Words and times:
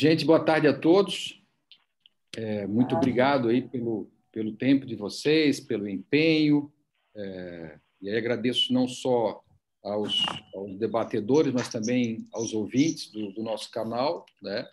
Gente, 0.00 0.24
boa 0.24 0.38
tarde 0.38 0.68
a 0.68 0.72
todos. 0.72 1.42
É, 2.36 2.68
muito 2.68 2.94
obrigado 2.94 3.48
aí 3.48 3.60
pelo, 3.60 4.08
pelo 4.30 4.52
tempo 4.52 4.86
de 4.86 4.94
vocês, 4.94 5.58
pelo 5.58 5.88
empenho. 5.88 6.72
É, 7.16 7.80
e 8.00 8.08
aí 8.08 8.16
agradeço 8.16 8.72
não 8.72 8.86
só 8.86 9.42
aos, 9.82 10.24
aos, 10.54 10.78
debatedores, 10.78 11.52
mas 11.52 11.68
também 11.68 12.28
aos 12.32 12.54
ouvintes 12.54 13.10
do, 13.10 13.32
do 13.32 13.42
nosso 13.42 13.72
canal. 13.72 14.24
Né? 14.40 14.68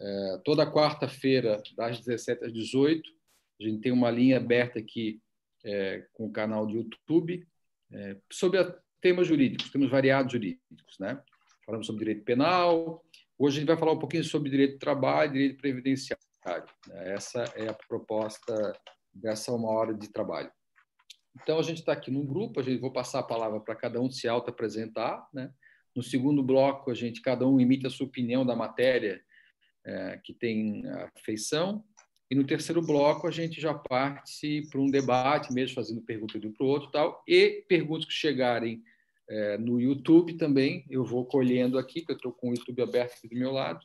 É, 0.00 0.40
toda 0.44 0.68
quarta-feira, 0.68 1.62
das 1.76 2.00
17 2.00 2.46
às 2.46 2.52
18, 2.52 3.08
a 3.60 3.62
gente 3.62 3.82
tem 3.82 3.92
uma 3.92 4.10
linha 4.10 4.38
aberta 4.38 4.80
aqui 4.80 5.20
é, 5.64 6.04
com 6.12 6.26
o 6.26 6.32
canal 6.32 6.66
de 6.66 6.74
YouTube 6.74 7.46
é, 7.92 8.16
sobre 8.32 8.58
temas 9.00 9.28
jurídicos, 9.28 9.70
temas 9.70 9.88
variados 9.88 10.32
jurídicos. 10.32 10.98
Né? 10.98 11.22
Falamos 11.64 11.86
sobre 11.86 12.00
direito 12.00 12.24
penal. 12.24 13.04
Hoje 13.38 13.58
a 13.58 13.60
gente 13.60 13.68
vai 13.68 13.76
falar 13.76 13.92
um 13.92 13.98
pouquinho 13.98 14.24
sobre 14.24 14.48
direito 14.48 14.74
do 14.74 14.78
trabalho, 14.78 15.32
direito 15.32 15.58
previdenciário. 15.58 16.22
Né? 16.88 17.14
Essa 17.14 17.44
é 17.54 17.68
a 17.68 17.74
proposta 17.74 18.72
dessa 19.12 19.52
uma 19.52 19.68
hora 19.68 19.92
de 19.92 20.08
trabalho. 20.10 20.50
Então, 21.42 21.58
a 21.58 21.62
gente 21.62 21.80
está 21.80 21.92
aqui 21.92 22.10
num 22.10 22.24
grupo, 22.24 22.60
a 22.60 22.62
gente 22.62 22.80
vou 22.80 22.90
passar 22.90 23.18
a 23.18 23.22
palavra 23.22 23.60
para 23.60 23.76
cada 23.76 24.00
um 24.00 24.10
se 24.10 24.26
auto-apresentar. 24.26 25.28
Né? 25.34 25.52
No 25.94 26.02
segundo 26.02 26.42
bloco, 26.42 26.90
a 26.90 26.94
gente, 26.94 27.20
cada 27.20 27.46
um 27.46 27.60
emite 27.60 27.86
a 27.86 27.90
sua 27.90 28.06
opinião 28.06 28.44
da 28.44 28.56
matéria 28.56 29.20
é, 29.84 30.18
que 30.24 30.32
tem 30.32 30.86
a 30.88 31.10
feição. 31.22 31.84
E 32.30 32.34
no 32.34 32.46
terceiro 32.46 32.80
bloco, 32.80 33.28
a 33.28 33.30
gente 33.30 33.60
já 33.60 33.74
parte 33.74 34.66
para 34.70 34.80
um 34.80 34.90
debate, 34.90 35.52
mesmo 35.52 35.74
fazendo 35.74 36.00
pergunta 36.00 36.40
de 36.40 36.48
um 36.48 36.52
para 36.52 36.64
o 36.64 36.70
outro 36.70 36.90
tal, 36.90 37.22
e 37.28 37.66
perguntas 37.68 38.06
que 38.06 38.14
chegarem 38.14 38.82
é, 39.28 39.58
no 39.58 39.80
YouTube 39.80 40.34
também, 40.36 40.84
eu 40.88 41.04
vou 41.04 41.24
colhendo 41.24 41.78
aqui, 41.78 42.04
que 42.04 42.12
eu 42.12 42.16
estou 42.16 42.32
com 42.32 42.50
o 42.50 42.54
YouTube 42.54 42.82
aberto 42.82 43.18
aqui 43.18 43.28
do 43.28 43.36
meu 43.36 43.52
lado, 43.52 43.80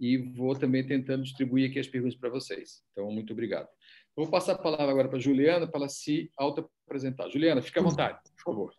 e 0.00 0.16
vou 0.16 0.54
também 0.54 0.86
tentando 0.86 1.22
distribuir 1.22 1.70
aqui 1.70 1.78
as 1.78 1.86
perguntas 1.86 2.18
para 2.18 2.30
vocês. 2.30 2.82
Então, 2.92 3.10
muito 3.10 3.32
obrigado. 3.32 3.68
Vou 4.16 4.28
passar 4.28 4.52
a 4.52 4.58
palavra 4.58 4.90
agora 4.90 5.08
para 5.08 5.18
a 5.18 5.20
Juliana 5.20 5.66
para 5.66 5.80
ela 5.80 5.88
se 5.88 6.30
auto-apresentar. 6.38 7.28
Juliana, 7.28 7.60
fique 7.60 7.78
à 7.78 7.82
vontade, 7.82 8.18
por 8.36 8.52
favor. 8.52 8.72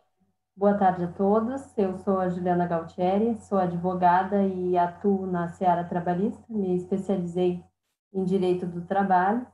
Boa 0.56 0.74
tarde 0.74 1.04
a 1.04 1.12
todos. 1.12 1.60
Eu 1.76 1.98
sou 1.98 2.18
a 2.18 2.30
Juliana 2.30 2.66
Galtieri, 2.66 3.36
sou 3.42 3.58
advogada 3.58 4.42
e 4.46 4.76
atuo 4.76 5.26
na 5.26 5.48
seara 5.48 5.84
trabalhista. 5.84 6.42
Me 6.48 6.74
especializei 6.76 7.62
em 8.14 8.24
direito 8.24 8.66
do 8.66 8.86
trabalho 8.86 9.46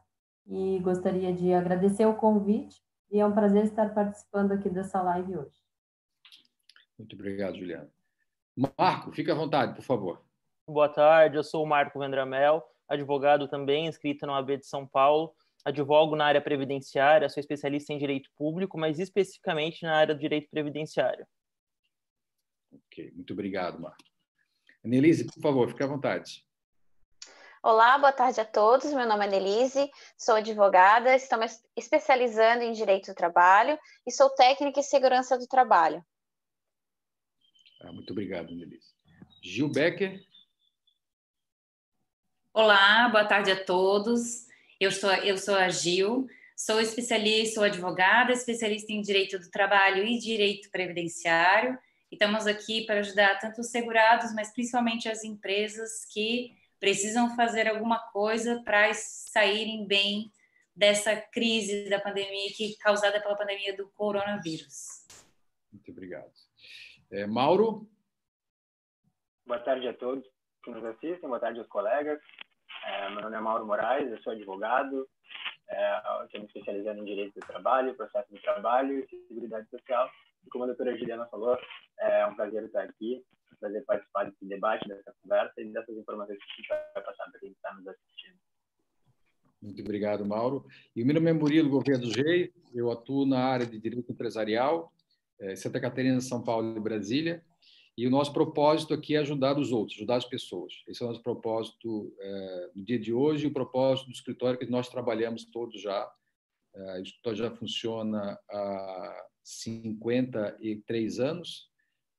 e 0.47 0.79
gostaria 0.79 1.33
de 1.33 1.53
agradecer 1.53 2.07
o 2.07 2.15
convite 2.15 2.81
e 3.11 3.19
é 3.19 3.27
um 3.27 3.33
prazer 3.33 3.65
estar 3.65 3.93
participando 3.93 4.53
aqui 4.53 4.71
dessa 4.71 5.03
live 5.03 5.37
hoje. 5.37 5.62
Muito 7.03 7.15
obrigado, 7.15 7.59
Juliana. 7.59 7.91
Marco, 8.79 9.13
fique 9.13 9.31
à 9.31 9.35
vontade, 9.35 9.75
por 9.75 9.83
favor. 9.83 10.25
Boa 10.67 10.89
tarde, 10.89 11.37
eu 11.37 11.45
sou 11.45 11.65
o 11.65 11.67
Marco 11.67 11.99
Vendramel, 11.99 12.63
advogado 12.89 13.49
também, 13.49 13.87
inscrito 13.87 14.27
na 14.27 14.35
OAB 14.35 14.59
de 14.59 14.67
São 14.67 14.87
Paulo 14.87 15.35
advogo 15.65 16.17
na 16.17 16.27
área 16.27 16.41
previdenciária, 16.41 17.29
sou 17.29 17.41
especialista 17.41 17.93
em 17.93 17.99
direito 17.99 18.31
público, 18.37 18.79
mas 18.79 18.99
especificamente 18.99 19.83
na 19.83 19.97
área 19.97 20.15
do 20.15 20.21
direito 20.21 20.51
previdenciário. 20.51 21.27
Ok, 22.73 23.13
muito 23.15 23.33
obrigado, 23.33 23.81
Marco. 23.81 24.03
Annelise, 24.85 25.25
por 25.25 25.41
favor, 25.41 25.69
fique 25.69 25.83
à 25.83 25.87
vontade. 25.87 26.45
Olá, 27.63 27.97
boa 27.97 28.13
tarde 28.13 28.41
a 28.41 28.45
todos. 28.45 28.93
Meu 28.93 29.07
nome 29.07 29.25
é 29.25 29.29
Annelise, 29.29 29.89
sou 30.19 30.35
advogada, 30.35 31.15
estou 31.15 31.39
me 31.39 31.47
especializando 31.77 32.65
em 32.65 32.73
direito 32.73 33.13
do 33.13 33.15
trabalho 33.15 33.79
e 34.05 34.11
sou 34.11 34.31
técnica 34.31 34.81
em 34.81 34.83
segurança 34.83 35.39
do 35.39 35.47
trabalho. 35.47 36.05
Ah, 37.85 37.93
muito 37.93 38.13
obrigado, 38.13 38.53
Annelise. 38.53 38.95
Gil 39.43 39.69
Becker. 39.69 40.23
Olá, 42.55 43.09
boa 43.09 43.25
tarde 43.25 43.51
a 43.51 43.65
todos. 43.65 44.47
Eu 44.79 44.93
sou, 44.93 45.11
eu 45.15 45.37
sou 45.37 45.57
a 45.57 45.69
Gil, 45.69 46.29
sou 46.57 46.81
especialista, 46.81 47.57
sou 47.57 47.65
advogada, 47.65 48.33
especialista 48.33 48.93
em 48.93 49.01
direito 49.01 49.37
do 49.37 49.51
trabalho 49.51 50.05
e 50.05 50.17
direito 50.17 50.71
previdenciário. 50.71 51.77
E 52.09 52.15
estamos 52.15 52.47
aqui 52.47 52.87
para 52.87 53.01
ajudar 53.01 53.41
tanto 53.41 53.61
os 53.61 53.71
segurados, 53.71 54.33
mas 54.33 54.53
principalmente 54.53 55.09
as 55.09 55.25
empresas 55.25 56.05
que 56.13 56.53
precisam 56.79 57.35
fazer 57.35 57.67
alguma 57.67 57.99
coisa 58.13 58.63
para 58.63 58.95
saírem 58.95 59.85
bem 59.89 60.31
dessa 60.75 61.17
crise 61.17 61.89
da 61.91 61.99
pandemia 61.99 62.53
que 62.57 62.77
causada 62.77 63.21
pela 63.21 63.37
pandemia 63.37 63.77
do 63.77 63.89
coronavírus. 63.91 65.05
Muito 65.73 65.91
obrigado. 65.91 66.42
É, 67.13 67.27
Mauro? 67.27 67.87
Boa 69.47 69.61
tarde 69.61 69.87
a 69.87 69.93
todos 69.93 70.25
que 70.65 70.71
nos 70.71 70.83
assistem, 70.83 71.29
boa 71.29 71.39
tarde 71.39 71.59
aos 71.59 71.69
colegas. 71.69 72.19
É, 72.87 73.11
meu 73.11 73.21
nome 73.21 73.37
é 73.37 73.41
Mauro 73.41 73.67
Moraes, 73.67 74.11
eu 74.11 74.23
sou 74.23 74.33
advogado, 74.33 75.07
é, 75.69 75.99
estou 76.25 76.41
me 76.41 76.47
especializando 76.47 77.03
em 77.03 77.05
direito 77.05 77.39
do 77.39 77.47
trabalho, 77.47 77.95
processo 77.97 78.33
de 78.33 78.41
trabalho 78.41 78.99
e 79.01 79.27
seguridade 79.29 79.69
social. 79.69 80.11
E 80.47 80.49
como 80.49 80.65
a 80.65 80.69
doutora 80.69 80.97
Juliana 80.97 81.27
falou, 81.27 81.59
é 82.01 82.27
um 82.27 82.35
prazer 82.35 82.65
estar 82.65 82.85
aqui, 82.85 83.23
é 83.51 83.55
um 83.55 83.59
prazer 83.59 83.85
participar 83.85 84.25
desse 84.31 84.47
debate, 84.47 84.89
dessa 84.89 85.15
conversa 85.21 85.61
e 85.61 85.71
dessas 85.71 85.95
informações 85.95 86.39
que 86.39 86.51
a 86.51 86.57
gente 86.57 86.69
vai 86.95 87.05
passar 87.05 87.31
para 87.31 87.41
quem 87.41 87.51
está 87.51 87.75
nos 87.75 87.89
assistindo. 87.89 88.39
Muito 89.61 89.83
obrigado, 89.83 90.25
Mauro. 90.25 90.67
E 90.97 91.03
o 91.03 91.07
meu 91.07 91.17
nome 91.17 91.29
é 91.29 91.35
Murilo 91.35 91.69
Gouveia 91.69 91.99
dos 91.99 92.17
Reis, 92.17 92.51
eu 92.75 92.91
atuo 92.91 93.27
na 93.27 93.45
área 93.45 93.67
de 93.67 93.79
direito 93.79 94.11
empresarial, 94.11 94.91
Santa 95.57 95.81
Catarina, 95.81 96.21
São 96.21 96.43
Paulo 96.43 96.77
e 96.77 96.81
Brasília. 96.81 97.43
E 97.97 98.07
o 98.07 98.11
nosso 98.11 98.33
propósito 98.33 98.95
aqui 98.95 99.17
é 99.17 99.19
ajudar 99.19 99.59
os 99.59 99.71
outros, 99.71 99.99
ajudar 99.99 100.17
as 100.17 100.25
pessoas. 100.25 100.73
Esse 100.89 101.03
é 101.03 101.07
o 101.07 101.09
nosso 101.09 101.23
propósito 101.23 102.15
é, 102.19 102.71
no 102.75 102.85
dia 102.85 102.99
de 102.99 103.13
hoje 103.13 103.45
e 103.45 103.49
o 103.49 103.53
propósito 103.53 104.07
do 104.07 104.13
escritório 104.13 104.59
que 104.59 104.67
nós 104.67 104.89
trabalhamos 104.89 105.45
todos 105.45 105.81
já. 105.81 106.11
É, 106.75 106.99
o 106.99 107.03
escritório 107.03 107.39
já 107.39 107.51
funciona 107.51 108.39
há 108.51 109.27
53 109.43 111.21
anos 111.21 111.69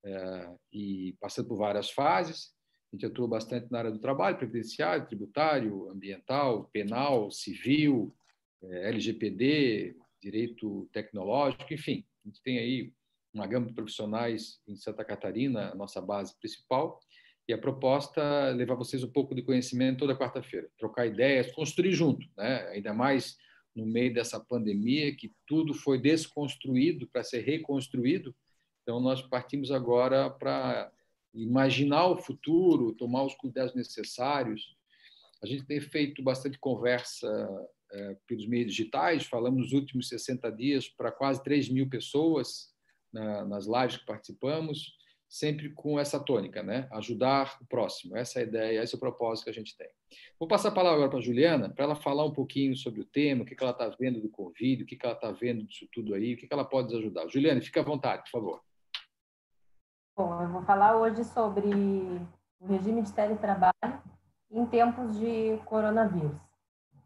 é, 0.05 0.49
e 0.71 1.17
passando 1.19 1.47
por 1.47 1.57
várias 1.57 1.89
fases. 1.89 2.53
A 2.91 2.95
gente 2.95 3.07
atua 3.07 3.27
bastante 3.27 3.71
na 3.71 3.79
área 3.79 3.91
do 3.91 3.97
trabalho, 3.97 4.37
previdenciário, 4.37 5.07
tributário, 5.07 5.89
ambiental, 5.89 6.69
penal, 6.71 7.31
civil, 7.31 8.15
é, 8.61 8.89
LGPD, 8.89 9.95
direito 10.21 10.87
tecnológico, 10.93 11.73
enfim. 11.73 12.05
A 12.23 12.27
gente 12.27 12.43
tem 12.43 12.59
aí 12.59 12.93
uma 13.33 13.47
gama 13.47 13.67
de 13.67 13.73
profissionais 13.73 14.59
em 14.67 14.75
Santa 14.75 15.03
Catarina, 15.03 15.71
a 15.71 15.75
nossa 15.75 15.99
base 16.01 16.37
principal, 16.39 16.99
e 17.47 17.53
a 17.53 17.57
proposta 17.57 18.21
é 18.21 18.51
levar 18.51 18.75
vocês 18.75 19.03
um 19.03 19.11
pouco 19.11 19.35
de 19.35 19.41
conhecimento 19.41 19.99
toda 19.99 20.17
quarta-feira, 20.17 20.69
trocar 20.77 21.07
ideias, 21.07 21.51
construir 21.51 21.91
junto, 21.91 22.25
né? 22.37 22.67
ainda 22.69 22.93
mais 22.93 23.37
no 23.75 23.85
meio 23.85 24.13
dessa 24.13 24.39
pandemia, 24.39 25.15
que 25.15 25.33
tudo 25.47 25.73
foi 25.73 25.99
desconstruído 25.99 27.07
para 27.07 27.23
ser 27.23 27.41
reconstruído. 27.41 28.35
Então, 28.83 28.99
nós 28.99 29.21
partimos 29.21 29.71
agora 29.71 30.29
para 30.29 30.91
imaginar 31.33 32.07
o 32.07 32.17
futuro, 32.17 32.93
tomar 32.93 33.23
os 33.23 33.33
cuidados 33.33 33.73
necessários. 33.73 34.77
A 35.41 35.47
gente 35.47 35.65
tem 35.65 35.81
feito 35.81 36.21
bastante 36.21 36.59
conversa 36.59 37.27
é, 37.91 38.17
pelos 38.27 38.47
meios 38.47 38.71
digitais, 38.71 39.25
falamos 39.25 39.63
nos 39.63 39.73
últimos 39.73 40.07
60 40.07 40.51
dias 40.51 40.87
para 40.87 41.11
quase 41.11 41.43
3 41.43 41.69
mil 41.69 41.89
pessoas, 41.89 42.72
na, 43.13 43.45
nas 43.45 43.65
lives 43.65 43.97
que 43.97 44.05
participamos, 44.05 44.97
sempre 45.33 45.71
com 45.71 45.99
essa 45.99 46.19
tônica, 46.19 46.61
né? 46.61 46.87
Ajudar 46.91 47.57
o 47.59 47.65
próximo. 47.65 48.15
Essa 48.15 48.39
é 48.39 48.43
a 48.43 48.45
ideia, 48.45 48.83
esse 48.83 48.93
é 48.93 48.97
o 48.97 48.99
propósito 48.99 49.45
que 49.45 49.49
a 49.49 49.53
gente 49.53 49.75
tem. 49.75 49.89
Vou 50.39 50.47
passar 50.47 50.69
a 50.69 50.73
palavra 50.73 50.97
agora 50.97 51.09
para 51.09 51.19
a 51.19 51.23
Juliana, 51.23 51.69
para 51.69 51.85
ela 51.85 51.95
falar 51.95 52.23
um 52.23 52.33
pouquinho 52.33 52.75
sobre 52.75 53.01
o 53.01 53.05
tema, 53.05 53.41
o 53.41 53.45
que, 53.45 53.55
ela 53.59 53.71
está 53.71 53.89
vendo 53.99 54.21
do 54.21 54.29
Covid, 54.29 54.83
o 54.83 54.85
que, 54.85 54.97
ela 55.01 55.15
está 55.15 55.31
vendo 55.31 55.63
disso 55.63 55.87
tudo 55.91 56.13
aí, 56.13 56.35
o 56.35 56.37
que, 56.37 56.47
ela 56.51 56.63
pode 56.63 56.89
nos 56.89 56.99
ajudar. 56.99 57.27
Juliana, 57.29 57.61
fica 57.61 57.79
à 57.79 57.83
vontade, 57.83 58.21
por 58.23 58.29
favor. 58.29 58.61
Bom, 60.15 60.39
eu 60.39 60.49
vou 60.49 60.61
falar 60.61 60.97
hoje 60.97 61.23
sobre 61.23 61.67
o 62.59 62.67
regime 62.67 63.01
de 63.01 63.11
teletrabalho 63.11 63.73
em 64.51 64.65
tempos 64.67 65.17
de 65.17 65.57
coronavírus. 65.65 66.37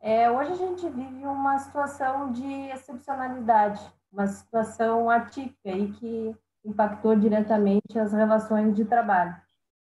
É, 0.01 0.29
hoje 0.29 0.51
a 0.51 0.55
gente 0.55 0.89
vive 0.89 1.25
uma 1.25 1.57
situação 1.59 2.31
de 2.33 2.45
excepcionalidade 2.71 3.81
uma 4.17 4.25
situação 4.25 5.11
atípica 5.11 5.69
e 5.69 5.91
que 5.91 6.35
impactou 6.65 7.15
diretamente 7.15 7.99
as 7.99 8.11
relações 8.11 8.75
de 8.75 8.83
trabalho. 8.83 9.35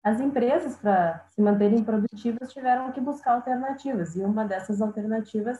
As 0.04 0.20
empresas, 0.20 0.76
para 0.76 1.24
se 1.30 1.40
manterem 1.40 1.82
produtivas, 1.82 2.52
tiveram 2.52 2.92
que 2.92 3.00
buscar 3.00 3.32
alternativas, 3.32 4.14
e 4.14 4.20
uma 4.20 4.44
dessas 4.44 4.82
alternativas 4.82 5.58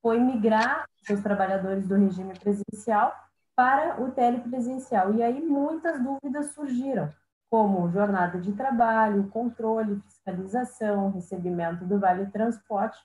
foi 0.00 0.18
migrar 0.20 0.86
seus 1.02 1.20
trabalhadores 1.20 1.88
do 1.88 1.96
regime 1.96 2.38
presencial 2.38 3.12
para 3.56 4.00
o 4.00 4.12
telepresencial. 4.12 5.12
E 5.14 5.22
aí 5.22 5.42
muitas 5.42 6.02
dúvidas 6.02 6.52
surgiram, 6.52 7.12
como 7.50 7.90
jornada 7.90 8.40
de 8.40 8.52
trabalho, 8.52 9.28
controle, 9.28 10.00
fiscalização, 10.02 11.10
recebimento 11.10 11.84
do 11.84 11.98
vale 11.98 12.26
transporte, 12.26 12.98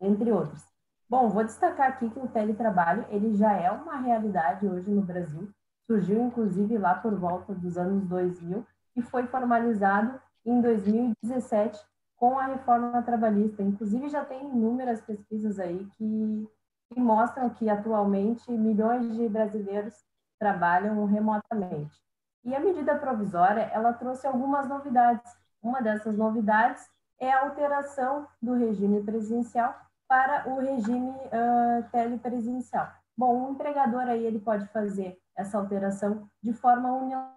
entre 0.00 0.30
outros. 0.30 0.75
Bom, 1.08 1.28
vou 1.28 1.44
destacar 1.44 1.88
aqui 1.88 2.10
que 2.10 2.18
o 2.18 2.26
teletrabalho 2.26 3.06
ele 3.10 3.32
já 3.32 3.52
é 3.52 3.70
uma 3.70 3.96
realidade 3.96 4.66
hoje 4.66 4.90
no 4.90 5.02
Brasil. 5.02 5.48
Surgiu 5.86 6.20
inclusive 6.20 6.76
lá 6.76 6.96
por 6.96 7.14
volta 7.14 7.54
dos 7.54 7.78
anos 7.78 8.04
2000 8.06 8.66
e 8.96 9.02
foi 9.02 9.24
formalizado 9.28 10.20
em 10.44 10.60
2017 10.60 11.80
com 12.16 12.36
a 12.36 12.46
reforma 12.46 13.00
trabalhista. 13.02 13.62
Inclusive, 13.62 14.08
já 14.08 14.24
tem 14.24 14.50
inúmeras 14.50 15.00
pesquisas 15.00 15.60
aí 15.60 15.86
que, 15.96 16.48
que 16.92 16.98
mostram 16.98 17.50
que 17.50 17.70
atualmente 17.70 18.50
milhões 18.50 19.14
de 19.14 19.28
brasileiros 19.28 19.94
trabalham 20.40 21.04
remotamente. 21.04 22.02
E 22.44 22.52
a 22.52 22.58
medida 22.58 22.96
provisória, 22.96 23.70
ela 23.72 23.92
trouxe 23.92 24.26
algumas 24.26 24.68
novidades. 24.68 25.30
Uma 25.62 25.80
dessas 25.80 26.16
novidades 26.16 26.88
é 27.20 27.30
a 27.30 27.42
alteração 27.42 28.26
do 28.42 28.54
regime 28.54 29.04
presencial 29.04 29.85
para 30.08 30.48
o 30.48 30.60
regime 30.60 31.10
uh, 31.10 31.90
telepresencial. 31.90 32.88
Bom, 33.16 33.48
o 33.48 33.52
empregador 33.52 34.02
aí 34.02 34.24
ele 34.24 34.38
pode 34.38 34.66
fazer 34.68 35.18
essa 35.36 35.58
alteração 35.58 36.28
de 36.42 36.52
forma 36.52 36.92
unilateral 36.92 37.36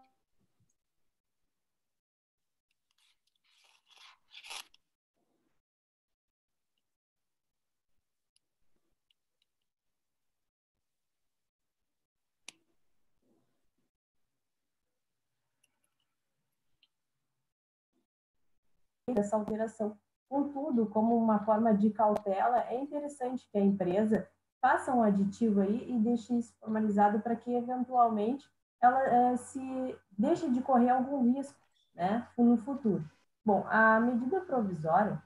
dessa 19.14 19.36
alteração. 19.36 19.98
Contudo, 20.30 20.86
como 20.86 21.18
uma 21.18 21.40
forma 21.40 21.74
de 21.74 21.90
cautela, 21.90 22.60
é 22.70 22.80
interessante 22.80 23.50
que 23.52 23.58
a 23.58 23.62
empresa 23.62 24.30
faça 24.62 24.94
um 24.94 25.02
aditivo 25.02 25.62
aí 25.62 25.90
e 25.90 25.98
deixe 25.98 26.38
isso 26.38 26.54
formalizado 26.60 27.20
para 27.20 27.36
que, 27.36 27.52
eventualmente, 27.52 28.48
ela 28.80 29.02
é, 29.08 29.38
se 29.38 29.98
deixe 30.18 30.48
de 30.52 30.62
correr 30.62 30.90
algum 30.90 31.34
risco 31.34 31.60
né, 31.96 32.28
no 32.38 32.58
futuro. 32.58 33.04
Bom, 33.44 33.66
a 33.68 34.00
medida 34.00 34.40
provisória, 34.42 35.22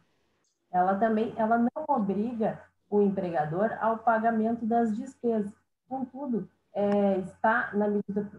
ela 0.72 0.98
também 0.98 1.34
ela 1.36 1.58
não 1.58 1.84
obriga 1.90 2.62
o 2.90 3.02
empregador 3.02 3.78
ao 3.82 3.98
pagamento 3.98 4.66
das 4.66 4.96
despesas. 4.96 5.54
Contudo, 5.90 6.50
é, 6.74 7.18
está 7.20 7.72
na 7.74 7.90
medida, 7.90 8.32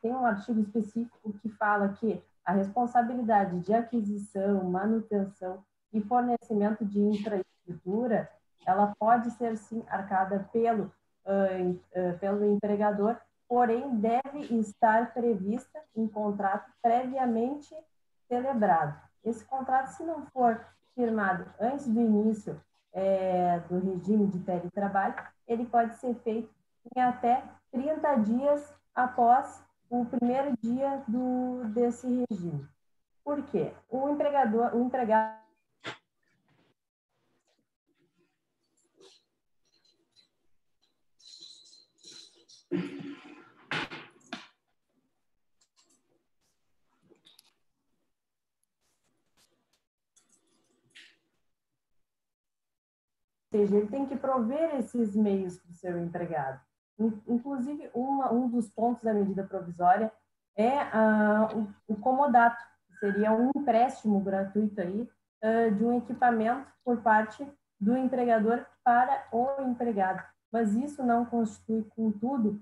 tem 0.00 0.12
um 0.12 0.24
artigo 0.24 0.60
específico 0.60 1.32
que 1.34 1.48
fala 1.50 1.90
que 1.90 2.22
a 2.44 2.52
responsabilidade 2.52 3.60
de 3.60 3.74
aquisição, 3.74 4.64
manutenção 4.64 5.62
e 5.92 6.00
fornecimento 6.00 6.84
de 6.84 7.00
infraestrutura, 7.00 8.30
ela 8.66 8.94
pode 8.98 9.30
ser 9.32 9.56
sim 9.56 9.84
arcada 9.88 10.48
pelo, 10.52 10.92
uh, 11.24 11.70
uh, 11.70 12.18
pelo 12.18 12.44
empregador, 12.44 13.16
porém 13.48 13.96
deve 13.96 14.40
estar 14.58 15.14
prevista 15.14 15.80
em 15.94 16.06
contrato 16.08 16.70
previamente 16.82 17.74
celebrado. 18.28 19.00
Esse 19.24 19.44
contrato, 19.44 19.88
se 19.88 20.02
não 20.02 20.26
for 20.26 20.60
firmado 20.94 21.46
antes 21.60 21.86
do 21.86 22.00
início 22.00 22.60
é, 22.92 23.60
do 23.68 23.78
regime 23.78 24.26
de 24.26 24.40
teletrabalho, 24.40 25.14
ele 25.46 25.66
pode 25.66 25.96
ser 25.96 26.14
feito 26.16 26.50
em 26.94 27.00
até 27.00 27.44
30 27.70 28.14
dias 28.16 28.74
após 28.94 29.62
o 29.90 30.04
primeiro 30.06 30.56
dia 30.62 31.02
do, 31.06 31.64
desse 31.74 32.24
regime. 32.30 32.66
Por 33.22 33.42
quê? 33.44 33.72
O 33.90 34.08
empregador, 34.08 34.74
o 34.74 34.82
empregado 34.84 35.46
Ou 53.45 53.45
seja, 53.56 53.76
ele 53.76 53.88
tem 53.88 54.06
que 54.06 54.16
prover 54.16 54.76
esses 54.76 55.16
meios 55.16 55.58
para 55.58 55.70
o 55.70 55.74
seu 55.74 55.98
empregado. 55.98 56.60
Inclusive, 57.26 57.90
uma, 57.94 58.32
um 58.32 58.48
dos 58.48 58.68
pontos 58.68 59.02
da 59.02 59.14
medida 59.14 59.44
provisória 59.44 60.12
é 60.56 60.82
uh, 60.82 61.68
o, 61.88 61.94
o 61.94 61.96
comodato, 61.96 62.62
que 62.88 62.98
seria 62.98 63.32
um 63.32 63.50
empréstimo 63.54 64.20
gratuito 64.20 64.80
aí, 64.80 65.02
uh, 65.02 65.74
de 65.74 65.84
um 65.84 65.98
equipamento 65.98 66.66
por 66.84 67.00
parte 67.02 67.46
do 67.78 67.96
empregador 67.96 68.64
para 68.82 69.26
o 69.32 69.62
empregado. 69.62 70.22
Mas 70.52 70.74
isso 70.74 71.02
não 71.02 71.24
constitui, 71.24 71.84
contudo, 71.94 72.60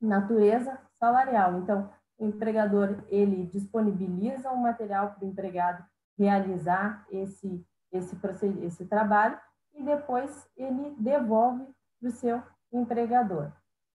natureza 0.00 0.78
salarial. 0.98 1.58
Então, 1.58 1.90
o 2.18 2.26
empregador 2.26 3.04
ele 3.08 3.46
disponibiliza 3.46 4.50
um 4.50 4.62
material 4.62 5.12
para 5.12 5.24
o 5.24 5.28
empregado 5.28 5.84
realizar 6.18 7.06
esse 7.12 7.64
esse 7.90 8.18
esse 8.60 8.84
trabalho 8.84 9.38
e 9.78 9.82
depois 9.82 10.48
ele 10.56 10.94
devolve 10.98 11.64
para 12.00 12.08
o 12.08 12.12
seu 12.12 12.42
empregador. 12.72 13.50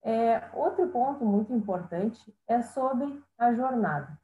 É, 0.04 0.42
outro 0.54 0.88
ponto 0.88 1.24
muito 1.24 1.52
importante 1.52 2.34
é 2.48 2.62
sobre 2.62 3.22
a 3.38 3.52
jornada. 3.52 4.18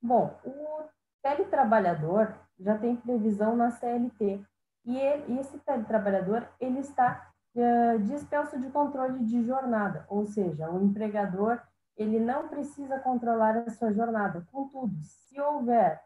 Bom, 0.00 0.38
o 0.44 0.84
teletrabalhador 1.22 2.32
já 2.58 2.78
tem 2.78 2.96
previsão 2.96 3.56
na 3.56 3.70
CLT 3.70 4.42
e, 4.84 4.96
ele, 4.96 5.34
e 5.34 5.38
esse 5.38 5.58
teletrabalhador 5.58 6.46
ele 6.60 6.78
está 6.78 7.30
uh, 7.54 7.98
dispenso 8.00 8.58
de 8.58 8.70
controle 8.70 9.24
de 9.24 9.44
jornada, 9.44 10.06
ou 10.08 10.24
seja, 10.24 10.70
o 10.70 10.82
empregador 10.82 11.60
ele 11.96 12.20
não 12.20 12.48
precisa 12.48 12.98
controlar 13.00 13.56
a 13.58 13.70
sua 13.70 13.92
jornada. 13.92 14.46
Contudo, 14.52 14.94
se 15.02 15.38
houver 15.40 16.00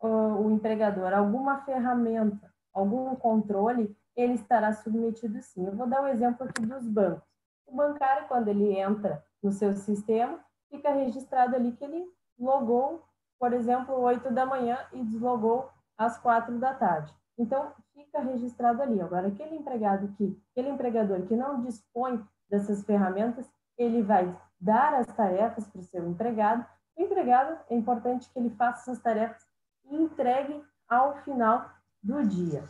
uh, 0.00 0.06
o 0.06 0.50
empregador 0.52 1.12
alguma 1.12 1.62
ferramenta, 1.64 2.50
algum 2.72 3.14
controle, 3.16 3.94
ele 4.16 4.34
estará 4.34 4.72
submetido 4.72 5.40
sim. 5.42 5.66
Eu 5.66 5.76
vou 5.76 5.86
dar 5.86 6.02
um 6.02 6.08
exemplo 6.08 6.46
aqui 6.46 6.64
dos 6.64 6.86
bancos. 6.86 7.22
O 7.66 7.74
bancário, 7.74 8.28
quando 8.28 8.48
ele 8.48 8.78
entra 8.78 9.24
no 9.42 9.52
seu 9.52 9.74
sistema, 9.74 10.38
fica 10.70 10.90
registrado 10.90 11.56
ali 11.56 11.72
que 11.72 11.84
ele 11.84 12.04
logou, 12.38 13.02
por 13.38 13.52
exemplo, 13.52 13.94
8 14.00 14.32
da 14.32 14.46
manhã 14.46 14.78
e 14.92 15.02
deslogou 15.02 15.70
às 15.96 16.18
4 16.18 16.58
da 16.58 16.74
tarde. 16.74 17.12
Então, 17.38 17.72
fica 17.92 18.20
registrado 18.20 18.82
ali. 18.82 19.00
Agora, 19.00 19.28
aquele 19.28 19.56
empregado 19.56 20.08
que, 20.16 20.40
aquele 20.50 20.70
empregador 20.70 21.22
que 21.22 21.34
não 21.34 21.60
dispõe 21.62 22.24
dessas 22.48 22.84
ferramentas, 22.84 23.48
ele 23.76 24.02
vai 24.02 24.36
dar 24.60 24.94
as 24.94 25.06
tarefas 25.08 25.66
para 25.66 25.80
o 25.80 25.84
seu 25.84 26.08
empregado. 26.08 26.64
O 26.96 27.02
empregado, 27.02 27.58
é 27.68 27.74
importante 27.74 28.30
que 28.30 28.38
ele 28.38 28.50
faça 28.50 28.90
essas 28.90 29.02
tarefas 29.02 29.42
e 29.84 29.96
entregue 29.96 30.62
ao 30.88 31.16
final 31.22 31.68
do 32.02 32.22
dia. 32.24 32.64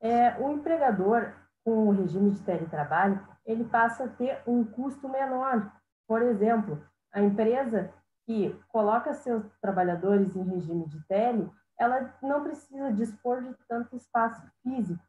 É, 0.00 0.36
o 0.40 0.50
empregador, 0.50 1.32
com 1.64 1.88
o 1.88 1.90
regime 1.90 2.30
de 2.30 2.40
teletrabalho, 2.40 3.20
ele 3.44 3.64
passa 3.64 4.04
a 4.04 4.08
ter 4.08 4.40
um 4.46 4.64
custo 4.64 5.08
menor. 5.08 5.70
Por 6.06 6.22
exemplo, 6.22 6.82
a 7.12 7.20
empresa 7.20 7.92
que 8.24 8.54
coloca 8.68 9.14
seus 9.14 9.44
trabalhadores 9.60 10.36
em 10.36 10.42
regime 10.42 10.86
de 10.86 11.00
tele, 11.06 11.50
ela 11.78 12.14
não 12.22 12.42
precisa 12.42 12.92
dispor 12.92 13.42
de 13.42 13.54
tanto 13.68 13.96
espaço 13.96 14.42
físico. 14.62 15.02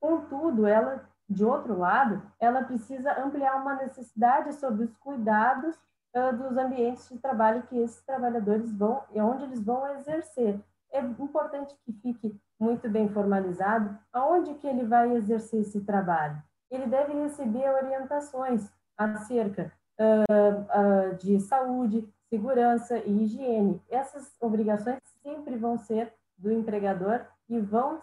Contudo, 0.00 0.66
ela, 0.66 1.08
de 1.28 1.44
outro 1.44 1.78
lado, 1.78 2.22
ela 2.38 2.62
precisa 2.62 3.18
ampliar 3.20 3.56
uma 3.56 3.74
necessidade 3.76 4.52
sobre 4.54 4.84
os 4.84 4.96
cuidados 4.98 5.74
uh, 6.14 6.36
dos 6.36 6.56
ambientes 6.56 7.08
de 7.08 7.18
trabalho 7.18 7.62
que 7.62 7.78
esses 7.78 8.02
trabalhadores 8.04 8.70
vão 8.72 9.02
e 9.12 9.20
onde 9.20 9.44
eles 9.44 9.62
vão 9.62 9.86
exercer. 9.94 10.60
É 10.92 11.00
importante 11.00 11.74
que 11.84 11.92
fique 11.92 12.40
muito 12.58 12.88
bem 12.88 13.08
formalizado 13.08 13.98
aonde 14.12 14.54
que 14.54 14.66
ele 14.66 14.84
vai 14.84 15.14
exercer 15.14 15.60
esse 15.60 15.80
trabalho 15.80 16.42
ele 16.70 16.86
deve 16.86 17.12
receber 17.14 17.68
orientações 17.70 18.70
acerca 18.96 19.72
uh, 20.00 21.12
uh, 21.12 21.16
de 21.16 21.38
saúde, 21.40 22.08
segurança 22.28 22.98
e 22.98 23.24
higiene. 23.24 23.80
Essas 23.88 24.34
obrigações 24.40 24.98
sempre 25.22 25.56
vão 25.56 25.78
ser 25.78 26.12
do 26.36 26.50
empregador 26.50 27.24
e 27.48 27.60
vão, 27.60 28.00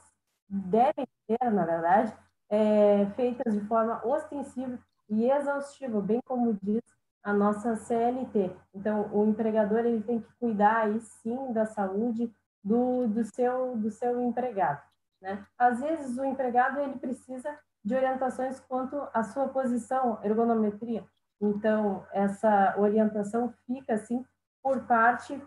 devem 0.48 1.06
ser, 1.28 1.52
na 1.52 1.66
verdade, 1.66 2.14
é, 2.50 3.06
feitas 3.16 3.54
de 3.54 3.62
forma 3.62 4.06
ostensiva 4.06 4.78
e 5.10 5.30
exaustiva, 5.30 6.02
bem 6.02 6.22
como 6.26 6.58
diz 6.62 6.82
a 7.24 7.34
nossa 7.34 7.76
CLT. 7.76 8.52
Então, 8.74 9.10
o 9.14 9.26
empregador 9.26 9.80
ele 9.80 10.02
tem 10.02 10.20
que 10.20 10.32
cuidar 10.40 10.84
aí 10.84 11.00
sim 11.00 11.52
da 11.52 11.66
saúde 11.66 12.32
do, 12.64 13.08
do, 13.08 13.24
seu, 13.26 13.78
do 13.78 13.92
seu 13.92 14.22
empregado. 14.22 14.82
Né? 15.22 15.46
Às 15.58 15.80
vezes, 15.80 16.18
o 16.18 16.26
empregado 16.26 16.80
ele 16.80 16.98
precisa 16.98 17.58
de 17.84 17.96
orientações 17.96 18.60
quanto 18.62 18.96
à 19.14 19.24
sua 19.24 19.50
posição, 19.50 20.20
ergonometria. 20.24 21.04
Então, 21.42 22.06
essa 22.14 22.76
orientação 22.78 23.54
fica, 23.66 23.94
assim, 23.94 24.26
por 24.62 24.86
parte 24.86 25.42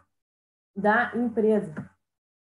da 0.77 1.17
empresa. 1.17 1.75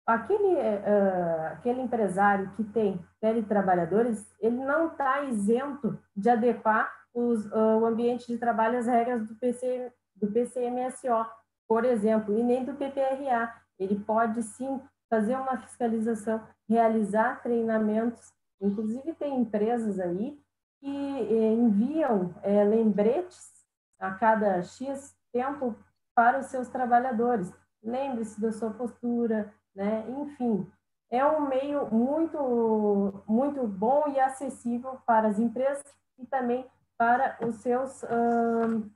Aquele, 0.07 0.55
uh, 0.55 1.47
aquele 1.53 1.81
empresário 1.81 2.51
que 2.51 2.63
tem 2.63 3.03
teletrabalhadores, 3.19 4.25
ele 4.39 4.57
não 4.57 4.87
está 4.87 5.23
isento 5.23 5.99
de 6.15 6.29
adequar 6.29 6.91
os, 7.13 7.45
uh, 7.47 7.79
o 7.81 7.85
ambiente 7.85 8.27
de 8.27 8.37
trabalho 8.37 8.79
às 8.79 8.87
regras 8.87 9.27
do, 9.27 9.35
PC, 9.35 9.91
do 10.15 10.31
PCMSO, 10.31 11.25
por 11.67 11.85
exemplo, 11.85 12.37
e 12.37 12.43
nem 12.43 12.63
do 12.63 12.73
PPRA. 12.73 13.53
Ele 13.81 13.99
pode, 13.99 14.43
sim, 14.43 14.79
fazer 15.09 15.35
uma 15.35 15.57
fiscalização, 15.57 16.41
realizar 16.69 17.41
treinamentos. 17.41 18.31
Inclusive, 18.61 19.13
tem 19.15 19.39
empresas 19.39 19.99
aí 19.99 20.39
que 20.79 20.87
eh, 20.87 21.53
enviam 21.53 22.33
é, 22.43 22.63
lembretes 22.63 23.51
a 23.99 24.11
cada 24.11 24.61
X 24.61 25.15
tempo 25.33 25.75
para 26.15 26.39
os 26.39 26.45
seus 26.47 26.67
trabalhadores. 26.69 27.51
Lembre-se 27.83 28.39
da 28.39 28.51
sua 28.51 28.69
postura, 28.69 29.51
né? 29.75 30.05
Enfim, 30.09 30.71
é 31.09 31.25
um 31.25 31.47
meio 31.47 31.87
muito, 31.91 33.23
muito 33.27 33.67
bom 33.67 34.07
e 34.09 34.19
acessível 34.19 34.99
para 35.05 35.27
as 35.27 35.39
empresas 35.39 35.83
e 36.19 36.25
também 36.27 36.65
para 36.97 37.37
os 37.41 37.55
seus 37.55 38.03
hum, 38.03 38.89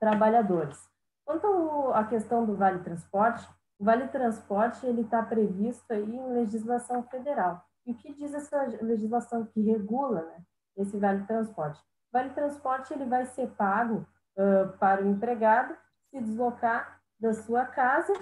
trabalhadores. 0.00 0.88
Quanto 1.24 1.92
à 1.94 2.04
questão 2.04 2.44
do 2.44 2.56
Vale 2.56 2.80
Transporte, 2.80 3.48
o 3.78 3.84
Vale 3.84 4.08
Transporte 4.08 4.84
ele 4.84 5.02
está 5.02 5.22
previsto 5.22 5.90
aí 5.92 6.16
em 6.16 6.32
legislação 6.32 7.02
federal. 7.04 7.62
E 7.86 7.92
o 7.92 7.94
que 7.94 8.12
diz 8.12 8.34
essa 8.34 8.64
legislação 8.82 9.46
que 9.46 9.60
regula 9.60 10.22
né, 10.22 10.42
esse 10.76 10.98
Vale 10.98 11.24
Transporte? 11.26 11.80
O 11.80 12.12
Vale 12.12 12.30
Transporte 12.30 12.92
ele 12.92 13.04
vai 13.04 13.24
ser 13.26 13.48
pago 13.50 14.06
uh, 14.36 14.76
para 14.78 15.02
o 15.02 15.08
empregado 15.08 15.76
se 16.10 16.20
deslocar 16.20 17.00
da 17.20 17.32
sua 17.32 17.64
casa 17.66 18.12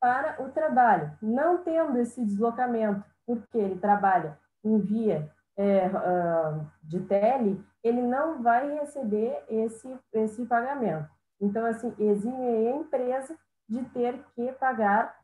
para 0.00 0.42
o 0.42 0.50
trabalho. 0.50 1.16
Não 1.22 1.58
tendo 1.62 1.98
esse 1.98 2.24
deslocamento, 2.24 3.04
porque 3.26 3.58
ele 3.58 3.78
trabalha 3.78 4.38
em 4.64 4.78
via 4.78 5.30
é, 5.56 5.86
uh, 5.86 6.66
de 6.82 7.00
tele, 7.00 7.64
ele 7.82 8.02
não 8.02 8.42
vai 8.42 8.78
receber 8.80 9.44
esse, 9.48 9.96
esse 10.12 10.44
pagamento. 10.46 11.08
Então, 11.40 11.64
assim, 11.64 11.94
exime 11.98 12.46
a 12.46 12.76
empresa 12.76 13.36
de 13.68 13.82
ter 13.90 14.22
que 14.34 14.52
pagar 14.52 15.16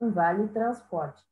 um 0.00 0.10
vale 0.10 0.48
transporte. 0.48 1.22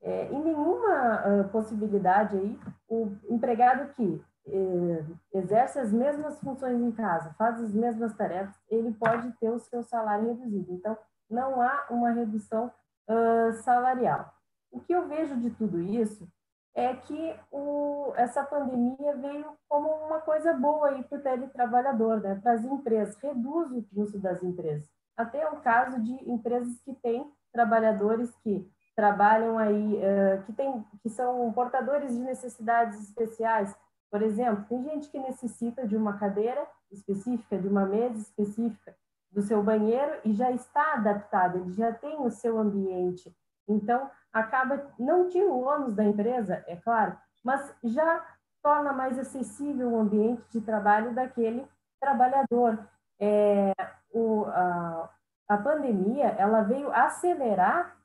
É, 0.00 0.26
em 0.32 0.42
nenhuma 0.42 1.22
uh, 1.42 1.48
possibilidade 1.50 2.36
aí, 2.36 2.58
o 2.88 3.16
empregado 3.30 3.94
que 3.94 4.24
eh, 4.44 5.04
exerce 5.32 5.78
as 5.78 5.92
mesmas 5.92 6.40
funções 6.40 6.80
em 6.80 6.90
casa, 6.90 7.32
faz 7.38 7.60
as 7.60 7.72
mesmas 7.72 8.12
tarefas, 8.14 8.60
ele 8.68 8.92
pode 8.92 9.30
ter 9.38 9.50
o 9.50 9.60
seu 9.60 9.84
salário 9.84 10.34
reduzido. 10.34 10.72
Então, 10.72 10.98
não 11.30 11.62
há 11.62 11.86
uma 11.90 12.10
redução 12.10 12.70
uh, 13.08 13.52
salarial. 13.62 14.34
O 14.70 14.80
que 14.80 14.92
eu 14.92 15.06
vejo 15.06 15.36
de 15.38 15.50
tudo 15.50 15.80
isso 15.80 16.28
é 16.74 16.94
que 16.94 17.36
o, 17.50 18.12
essa 18.16 18.42
pandemia 18.42 19.14
veio 19.16 19.56
como 19.68 19.88
uma 20.06 20.20
coisa 20.20 20.52
boa 20.54 20.90
para 21.04 21.18
o 21.18 21.22
teletrabalhador, 21.22 22.20
né? 22.20 22.40
para 22.42 22.52
as 22.52 22.64
empresas, 22.64 23.14
reduz 23.16 23.70
o 23.70 23.82
custo 23.94 24.18
das 24.18 24.42
empresas. 24.42 24.88
Até 25.16 25.48
o 25.48 25.60
caso 25.60 26.00
de 26.00 26.12
empresas 26.30 26.80
que 26.80 26.94
têm 26.94 27.30
trabalhadores 27.52 28.34
que 28.36 28.68
trabalham 28.94 29.58
aí, 29.58 29.96
uh, 29.96 30.42
que, 30.44 30.52
tem, 30.52 30.84
que 31.02 31.08
são 31.08 31.52
portadores 31.52 32.12
de 32.12 32.20
necessidades 32.20 33.00
especiais. 33.02 33.74
Por 34.10 34.22
exemplo, 34.22 34.64
tem 34.68 34.82
gente 34.82 35.08
que 35.08 35.18
necessita 35.18 35.86
de 35.86 35.96
uma 35.96 36.18
cadeira 36.18 36.66
específica, 36.90 37.58
de 37.58 37.68
uma 37.68 37.86
mesa 37.86 38.18
específica, 38.18 38.94
do 39.32 39.40
seu 39.40 39.62
banheiro 39.62 40.20
e 40.24 40.32
já 40.34 40.50
está 40.50 40.94
adaptado, 40.94 41.56
ele 41.56 41.72
já 41.72 41.90
tem 41.92 42.20
o 42.20 42.30
seu 42.30 42.58
ambiente. 42.58 43.34
Então, 43.66 44.10
acaba, 44.30 44.92
não 44.98 45.28
tira 45.28 45.46
o 45.46 45.64
ônus 45.64 45.94
da 45.94 46.04
empresa, 46.04 46.62
é 46.66 46.76
claro, 46.76 47.16
mas 47.42 47.74
já 47.82 48.24
torna 48.62 48.92
mais 48.92 49.18
acessível 49.18 49.90
o 49.90 49.98
ambiente 49.98 50.42
de 50.50 50.60
trabalho 50.60 51.14
daquele 51.14 51.66
trabalhador. 51.98 52.78
É, 53.18 53.72
o, 54.12 54.44
a, 54.46 55.10
a 55.48 55.58
pandemia, 55.58 56.26
ela 56.38 56.62
veio 56.62 56.92
acelerar 56.92 57.96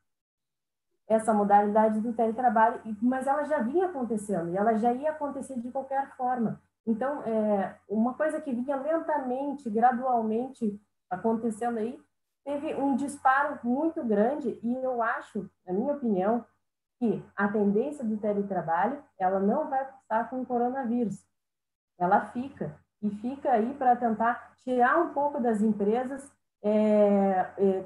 essa 1.07 1.33
modalidade 1.33 2.01
do 2.01 2.13
teletrabalho, 2.13 2.81
mas 3.01 3.27
ela 3.27 3.43
já 3.45 3.59
vinha 3.59 3.85
acontecendo, 3.85 4.49
e 4.49 4.57
ela 4.57 4.75
já 4.75 4.91
ia 4.91 5.11
acontecer 5.11 5.59
de 5.59 5.71
qualquer 5.71 6.15
forma. 6.17 6.61
Então, 6.85 7.21
é, 7.23 7.75
uma 7.87 8.13
coisa 8.13 8.41
que 8.41 8.53
vinha 8.53 8.75
lentamente, 8.75 9.69
gradualmente 9.69 10.81
acontecendo 11.09 11.77
aí, 11.77 11.99
teve 12.45 12.73
um 12.75 12.95
disparo 12.95 13.59
muito 13.61 14.03
grande 14.03 14.57
e 14.63 14.73
eu 14.83 15.01
acho, 15.01 15.49
na 15.65 15.73
minha 15.73 15.93
opinião, 15.93 16.45
que 16.97 17.23
a 17.35 17.47
tendência 17.49 18.03
do 18.05 18.17
teletrabalho, 18.17 19.03
ela 19.19 19.39
não 19.39 19.69
vai 19.69 19.85
passar 19.85 20.29
com 20.29 20.41
o 20.41 20.45
coronavírus. 20.45 21.25
Ela 21.99 22.21
fica, 22.27 22.73
e 23.01 23.09
fica 23.09 23.51
aí 23.51 23.73
para 23.75 23.95
tentar 23.95 24.53
tirar 24.63 24.97
um 24.97 25.13
pouco 25.13 25.39
das 25.39 25.61
empresas 25.61 26.29
é, 26.63 27.49
é, 27.57 27.85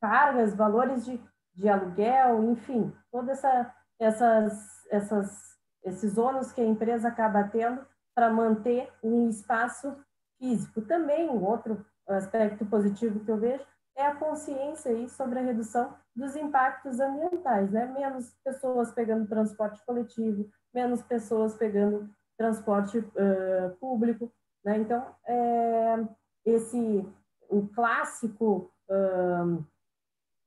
cargas, 0.00 0.54
valores 0.54 1.04
de, 1.04 1.20
de 1.54 1.68
aluguel, 1.68 2.44
enfim, 2.52 2.92
todas 3.10 3.38
essa, 3.38 3.74
essas, 3.98 4.86
essas, 4.90 5.58
esses 5.84 6.18
ônus 6.18 6.52
que 6.52 6.60
a 6.60 6.66
empresa 6.66 7.08
acaba 7.08 7.44
tendo 7.44 7.84
para 8.14 8.30
manter 8.30 8.92
um 9.02 9.28
espaço 9.28 9.96
físico. 10.38 10.82
Também, 10.82 11.28
um 11.28 11.44
outro 11.44 11.84
aspecto 12.08 12.66
positivo 12.66 13.20
que 13.20 13.30
eu 13.30 13.38
vejo 13.38 13.64
é 13.96 14.06
a 14.06 14.14
consciência 14.14 14.90
aí 14.90 15.08
sobre 15.08 15.38
a 15.38 15.42
redução 15.42 15.94
dos 16.14 16.34
impactos 16.34 16.98
ambientais, 16.98 17.70
né? 17.70 17.86
Menos 17.86 18.34
pessoas 18.44 18.92
pegando 18.92 19.28
transporte 19.28 19.80
coletivo, 19.84 20.50
menos 20.72 21.02
pessoas 21.02 21.54
pegando 21.54 22.08
transporte 22.36 22.98
uh, 22.98 23.76
público, 23.78 24.32
né? 24.64 24.78
Então, 24.78 25.14
é, 25.26 26.06
esse 26.44 27.08
o 27.48 27.66
clássico 27.68 28.72
uh, 28.88 29.64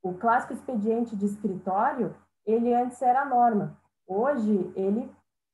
o 0.04 0.12
clássico 0.14 0.52
expediente 0.52 1.16
de 1.16 1.24
escritório, 1.24 2.14
ele 2.44 2.74
antes 2.74 3.00
era 3.00 3.24
norma. 3.24 3.80
Hoje 4.06 4.70
ele 4.76 5.10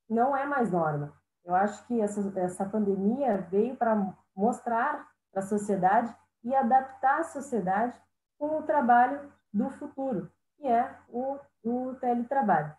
não 0.09 0.37
é 0.37 0.45
mais 0.45 0.73
norma. 0.73 1.17
Eu 1.45 1.55
acho 1.55 1.87
que 1.87 2.01
essa, 2.01 2.39
essa 2.39 2.65
pandemia 2.69 3.39
veio 3.43 3.77
para 3.77 4.13
mostrar 4.35 5.09
para 5.31 5.41
a 5.41 5.47
sociedade 5.47 6.15
e 6.43 6.53
adaptar 6.53 7.21
a 7.21 7.25
sociedade 7.25 7.97
com 8.37 8.59
o 8.59 8.63
trabalho 8.65 9.33
do 9.53 9.71
futuro, 9.71 10.31
que 10.57 10.67
é 10.67 10.99
o, 11.09 11.39
o 11.63 11.95
teletrabalho. 11.95 12.75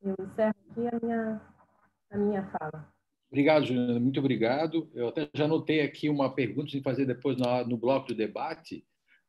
Eu 0.00 0.14
encerro 0.20 0.54
aqui 0.78 0.86
a 0.86 1.00
minha, 1.02 1.40
a 2.10 2.18
minha 2.18 2.50
fala. 2.50 2.92
Obrigado, 3.30 3.66
Juliana. 3.66 4.00
Muito 4.00 4.20
obrigado. 4.20 4.90
Eu 4.94 5.08
até 5.08 5.28
já 5.34 5.44
anotei 5.44 5.80
aqui 5.80 6.08
uma 6.08 6.34
pergunta 6.34 6.70
de 6.70 6.82
fazer 6.82 7.04
depois 7.04 7.36
no, 7.36 7.64
no 7.66 7.76
bloco 7.76 8.08
de 8.08 8.14
debate. 8.14 8.84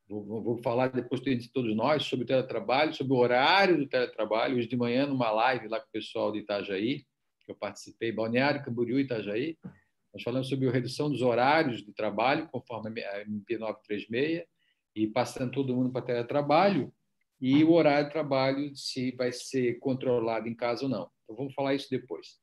Vou, 0.08 0.42
vou 0.42 0.58
falar 0.58 0.88
depois 0.90 1.22
de 1.22 1.52
todos 1.52 1.76
nós 1.76 2.04
sobre 2.04 2.24
o 2.24 2.28
teletrabalho, 2.28 2.94
sobre 2.94 3.14
o 3.14 3.18
horário 3.18 3.78
do 3.78 3.88
teletrabalho. 3.88 4.58
Hoje 4.58 4.68
de 4.68 4.78
manhã, 4.78 5.06
numa 5.06 5.32
live 5.32 5.68
lá 5.68 5.80
com 5.80 5.88
o 5.88 5.92
pessoal 5.92 6.32
de 6.32 6.40
Itajaí, 6.40 7.06
que 7.46 7.52
eu 7.52 7.56
participei, 7.56 8.12
Balneário, 8.12 8.64
Camboriú 8.64 9.00
e 9.00 9.04
Itajaí. 9.04 9.58
Nós 10.14 10.24
falamos 10.24 10.50
sobre 10.50 10.68
a 10.68 10.72
redução 10.72 11.10
dos 11.10 11.22
horários 11.22 11.84
de 11.84 11.94
trabalho, 11.94 12.48
conforme 12.48 13.04
a 13.04 13.22
MP 13.22 13.58
936, 13.58 14.44
e 14.96 15.08
passando 15.08 15.52
todo 15.52 15.76
mundo 15.76 15.92
para 15.92 16.02
teletrabalho, 16.02 16.92
e 17.40 17.64
o 17.64 17.72
horário 17.74 18.08
de 18.08 18.12
trabalho, 18.12 18.76
se 18.76 19.12
vai 19.12 19.32
ser 19.32 19.78
controlado 19.80 20.48
em 20.48 20.56
casa 20.56 20.84
ou 20.84 20.90
não. 20.90 21.10
Então, 21.30 21.36
vamos 21.36 21.54
falar 21.54 21.76
isso 21.76 21.88
depois. 21.92 22.40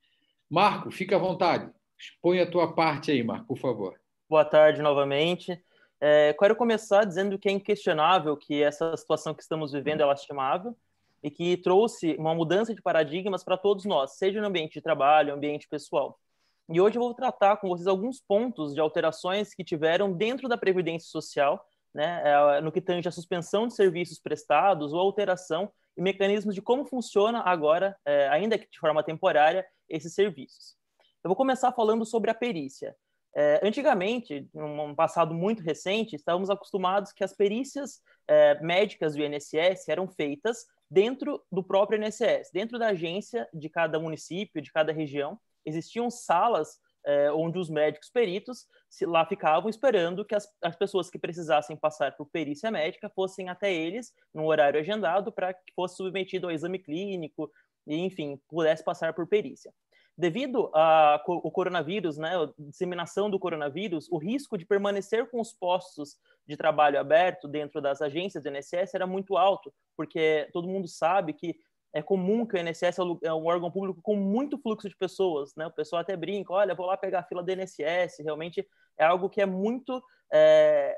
Marco, 0.48 0.92
fica 0.92 1.16
à 1.16 1.18
vontade. 1.18 1.68
Expõe 1.98 2.40
a 2.40 2.48
tua 2.48 2.72
parte 2.72 3.10
aí, 3.10 3.20
Marco, 3.20 3.48
por 3.48 3.58
favor. 3.58 4.00
Boa 4.28 4.44
tarde 4.44 4.80
novamente. 4.80 5.60
É, 6.00 6.32
quero 6.38 6.54
começar 6.54 7.04
dizendo 7.04 7.36
que 7.36 7.48
é 7.48 7.52
inquestionável 7.52 8.36
que 8.36 8.62
essa 8.62 8.96
situação 8.96 9.34
que 9.34 9.42
estamos 9.42 9.72
vivendo 9.72 10.02
é 10.02 10.04
lastimável 10.04 10.76
e 11.20 11.32
que 11.32 11.56
trouxe 11.56 12.14
uma 12.16 12.32
mudança 12.32 12.72
de 12.72 12.80
paradigmas 12.80 13.42
para 13.42 13.56
todos 13.56 13.84
nós, 13.84 14.12
seja 14.12 14.40
no 14.40 14.46
ambiente 14.46 14.74
de 14.74 14.80
trabalho, 14.80 15.34
ambiente 15.34 15.66
pessoal. 15.66 16.20
E 16.68 16.80
hoje 16.80 16.96
eu 16.96 17.02
vou 17.02 17.12
tratar 17.12 17.56
com 17.56 17.68
vocês 17.68 17.88
alguns 17.88 18.20
pontos 18.20 18.72
de 18.72 18.80
alterações 18.80 19.52
que 19.52 19.64
tiveram 19.64 20.12
dentro 20.12 20.48
da 20.48 20.56
Previdência 20.56 21.08
Social, 21.08 21.66
né, 21.92 22.22
é, 22.24 22.60
no 22.60 22.70
que 22.70 22.80
tange 22.80 23.08
a 23.08 23.12
suspensão 23.12 23.66
de 23.66 23.74
serviços 23.74 24.20
prestados 24.20 24.92
ou 24.92 25.00
alteração 25.00 25.72
e 25.96 26.02
mecanismos 26.02 26.54
de 26.54 26.62
como 26.62 26.84
funciona 26.84 27.40
agora, 27.40 27.96
é, 28.04 28.28
ainda 28.28 28.58
que 28.58 28.68
de 28.68 28.78
forma 28.78 29.02
temporária, 29.02 29.66
esses 29.88 30.14
serviços. 30.14 30.76
Eu 31.24 31.28
vou 31.28 31.36
começar 31.36 31.72
falando 31.72 32.04
sobre 32.04 32.30
a 32.30 32.34
perícia. 32.34 32.96
É, 33.34 33.60
antigamente, 33.62 34.48
num 34.54 34.94
passado 34.94 35.34
muito 35.34 35.62
recente, 35.62 36.16
estávamos 36.16 36.48
acostumados 36.48 37.12
que 37.12 37.22
as 37.22 37.34
perícias 37.34 38.00
é, 38.26 38.58
médicas 38.60 39.14
do 39.14 39.22
INSS 39.22 39.88
eram 39.88 40.08
feitas 40.08 40.66
dentro 40.90 41.44
do 41.50 41.62
próprio 41.62 42.02
INSS, 42.02 42.50
dentro 42.52 42.78
da 42.78 42.88
agência 42.88 43.48
de 43.52 43.68
cada 43.68 43.98
município, 43.98 44.62
de 44.62 44.72
cada 44.72 44.92
região, 44.92 45.38
existiam 45.64 46.08
salas 46.08 46.78
é, 47.06 47.30
onde 47.32 47.58
os 47.58 47.70
médicos 47.70 48.10
peritos 48.10 48.66
lá 49.02 49.24
ficavam 49.24 49.70
esperando 49.70 50.24
que 50.24 50.34
as, 50.34 50.52
as, 50.60 50.74
pessoas 50.74 51.08
que 51.08 51.18
precisassem 51.18 51.76
passar 51.76 52.16
por 52.16 52.26
perícia 52.26 52.70
médica 52.70 53.08
fossem 53.08 53.48
até 53.48 53.72
eles 53.72 54.12
no 54.34 54.46
horário 54.46 54.80
agendado 54.80 55.30
para 55.30 55.54
que 55.54 55.72
fosse 55.72 55.96
submetido 55.96 56.48
ao 56.48 56.52
exame 56.52 56.80
clínico 56.80 57.50
e, 57.86 57.96
enfim, 57.96 58.40
pudesse 58.48 58.82
passar 58.82 59.14
por 59.14 59.28
perícia. 59.28 59.72
Devido 60.18 60.70
ao 60.74 61.50
coronavírus, 61.52 62.16
né, 62.16 62.30
a 62.34 62.48
disseminação 62.58 63.30
do 63.30 63.38
coronavírus, 63.38 64.08
o 64.10 64.16
risco 64.16 64.56
de 64.56 64.64
permanecer 64.64 65.30
com 65.30 65.40
os 65.40 65.52
postos 65.52 66.16
de 66.46 66.56
trabalho 66.56 66.98
aberto 66.98 67.46
dentro 67.46 67.82
das 67.82 68.00
agências 68.00 68.42
do 68.42 68.48
INSS 68.48 68.94
era 68.94 69.06
muito 69.06 69.36
alto, 69.36 69.72
porque 69.94 70.48
todo 70.52 70.68
mundo 70.68 70.88
sabe 70.88 71.34
que 71.34 71.56
é 71.92 72.02
comum 72.02 72.46
que 72.46 72.56
o 72.56 72.58
INSS 72.58 72.98
é, 72.98 73.28
é 73.28 73.32
um 73.32 73.46
órgão 73.46 73.70
público 73.70 74.00
com 74.02 74.16
muito 74.16 74.58
fluxo 74.58 74.88
de 74.88 74.96
pessoas, 74.96 75.54
né? 75.56 75.66
O 75.66 75.72
pessoal 75.72 76.02
até 76.02 76.16
brinca, 76.16 76.52
olha, 76.52 76.74
vou 76.74 76.86
lá 76.86 76.96
pegar 76.96 77.20
a 77.20 77.24
fila 77.24 77.42
do 77.42 77.50
INSS, 77.50 78.18
realmente 78.20 78.66
é 78.98 79.04
algo 79.04 79.28
que 79.28 79.40
é 79.40 79.46
muito 79.46 80.02
é, 80.32 80.96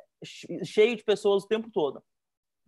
cheio 0.65 0.97
de 0.97 1.05
pessoas 1.05 1.45
o 1.45 1.49
tempo 1.49 1.71
todo. 1.71 2.03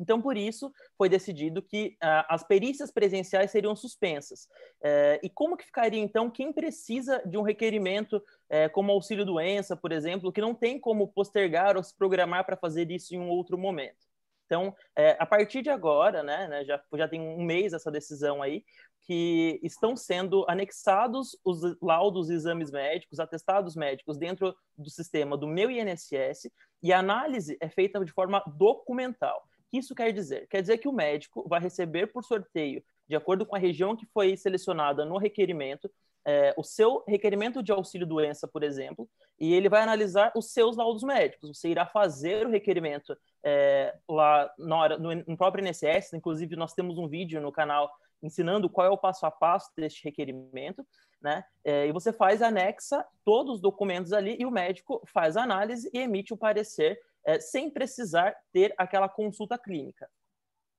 Então, 0.00 0.20
por 0.20 0.34
isso, 0.34 0.72
foi 0.96 1.10
decidido 1.10 1.60
que 1.60 1.98
uh, 2.02 2.24
as 2.30 2.42
perícias 2.42 2.90
presenciais 2.90 3.50
seriam 3.50 3.76
suspensas. 3.76 4.44
Uh, 4.80 5.20
e 5.22 5.28
como 5.28 5.58
que 5.58 5.66
ficaria, 5.66 6.00
então, 6.00 6.30
quem 6.30 6.54
precisa 6.54 7.22
de 7.26 7.36
um 7.36 7.42
requerimento 7.42 8.16
uh, 8.16 8.72
como 8.72 8.92
auxílio-doença, 8.92 9.76
por 9.76 9.92
exemplo, 9.92 10.32
que 10.32 10.40
não 10.40 10.54
tem 10.54 10.80
como 10.80 11.08
postergar 11.08 11.76
ou 11.76 11.82
se 11.82 11.94
programar 11.94 12.46
para 12.46 12.56
fazer 12.56 12.90
isso 12.90 13.14
em 13.14 13.18
um 13.18 13.28
outro 13.28 13.58
momento? 13.58 14.09
Então, 14.50 14.74
é, 14.96 15.16
a 15.20 15.24
partir 15.24 15.62
de 15.62 15.70
agora, 15.70 16.24
né, 16.24 16.48
né, 16.48 16.64
já, 16.64 16.82
já 16.94 17.06
tem 17.06 17.20
um 17.20 17.44
mês 17.44 17.72
essa 17.72 17.88
decisão 17.88 18.42
aí, 18.42 18.64
que 19.02 19.60
estão 19.62 19.94
sendo 19.94 20.44
anexados 20.48 21.38
os 21.44 21.60
laudos 21.80 22.28
e 22.28 22.34
exames 22.34 22.72
médicos, 22.72 23.20
atestados 23.20 23.76
médicos 23.76 24.18
dentro 24.18 24.52
do 24.76 24.90
sistema 24.90 25.36
do 25.36 25.46
meu 25.46 25.70
INSS, 25.70 26.50
e 26.82 26.92
a 26.92 26.98
análise 26.98 27.56
é 27.60 27.68
feita 27.68 28.04
de 28.04 28.10
forma 28.10 28.42
documental 28.56 29.40
que 29.70 29.78
isso 29.78 29.94
quer 29.94 30.12
dizer? 30.12 30.48
Quer 30.48 30.60
dizer 30.60 30.78
que 30.78 30.88
o 30.88 30.92
médico 30.92 31.48
vai 31.48 31.60
receber 31.60 32.08
por 32.08 32.24
sorteio, 32.24 32.82
de 33.08 33.14
acordo 33.14 33.46
com 33.46 33.54
a 33.54 33.58
região 33.58 33.96
que 33.96 34.06
foi 34.06 34.36
selecionada 34.36 35.04
no 35.04 35.16
requerimento, 35.16 35.88
é, 36.26 36.54
o 36.56 36.62
seu 36.62 37.02
requerimento 37.06 37.62
de 37.62 37.72
auxílio-doença, 37.72 38.46
por 38.46 38.62
exemplo, 38.62 39.08
e 39.38 39.54
ele 39.54 39.68
vai 39.68 39.82
analisar 39.82 40.32
os 40.36 40.52
seus 40.52 40.76
laudos 40.76 41.02
médicos. 41.02 41.56
Você 41.56 41.68
irá 41.68 41.86
fazer 41.86 42.46
o 42.46 42.50
requerimento 42.50 43.16
é, 43.42 43.94
lá 44.08 44.52
na 44.58 44.76
hora, 44.76 44.98
no, 44.98 45.14
no 45.14 45.36
próprio 45.36 45.66
INSS, 45.66 46.14
inclusive 46.14 46.56
nós 46.56 46.74
temos 46.74 46.98
um 46.98 47.08
vídeo 47.08 47.40
no 47.40 47.52
canal 47.52 47.90
ensinando 48.22 48.68
qual 48.68 48.86
é 48.86 48.90
o 48.90 48.98
passo 48.98 49.24
a 49.24 49.30
passo 49.30 49.70
deste 49.74 50.04
requerimento, 50.04 50.86
né? 51.22 51.44
É, 51.64 51.86
e 51.86 51.92
você 51.92 52.12
faz, 52.12 52.42
anexa 52.42 53.04
todos 53.24 53.56
os 53.56 53.60
documentos 53.60 54.12
ali 54.12 54.36
e 54.38 54.44
o 54.44 54.50
médico 54.50 55.02
faz 55.06 55.36
a 55.36 55.42
análise 55.42 55.90
e 55.92 55.98
emite 55.98 56.32
o 56.32 56.36
parecer 56.36 56.98
é, 57.24 57.38
sem 57.40 57.70
precisar 57.70 58.34
ter 58.52 58.74
aquela 58.76 59.08
consulta 59.08 59.58
clínica. 59.58 60.08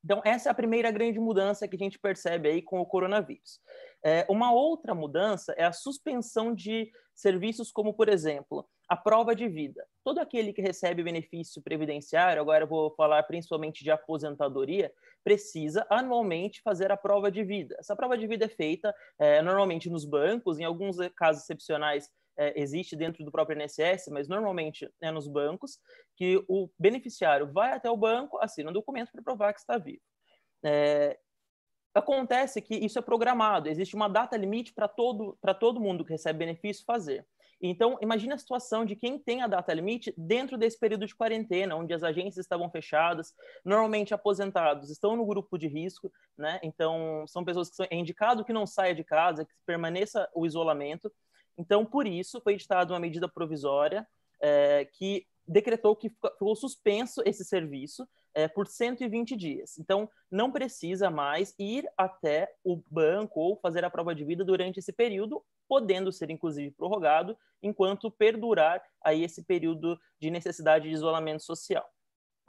Então, 0.04 0.22
essa 0.26 0.50
é 0.50 0.52
a 0.52 0.56
primeira 0.56 0.90
grande 0.92 1.20
mudança 1.20 1.68
que 1.68 1.76
a 1.76 1.80
gente 1.80 2.00
percebe 2.00 2.50
aí 2.50 2.62
com 2.62 2.80
o 2.80 2.86
coronavírus. 2.86 3.60
É, 4.04 4.26
uma 4.28 4.52
outra 4.52 4.96
mudança 4.96 5.54
é 5.58 5.64
a 5.64 5.72
suspensão 5.72 6.54
de 6.54 6.92
serviços 7.14 7.72
como, 7.72 7.94
por 7.94 8.10
exemplo, 8.10 8.68
a 8.90 8.98
prova 8.98 9.36
de 9.36 9.48
vida. 9.48 9.86
Todo 10.04 10.20
aquele 10.20 10.52
que 10.52 10.62
recebe 10.62 11.04
benefício 11.04 11.62
previdenciário, 11.62 12.42
agora 12.42 12.64
eu 12.64 12.68
vou 12.68 12.94
falar 12.96 13.22
principalmente 13.24 13.84
de 13.84 13.92
aposentadoria, 13.92 14.92
precisa 15.24 15.86
anualmente 15.90 16.62
fazer 16.62 16.92
a 16.92 16.98
prova 16.98 17.32
de 17.32 17.44
vida. 17.44 17.76
Essa 17.80 17.96
prova 17.96 18.18
de 18.18 18.28
vida 18.28 18.46
é 18.46 18.50
feita 18.50 18.94
é, 19.20 19.42
normalmente 19.42 19.90
nos 19.90 20.04
bancos, 20.04 20.60
em 20.60 20.64
alguns 20.64 20.98
casos 21.16 21.44
excepcionais 21.44 22.10
é, 22.42 22.60
existe 22.60 22.96
dentro 22.96 23.24
do 23.24 23.32
próprio 23.32 23.62
INSS, 23.62 24.10
mas 24.10 24.28
normalmente 24.28 24.90
é 25.00 25.12
nos 25.12 25.28
bancos, 25.28 25.80
que 26.16 26.44
o 26.48 26.70
beneficiário 26.80 27.52
vai 27.52 27.74
até 27.74 27.90
o 27.90 27.96
banco, 27.96 28.40
assina 28.42 28.72
um 28.72 28.74
documento 28.74 29.12
para 29.12 29.22
provar 29.22 29.54
que 29.54 29.60
está 29.60 29.78
vivo. 29.78 30.02
É, 30.64 31.20
acontece 31.94 32.60
que 32.60 32.74
isso 32.76 32.98
é 32.98 33.02
programado, 33.02 33.70
existe 33.70 33.96
uma 33.96 34.08
data 34.08 34.36
limite 34.36 34.74
para 34.74 34.88
todo, 34.88 35.38
todo 35.60 35.80
mundo 35.80 36.04
que 36.04 36.12
recebe 36.12 36.40
benefício 36.40 36.84
fazer. 36.84 37.28
Então, 37.62 37.96
imagine 38.02 38.34
a 38.34 38.38
situação 38.40 38.84
de 38.84 38.96
quem 38.96 39.20
tem 39.20 39.44
a 39.44 39.48
data 39.48 39.72
limite 39.72 40.12
dentro 40.18 40.58
desse 40.58 40.80
período 40.80 41.06
de 41.06 41.16
quarentena, 41.16 41.76
onde 41.76 41.94
as 41.94 42.02
agências 42.02 42.44
estavam 42.44 42.72
fechadas, 42.72 43.36
normalmente 43.64 44.16
aposentados 44.16 44.90
estão 44.90 45.16
no 45.16 45.26
grupo 45.28 45.60
de 45.60 45.68
risco, 45.68 46.12
né? 46.36 46.60
Então, 46.64 47.24
são 47.28 47.46
pessoas 47.46 47.70
que 47.70 47.76
são, 47.76 47.86
é 47.88 47.96
indicado 47.96 48.44
que 48.44 48.52
não 48.52 48.66
saia 48.66 48.96
de 48.96 49.04
casa, 49.04 49.46
que 49.46 49.54
permaneça 49.64 50.28
o 50.34 50.44
isolamento. 50.44 51.12
Então, 51.58 51.86
por 51.86 52.08
isso, 52.08 52.42
foi 52.42 52.54
editada 52.54 52.94
uma 52.94 53.00
medida 53.00 53.28
provisória 53.28 54.08
é, 54.42 54.86
que 54.86 55.26
decretou 55.48 55.96
que 55.96 56.10
ficou 56.10 56.56
suspenso 56.56 57.22
esse 57.26 57.44
serviço 57.44 58.08
é, 58.34 58.48
por 58.48 58.68
120 58.68 59.36
dias. 59.36 59.78
Então, 59.78 60.10
não 60.30 60.52
precisa 60.52 61.10
mais 61.10 61.54
ir 61.60 61.86
até 61.98 62.54
o 62.64 62.82
banco 62.90 63.40
ou 63.40 63.58
fazer 63.58 63.84
a 63.84 63.90
prova 63.90 64.16
de 64.16 64.24
vida 64.24 64.46
durante 64.46 64.80
esse 64.80 64.94
período, 64.94 65.44
podendo 65.68 66.12
ser, 66.12 66.30
inclusive, 66.30 66.72
prorrogado, 66.72 67.38
enquanto 67.62 68.10
perdurar 68.10 68.82
aí 69.04 69.24
esse 69.24 69.44
período 69.44 70.00
de 70.20 70.30
necessidade 70.30 70.88
de 70.88 70.96
isolamento 70.96 71.44
social. 71.44 71.88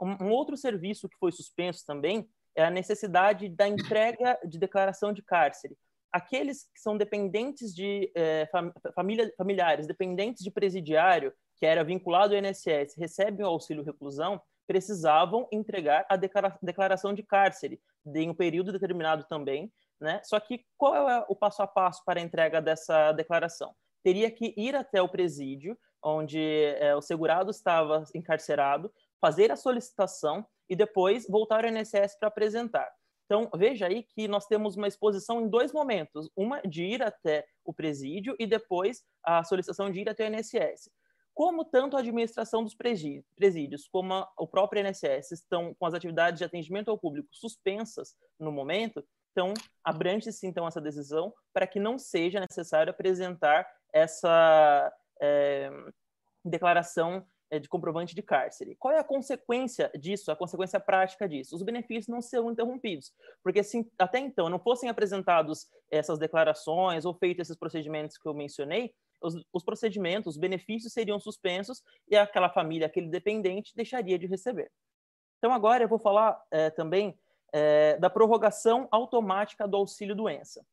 Um, 0.01 0.25
um 0.25 0.31
outro 0.31 0.55
serviço 0.55 1.09
que 1.09 1.17
foi 1.17 1.31
suspenso 1.31 1.85
também 1.85 2.27
é 2.55 2.63
a 2.63 2.69
necessidade 2.69 3.49
da 3.49 3.67
entrega 3.67 4.39
de 4.45 4.57
declaração 4.57 5.11
de 5.11 5.21
cárcere 5.21 5.77
aqueles 6.13 6.65
que 6.73 6.79
são 6.79 6.95
dependentes 6.95 7.73
de 7.73 8.11
é, 8.15 8.47
família, 8.93 9.33
familiares, 9.35 9.87
dependentes 9.87 10.43
de 10.43 10.51
presidiário, 10.51 11.33
que 11.57 11.65
era 11.65 11.83
vinculado 11.83 12.35
ao 12.35 12.39
INSS, 12.39 12.95
recebem 12.95 13.43
o 13.43 13.49
auxílio 13.49 13.83
reclusão, 13.83 14.39
precisavam 14.67 15.47
entregar 15.51 16.05
a 16.07 16.15
declaração 16.15 17.13
de 17.13 17.23
cárcere 17.23 17.81
em 18.05 18.29
um 18.29 18.33
período 18.33 18.71
determinado 18.71 19.25
também, 19.25 19.73
né? 19.99 20.21
Só 20.23 20.39
que 20.39 20.63
qual 20.77 21.09
é 21.09 21.25
o 21.27 21.35
passo 21.35 21.63
a 21.63 21.67
passo 21.67 22.03
para 22.05 22.19
a 22.19 22.23
entrega 22.23 22.61
dessa 22.61 23.11
declaração? 23.11 23.73
Teria 24.03 24.29
que 24.29 24.53
ir 24.55 24.75
até 24.75 25.01
o 25.01 25.09
presídio, 25.09 25.77
onde 26.01 26.39
é, 26.79 26.95
o 26.95 27.01
segurado 27.01 27.49
estava 27.49 28.03
encarcerado, 28.13 28.93
fazer 29.19 29.51
a 29.51 29.55
solicitação 29.55 30.45
e 30.69 30.75
depois 30.75 31.25
voltar 31.27 31.65
ao 31.65 31.71
INSS 31.71 32.17
para 32.19 32.27
apresentar. 32.27 32.89
Então, 33.25 33.49
veja 33.55 33.87
aí 33.87 34.03
que 34.03 34.27
nós 34.27 34.45
temos 34.45 34.75
uma 34.75 34.87
exposição 34.87 35.41
em 35.41 35.47
dois 35.47 35.71
momentos: 35.71 36.29
uma 36.35 36.61
de 36.61 36.83
ir 36.83 37.01
até 37.01 37.45
o 37.63 37.73
presídio 37.73 38.35
e 38.39 38.45
depois 38.45 39.03
a 39.23 39.43
solicitação 39.43 39.89
de 39.89 40.01
ir 40.01 40.09
até 40.09 40.27
o 40.27 40.33
INSS. 40.33 40.89
Como 41.33 41.65
tanto 41.65 41.97
a 41.97 41.99
administração 41.99 42.63
dos 42.63 42.75
presídios 42.75 43.87
como 43.87 44.27
o 44.37 44.47
próprio 44.47 44.85
INSS 44.85 45.31
estão 45.31 45.73
com 45.73 45.85
as 45.85 45.95
atividades 45.95 46.37
de 46.37 46.45
atendimento 46.45 46.91
ao 46.91 46.97
público 46.97 47.27
suspensas 47.31 48.15
no 48.39 48.51
momento, 48.51 49.03
então 49.31 49.51
abrange-se 49.83 50.45
então 50.45 50.67
essa 50.67 50.79
decisão 50.79 51.33
para 51.51 51.65
que 51.65 51.79
não 51.79 51.97
seja 51.97 52.39
necessário 52.39 52.91
apresentar 52.91 53.67
essa 53.91 54.93
é, 55.19 55.71
declaração 56.45 57.25
de 57.59 57.69
comprovante 57.69 58.15
de 58.15 58.21
cárcere. 58.21 58.75
Qual 58.75 58.93
é 58.93 58.99
a 58.99 59.03
consequência 59.03 59.91
disso, 59.97 60.31
a 60.31 60.35
consequência 60.35 60.79
prática 60.79 61.27
disso? 61.27 61.55
Os 61.55 61.63
benefícios 61.63 62.07
não 62.07 62.21
serão 62.21 62.51
interrompidos, 62.51 63.13
porque 63.43 63.63
se 63.63 63.89
até 63.97 64.19
então 64.19 64.49
não 64.49 64.59
fossem 64.59 64.89
apresentados 64.89 65.67
essas 65.89 66.19
declarações 66.19 67.05
ou 67.05 67.13
feitos 67.13 67.47
esses 67.47 67.57
procedimentos 67.57 68.17
que 68.17 68.27
eu 68.27 68.33
mencionei, 68.33 68.93
os, 69.21 69.35
os 69.53 69.63
procedimentos, 69.63 70.35
os 70.35 70.39
benefícios 70.39 70.93
seriam 70.93 71.19
suspensos 71.19 71.81
e 72.09 72.15
aquela 72.15 72.49
família, 72.49 72.87
aquele 72.87 73.07
dependente, 73.07 73.75
deixaria 73.75 74.19
de 74.19 74.27
receber. 74.27 74.71
Então 75.37 75.53
agora 75.53 75.83
eu 75.83 75.89
vou 75.89 75.99
falar 75.99 76.41
é, 76.51 76.69
também 76.69 77.17
é, 77.53 77.97
da 77.97 78.09
prorrogação 78.09 78.87
automática 78.91 79.67
do 79.67 79.77
auxílio 79.77 80.15
doença. 80.15 80.65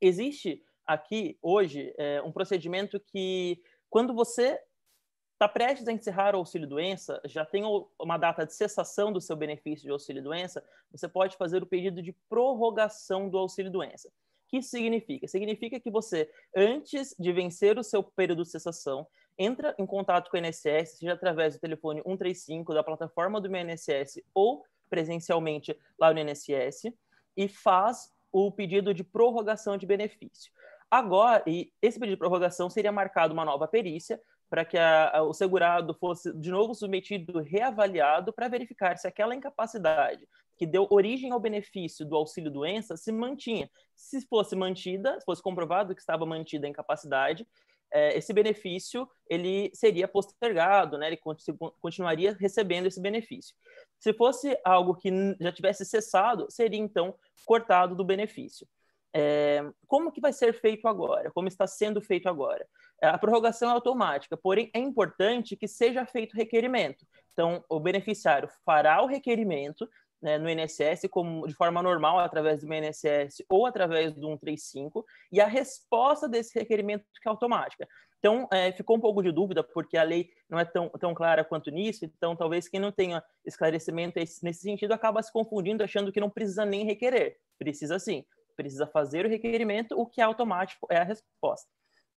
Existe 0.00 0.62
aqui 0.86 1.38
hoje 1.40 1.94
é, 1.96 2.20
um 2.22 2.32
procedimento 2.32 2.98
que 2.98 3.62
quando 3.88 4.14
você 4.14 4.60
está 5.40 5.48
prestes 5.48 5.88
a 5.88 5.92
encerrar 5.92 6.34
o 6.34 6.38
auxílio-doença, 6.38 7.18
já 7.24 7.46
tem 7.46 7.64
uma 7.98 8.18
data 8.18 8.44
de 8.44 8.52
cessação 8.52 9.10
do 9.10 9.22
seu 9.22 9.34
benefício 9.34 9.86
de 9.86 9.90
auxílio-doença, 9.90 10.62
você 10.92 11.08
pode 11.08 11.34
fazer 11.38 11.62
o 11.62 11.66
pedido 11.66 12.02
de 12.02 12.12
prorrogação 12.28 13.26
do 13.26 13.38
auxílio-doença. 13.38 14.08
O 14.08 14.12
que 14.48 14.58
isso 14.58 14.68
significa? 14.68 15.26
Significa 15.26 15.80
que 15.80 15.90
você, 15.90 16.30
antes 16.54 17.16
de 17.18 17.32
vencer 17.32 17.78
o 17.78 17.82
seu 17.82 18.02
período 18.02 18.42
de 18.42 18.50
cessação, 18.50 19.06
entra 19.38 19.74
em 19.78 19.86
contato 19.86 20.30
com 20.30 20.36
o 20.36 20.40
INSS, 20.40 20.98
seja 20.98 21.14
através 21.14 21.54
do 21.54 21.60
telefone 21.60 22.02
135 22.02 22.74
da 22.74 22.84
plataforma 22.84 23.40
do 23.40 23.48
meu 23.48 23.62
INSS 23.62 24.22
ou 24.34 24.62
presencialmente 24.90 25.74
lá 25.98 26.12
no 26.12 26.20
INSS, 26.20 26.92
e 27.34 27.48
faz 27.48 28.12
o 28.30 28.52
pedido 28.52 28.92
de 28.92 29.02
prorrogação 29.02 29.78
de 29.78 29.86
benefício. 29.86 30.52
Agora, 30.90 31.42
e 31.46 31.72
esse 31.80 31.98
pedido 31.98 32.16
de 32.16 32.18
prorrogação 32.18 32.68
seria 32.68 32.92
marcado 32.92 33.32
uma 33.32 33.44
nova 33.44 33.66
perícia, 33.66 34.20
para 34.50 34.64
que 34.64 34.76
a, 34.76 35.18
a, 35.18 35.22
o 35.22 35.32
segurado 35.32 35.94
fosse 35.94 36.36
de 36.36 36.50
novo 36.50 36.74
submetido, 36.74 37.40
reavaliado, 37.40 38.32
para 38.32 38.48
verificar 38.48 38.98
se 38.98 39.06
aquela 39.06 39.34
incapacidade 39.34 40.28
que 40.58 40.66
deu 40.66 40.86
origem 40.90 41.32
ao 41.32 41.40
benefício 41.40 42.04
do 42.04 42.16
auxílio 42.16 42.50
doença 42.50 42.96
se 42.96 43.10
mantinha. 43.10 43.70
Se 43.96 44.20
fosse 44.26 44.54
mantida, 44.54 45.18
se 45.18 45.24
fosse 45.24 45.42
comprovado 45.42 45.94
que 45.94 46.00
estava 46.02 46.26
mantida 46.26 46.66
a 46.66 46.70
incapacidade, 46.70 47.46
é, 47.92 48.16
esse 48.16 48.32
benefício 48.32 49.08
ele 49.28 49.70
seria 49.74 50.06
postergado, 50.06 50.98
né? 50.98 51.06
Ele 51.06 51.20
continuaria 51.80 52.36
recebendo 52.38 52.86
esse 52.86 53.00
benefício. 53.00 53.54
Se 53.98 54.12
fosse 54.12 54.56
algo 54.64 54.94
que 54.94 55.10
já 55.40 55.50
tivesse 55.50 55.84
cessado, 55.84 56.46
seria 56.50 56.78
então 56.78 57.14
cortado 57.46 57.94
do 57.94 58.04
benefício. 58.04 58.66
É, 59.12 59.64
como 59.86 60.12
que 60.12 60.20
vai 60.20 60.32
ser 60.32 60.52
feito 60.52 60.86
agora? 60.86 61.30
Como 61.32 61.48
está 61.48 61.66
sendo 61.66 62.00
feito 62.00 62.28
agora? 62.28 62.66
A 63.02 63.16
prorrogação 63.18 63.70
é 63.70 63.72
automática, 63.72 64.36
porém 64.36 64.70
é 64.74 64.78
importante 64.78 65.56
que 65.56 65.66
seja 65.66 66.04
feito 66.04 66.36
requerimento. 66.36 67.06
Então, 67.32 67.64
o 67.68 67.80
beneficiário 67.80 68.48
fará 68.64 69.02
o 69.02 69.06
requerimento 69.06 69.88
né, 70.20 70.36
no 70.36 70.50
INSS 70.50 71.08
como 71.10 71.46
de 71.46 71.54
forma 71.54 71.82
normal 71.82 72.18
através 72.18 72.62
do 72.62 72.72
INSS 72.72 73.42
ou 73.48 73.66
através 73.66 74.12
do 74.12 74.20
135 74.20 75.04
e 75.32 75.40
a 75.40 75.46
resposta 75.46 76.28
desse 76.28 76.58
requerimento 76.58 77.04
que 77.22 77.28
é 77.28 77.30
automática. 77.30 77.88
Então, 78.18 78.46
é, 78.52 78.70
ficou 78.70 78.98
um 78.98 79.00
pouco 79.00 79.22
de 79.22 79.32
dúvida, 79.32 79.64
porque 79.64 79.96
a 79.96 80.02
lei 80.02 80.28
não 80.48 80.58
é 80.58 80.64
tão, 80.64 80.90
tão 80.90 81.14
clara 81.14 81.42
quanto 81.42 81.70
nisso, 81.70 82.04
então 82.04 82.36
talvez 82.36 82.68
quem 82.68 82.78
não 82.78 82.92
tenha 82.92 83.24
esclarecimento 83.46 84.18
nesse 84.18 84.60
sentido 84.60 84.92
acaba 84.92 85.22
se 85.22 85.32
confundindo, 85.32 85.82
achando 85.82 86.12
que 86.12 86.20
não 86.20 86.28
precisa 86.28 86.66
nem 86.66 86.84
requerer. 86.84 87.38
Precisa 87.58 87.98
sim, 87.98 88.22
precisa 88.54 88.86
fazer 88.86 89.24
o 89.24 89.28
requerimento, 89.28 89.98
o 89.98 90.06
que 90.06 90.20
é 90.20 90.24
automático 90.24 90.86
é 90.90 90.98
a 90.98 91.04
resposta. 91.04 91.66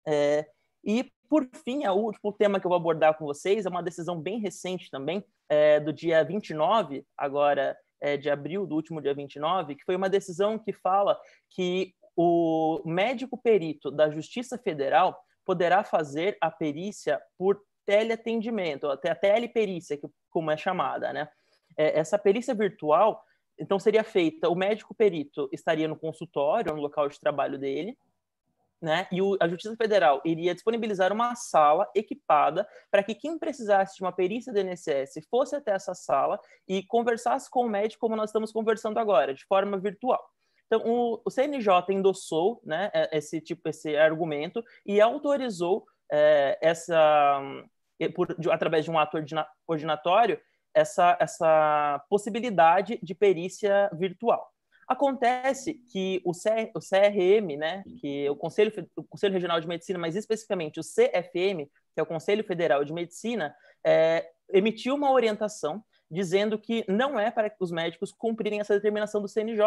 É, 0.07 0.47
e, 0.83 1.11
por 1.29 1.47
fim, 1.63 1.85
o 1.87 1.93
último 1.93 2.33
tema 2.33 2.59
que 2.59 2.65
eu 2.65 2.69
vou 2.69 2.77
abordar 2.77 3.17
com 3.17 3.25
vocês 3.25 3.65
é 3.65 3.69
uma 3.69 3.83
decisão 3.83 4.19
bem 4.19 4.39
recente 4.39 4.89
também, 4.89 5.23
é, 5.47 5.79
do 5.79 5.93
dia 5.93 6.23
29, 6.23 7.05
agora 7.17 7.77
é, 7.99 8.17
de 8.17 8.29
abril, 8.29 8.65
do 8.65 8.75
último 8.75 9.01
dia 9.01 9.13
29, 9.13 9.75
que 9.75 9.85
foi 9.85 9.95
uma 9.95 10.09
decisão 10.09 10.57
que 10.57 10.73
fala 10.73 11.17
que 11.49 11.93
o 12.15 12.81
médico 12.85 13.37
perito 13.37 13.89
da 13.89 14.09
Justiça 14.09 14.57
Federal 14.57 15.17
poderá 15.45 15.83
fazer 15.83 16.37
a 16.41 16.51
perícia 16.51 17.21
por 17.37 17.61
teleatendimento, 17.85 18.87
até 18.87 19.11
a 19.11 19.15
teleperícia, 19.15 19.99
como 20.29 20.51
é 20.51 20.57
chamada, 20.57 21.13
né? 21.13 21.29
É, 21.77 21.99
essa 21.99 22.17
perícia 22.17 22.53
virtual, 22.53 23.23
então, 23.57 23.79
seria 23.79 24.03
feita, 24.03 24.49
o 24.49 24.55
médico 24.55 24.93
perito 24.95 25.47
estaria 25.51 25.87
no 25.87 25.95
consultório, 25.95 26.73
no 26.73 26.81
local 26.81 27.07
de 27.07 27.19
trabalho 27.19 27.59
dele, 27.59 27.95
né? 28.81 29.07
E 29.11 29.21
o, 29.21 29.37
a 29.39 29.47
Justiça 29.47 29.75
Federal 29.75 30.21
iria 30.25 30.53
disponibilizar 30.53 31.13
uma 31.13 31.35
sala 31.35 31.87
equipada 31.95 32.67
para 32.89 33.03
que 33.03 33.13
quem 33.13 33.37
precisasse 33.37 33.95
de 33.95 34.01
uma 34.01 34.11
perícia 34.11 34.51
do 34.51 34.59
INSS 34.59 35.25
fosse 35.29 35.55
até 35.55 35.71
essa 35.71 35.93
sala 35.93 36.39
e 36.67 36.81
conversasse 36.83 37.49
com 37.49 37.65
o 37.65 37.69
médico 37.69 38.01
como 38.01 38.15
nós 38.15 38.29
estamos 38.29 38.51
conversando 38.51 38.97
agora, 38.97 39.33
de 39.33 39.45
forma 39.45 39.77
virtual. 39.77 40.21
Então, 40.65 40.81
o, 40.85 41.21
o 41.25 41.29
CNJ 41.29 41.69
endossou 41.89 42.61
né, 42.63 42.89
é, 42.93 43.17
esse 43.17 43.39
tipo, 43.41 43.67
esse 43.69 43.95
argumento 43.95 44.63
e 44.85 44.99
autorizou 44.99 45.85
é, 46.11 46.57
essa, 46.61 47.41
por, 48.15 48.35
de, 48.39 48.49
através 48.49 48.85
de 48.85 48.89
um 48.89 48.97
ato 48.97 49.17
ordinatório, 49.67 50.39
essa, 50.73 51.17
essa 51.19 52.03
possibilidade 52.09 52.97
de 53.03 53.13
perícia 53.13 53.89
virtual. 53.93 54.49
Acontece 54.87 55.75
que 55.91 56.21
o, 56.25 56.31
o 56.31 56.79
CRM, 56.79 57.57
né, 57.57 57.83
que 57.99 58.25
é 58.25 58.31
o 58.31 58.35
Conselho, 58.35 58.71
o 58.95 59.03
Conselho 59.03 59.33
Regional 59.33 59.59
de 59.59 59.67
Medicina, 59.67 59.97
mas 59.97 60.15
especificamente 60.15 60.79
o 60.79 60.83
CFM, 60.83 61.69
que 61.93 61.99
é 61.99 62.03
o 62.03 62.05
Conselho 62.05 62.43
Federal 62.43 62.83
de 62.83 62.93
Medicina, 62.93 63.55
é, 63.83 64.29
emitiu 64.49 64.95
uma 64.95 65.11
orientação 65.11 65.83
dizendo 66.11 66.59
que 66.59 66.83
não 66.89 67.17
é 67.17 67.31
para 67.31 67.55
os 67.59 67.71
médicos 67.71 68.11
cumprirem 68.11 68.59
essa 68.59 68.73
determinação 68.73 69.21
do 69.21 69.29
CNJ, 69.29 69.63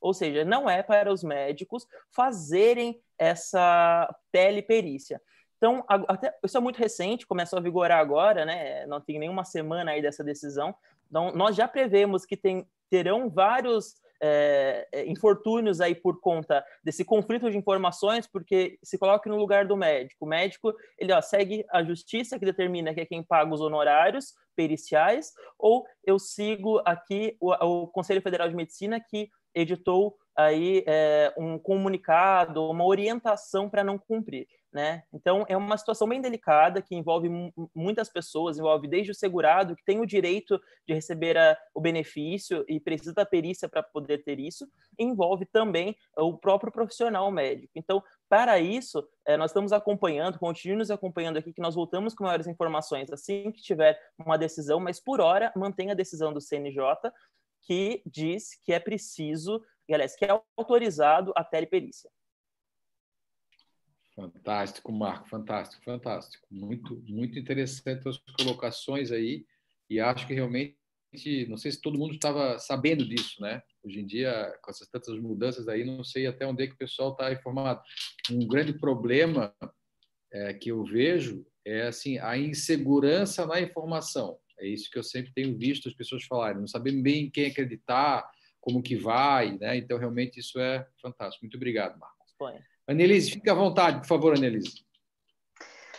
ou 0.00 0.14
seja, 0.14 0.42
não 0.42 0.68
é 0.68 0.82
para 0.82 1.12
os 1.12 1.22
médicos 1.22 1.86
fazerem 2.10 2.98
essa 3.18 4.08
teleperícia. 4.32 5.20
Então, 5.58 5.84
até, 5.86 6.34
isso 6.42 6.56
é 6.56 6.60
muito 6.60 6.78
recente, 6.78 7.26
começou 7.26 7.58
a 7.58 7.62
vigorar 7.62 8.00
agora, 8.00 8.44
né? 8.44 8.86
Não 8.86 9.00
tem 9.00 9.18
nenhuma 9.18 9.44
semana 9.44 9.92
aí 9.92 10.02
dessa 10.02 10.24
decisão. 10.24 10.74
Então, 11.08 11.30
nós 11.32 11.54
já 11.54 11.68
prevemos 11.68 12.24
que 12.24 12.36
tem, 12.36 12.66
terão 12.90 13.28
vários 13.28 13.94
é, 14.22 14.86
é, 14.92 15.10
infortúnios 15.10 15.80
aí 15.80 15.94
por 15.94 16.20
conta 16.20 16.64
desse 16.84 17.04
conflito 17.04 17.50
de 17.50 17.58
informações, 17.58 18.26
porque 18.26 18.78
se 18.82 18.96
coloque 18.96 19.28
no 19.28 19.36
lugar 19.36 19.66
do 19.66 19.76
médico. 19.76 20.24
O 20.24 20.28
médico 20.28 20.72
ele 20.96 21.12
ó, 21.12 21.20
segue 21.20 21.64
a 21.70 21.82
justiça 21.82 22.38
que 22.38 22.44
determina 22.44 22.94
que 22.94 23.00
é 23.00 23.06
quem 23.06 23.22
paga 23.22 23.52
os 23.52 23.60
honorários 23.60 24.34
periciais, 24.54 25.32
ou 25.58 25.84
eu 26.04 26.18
sigo 26.18 26.80
aqui 26.84 27.36
o, 27.40 27.52
o 27.52 27.88
Conselho 27.88 28.22
Federal 28.22 28.48
de 28.48 28.54
Medicina 28.54 29.00
que 29.00 29.28
editou 29.54 30.16
aí 30.36 30.84
é, 30.86 31.32
um 31.36 31.58
comunicado, 31.58 32.70
uma 32.70 32.84
orientação 32.86 33.68
para 33.68 33.82
não 33.82 33.98
cumprir. 33.98 34.46
Né? 34.72 35.02
Então, 35.12 35.44
é 35.48 35.56
uma 35.56 35.76
situação 35.76 36.08
bem 36.08 36.18
delicada 36.18 36.80
que 36.80 36.94
envolve 36.94 37.28
muitas 37.74 38.08
pessoas, 38.08 38.58
envolve 38.58 38.88
desde 38.88 39.10
o 39.10 39.14
segurado, 39.14 39.76
que 39.76 39.84
tem 39.84 40.00
o 40.00 40.06
direito 40.06 40.58
de 40.88 40.94
receber 40.94 41.36
a, 41.36 41.58
o 41.74 41.80
benefício 41.80 42.64
e 42.66 42.80
precisa 42.80 43.12
da 43.12 43.26
perícia 43.26 43.68
para 43.68 43.82
poder 43.82 44.24
ter 44.24 44.40
isso, 44.40 44.66
envolve 44.98 45.44
também 45.44 45.94
o 46.16 46.38
próprio 46.38 46.72
profissional 46.72 47.30
médico. 47.30 47.70
Então, 47.76 48.02
para 48.30 48.58
isso, 48.58 49.06
é, 49.26 49.36
nós 49.36 49.50
estamos 49.50 49.74
acompanhando, 49.74 50.38
continuamos 50.38 50.90
acompanhando 50.90 51.36
aqui, 51.36 51.52
que 51.52 51.60
nós 51.60 51.74
voltamos 51.74 52.14
com 52.14 52.24
maiores 52.24 52.46
informações 52.46 53.12
assim 53.12 53.52
que 53.52 53.60
tiver 53.60 54.00
uma 54.18 54.38
decisão, 54.38 54.80
mas 54.80 54.98
por 54.98 55.20
hora, 55.20 55.52
mantenha 55.54 55.92
a 55.92 55.96
decisão 55.96 56.32
do 56.32 56.40
CNJ, 56.40 56.82
que 57.60 58.02
diz 58.06 58.58
que 58.64 58.72
é 58.72 58.80
preciso, 58.80 59.62
aliás, 59.90 60.16
que 60.16 60.24
é 60.24 60.40
autorizado 60.56 61.30
a 61.36 61.44
teleperícia. 61.44 62.08
Fantástico, 64.14 64.92
Marco, 64.92 65.28
fantástico, 65.28 65.82
fantástico. 65.84 66.46
Muito, 66.50 67.02
muito 67.08 67.38
interessante 67.38 68.06
as 68.08 68.18
colocações 68.38 69.10
aí, 69.10 69.46
e 69.88 70.00
acho 70.00 70.26
que 70.26 70.34
realmente, 70.34 70.76
não 71.48 71.56
sei 71.56 71.72
se 71.72 71.80
todo 71.80 71.98
mundo 71.98 72.14
estava 72.14 72.58
sabendo 72.58 73.06
disso, 73.06 73.40
né? 73.40 73.62
Hoje 73.82 74.00
em 74.00 74.06
dia, 74.06 74.54
com 74.62 74.70
essas 74.70 74.88
tantas 74.88 75.18
mudanças 75.18 75.66
aí, 75.66 75.84
não 75.84 76.04
sei 76.04 76.26
até 76.26 76.46
onde 76.46 76.62
é 76.62 76.66
que 76.66 76.74
o 76.74 76.78
pessoal 76.78 77.12
está 77.12 77.32
informado. 77.32 77.82
Um 78.30 78.46
grande 78.46 78.78
problema 78.78 79.54
é, 80.30 80.54
que 80.54 80.70
eu 80.70 80.84
vejo 80.84 81.46
é 81.64 81.82
assim 81.82 82.18
a 82.18 82.36
insegurança 82.36 83.46
na 83.46 83.60
informação. 83.60 84.38
É 84.58 84.66
isso 84.66 84.90
que 84.90 84.98
eu 84.98 85.02
sempre 85.02 85.32
tenho 85.32 85.56
visto 85.56 85.88
as 85.88 85.94
pessoas 85.94 86.24
falarem, 86.24 86.60
não 86.60 86.68
sabem 86.68 87.02
bem 87.02 87.30
quem 87.30 87.46
acreditar, 87.46 88.30
como 88.60 88.82
que 88.82 88.94
vai, 88.94 89.58
né? 89.58 89.76
Então, 89.76 89.98
realmente, 89.98 90.38
isso 90.38 90.60
é 90.60 90.86
fantástico. 91.00 91.44
Muito 91.44 91.56
obrigado, 91.56 91.98
Marco. 91.98 92.24
Espanha. 92.26 92.71
Anelise, 92.86 93.30
fique 93.30 93.48
à 93.48 93.54
vontade, 93.54 94.00
por 94.00 94.06
favor, 94.06 94.34
Anelise. 94.34 94.84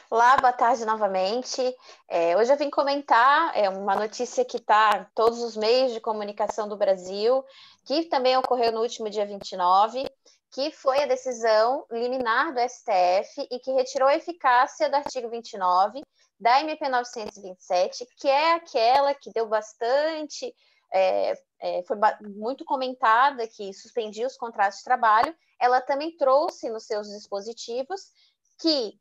Olá, 0.10 0.38
boa 0.38 0.54
tarde 0.54 0.86
novamente. 0.86 1.62
É, 2.08 2.38
hoje 2.38 2.52
eu 2.52 2.58
vim 2.58 2.70
comentar 2.70 3.58
é, 3.58 3.70
uma 3.70 3.96
notícia 3.96 4.46
que 4.46 4.58
está 4.58 5.10
todos 5.16 5.42
os 5.42 5.56
meios 5.56 5.94
de 5.94 6.02
comunicação 6.02 6.68
do 6.68 6.78
Brasil, 6.78 7.44
que 7.86 8.04
também 8.06 8.38
ocorreu 8.38 8.72
no 8.72 8.82
último 8.82 9.10
dia 9.10 9.26
29, 9.26 10.06
que 10.52 10.72
foi 10.72 11.02
a 11.02 11.08
decisão 11.08 11.86
liminar 11.90 12.54
do 12.54 12.60
STF 12.60 13.48
e 13.50 13.60
que 13.60 13.72
retirou 13.72 14.08
a 14.08 14.16
eficácia 14.16 14.90
do 14.90 14.96
artigo 14.96 15.30
29 15.30 16.04
da 16.40 16.60
MP 16.60 16.90
927, 16.90 18.06
que 18.18 18.28
é 18.28 18.54
aquela 18.54 19.16
que 19.16 19.32
deu 19.34 19.48
bastante 19.48 20.54
é, 20.94 21.34
é, 21.60 21.84
foi 21.84 21.98
muito 22.22 22.64
comentada, 22.64 23.48
que 23.48 23.74
suspendia 23.74 24.28
os 24.28 24.38
contratos 24.38 24.80
de 24.80 24.84
trabalho, 24.84 25.36
ela 25.60 25.82
também 25.82 26.16
trouxe 26.16 26.70
nos 26.70 26.86
seus 26.86 27.08
dispositivos 27.10 28.12
que 28.60 29.00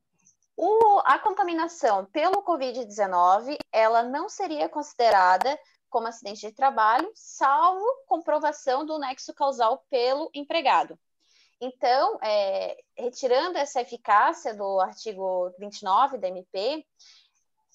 o, 0.56 1.00
a 1.04 1.18
contaminação 1.18 2.06
pelo 2.06 2.42
Covid-19 2.42 3.58
ela 3.70 4.02
não 4.02 4.28
seria 4.28 4.68
considerada 4.68 5.58
como 5.90 6.06
acidente 6.06 6.46
de 6.46 6.52
trabalho, 6.52 7.10
salvo 7.14 7.84
comprovação 8.06 8.86
do 8.86 8.98
nexo 8.98 9.34
causal 9.34 9.84
pelo 9.90 10.30
empregado. 10.32 10.98
Então, 11.60 12.18
é, 12.22 12.76
retirando 12.96 13.58
essa 13.58 13.82
eficácia 13.82 14.54
do 14.54 14.80
artigo 14.80 15.52
29 15.58 16.18
da 16.18 16.28
MP, 16.28 16.84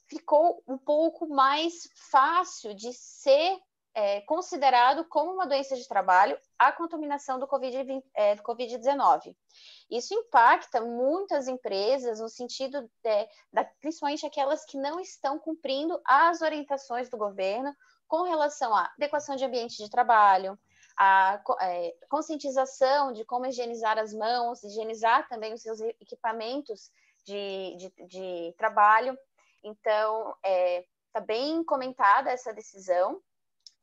ficou 0.09 0.61
um 0.67 0.77
pouco 0.77 1.27
mais 1.27 1.89
fácil 2.09 2.73
de 2.73 2.91
ser 2.91 3.57
é, 3.97 4.21
considerado 4.21 5.03
como 5.05 5.31
uma 5.31 5.47
doença 5.47 5.75
de 5.75 5.87
trabalho 5.87 6.39
a 6.55 6.71
contaminação 6.71 7.39
do 7.39 7.47
Covid-19. 7.47 8.03
É, 8.13 8.37
COVID 8.37 8.79
Isso 9.89 10.13
impacta 10.13 10.81
muitas 10.81 11.47
empresas 11.47 12.19
no 12.19 12.29
sentido, 12.29 12.83
de, 13.03 13.27
da, 13.51 13.65
principalmente 13.81 14.23
aquelas 14.23 14.63
que 14.65 14.77
não 14.77 14.99
estão 14.99 15.39
cumprindo 15.39 15.99
as 16.05 16.43
orientações 16.43 17.09
do 17.09 17.17
governo 17.17 17.75
com 18.07 18.21
relação 18.21 18.71
à 18.75 18.83
adequação 18.95 19.35
de 19.35 19.43
ambiente 19.43 19.83
de 19.83 19.89
trabalho, 19.89 20.59
a 20.95 21.41
é, 21.61 21.95
conscientização 22.07 23.11
de 23.11 23.25
como 23.25 23.47
higienizar 23.47 23.97
as 23.97 24.13
mãos, 24.13 24.63
higienizar 24.63 25.27
também 25.27 25.55
os 25.55 25.63
seus 25.63 25.81
equipamentos 25.81 26.91
de, 27.25 27.75
de, 27.77 28.05
de 28.05 28.55
trabalho. 28.59 29.17
Então, 29.63 30.35
está 30.43 31.19
é, 31.19 31.21
bem 31.25 31.63
comentada 31.63 32.29
essa 32.29 32.53
decisão 32.53 33.23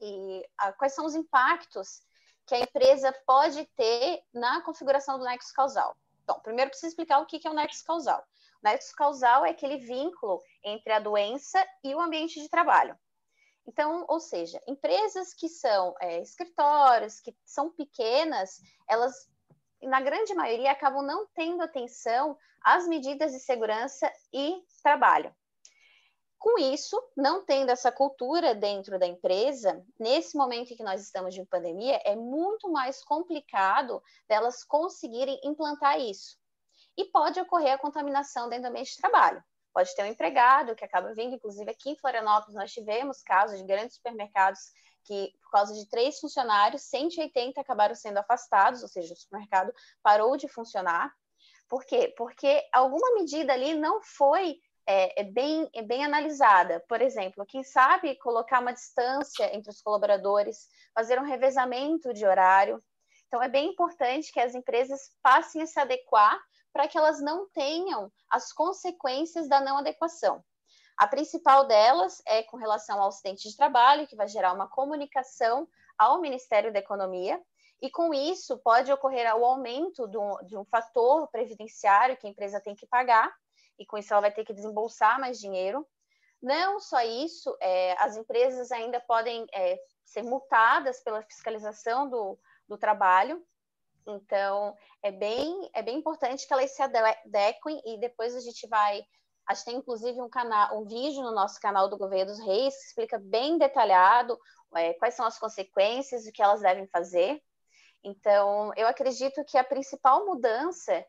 e 0.04 0.48
a, 0.58 0.72
quais 0.72 0.94
são 0.94 1.06
os 1.06 1.14
impactos 1.14 2.02
que 2.46 2.54
a 2.54 2.60
empresa 2.60 3.12
pode 3.26 3.64
ter 3.76 4.22
na 4.32 4.60
configuração 4.60 5.18
do 5.18 5.24
nexo 5.24 5.52
causal. 5.54 5.96
Bom, 6.26 6.38
primeiro 6.40 6.70
preciso 6.70 6.88
explicar 6.90 7.18
o 7.20 7.26
que 7.26 7.46
é 7.46 7.50
o 7.50 7.54
nexo 7.54 7.84
causal. 7.84 8.22
O 8.62 8.64
nexo 8.64 8.94
causal 8.94 9.44
é 9.44 9.50
aquele 9.50 9.78
vínculo 9.78 10.42
entre 10.62 10.92
a 10.92 10.98
doença 10.98 11.66
e 11.82 11.94
o 11.94 12.00
ambiente 12.00 12.40
de 12.40 12.48
trabalho. 12.48 12.98
Então, 13.66 14.04
ou 14.08 14.20
seja, 14.20 14.60
empresas 14.66 15.32
que 15.32 15.48
são 15.48 15.94
é, 16.00 16.20
escritórios, 16.20 17.20
que 17.20 17.34
são 17.46 17.70
pequenas, 17.70 18.60
elas 18.86 19.28
na 19.82 20.00
grande 20.00 20.34
maioria, 20.34 20.70
acabam 20.70 21.02
não 21.02 21.26
tendo 21.34 21.62
atenção 21.62 22.36
às 22.62 22.86
medidas 22.86 23.32
de 23.32 23.40
segurança 23.40 24.10
e 24.32 24.62
trabalho. 24.82 25.34
Com 26.44 26.58
isso, 26.58 27.02
não 27.16 27.42
tendo 27.42 27.70
essa 27.70 27.90
cultura 27.90 28.54
dentro 28.54 28.98
da 28.98 29.06
empresa, 29.06 29.82
nesse 29.98 30.36
momento 30.36 30.70
em 30.70 30.76
que 30.76 30.82
nós 30.82 31.00
estamos 31.00 31.32
de 31.32 31.42
pandemia, 31.46 31.98
é 32.04 32.14
muito 32.14 32.70
mais 32.70 33.02
complicado 33.02 34.02
delas 34.28 34.62
conseguirem 34.62 35.40
implantar 35.42 35.98
isso. 35.98 36.36
E 36.98 37.06
pode 37.06 37.40
ocorrer 37.40 37.72
a 37.72 37.78
contaminação 37.78 38.50
dentro 38.50 38.64
do 38.64 38.68
ambiente 38.68 38.90
de 38.90 39.00
trabalho. 39.00 39.42
Pode 39.72 39.94
ter 39.94 40.02
um 40.02 40.06
empregado 40.06 40.76
que 40.76 40.84
acaba 40.84 41.14
vindo, 41.14 41.34
inclusive 41.34 41.70
aqui 41.70 41.92
em 41.92 41.96
Florianópolis 41.96 42.54
nós 42.54 42.70
tivemos 42.70 43.22
casos 43.22 43.58
de 43.58 43.64
grandes 43.64 43.96
supermercados 43.96 44.60
que, 45.04 45.32
por 45.44 45.50
causa 45.50 45.72
de 45.72 45.88
três 45.88 46.20
funcionários, 46.20 46.82
180 46.82 47.58
acabaram 47.58 47.94
sendo 47.94 48.18
afastados, 48.18 48.82
ou 48.82 48.88
seja, 48.88 49.14
o 49.14 49.16
supermercado 49.16 49.72
parou 50.02 50.36
de 50.36 50.46
funcionar. 50.46 51.10
Por 51.70 51.86
quê? 51.86 52.12
Porque 52.18 52.68
alguma 52.70 53.14
medida 53.14 53.54
ali 53.54 53.74
não 53.74 54.02
foi 54.02 54.60
é, 54.86 55.20
é, 55.20 55.24
bem, 55.24 55.68
é 55.74 55.82
bem 55.82 56.04
analisada. 56.04 56.84
Por 56.88 57.00
exemplo, 57.00 57.46
quem 57.46 57.62
sabe 57.62 58.16
colocar 58.16 58.60
uma 58.60 58.72
distância 58.72 59.54
entre 59.54 59.70
os 59.70 59.80
colaboradores, 59.80 60.68
fazer 60.94 61.18
um 61.18 61.24
revezamento 61.24 62.12
de 62.12 62.26
horário. 62.26 62.82
Então, 63.26 63.42
é 63.42 63.48
bem 63.48 63.70
importante 63.70 64.32
que 64.32 64.40
as 64.40 64.54
empresas 64.54 65.00
passem 65.22 65.62
a 65.62 65.66
se 65.66 65.78
adequar 65.80 66.38
para 66.72 66.88
que 66.88 66.98
elas 66.98 67.20
não 67.20 67.48
tenham 67.50 68.10
as 68.28 68.52
consequências 68.52 69.48
da 69.48 69.60
não 69.60 69.78
adequação. 69.78 70.44
A 70.96 71.08
principal 71.08 71.66
delas 71.66 72.22
é 72.26 72.42
com 72.42 72.56
relação 72.56 73.00
ao 73.00 73.08
acidente 73.08 73.48
de 73.48 73.56
trabalho, 73.56 74.06
que 74.06 74.16
vai 74.16 74.28
gerar 74.28 74.52
uma 74.52 74.68
comunicação 74.68 75.68
ao 75.98 76.20
Ministério 76.20 76.72
da 76.72 76.78
Economia, 76.78 77.40
e 77.80 77.90
com 77.90 78.14
isso 78.14 78.58
pode 78.58 78.92
ocorrer 78.92 79.34
o 79.36 79.44
aumento 79.44 80.08
de 80.08 80.16
um, 80.16 80.36
de 80.46 80.56
um 80.56 80.64
fator 80.64 81.28
previdenciário 81.28 82.16
que 82.16 82.26
a 82.26 82.30
empresa 82.30 82.60
tem 82.60 82.74
que 82.74 82.86
pagar, 82.86 83.32
e 83.78 83.86
com 83.86 83.98
isso 83.98 84.12
ela 84.12 84.22
vai 84.22 84.32
ter 84.32 84.44
que 84.44 84.52
desembolsar 84.52 85.18
mais 85.20 85.38
dinheiro. 85.38 85.86
Não 86.42 86.78
só 86.78 87.00
isso, 87.00 87.56
é, 87.60 87.92
as 88.02 88.16
empresas 88.16 88.70
ainda 88.70 89.00
podem 89.00 89.46
é, 89.52 89.78
ser 90.04 90.22
multadas 90.22 91.02
pela 91.02 91.22
fiscalização 91.22 92.08
do, 92.08 92.38
do 92.68 92.76
trabalho. 92.76 93.42
Então, 94.06 94.76
é 95.02 95.10
bem, 95.10 95.70
é 95.74 95.82
bem 95.82 95.98
importante 95.98 96.46
que 96.46 96.52
elas 96.52 96.70
se 96.70 96.82
adequem 96.82 97.80
e 97.86 97.98
depois 97.98 98.36
a 98.36 98.40
gente 98.40 98.66
vai. 98.68 99.02
A 99.48 99.54
gente 99.54 99.64
tem 99.64 99.76
inclusive 99.76 100.20
um 100.20 100.28
canal, 100.28 100.78
um 100.78 100.84
vídeo 100.84 101.22
no 101.22 101.32
nosso 101.32 101.58
canal 101.60 101.88
do 101.88 101.98
Governo 101.98 102.32
dos 102.32 102.44
Reis 102.44 102.74
que 102.74 102.88
explica 102.88 103.18
bem 103.18 103.58
detalhado 103.58 104.38
é, 104.76 104.92
quais 104.94 105.14
são 105.14 105.26
as 105.26 105.38
consequências 105.38 106.26
e 106.26 106.30
o 106.30 106.32
que 106.32 106.42
elas 106.42 106.60
devem 106.60 106.86
fazer. 106.88 107.42
Então, 108.02 108.70
eu 108.76 108.86
acredito 108.86 109.42
que 109.46 109.56
a 109.56 109.64
principal 109.64 110.26
mudança 110.26 111.04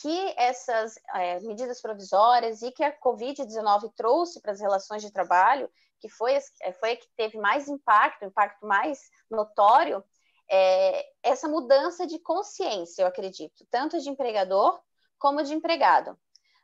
que 0.00 0.34
essas 0.36 0.94
é, 1.14 1.40
medidas 1.40 1.80
provisórias 1.80 2.62
e 2.62 2.70
que 2.72 2.82
a 2.82 2.98
Covid-19 2.98 3.92
trouxe 3.94 4.40
para 4.40 4.52
as 4.52 4.60
relações 4.60 5.02
de 5.02 5.12
trabalho, 5.12 5.70
que 6.00 6.08
foi, 6.08 6.34
é, 6.62 6.72
foi 6.72 6.92
a 6.92 6.96
que 6.96 7.06
teve 7.16 7.38
mais 7.38 7.68
impacto, 7.68 8.24
impacto 8.24 8.66
mais 8.66 8.98
notório, 9.30 10.02
é, 10.50 11.06
essa 11.22 11.48
mudança 11.48 12.06
de 12.06 12.18
consciência, 12.18 13.02
eu 13.02 13.06
acredito, 13.06 13.64
tanto 13.70 13.98
de 14.00 14.08
empregador 14.08 14.80
como 15.18 15.42
de 15.42 15.54
empregado. 15.54 16.18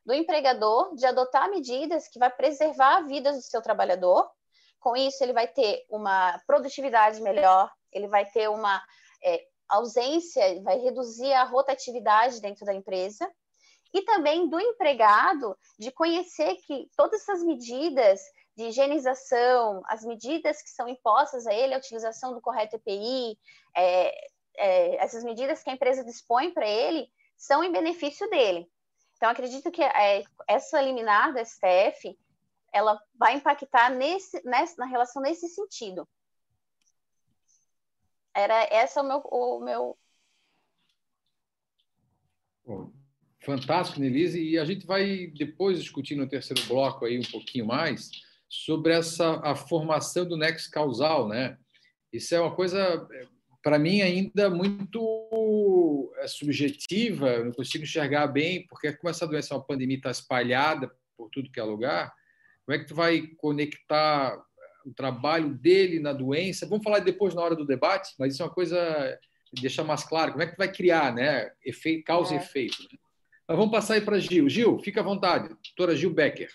Do 0.05 0.13
empregador, 0.13 0.95
de 0.95 1.07
adotar 1.07 1.49
medidas 1.51 2.09
que 2.09 2.19
vai 2.19 2.31
preservar 2.31 2.97
a 2.97 3.03
vida 3.03 3.33
do 3.33 3.43
seu 3.43 3.63
trabalhador, 3.63 4.29
com 4.81 4.97
isso 4.97 5.23
ele 5.23 5.33
vai 5.33 5.47
ter 5.47 5.85
uma 5.89 6.41
produtividade 6.47 7.21
melhor, 7.21 7.71
ele 7.93 8.09
vai 8.09 8.25
ter 8.27 8.49
uma 8.49 8.83
é, 9.23 9.45
ausência, 9.69 10.63
vai 10.63 10.79
reduzir 10.79 11.33
a 11.33 11.45
rotatividade 11.45 12.41
dentro 12.41 12.65
da 12.65 12.75
empresa, 12.75 13.31
e 13.93 14.03
também 14.03 14.49
do 14.49 14.61
empregado 14.61 15.57
de 15.79 15.91
conhecer 15.91 16.57
que 16.57 16.89
todas 16.97 17.23
essas 17.23 17.43
medidas 17.43 18.21
de 18.57 18.65
higienização, 18.65 19.83
as 19.87 20.05
medidas 20.05 20.61
que 20.61 20.71
são 20.71 20.89
impostas 20.89 21.47
a 21.47 21.55
ele, 21.55 21.75
a 21.75 21.79
utilização 21.79 22.35
do 22.35 22.41
correto 22.41 22.77
EPI, 22.77 23.39
é, 23.77 24.29
é, 24.57 24.97
essas 24.97 25.23
medidas 25.25 25.63
que 25.63 25.71
a 25.71 25.73
empresa 25.73 26.05
dispõe 26.05 26.53
para 26.53 26.67
ele, 26.67 27.09
são 27.37 27.63
em 27.63 27.73
benefício 27.73 28.29
dele. 28.29 28.69
Então, 29.17 29.31
acredito 29.31 29.71
que 29.71 29.83
é, 29.83 30.25
essa 30.47 30.81
liminar 30.81 31.33
do 31.33 31.45
STF, 31.45 32.19
ela 32.73 33.01
vai 33.15 33.35
impactar 33.35 33.91
nesse, 33.91 34.45
nessa, 34.45 34.75
na 34.79 34.87
relação 34.87 35.23
nesse 35.23 35.49
sentido. 35.49 36.07
Era 38.35 38.69
esse 38.83 38.99
é 38.99 39.03
o 39.03 39.07
meu, 39.07 39.19
o 39.19 39.61
meu... 39.61 39.99
Fantástico, 43.41 44.01
Nelise. 44.01 44.43
E 44.43 44.59
a 44.59 44.65
gente 44.65 44.87
vai 44.87 45.29
depois 45.29 45.81
discutir 45.81 46.15
no 46.17 46.29
terceiro 46.29 46.63
bloco 46.67 47.05
aí 47.05 47.19
um 47.19 47.31
pouquinho 47.31 47.67
mais 47.67 48.11
sobre 48.49 48.93
essa 48.93 49.41
a 49.41 49.55
formação 49.55 50.27
do 50.27 50.37
nexo 50.37 50.71
causal, 50.71 51.29
né? 51.29 51.59
Isso 52.13 52.35
é 52.35 52.41
uma 52.41 52.55
coisa 52.55 53.07
para 53.63 53.79
mim 53.79 54.01
ainda 54.01 54.49
muito 54.49 56.13
é, 56.19 56.27
subjetiva, 56.27 57.29
eu 57.29 57.45
não 57.47 57.53
consigo 57.53 57.85
enxergar 57.85 58.27
bem, 58.29 58.67
porque 58.67 58.93
como 58.93 59.11
essa 59.11 59.27
doença 59.27 59.53
é 59.53 59.57
uma 59.57 59.65
pandemia 59.65 59.97
está 59.97 60.11
espalhada 60.11 60.91
por 61.17 61.29
tudo 61.31 61.51
que 61.51 61.61
é 61.61 61.63
lugar, 61.63 62.13
como 62.65 62.77
é 62.77 62.79
que 62.79 62.87
tu 62.87 62.95
vai 62.95 63.23
conectar 63.37 64.43
o 64.89 64.95
trabalho 64.95 65.55
dele 65.55 66.01
na 66.01 66.13
doença. 66.13 66.67
Vamos 66.67 66.85
falar 66.85 67.01
depois 67.01 67.35
na 67.35 67.43
hora 67.43 67.55
do 67.55 67.67
debate, 67.67 68.15
mas 68.19 68.35
isso 68.35 68.43
é 68.43 68.47
uma 68.47 68.53
coisa 68.53 69.19
deixar 69.61 69.85
mais 69.85 70.05
claro. 70.05 70.33
Como 70.33 70.43
é 70.43 70.47
que 70.47 70.57
vai 70.57 70.71
criar, 70.71 71.15
né? 71.15 71.51
Efeito, 71.65 72.05
causa 72.05 72.35
é. 72.35 72.39
e 72.39 72.41
efeito. 72.41 72.83
Né? 72.83 72.99
Mas 73.47 73.57
vamos 73.57 73.73
passar 73.73 73.95
aí 73.95 74.01
para 74.01 74.19
Gil. 74.19 74.49
Gil, 74.49 74.79
fica 74.79 75.01
à 75.01 75.05
vontade. 75.05 75.49
Doutora 75.49 75.97
Gil 75.97 76.13
Becker. 76.13 76.51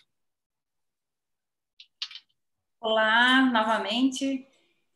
Olá, 2.79 3.49
novamente. 3.51 4.45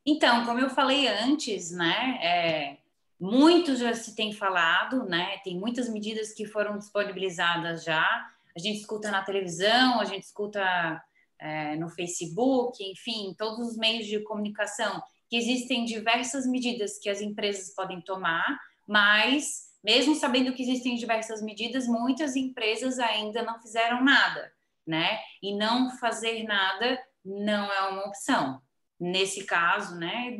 Então, 0.05 0.45
como 0.45 0.59
eu 0.59 0.69
falei 0.69 1.07
antes, 1.07 1.71
né? 1.71 2.19
É, 2.21 2.77
muito 3.19 3.75
já 3.75 3.93
se 3.93 4.15
tem 4.15 4.31
falado, 4.31 5.05
né? 5.05 5.37
Tem 5.43 5.57
muitas 5.57 5.89
medidas 5.89 6.33
que 6.33 6.45
foram 6.45 6.77
disponibilizadas 6.77 7.83
já. 7.83 8.03
A 8.55 8.59
gente 8.59 8.79
escuta 8.79 9.09
na 9.09 9.23
televisão, 9.23 9.99
a 9.99 10.05
gente 10.05 10.23
escuta 10.23 11.01
é, 11.39 11.75
no 11.75 11.89
Facebook, 11.89 12.83
enfim, 12.83 13.35
todos 13.37 13.69
os 13.69 13.77
meios 13.77 14.05
de 14.05 14.19
comunicação, 14.23 15.01
que 15.29 15.35
existem 15.35 15.85
diversas 15.85 16.45
medidas 16.47 16.97
que 16.99 17.09
as 17.09 17.21
empresas 17.21 17.73
podem 17.75 18.01
tomar, 18.01 18.59
mas, 18.87 19.67
mesmo 19.83 20.15
sabendo 20.15 20.53
que 20.53 20.63
existem 20.63 20.95
diversas 20.95 21.41
medidas, 21.41 21.87
muitas 21.87 22.35
empresas 22.35 22.97
ainda 22.99 23.43
não 23.43 23.59
fizeram 23.61 24.03
nada, 24.03 24.51
né? 24.85 25.19
E 25.43 25.55
não 25.55 25.89
fazer 25.97 26.43
nada 26.43 26.97
não 27.25 27.71
é 27.71 27.89
uma 27.89 28.05
opção. 28.05 28.61
Nesse 28.99 29.43
caso, 29.45 29.95
né? 29.97 30.37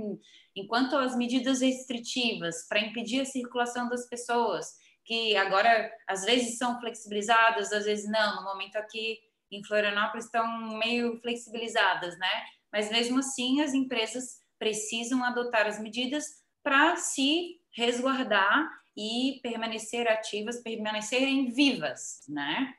Enquanto 0.55 0.95
as 0.95 1.15
medidas 1.15 1.61
restritivas 1.61 2.65
para 2.67 2.79
impedir 2.79 3.21
a 3.21 3.25
circulação 3.25 3.89
das 3.89 4.07
pessoas, 4.07 4.71
que 5.03 5.35
agora 5.35 5.91
às 6.07 6.23
vezes 6.23 6.57
são 6.57 6.79
flexibilizadas, 6.79 7.71
às 7.71 7.85
vezes 7.85 8.09
não, 8.09 8.37
no 8.37 8.43
momento 8.43 8.77
aqui 8.77 9.19
em 9.51 9.63
Florianópolis 9.63 10.25
estão 10.25 10.77
meio 10.77 11.19
flexibilizadas, 11.21 12.17
né? 12.17 12.45
Mas 12.71 12.91
mesmo 12.91 13.19
assim, 13.19 13.61
as 13.61 13.73
empresas 13.73 14.41
precisam 14.59 15.23
adotar 15.23 15.67
as 15.67 15.79
medidas 15.79 16.25
para 16.63 16.95
se 16.97 17.59
resguardar 17.71 18.69
e 18.95 19.39
permanecer 19.43 20.07
ativas, 20.07 20.61
permanecerem 20.61 21.51
vivas, 21.51 22.21
né? 22.27 22.73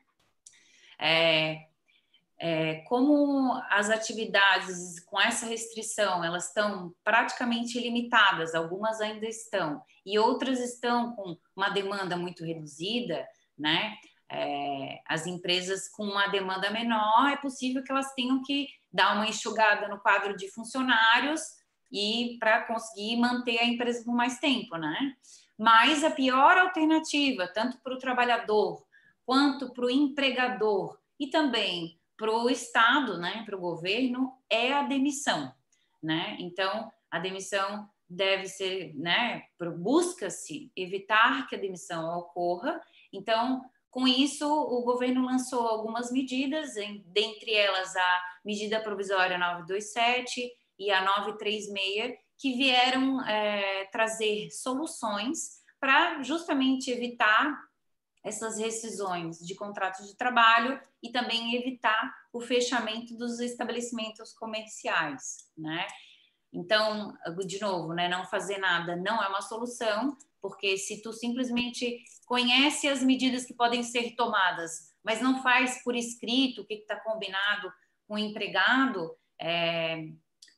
É, 0.99 1.69
é, 2.37 2.75
como 2.87 3.53
as 3.69 3.89
atividades 3.89 4.99
com 5.01 5.19
essa 5.19 5.45
restrição 5.45 6.23
elas 6.23 6.47
estão 6.47 6.93
praticamente 7.03 7.79
limitadas, 7.79 8.53
algumas 8.53 9.01
ainda 9.01 9.27
estão 9.27 9.81
e 10.05 10.17
outras 10.17 10.59
estão 10.59 11.15
com 11.15 11.37
uma 11.55 11.69
demanda 11.69 12.15
muito 12.15 12.43
reduzida, 12.45 13.27
né? 13.57 13.95
É, 14.31 15.01
as 15.05 15.25
empresas 15.25 15.89
com 15.89 16.03
uma 16.03 16.27
demanda 16.27 16.69
menor, 16.69 17.29
é 17.31 17.37
possível 17.37 17.83
que 17.83 17.91
elas 17.91 18.13
tenham 18.13 18.43
que 18.43 18.67
dar 18.91 19.15
uma 19.15 19.27
enxugada 19.27 19.87
no 19.87 19.99
quadro 19.99 20.35
de 20.35 20.49
funcionários 20.51 21.41
e 21.91 22.37
para 22.39 22.63
conseguir 22.63 23.17
manter 23.17 23.59
a 23.59 23.65
empresa 23.65 24.03
por 24.03 24.13
mais 24.13 24.39
tempo, 24.39 24.77
né? 24.77 25.15
Mas 25.57 26.03
a 26.03 26.11
pior 26.11 26.57
alternativa, 26.57 27.47
tanto 27.47 27.79
para 27.79 27.93
o 27.93 27.99
trabalhador 27.99 28.85
quanto 29.25 29.73
para 29.73 29.85
o 29.85 29.89
empregador 29.89 30.97
e 31.19 31.27
também 31.27 31.99
para 32.15 32.31
o 32.31 32.49
Estado, 32.49 33.17
né, 33.17 33.43
para 33.45 33.55
o 33.55 33.59
governo, 33.59 34.33
é 34.49 34.73
a 34.73 34.83
demissão, 34.83 35.53
né? 36.01 36.35
Então, 36.39 36.91
a 37.09 37.17
demissão 37.17 37.89
deve 38.09 38.47
ser, 38.47 38.93
né, 38.95 39.43
busca-se 39.77 40.71
evitar 40.75 41.47
que 41.47 41.55
a 41.55 41.59
demissão 41.59 42.17
ocorra. 42.17 42.81
Então, 43.13 43.63
com 43.89 44.07
isso, 44.07 44.47
o 44.47 44.83
governo 44.83 45.25
lançou 45.25 45.67
algumas 45.67 46.11
medidas, 46.11 46.75
dentre 47.07 47.53
elas 47.53 47.95
a 47.95 48.23
medida 48.45 48.81
provisória 48.81 49.37
927 49.37 50.51
e 50.77 50.91
a 50.91 51.03
936, 51.03 52.17
que 52.37 52.55
vieram 52.55 53.21
é, 53.25 53.85
trazer 53.91 54.49
soluções 54.51 55.59
para 55.79 56.21
justamente 56.21 56.91
evitar 56.91 57.59
essas 58.23 58.59
rescisões 58.59 59.39
de 59.39 59.55
contratos 59.55 60.07
de 60.07 60.15
trabalho 60.15 60.79
e 61.01 61.11
também 61.11 61.55
evitar 61.55 62.13
o 62.31 62.39
fechamento 62.39 63.17
dos 63.17 63.39
estabelecimentos 63.39 64.33
comerciais, 64.33 65.49
né? 65.57 65.87
Então, 66.51 67.13
de 67.45 67.61
novo, 67.61 67.93
né, 67.93 68.07
não 68.07 68.25
fazer 68.25 68.57
nada 68.57 68.95
não 68.95 69.21
é 69.21 69.27
uma 69.27 69.41
solução, 69.41 70.17
porque 70.41 70.77
se 70.77 71.01
tu 71.01 71.11
simplesmente 71.13 72.03
conhece 72.25 72.87
as 72.87 73.03
medidas 73.03 73.45
que 73.45 73.53
podem 73.53 73.83
ser 73.83 74.15
tomadas, 74.15 74.93
mas 75.03 75.21
não 75.21 75.41
faz 75.41 75.83
por 75.83 75.95
escrito 75.95 76.61
o 76.61 76.65
que 76.65 76.75
está 76.75 76.95
combinado 76.97 77.71
com 78.07 78.15
o 78.15 78.19
empregado, 78.19 79.15
é, 79.39 80.09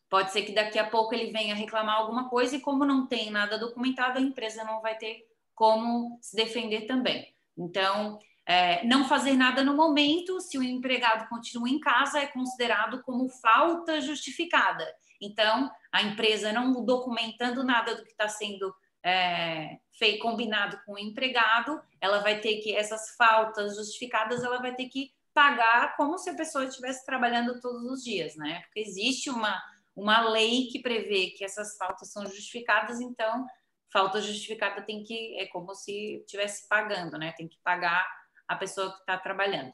pode 0.10 0.32
ser 0.32 0.44
que 0.44 0.54
daqui 0.54 0.78
a 0.78 0.89
pouco 0.89 1.13
ele 1.13 1.32
venha 1.32 1.56
reclamar 1.56 1.96
alguma 1.96 2.30
coisa 2.30 2.56
e 2.56 2.62
como 2.62 2.86
não 2.86 3.08
tem 3.08 3.30
nada 3.30 3.58
documentado, 3.58 4.20
a 4.20 4.22
empresa 4.22 4.63
não 4.63 4.82
vai 4.82 4.98
ter 4.98 5.26
como 5.56 6.17
se 6.22 6.36
defender 6.36 6.82
também. 6.88 7.34
Então, 7.58 8.20
é, 8.46 8.86
não 8.86 9.06
fazer 9.06 9.34
nada 9.34 9.63
no 9.63 9.76
momento, 9.76 10.41
se 10.41 10.58
o 10.58 10.63
empregado 10.63 11.30
continua 11.30 11.70
em 11.70 11.80
casa, 11.80 12.20
é 12.20 12.28
considerado 12.28 13.02
como 13.04 13.30
falta 13.30 14.02
justificada. 14.02 14.86
Então, 15.22 15.70
a 15.91 16.02
empresa 16.02 16.52
não 16.52 16.84
documentando 16.84 17.63
nada 17.63 17.96
do 17.96 18.04
que 18.04 18.12
está 18.12 18.28
sendo 18.28 18.74
é, 19.04 19.80
feito, 19.98 20.22
combinado 20.22 20.80
com 20.86 20.94
o 20.94 21.00
empregado, 21.00 21.82
ela 22.00 22.20
vai 22.20 22.40
ter 22.40 22.58
que, 22.58 22.76
essas 22.76 23.16
faltas 23.16 23.76
justificadas, 23.76 24.44
ela 24.44 24.60
vai 24.60 24.74
ter 24.76 24.88
que 24.88 25.12
pagar 25.34 25.96
como 25.96 26.18
se 26.18 26.30
a 26.30 26.36
pessoa 26.36 26.66
estivesse 26.66 27.06
trabalhando 27.06 27.60
todos 27.60 27.84
os 27.86 28.04
dias, 28.04 28.36
né? 28.36 28.62
Porque 28.62 28.82
existe 28.82 29.30
uma, 29.30 29.62
uma 29.96 30.30
lei 30.30 30.68
que 30.68 30.82
prevê 30.82 31.32
que 31.32 31.44
essas 31.44 31.78
faltas 31.78 32.12
são 32.12 32.26
justificadas, 32.26 33.00
então 33.00 33.46
falta 33.92 34.22
justificada 34.22 34.82
tem 34.82 35.04
que 35.04 35.38
é 35.38 35.48
como 35.48 35.74
se 35.74 36.18
estivesse 36.18 36.68
pagando, 36.68 37.18
né? 37.18 37.34
Tem 37.38 37.48
que 37.48 37.58
pagar 37.64 38.06
a 38.48 38.56
pessoa 38.56 38.92
que 38.92 39.00
está 39.00 39.18
trabalhando. 39.18 39.74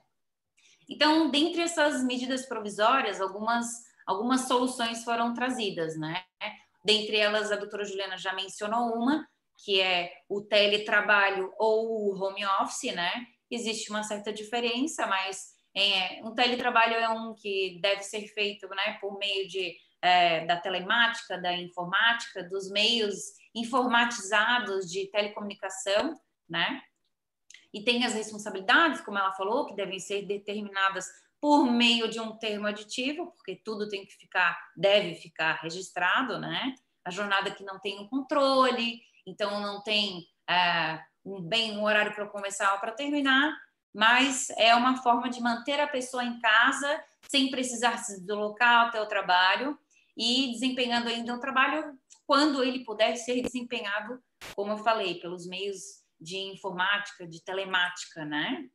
Então, 0.89 1.29
dentre 1.29 1.61
essas 1.61 2.03
medidas 2.03 2.45
provisórias, 2.45 3.19
algumas 3.19 3.67
algumas 4.05 4.47
soluções 4.47 5.03
foram 5.03 5.33
trazidas, 5.33 5.97
né? 5.99 6.23
Dentre 6.87 7.17
elas, 7.17 7.51
a 7.51 7.57
doutora 7.57 7.83
Juliana 7.83 8.17
já 8.17 8.31
mencionou 8.31 8.93
uma, 8.93 9.27
que 9.61 9.81
é 9.81 10.09
o 10.29 10.41
teletrabalho 10.41 11.53
ou 11.59 12.13
o 12.13 12.17
home 12.17 12.45
office, 12.61 12.95
né? 12.95 13.11
Existe 13.51 13.89
uma 13.89 14.03
certa 14.03 14.31
diferença, 14.31 15.05
mas 15.05 15.47
é, 15.75 16.21
um 16.23 16.33
teletrabalho 16.33 16.93
é 16.93 17.09
um 17.09 17.35
que 17.35 17.77
deve 17.81 18.03
ser 18.03 18.25
feito 18.29 18.69
né, 18.69 18.97
por 19.01 19.19
meio 19.19 19.49
de, 19.49 19.75
é, 20.01 20.45
da 20.45 20.55
telemática, 20.55 21.37
da 21.37 21.51
informática, 21.57 22.41
dos 22.45 22.71
meios 22.71 23.17
informatizados 23.53 24.89
de 24.89 25.11
telecomunicação, 25.11 26.17
né? 26.47 26.81
E 27.73 27.83
tem 27.83 28.05
as 28.05 28.13
responsabilidades, 28.13 29.01
como 29.01 29.17
ela 29.17 29.33
falou, 29.33 29.65
que 29.65 29.75
devem 29.75 29.99
ser 29.99 30.25
determinadas 30.25 31.05
por 31.39 31.71
meio 31.71 32.09
de 32.09 32.19
um 32.19 32.37
termo 32.37 32.67
aditivo, 32.67 33.31
porque 33.31 33.61
tudo 33.63 33.87
tem 33.87 34.05
que 34.05 34.13
ficar, 34.13 34.57
deve 34.75 35.15
ficar 35.15 35.53
registrado, 35.61 36.39
né? 36.39 36.73
A 37.05 37.11
jornada 37.11 37.51
que 37.51 37.63
não 37.63 37.79
tem 37.79 37.99
um 37.99 38.07
controle, 38.07 39.01
então 39.25 39.59
não 39.61 39.81
tem 39.83 40.25
é, 40.49 40.99
um 41.23 41.41
bem 41.41 41.77
um 41.77 41.83
horário 41.83 42.13
para 42.13 42.27
começar 42.27 42.73
ou 42.73 42.79
para 42.79 42.91
terminar, 42.91 43.55
mas 43.93 44.49
é 44.51 44.73
uma 44.75 45.01
forma 45.01 45.29
de 45.29 45.41
manter 45.41 45.79
a 45.79 45.87
pessoa 45.87 46.23
em 46.23 46.39
casa 46.39 47.03
sem 47.29 47.49
precisar 47.49 47.97
se 47.97 48.21
deslocar 48.21 48.87
até 48.87 49.01
o 49.01 49.07
trabalho 49.07 49.77
e 50.15 50.51
desempenhando 50.51 51.07
ainda 51.07 51.33
um 51.33 51.39
trabalho 51.39 51.97
quando 52.25 52.63
ele 52.63 52.83
puder 52.83 53.15
ser 53.15 53.41
desempenhado, 53.41 54.21
como 54.55 54.73
eu 54.73 54.77
falei, 54.77 55.15
pelos 55.19 55.47
meios 55.47 56.03
de 56.19 56.37
informática, 56.37 57.27
de 57.27 57.43
telemática, 57.43 58.25
né? 58.25 58.67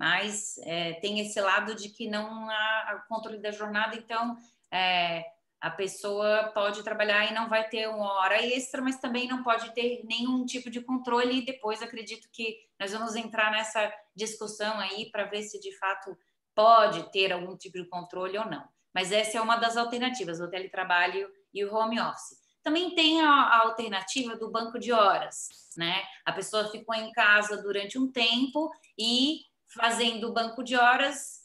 Mas 0.00 0.56
é, 0.64 0.94
tem 0.94 1.20
esse 1.20 1.38
lado 1.38 1.74
de 1.74 1.90
que 1.90 2.08
não 2.08 2.48
há 2.48 3.04
controle 3.06 3.36
da 3.36 3.50
jornada, 3.50 3.94
então 3.94 4.34
é, 4.72 5.26
a 5.60 5.70
pessoa 5.70 6.50
pode 6.54 6.82
trabalhar 6.82 7.30
e 7.30 7.34
não 7.34 7.50
vai 7.50 7.68
ter 7.68 7.86
uma 7.86 8.14
hora 8.14 8.42
extra, 8.42 8.80
mas 8.80 8.98
também 8.98 9.28
não 9.28 9.42
pode 9.42 9.74
ter 9.74 10.02
nenhum 10.04 10.46
tipo 10.46 10.70
de 10.70 10.80
controle. 10.80 11.40
E 11.40 11.44
depois 11.44 11.82
acredito 11.82 12.30
que 12.32 12.56
nós 12.80 12.92
vamos 12.92 13.14
entrar 13.14 13.50
nessa 13.50 13.92
discussão 14.16 14.80
aí 14.80 15.10
para 15.10 15.24
ver 15.24 15.42
se 15.42 15.60
de 15.60 15.76
fato 15.76 16.16
pode 16.54 17.12
ter 17.12 17.30
algum 17.30 17.54
tipo 17.54 17.76
de 17.76 17.84
controle 17.84 18.38
ou 18.38 18.46
não. 18.46 18.66
Mas 18.94 19.12
essa 19.12 19.36
é 19.36 19.40
uma 19.42 19.56
das 19.56 19.76
alternativas, 19.76 20.40
o 20.40 20.48
teletrabalho 20.48 21.30
e 21.52 21.62
o 21.62 21.74
home 21.74 22.00
office. 22.00 22.40
Também 22.62 22.94
tem 22.94 23.20
a, 23.20 23.28
a 23.28 23.58
alternativa 23.64 24.34
do 24.34 24.50
banco 24.50 24.78
de 24.78 24.92
horas, 24.92 25.48
né? 25.76 26.02
A 26.24 26.32
pessoa 26.32 26.70
ficou 26.70 26.94
em 26.94 27.12
casa 27.12 27.60
durante 27.62 27.98
um 27.98 28.10
tempo 28.10 28.70
e 28.98 29.49
fazendo 29.74 30.28
o 30.28 30.32
banco 30.32 30.62
de 30.62 30.76
horas 30.76 31.40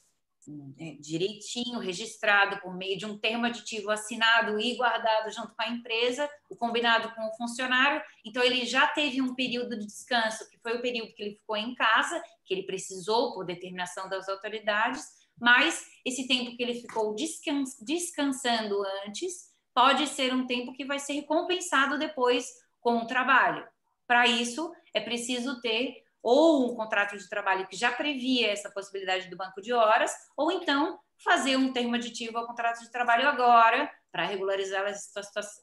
é, 0.77 0.95
direitinho, 0.99 1.79
registrado 1.79 2.61
por 2.61 2.75
meio 2.75 2.97
de 2.97 3.05
um 3.05 3.17
termo 3.17 3.47
aditivo 3.47 3.89
assinado 3.89 4.59
e 4.59 4.75
guardado 4.75 5.31
junto 5.31 5.55
com 5.55 5.61
a 5.63 5.69
empresa, 5.69 6.29
o 6.49 6.55
combinado 6.55 7.11
com 7.15 7.27
o 7.27 7.35
funcionário. 7.35 7.99
Então, 8.23 8.43
ele 8.43 8.63
já 8.65 8.85
teve 8.87 9.21
um 9.21 9.33
período 9.33 9.77
de 9.77 9.87
descanso, 9.87 10.47
que 10.49 10.59
foi 10.59 10.77
o 10.77 10.81
período 10.81 11.13
que 11.13 11.23
ele 11.23 11.35
ficou 11.35 11.57
em 11.57 11.73
casa, 11.73 12.21
que 12.43 12.53
ele 12.53 12.63
precisou 12.63 13.33
por 13.33 13.45
determinação 13.45 14.07
das 14.07 14.29
autoridades, 14.29 15.03
mas 15.39 15.83
esse 16.05 16.27
tempo 16.27 16.55
que 16.55 16.61
ele 16.61 16.75
ficou 16.75 17.15
descans 17.15 17.75
descansando 17.81 18.83
antes 19.05 19.51
pode 19.73 20.07
ser 20.07 20.33
um 20.33 20.45
tempo 20.45 20.73
que 20.73 20.85
vai 20.85 20.99
ser 20.99 21.13
recompensado 21.13 21.97
depois 21.97 22.45
com 22.79 22.97
o 22.97 23.07
trabalho. 23.07 23.67
Para 24.07 24.27
isso, 24.27 24.71
é 24.93 25.01
preciso 25.01 25.59
ter 25.59 26.04
ou 26.25 26.71
um 26.71 26.75
contrato 26.75 27.15
de 27.15 27.29
trabalho 27.29 27.67
que 27.67 27.75
já 27.75 27.91
previa 27.91 28.51
essa 28.51 28.71
possibilidade 28.71 29.29
do 29.29 29.37
banco 29.37 29.61
de 29.61 29.71
horas, 29.71 30.11
ou 30.35 30.51
então 30.51 30.99
fazer 31.23 31.55
um 31.55 31.71
termo 31.71 31.93
aditivo 31.93 32.39
ao 32.39 32.47
contrato 32.47 32.79
de 32.79 32.89
trabalho 32.89 33.27
agora, 33.27 33.87
para 34.11 34.25
regularizar 34.25 34.83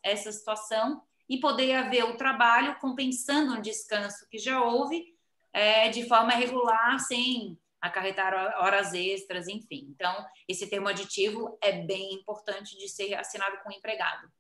essa 0.05 0.31
situação 0.31 1.03
e 1.29 1.41
poder 1.41 1.75
haver 1.75 2.05
o 2.05 2.17
trabalho 2.17 2.79
compensando 2.79 3.55
um 3.55 3.61
descanso 3.61 4.25
que 4.31 4.39
já 4.39 4.63
houve 4.63 5.05
é, 5.53 5.89
de 5.89 6.07
forma 6.07 6.31
regular, 6.31 7.01
sem 7.01 7.59
acarretar 7.81 8.33
horas 8.63 8.95
extras, 8.95 9.49
enfim. 9.49 9.89
Então, 9.91 10.15
esse 10.47 10.71
termo 10.71 10.87
aditivo 10.87 11.59
é 11.61 11.73
bem 11.73 12.15
importante 12.15 12.79
de 12.79 12.89
ser 12.89 13.15
assinado 13.15 13.57
com 13.65 13.71
o 13.71 13.73
empregado. 13.73 14.31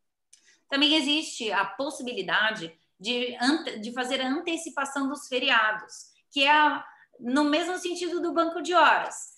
Também 0.68 0.94
existe 0.94 1.50
a 1.50 1.64
possibilidade 1.64 2.72
de, 3.00 3.37
de 3.80 3.92
fazer 3.92 4.20
a 4.20 4.28
antecipação 4.28 5.08
dos 5.08 5.26
feriados 5.26 6.12
que 6.33 6.45
é 6.45 6.83
no 7.21 7.45
mesmo 7.45 7.79
sentido 7.79 8.21
do 8.21 8.33
banco 8.33 8.62
de 8.62 8.75
horas. 8.75 9.33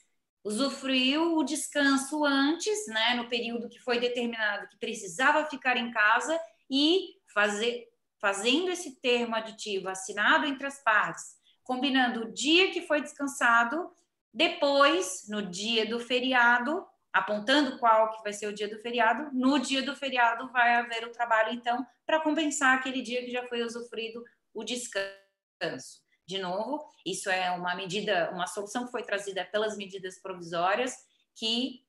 Usufruiu 0.45 1.37
o 1.37 1.45
descanso 1.45 2.25
antes, 2.25 2.87
né, 2.87 3.15
no 3.15 3.29
período 3.29 3.69
que 3.69 3.81
foi 3.81 3.99
determinado 3.99 4.69
que 4.69 4.79
precisava 4.79 5.47
ficar 5.47 5.77
em 5.77 5.91
casa 5.91 6.39
e 6.71 7.15
fazer, 7.33 7.89
fazendo 8.21 8.71
esse 8.71 9.01
termo 9.01 9.35
aditivo 9.35 9.89
assinado 9.89 10.47
entre 10.47 10.67
as 10.67 10.83
partes, 10.83 11.35
combinando 11.63 12.23
o 12.23 12.33
dia 12.33 12.71
que 12.71 12.87
foi 12.87 13.01
descansado, 13.01 13.91
depois, 14.33 15.27
no 15.29 15.43
dia 15.43 15.87
do 15.87 15.99
feriado, 15.99 16.85
apontando 17.13 17.79
qual 17.79 18.11
que 18.11 18.23
vai 18.23 18.33
ser 18.33 18.47
o 18.49 18.53
dia 18.53 18.69
do 18.69 18.79
feriado, 18.81 19.31
no 19.33 19.59
dia 19.59 19.83
do 19.83 19.95
feriado 19.95 20.51
vai 20.51 20.75
haver 20.75 21.07
o 21.07 21.13
trabalho, 21.13 21.53
então, 21.53 21.87
para 22.05 22.21
compensar 22.21 22.77
aquele 22.77 23.01
dia 23.01 23.25
que 23.25 23.31
já 23.31 23.47
foi 23.47 23.63
usufruído 23.63 24.23
o 24.53 24.65
descanso. 24.65 26.04
De 26.27 26.39
novo, 26.39 26.85
isso 27.05 27.29
é 27.29 27.51
uma 27.51 27.75
medida, 27.75 28.31
uma 28.33 28.47
solução 28.47 28.87
que 28.87 28.93
foi 28.93 29.03
trazida 29.03 29.45
pelas 29.45 29.77
medidas 29.77 30.21
provisórias 30.21 30.97
que 31.35 31.85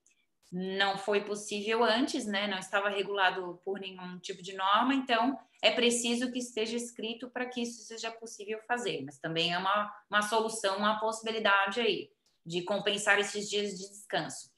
não 0.52 0.98
foi 0.98 1.24
possível 1.24 1.84
antes, 1.84 2.26
né? 2.26 2.48
Não 2.48 2.60
estava 2.60 2.90
regulado 2.90 3.60
por 3.64 3.80
nenhum 3.80 4.20
tipo 4.20 4.42
de 4.42 4.56
norma, 4.56 4.94
então 4.94 5.38
é 5.62 5.72
preciso 5.72 6.32
que 6.32 6.40
esteja 6.40 6.78
escrito 6.78 7.30
para 7.30 7.46
que 7.46 7.62
isso 7.62 7.84
seja 7.84 8.12
possível 8.12 8.60
fazer. 8.68 9.02
Mas 9.04 9.18
também 9.18 9.54
é 9.54 9.58
uma, 9.58 9.92
uma 10.10 10.22
solução, 10.22 10.78
uma 10.78 11.00
possibilidade 11.00 11.80
aí 11.80 12.10
de 12.46 12.62
compensar 12.62 13.20
esses 13.20 13.50
dias 13.50 13.72
de 13.72 13.90
descanso. 13.90 14.54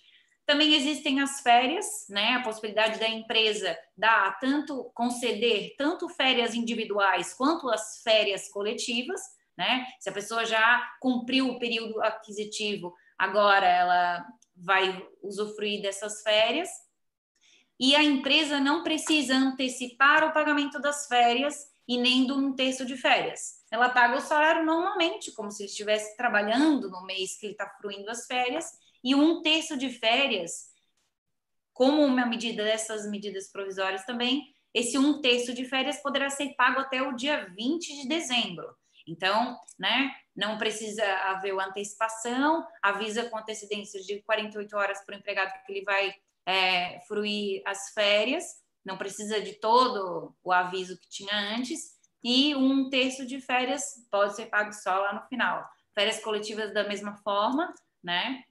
Também 0.45 0.73
existem 0.75 1.19
as 1.19 1.41
férias, 1.41 1.86
né? 2.09 2.34
A 2.34 2.43
possibilidade 2.43 2.99
da 2.99 3.07
empresa 3.07 3.78
dar 3.95 4.39
tanto 4.39 4.91
conceder 4.93 5.75
tanto 5.78 6.09
férias 6.09 6.53
individuais 6.53 7.34
quanto 7.34 7.69
as 7.69 8.01
férias 8.01 8.49
coletivas 8.49 9.21
né? 9.58 9.86
Se 9.99 10.10
a 10.10 10.14
pessoa 10.14 10.45
já 10.45 10.88
cumpriu 10.99 11.49
o 11.49 11.60
período 11.60 12.01
aquisitivo, 12.03 12.93
agora 13.18 13.66
ela 13.66 14.26
vai 14.55 15.05
usufruir 15.22 15.82
dessas 15.82 16.22
férias. 16.22 16.70
E 17.80 17.95
a 17.95 18.03
empresa 18.03 18.60
não 18.60 18.84
precisa 18.84 19.36
antecipar 19.36 20.24
o 20.24 20.34
pagamento 20.34 20.80
das 20.80 21.08
férias 21.08 21.55
e 21.88 21.97
nem 21.97 22.26
de 22.26 22.34
um 22.34 22.53
terço 22.53 22.86
de 22.86 22.97
férias. 22.97 23.64
Ela 23.72 23.89
paga 23.89 24.18
o 24.18 24.22
salário 24.22 24.66
normalmente, 24.66 25.32
como 25.32 25.51
se 25.51 25.64
ele 25.64 25.70
estivesse 25.70 26.18
trabalhando 26.18 26.89
no 26.89 27.05
mês 27.05 27.39
que 27.39 27.45
ele 27.45 27.53
está 27.53 27.70
fruindo 27.80 28.10
as 28.10 28.26
férias, 28.26 28.72
e 29.03 29.16
um 29.16 29.41
terço 29.41 29.78
de 29.78 29.89
férias, 29.89 30.72
como 31.72 32.03
uma 32.03 32.26
medida 32.26 32.64
dessas 32.64 33.10
medidas 33.10 33.51
provisórias 33.51 34.03
também, 34.05 34.43
esse 34.74 34.97
um 34.97 35.22
terço 35.22 35.53
de 35.53 35.66
férias 35.66 36.01
poderá 36.01 36.30
ser 36.30 36.53
pago 36.55 36.80
até 36.80 37.01
o 37.01 37.16
dia 37.16 37.45
20 37.55 38.01
de 38.01 38.08
dezembro. 38.08 38.68
Então, 39.08 39.58
né, 39.80 40.12
não 40.36 40.58
precisa 40.58 41.03
haver 41.30 41.58
antecipação, 41.58 42.68
avisa 42.82 43.30
com 43.30 43.38
antecedência 43.38 44.01
de 44.01 44.22
48 44.24 44.76
horas 44.76 45.03
para 45.05 45.16
o 45.16 45.18
empregado 45.18 45.53
que 45.66 45.72
ele 45.72 45.86
vai 45.86 46.14
é, 46.45 46.99
fruir 47.08 47.62
as 47.66 47.89
férias, 47.93 48.43
não 48.86 48.97
precisa 48.97 49.41
de 49.41 49.53
todo 49.53 50.36
o 50.43 50.51
aviso 50.51 50.99
que 50.99 51.10
tinha 51.10 51.36
antes, 51.55 51.97
e 52.24 52.55
um 52.55 52.89
terço 52.89 53.26
de 53.26 53.39
férias 53.39 53.84
pode 54.12 54.36
ser 54.36 54.47
pago 54.47 54.74
só 54.74 54.99
lá 54.99 55.14
no 55.14 55.28
final. 55.28 55.68
Férias 55.93 56.20
coletivas 56.20 56.74
da 56.74 56.88
mesma 56.88 57.16
forma, 57.18 57.74
né? 58.03 58.43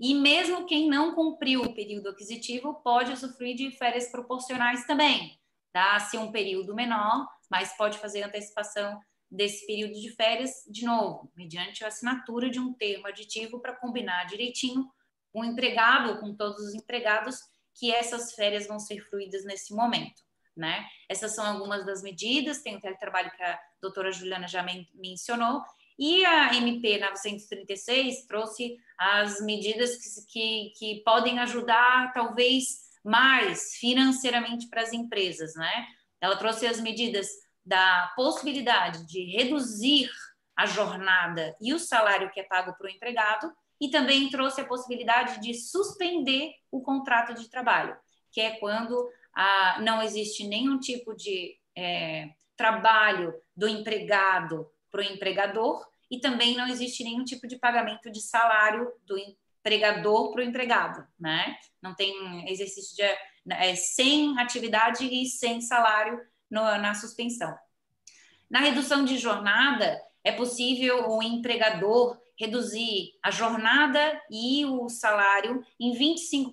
E 0.00 0.14
mesmo 0.14 0.66
quem 0.66 0.88
não 0.88 1.14
cumpriu 1.14 1.62
o 1.62 1.74
período 1.74 2.08
aquisitivo 2.08 2.74
pode 2.82 3.12
usufruir 3.12 3.56
de 3.56 3.70
férias 3.70 4.10
proporcionais 4.10 4.86
também. 4.86 5.38
Dá-se 5.72 6.18
um 6.18 6.32
período 6.32 6.74
menor, 6.74 7.28
mas 7.50 7.76
pode 7.76 7.98
fazer 7.98 8.22
antecipação 8.22 9.00
desse 9.32 9.66
período 9.66 9.94
de 9.94 10.10
férias 10.10 10.50
de 10.68 10.84
novo, 10.84 11.32
mediante 11.34 11.82
a 11.82 11.88
assinatura 11.88 12.50
de 12.50 12.60
um 12.60 12.74
termo 12.74 13.06
aditivo 13.06 13.60
para 13.60 13.74
combinar 13.74 14.26
direitinho 14.26 14.86
o 15.32 15.42
empregado, 15.42 16.20
com 16.20 16.36
todos 16.36 16.60
os 16.62 16.74
empregados, 16.74 17.38
que 17.74 17.90
essas 17.90 18.34
férias 18.34 18.66
vão 18.66 18.78
ser 18.78 19.00
fruídas 19.08 19.44
nesse 19.46 19.74
momento. 19.74 20.20
Né? 20.54 20.86
Essas 21.08 21.34
são 21.34 21.46
algumas 21.46 21.86
das 21.86 22.02
medidas, 22.02 22.60
tem 22.60 22.76
o 22.76 22.80
teletrabalho 22.80 23.30
que 23.30 23.42
a 23.42 23.58
doutora 23.80 24.12
Juliana 24.12 24.46
já 24.46 24.62
men 24.62 24.86
mencionou, 24.94 25.62
e 25.98 26.22
a 26.26 26.54
MP 26.54 26.98
936 26.98 28.26
trouxe 28.26 28.76
as 28.98 29.40
medidas 29.40 29.96
que, 29.96 30.26
que, 30.26 30.72
que 30.78 31.02
podem 31.02 31.38
ajudar, 31.38 32.12
talvez, 32.12 32.82
mais 33.02 33.76
financeiramente 33.76 34.68
para 34.68 34.82
as 34.82 34.92
empresas, 34.92 35.54
né? 35.54 35.86
Ela 36.20 36.36
trouxe 36.36 36.66
as 36.66 36.80
medidas 36.80 37.28
da 37.64 38.12
possibilidade 38.16 39.06
de 39.06 39.24
reduzir 39.36 40.10
a 40.56 40.66
jornada 40.66 41.56
e 41.60 41.72
o 41.72 41.78
salário 41.78 42.30
que 42.30 42.40
é 42.40 42.44
pago 42.44 42.74
para 42.76 42.86
o 42.86 42.90
empregado, 42.90 43.52
e 43.80 43.90
também 43.90 44.30
trouxe 44.30 44.60
a 44.60 44.64
possibilidade 44.64 45.40
de 45.40 45.54
suspender 45.54 46.52
o 46.70 46.80
contrato 46.80 47.34
de 47.34 47.50
trabalho, 47.50 47.96
que 48.30 48.40
é 48.40 48.52
quando 48.58 49.10
ah, 49.34 49.80
não 49.82 50.00
existe 50.00 50.46
nenhum 50.46 50.78
tipo 50.78 51.16
de 51.16 51.56
é, 51.76 52.30
trabalho 52.56 53.34
do 53.56 53.66
empregado 53.66 54.70
para 54.88 55.00
o 55.00 55.04
empregador 55.04 55.84
e 56.08 56.20
também 56.20 56.54
não 56.54 56.68
existe 56.68 57.02
nenhum 57.02 57.24
tipo 57.24 57.48
de 57.48 57.56
pagamento 57.56 58.08
de 58.08 58.20
salário 58.20 58.92
do 59.04 59.16
empregador 59.18 60.30
para 60.30 60.42
o 60.42 60.44
empregado, 60.44 61.04
né? 61.18 61.56
Não 61.82 61.92
tem 61.94 62.48
exercício 62.48 62.94
de 62.94 63.02
é, 63.52 63.74
sem 63.74 64.38
atividade 64.38 65.04
e 65.04 65.26
sem 65.26 65.60
salário 65.60 66.20
no, 66.52 66.60
na 66.60 66.94
suspensão. 66.94 67.56
Na 68.50 68.60
redução 68.60 69.04
de 69.04 69.16
jornada, 69.16 69.98
é 70.22 70.30
possível 70.30 71.08
o 71.08 71.22
empregador 71.22 72.20
reduzir 72.38 73.14
a 73.22 73.30
jornada 73.30 74.20
e 74.30 74.64
o 74.66 74.88
salário 74.88 75.64
em 75.80 75.94
25%, 75.94 76.52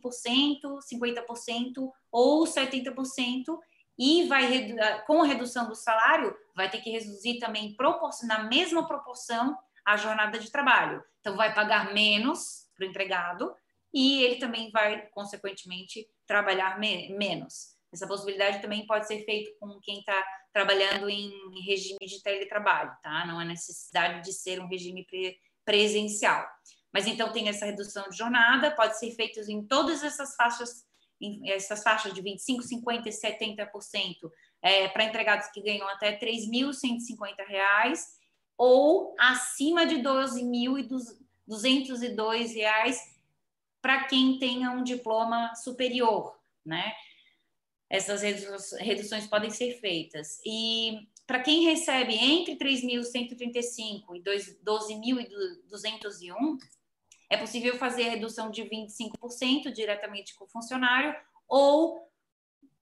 50% 0.89 1.91
ou 2.11 2.45
70%, 2.45 3.59
e 3.97 4.23
vai 4.27 4.73
com 5.05 5.21
a 5.21 5.25
redução 5.25 5.67
do 5.67 5.75
salário, 5.75 6.33
vai 6.55 6.69
ter 6.69 6.79
que 6.79 6.89
reduzir 6.89 7.37
também 7.37 7.75
na 8.23 8.43
mesma 8.43 8.87
proporção 8.87 9.57
a 9.83 9.97
jornada 9.97 10.39
de 10.39 10.49
trabalho. 10.49 11.03
Então, 11.19 11.35
vai 11.35 11.53
pagar 11.53 11.93
menos 11.93 12.69
para 12.77 12.85
o 12.85 12.89
empregado 12.89 13.53
e 13.93 14.23
ele 14.23 14.35
também 14.37 14.71
vai, 14.71 15.07
consequentemente, 15.07 16.07
trabalhar 16.25 16.79
me 16.79 17.09
menos. 17.17 17.78
Essa 17.91 18.07
possibilidade 18.07 18.61
também 18.61 18.85
pode 18.85 19.07
ser 19.07 19.25
feita 19.25 19.51
com 19.59 19.79
quem 19.81 19.99
está 19.99 20.23
trabalhando 20.53 21.09
em 21.09 21.31
regime 21.65 21.97
de 22.01 22.21
teletrabalho, 22.21 22.95
tá? 23.01 23.25
Não 23.25 23.39
há 23.39 23.45
necessidade 23.45 24.23
de 24.23 24.33
ser 24.33 24.59
um 24.59 24.67
regime 24.67 25.05
pre 25.05 25.39
presencial. 25.65 26.47
Mas 26.91 27.05
então 27.05 27.31
tem 27.31 27.47
essa 27.47 27.65
redução 27.65 28.09
de 28.09 28.17
jornada, 28.17 28.71
pode 28.71 28.97
ser 28.97 29.11
feita 29.11 29.39
em 29.51 29.63
todas 29.63 30.03
essas 30.03 30.35
faixas, 30.35 30.83
essas 31.45 31.83
faixas 31.83 32.11
de 32.13 32.21
25, 32.21 32.63
50 32.63 33.07
e 33.07 33.11
70% 33.11 33.67
é, 34.61 34.87
para 34.87 35.03
empregados 35.03 35.49
que 35.49 35.61
ganham 35.61 35.87
até 35.89 36.11
R$ 36.11 36.19
3.150 36.19 37.99
ou 38.57 39.13
acima 39.19 39.85
de 39.85 39.97
R$ 39.97 40.03
12.202 40.03 42.97
para 43.81 44.05
quem 44.05 44.39
tenha 44.39 44.71
um 44.71 44.81
diploma 44.83 45.53
superior, 45.55 46.37
né? 46.65 46.93
Essas 47.89 48.21
reduções 48.79 49.25
podem 49.25 49.49
ser 49.49 49.79
feitas. 49.79 50.39
E 50.45 51.07
para 51.25 51.41
quem 51.41 51.65
recebe 51.65 52.13
entre 52.13 52.55
3.135 52.55 54.15
e 54.15 54.21
12.201, 54.21 56.59
é 57.29 57.37
possível 57.37 57.75
fazer 57.77 58.07
a 58.07 58.11
redução 58.11 58.51
de 58.51 58.61
25% 58.63 59.73
diretamente 59.73 60.35
com 60.35 60.45
o 60.45 60.49
funcionário, 60.49 61.13
ou 61.47 62.07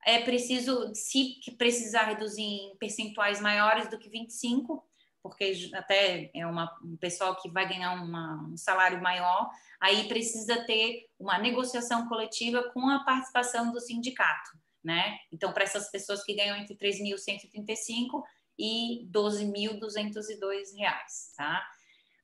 é 0.06 0.22
preciso, 0.22 0.94
se 0.94 1.40
precisar 1.58 2.04
reduzir 2.04 2.44
em 2.44 2.78
percentuais 2.78 3.42
maiores 3.42 3.90
do 3.90 3.98
que 3.98 4.10
25, 4.10 4.86
porque 5.22 5.70
até 5.74 6.32
é 6.34 6.46
uma, 6.46 6.74
um 6.82 6.96
pessoal 6.96 7.36
que 7.36 7.50
vai 7.50 7.68
ganhar 7.68 8.02
uma, 8.02 8.48
um 8.50 8.56
salário 8.56 9.02
maior, 9.02 9.50
aí 9.80 10.08
precisa 10.08 10.66
ter 10.66 11.10
uma 11.20 11.38
negociação 11.38 12.08
coletiva 12.08 12.72
com 12.74 12.90
a 12.90 13.04
participação 13.04 13.74
do 13.74 13.82
sindicato 13.82 14.58
né? 14.84 15.18
Então, 15.32 15.52
para 15.52 15.64
essas 15.64 15.90
pessoas 15.92 16.24
que 16.24 16.34
ganham 16.34 16.58
entre 16.58 16.76
3.135 16.76 18.24
e 18.58 19.08
12.202 19.12 20.76
reais, 20.78 21.34
tá? 21.36 21.64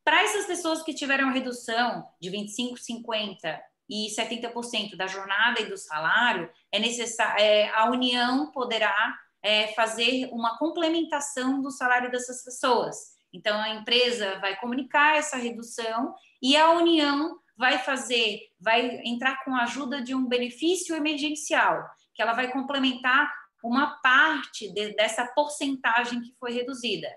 Para 0.04 0.22
essas 0.24 0.46
pessoas 0.46 0.82
que 0.82 0.94
tiveram 0.94 1.32
redução 1.32 2.06
de 2.20 2.30
25, 2.30 2.78
50 2.78 3.62
e 3.90 4.08
70% 4.16 4.96
da 4.96 5.08
jornada 5.08 5.62
e 5.62 5.66
do 5.70 5.78
salário, 5.78 6.50
é 6.72 6.80
necessário, 6.80 7.42
é, 7.42 7.70
a 7.70 7.90
União 7.90 8.52
poderá 8.52 9.16
é, 9.42 9.68
fazer 9.74 10.30
uma 10.32 10.58
complementação 10.58 11.62
do 11.62 11.72
salário 11.72 12.12
dessas 12.12 12.44
pessoas. 12.44 13.14
Então, 13.32 13.60
a 13.60 13.70
empresa 13.70 14.40
vai 14.40 14.60
comunicar 14.60 15.18
essa 15.18 15.38
redução 15.38 16.14
e 16.42 16.56
a 16.56 16.72
União 16.72 17.38
vai 17.58 17.78
fazer, 17.80 18.42
vai 18.60 19.02
entrar 19.06 19.44
com 19.44 19.56
a 19.56 19.64
ajuda 19.64 20.02
de 20.02 20.14
um 20.14 20.28
benefício 20.28 20.96
emergencial 20.96 21.84
que 22.14 22.22
ela 22.22 22.34
vai 22.34 22.52
complementar 22.52 23.32
uma 23.64 23.98
parte 24.02 24.72
de, 24.74 24.94
dessa 24.94 25.26
porcentagem 25.28 26.22
que 26.22 26.36
foi 26.38 26.52
reduzida. 26.52 27.08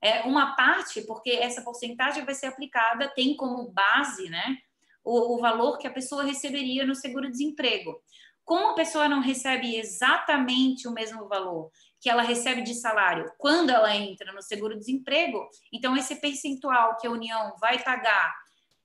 É 0.00 0.22
uma 0.22 0.54
parte, 0.54 1.02
porque 1.02 1.30
essa 1.30 1.62
porcentagem 1.62 2.24
vai 2.24 2.34
ser 2.34 2.46
aplicada, 2.46 3.12
tem 3.14 3.36
como 3.36 3.70
base 3.70 4.28
né, 4.30 4.58
o, 5.04 5.34
o 5.36 5.40
valor 5.40 5.78
que 5.78 5.86
a 5.86 5.92
pessoa 5.92 6.24
receberia 6.24 6.86
no 6.86 6.94
seguro-desemprego. 6.94 8.00
Como 8.44 8.70
a 8.70 8.74
pessoa 8.74 9.08
não 9.08 9.20
recebe 9.20 9.76
exatamente 9.76 10.88
o 10.88 10.92
mesmo 10.92 11.28
valor 11.28 11.70
que 12.00 12.10
ela 12.10 12.22
recebe 12.22 12.62
de 12.62 12.74
salário 12.74 13.32
quando 13.38 13.70
ela 13.70 13.94
entra 13.94 14.32
no 14.32 14.42
seguro-desemprego, 14.42 15.48
então 15.72 15.96
esse 15.96 16.16
percentual 16.16 16.96
que 16.96 17.06
a 17.06 17.10
União 17.10 17.54
vai 17.60 17.80
pagar 17.82 18.34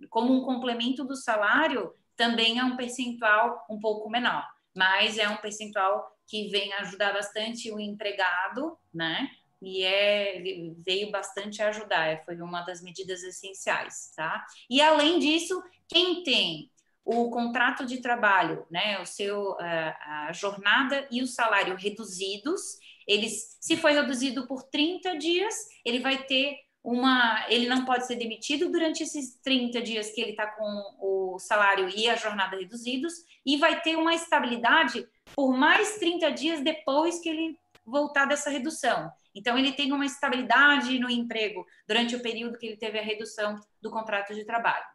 como 0.09 0.31
um 0.31 0.43
complemento 0.43 1.03
do 1.03 1.15
salário 1.15 1.91
também 2.15 2.59
é 2.59 2.63
um 2.63 2.77
percentual 2.77 3.65
um 3.67 3.79
pouco 3.79 4.07
menor 4.09 4.45
mas 4.77 5.17
é 5.17 5.27
um 5.27 5.37
percentual 5.37 6.07
que 6.27 6.49
vem 6.49 6.71
ajudar 6.73 7.13
bastante 7.13 7.71
o 7.71 7.79
empregado, 7.79 8.77
né? 8.93 9.29
E 9.59 9.83
é, 9.83 10.39
veio 10.85 11.09
bastante 11.09 11.63
ajudar, 11.63 12.23
foi 12.23 12.39
uma 12.39 12.61
das 12.61 12.83
medidas 12.83 13.23
essenciais, 13.23 14.13
tá? 14.15 14.45
E 14.69 14.79
além 14.79 15.17
disso, 15.17 15.59
quem 15.87 16.21
tem 16.21 16.69
o 17.03 17.31
contrato 17.31 17.85
de 17.85 18.01
trabalho, 18.01 18.67
né, 18.69 18.99
o 18.99 19.05
seu 19.05 19.57
a, 19.59 20.27
a 20.27 20.33
jornada 20.33 21.07
e 21.09 21.23
o 21.23 21.27
salário 21.27 21.75
reduzidos, 21.75 22.77
eles, 23.07 23.57
se 23.61 23.77
foi 23.77 23.93
reduzido 23.93 24.45
por 24.45 24.61
30 24.63 25.17
dias, 25.17 25.55
ele 25.83 25.99
vai 25.99 26.21
ter 26.23 26.66
uma, 26.87 27.45
ele 27.49 27.67
não 27.67 27.83
pode 27.83 28.07
ser 28.07 28.15
demitido 28.15 28.71
durante 28.71 29.03
esses 29.03 29.35
30 29.41 29.81
dias 29.81 30.09
que 30.09 30.21
ele 30.21 30.31
está 30.31 30.47
com 30.47 30.95
o 31.01 31.37
salário 31.37 31.89
e 31.89 32.09
a 32.09 32.15
jornada 32.15 32.55
reduzidos, 32.55 33.13
e 33.45 33.57
vai 33.57 33.81
ter 33.81 33.97
uma 33.97 34.15
estabilidade 34.15 35.05
por 35.35 35.51
mais 35.53 35.97
30 35.97 36.31
dias 36.31 36.61
depois 36.61 37.19
que 37.19 37.27
ele 37.27 37.59
voltar 37.85 38.23
dessa 38.23 38.49
redução. 38.49 39.11
Então, 39.35 39.57
ele 39.57 39.73
tem 39.73 39.91
uma 39.91 40.05
estabilidade 40.05 40.97
no 40.97 41.09
emprego 41.09 41.65
durante 41.85 42.15
o 42.15 42.21
período 42.21 42.57
que 42.57 42.65
ele 42.65 42.77
teve 42.77 42.97
a 42.97 43.03
redução 43.03 43.59
do 43.81 43.91
contrato 43.91 44.33
de 44.33 44.45
trabalho. 44.45 44.85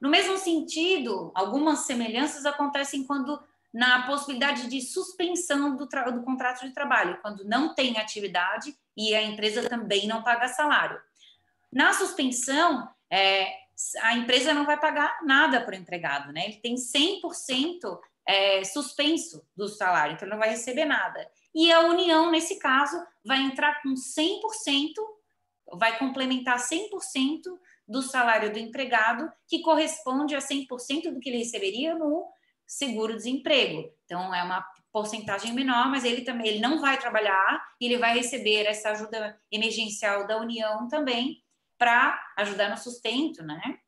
No 0.00 0.08
mesmo 0.08 0.38
sentido, 0.38 1.30
algumas 1.34 1.80
semelhanças 1.80 2.46
acontecem 2.46 3.04
quando 3.04 3.38
na 3.76 4.06
possibilidade 4.06 4.68
de 4.68 4.80
suspensão 4.80 5.76
do, 5.76 5.86
do 5.86 6.22
contrato 6.22 6.66
de 6.66 6.72
trabalho, 6.72 7.18
quando 7.20 7.44
não 7.44 7.74
tem 7.74 7.98
atividade 7.98 8.74
e 8.96 9.14
a 9.14 9.22
empresa 9.22 9.68
também 9.68 10.06
não 10.06 10.22
paga 10.22 10.48
salário. 10.48 10.98
Na 11.70 11.92
suspensão, 11.92 12.88
é, 13.10 13.52
a 14.00 14.14
empresa 14.14 14.54
não 14.54 14.64
vai 14.64 14.80
pagar 14.80 15.18
nada 15.24 15.60
para 15.60 15.74
o 15.74 15.78
empregado, 15.78 16.32
né? 16.32 16.46
Ele 16.46 16.56
tem 16.56 16.76
100% 16.76 18.00
é, 18.26 18.64
suspenso 18.64 19.46
do 19.54 19.68
salário, 19.68 20.14
então 20.14 20.26
não 20.26 20.38
vai 20.38 20.48
receber 20.48 20.86
nada. 20.86 21.30
E 21.54 21.70
a 21.70 21.80
União, 21.80 22.30
nesse 22.30 22.58
caso, 22.58 22.96
vai 23.22 23.42
entrar 23.42 23.82
com 23.82 23.92
100%, 23.92 24.94
vai 25.74 25.98
complementar 25.98 26.56
100% 26.58 27.42
do 27.86 28.00
salário 28.00 28.50
do 28.50 28.58
empregado, 28.58 29.30
que 29.46 29.60
corresponde 29.60 30.34
a 30.34 30.38
100% 30.38 31.12
do 31.12 31.20
que 31.20 31.28
ele 31.28 31.38
receberia 31.40 31.94
no 31.94 32.26
seguro-desemprego. 32.66 33.92
Então, 34.04 34.34
é 34.34 34.42
uma 34.42 34.66
porcentagem 34.92 35.52
menor, 35.52 35.90
mas 35.90 36.04
ele 36.04 36.22
também 36.22 36.48
ele 36.48 36.58
não 36.58 36.80
vai 36.80 36.98
trabalhar 36.98 37.66
e 37.80 37.86
ele 37.86 37.98
vai 37.98 38.14
receber 38.14 38.64
essa 38.64 38.90
ajuda 38.90 39.38
emergencial 39.52 40.26
da 40.26 40.38
União 40.38 40.88
também 40.88 41.42
para 41.78 42.18
ajudar 42.38 42.70
no 42.70 42.78
sustento, 42.78 43.42
né? 43.42 43.78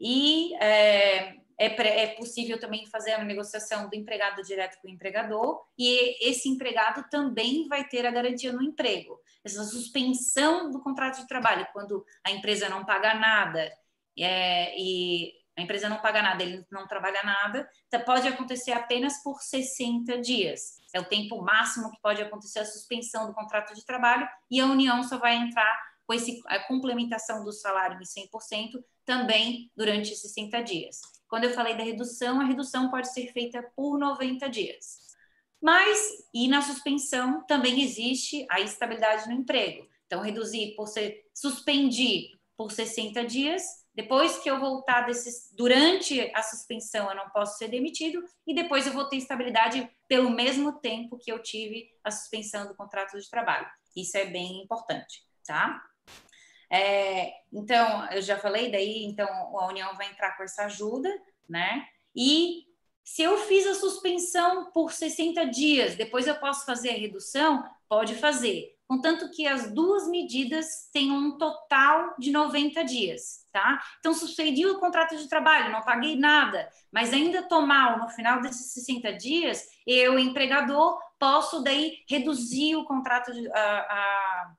E 0.00 0.54
é, 0.62 1.34
é, 1.58 2.02
é, 2.02 2.06
possível 2.14 2.58
também 2.58 2.86
fazer 2.86 3.12
a 3.12 3.24
negociação 3.24 3.88
do 3.88 3.96
empregado 3.96 4.42
direto 4.42 4.80
com 4.80 4.88
o 4.88 4.90
empregador, 4.90 5.64
e 5.78 6.28
esse 6.28 6.48
empregado 6.48 7.08
também 7.10 7.66
vai 7.68 7.86
ter 7.86 8.06
a 8.06 8.10
garantia 8.10 8.52
no 8.52 8.62
emprego. 8.62 9.20
Essa 9.44 9.64
suspensão 9.64 10.70
do 10.70 10.80
contrato 10.80 11.20
de 11.20 11.28
trabalho, 11.28 11.66
quando 11.72 12.04
a 12.24 12.30
empresa 12.30 12.68
não 12.68 12.84
paga 12.84 13.14
nada 13.14 13.72
é, 14.18 14.78
e 14.78 15.32
a 15.56 15.62
empresa 15.62 15.88
não 15.88 15.98
paga 15.98 16.20
nada, 16.20 16.42
ele 16.42 16.66
não 16.70 16.86
trabalha 16.86 17.22
nada, 17.22 17.68
então 17.86 18.00
pode 18.00 18.26
acontecer 18.26 18.72
apenas 18.72 19.22
por 19.22 19.40
60 19.40 20.18
dias. 20.20 20.76
É 20.92 21.00
o 21.00 21.04
tempo 21.04 21.40
máximo 21.42 21.90
que 21.90 22.00
pode 22.00 22.20
acontecer 22.22 22.60
a 22.60 22.64
suspensão 22.64 23.26
do 23.26 23.34
contrato 23.34 23.74
de 23.74 23.84
trabalho, 23.84 24.28
e 24.50 24.60
a 24.60 24.66
União 24.66 25.02
só 25.02 25.18
vai 25.18 25.36
entrar 25.36 25.94
com 26.06 26.12
esse, 26.12 26.42
a 26.46 26.58
complementação 26.60 27.44
do 27.44 27.52
salário 27.52 27.98
em 28.00 28.04
100% 28.04 28.82
também 29.04 29.70
durante 29.76 30.14
60 30.14 30.62
dias. 30.62 31.00
Quando 31.28 31.44
eu 31.44 31.54
falei 31.54 31.76
da 31.76 31.82
redução, 31.82 32.40
a 32.40 32.44
redução 32.44 32.90
pode 32.90 33.12
ser 33.12 33.32
feita 33.32 33.62
por 33.74 33.98
90 33.98 34.48
dias. 34.48 35.04
Mas, 35.60 36.28
e 36.32 36.46
na 36.46 36.60
suspensão, 36.60 37.42
também 37.46 37.82
existe 37.82 38.46
a 38.50 38.60
estabilidade 38.60 39.26
no 39.28 39.34
emprego. 39.34 39.88
Então, 40.06 40.20
reduzir 40.20 40.74
por 40.76 40.86
ser, 40.86 41.24
suspendir 41.34 42.38
por 42.56 42.70
60 42.70 43.24
dias, 43.24 43.64
depois 43.94 44.38
que 44.38 44.50
eu 44.50 44.58
voltar 44.58 45.06
durante 45.52 46.30
a 46.34 46.42
suspensão, 46.42 47.08
eu 47.08 47.16
não 47.16 47.30
posso 47.30 47.58
ser 47.58 47.68
demitido, 47.68 48.24
e 48.46 48.54
depois 48.54 48.86
eu 48.86 48.92
vou 48.92 49.08
ter 49.08 49.16
estabilidade 49.16 49.88
pelo 50.08 50.30
mesmo 50.30 50.72
tempo 50.80 51.18
que 51.18 51.30
eu 51.30 51.40
tive 51.40 51.88
a 52.02 52.10
suspensão 52.10 52.66
do 52.66 52.74
contrato 52.74 53.18
de 53.18 53.30
trabalho. 53.30 53.66
Isso 53.96 54.16
é 54.16 54.24
bem 54.24 54.62
importante, 54.62 55.24
tá? 55.46 55.80
É, 56.68 57.34
então, 57.52 58.10
eu 58.10 58.20
já 58.20 58.36
falei, 58.36 58.70
daí, 58.70 59.04
então, 59.04 59.28
a 59.28 59.68
União 59.68 59.94
vai 59.96 60.10
entrar 60.10 60.36
com 60.36 60.42
essa 60.42 60.64
ajuda, 60.64 61.08
né? 61.48 61.86
E 62.16 62.64
se 63.04 63.22
eu 63.22 63.38
fiz 63.38 63.64
a 63.66 63.74
suspensão 63.74 64.72
por 64.72 64.92
60 64.92 65.44
dias, 65.46 65.94
depois 65.94 66.26
eu 66.26 66.34
posso 66.36 66.66
fazer 66.66 66.90
a 66.90 66.98
redução? 66.98 67.62
Pode 67.88 68.16
fazer, 68.16 68.73
contanto 68.86 69.30
que 69.30 69.46
as 69.46 69.72
duas 69.72 70.08
medidas 70.08 70.88
tenham 70.92 71.16
um 71.16 71.38
total 71.38 72.14
de 72.18 72.30
90 72.30 72.84
dias, 72.84 73.46
tá? 73.52 73.82
Então, 73.98 74.12
suspendi 74.12 74.66
o 74.66 74.78
contrato 74.78 75.16
de 75.16 75.28
trabalho, 75.28 75.72
não 75.72 75.82
paguei 75.82 76.16
nada, 76.16 76.68
mas 76.92 77.12
ainda 77.12 77.42
tomar 77.42 77.98
no 77.98 78.08
final 78.08 78.40
desses 78.40 78.72
60 78.72 79.12
dias, 79.14 79.64
eu, 79.86 80.18
empregador, 80.18 80.98
posso 81.18 81.62
daí 81.62 81.98
reduzir 82.08 82.76
o 82.76 82.84
contrato 82.84 83.32
de, 83.32 83.50
a 83.52 84.54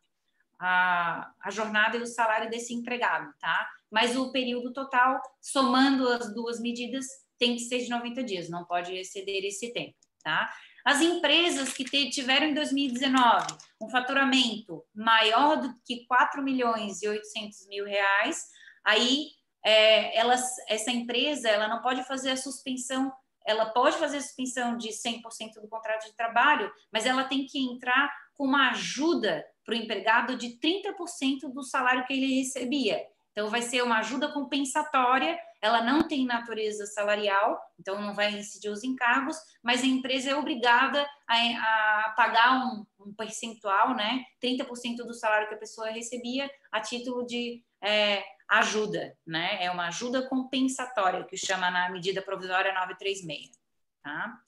a, 0.59 1.31
a 1.41 1.51
jornada 1.51 1.97
e 1.97 2.01
o 2.01 2.07
salário 2.07 2.49
desse 2.49 2.73
empregado, 2.73 3.33
tá? 3.39 3.69
Mas 3.91 4.15
o 4.15 4.31
período 4.31 4.73
total, 4.73 5.21
somando 5.41 6.07
as 6.09 6.33
duas 6.33 6.59
medidas, 6.59 7.05
tem 7.37 7.55
que 7.55 7.61
ser 7.61 7.79
de 7.79 7.89
90 7.89 8.23
dias, 8.23 8.49
não 8.49 8.65
pode 8.65 8.95
exceder 8.95 9.43
esse 9.43 9.71
tempo, 9.73 9.95
tá? 10.23 10.49
As 10.85 11.01
empresas 11.01 11.73
que 11.73 11.83
tiveram 11.83 12.45
em 12.45 12.53
2019 12.53 13.47
um 13.81 13.89
faturamento 13.89 14.83
maior 14.93 15.59
do 15.59 15.73
que 15.83 16.05
4 16.05 16.43
milhões 16.43 17.01
e 17.01 17.07
800 17.07 17.67
mil 17.67 17.85
reais, 17.85 18.45
aí 18.85 19.29
é, 19.65 20.15
elas, 20.15 20.43
essa 20.69 20.91
empresa 20.91 21.49
ela 21.49 21.67
não 21.67 21.81
pode 21.81 22.03
fazer 22.03 22.29
a 22.29 22.37
suspensão, 22.37 23.11
ela 23.47 23.65
pode 23.65 23.97
fazer 23.97 24.17
a 24.17 24.21
suspensão 24.21 24.77
de 24.77 24.89
100% 24.89 25.59
do 25.59 25.67
contrato 25.67 26.05
de 26.05 26.15
trabalho, 26.15 26.71
mas 26.93 27.07
ela 27.07 27.23
tem 27.23 27.47
que 27.47 27.57
entrar 27.57 28.13
com 28.35 28.45
uma 28.45 28.69
ajuda 28.69 29.43
para 29.65 29.73
o 29.73 29.77
empregado 29.77 30.37
de 30.37 30.59
30% 30.59 31.51
do 31.51 31.63
salário 31.63 32.05
que 32.05 32.13
ele 32.13 32.35
recebia. 32.35 33.03
Então, 33.31 33.49
vai 33.49 33.61
ser 33.61 33.83
uma 33.83 33.97
ajuda 33.99 34.31
compensatória, 34.31 35.37
ela 35.65 35.81
não 35.81 36.07
tem 36.07 36.25
natureza 36.25 36.85
salarial, 36.85 37.59
então 37.79 37.99
não 37.99 38.13
vai 38.13 38.31
incidir 38.31 38.69
os 38.69 38.83
encargos, 38.83 39.35
mas 39.63 39.81
a 39.81 39.87
empresa 39.87 40.29
é 40.29 40.35
obrigada 40.35 41.03
a, 41.27 41.35
a 41.35 42.13
pagar 42.15 42.63
um, 42.63 42.85
um, 42.99 43.13
percentual, 43.13 43.95
né, 43.95 44.23
30% 44.43 44.97
do 44.97 45.13
salário 45.13 45.47
que 45.47 45.55
a 45.55 45.59
pessoa 45.59 45.89
recebia 45.89 46.49
a 46.71 46.79
título 46.79 47.25
de 47.25 47.63
é, 47.81 48.23
ajuda, 48.47 49.17
né, 49.25 49.63
é 49.63 49.71
uma 49.71 49.87
ajuda 49.87 50.29
compensatória, 50.29 51.23
que 51.23 51.35
chama 51.35 51.71
na 51.71 51.89
medida 51.89 52.21
provisória 52.21 52.71
936, 52.71 53.59
tá? 54.03 54.39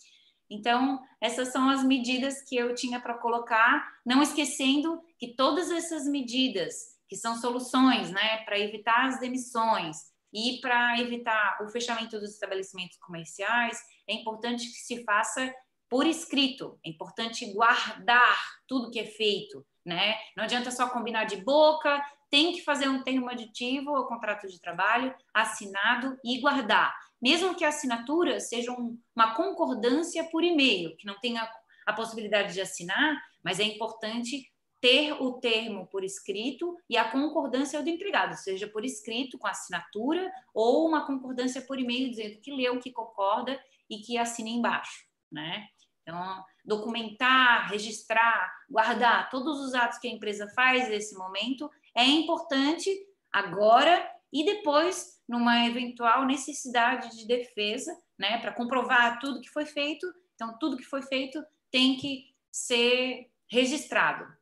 Então, 0.50 1.02
essas 1.20 1.50
são 1.50 1.68
as 1.68 1.84
medidas 1.84 2.42
que 2.44 2.56
eu 2.56 2.74
tinha 2.76 3.02
para 3.02 3.16
colocar, 3.16 3.92
não 4.06 4.22
esquecendo 4.22 5.02
que 5.18 5.36
todas 5.36 5.70
essas 5.72 6.08
medidas, 6.08 6.96
que 7.10 7.18
são 7.18 7.36
soluções 7.36 8.12
né, 8.12 8.38
para 8.46 8.58
evitar 8.58 9.08
as 9.08 9.20
demissões 9.20 10.16
e 10.38 10.60
para 10.62 11.00
evitar 11.00 11.58
o 11.62 11.70
fechamento 11.70 12.20
dos 12.20 12.34
estabelecimentos 12.34 12.98
comerciais, 12.98 13.80
é 14.08 14.14
importante 14.14 14.66
que 14.66 14.78
se 14.78 15.04
faça 15.04 15.54
por 15.90 16.06
escrito, 16.06 16.78
é 16.86 16.90
importante 16.90 17.52
guardar 17.54 18.38
tudo 18.68 18.92
que 18.92 19.00
é 19.00 19.06
feito, 19.06 19.66
né? 19.86 20.16
Não 20.36 20.44
adianta 20.44 20.70
só 20.70 20.90
combinar 20.90 21.24
de 21.24 21.38
boca, 21.38 22.04
tem 22.30 22.52
que 22.52 22.62
fazer 22.62 22.90
um 22.90 23.02
termo 23.04 23.30
aditivo 23.30 23.96
ao 23.96 24.06
contrato 24.06 24.48
de 24.48 24.60
trabalho 24.60 25.16
assinado 25.34 26.18
e 26.24 26.40
guardar 26.42 26.94
mesmo 27.22 27.56
que 27.56 27.66
a 27.66 27.70
assinatura 27.70 28.40
seja 28.40 28.72
um, 28.72 29.00
uma 29.16 29.36
concordância 29.36 30.24
por 30.26 30.44
e-mail, 30.44 30.96
que 30.98 31.06
não 31.06 31.20
tenha 31.20 31.50
a 31.86 31.94
possibilidade 31.94 32.54
de 32.54 32.62
assinar, 32.62 33.22
mas 33.44 33.60
é 33.60 33.64
importante 33.64 34.52
ter 34.80 35.14
o 35.14 35.34
termo 35.34 35.88
por 35.88 36.04
escrito 36.04 36.78
e 36.90 36.98
a 36.98 37.10
concordância 37.10 37.82
do 37.82 37.90
empregado, 37.90 38.36
seja 38.36 38.68
por 38.68 38.86
escrito, 38.86 39.38
com 39.38 39.48
assinatura, 39.48 40.32
ou 40.54 40.88
uma 40.88 41.06
concordância 41.06 41.62
por 41.62 41.80
e-mail 41.80 42.10
dizendo 42.10 42.40
que 42.40 42.52
leu, 42.52 42.80
que 42.80 42.92
concorda 42.92 43.60
e 43.90 43.98
que 43.98 44.18
assina 44.18 44.50
embaixo, 44.50 45.06
né? 45.32 45.68
Então, 46.02 46.44
documentar, 46.64 47.70
registrar, 47.70 48.50
guardar 48.70 49.30
todos 49.30 49.60
os 49.60 49.74
atos 49.74 49.98
que 49.98 50.08
a 50.08 50.12
empresa 50.12 50.48
faz 50.56 50.88
nesse 50.88 51.18
momento 51.18 51.70
é 51.96 52.06
importante 52.06 52.90
agora 53.32 54.10
e 54.32 54.46
depois 54.46 55.22
numa 55.28 55.66
eventual 55.66 56.26
necessidade 56.26 57.18
de 57.18 57.28
defesa, 57.28 57.94
né, 58.18 58.38
para 58.40 58.54
comprovar 58.54 59.20
tudo 59.20 59.42
que 59.42 59.50
foi 59.50 59.66
feito. 59.66 60.08
Então, 60.36 60.58
tudo 60.58 60.78
que 60.78 60.84
foi 60.84 61.02
feito 61.02 61.44
tem 61.70 61.98
que 61.98 62.34
ser 62.50 63.30
registrado. 63.50 64.37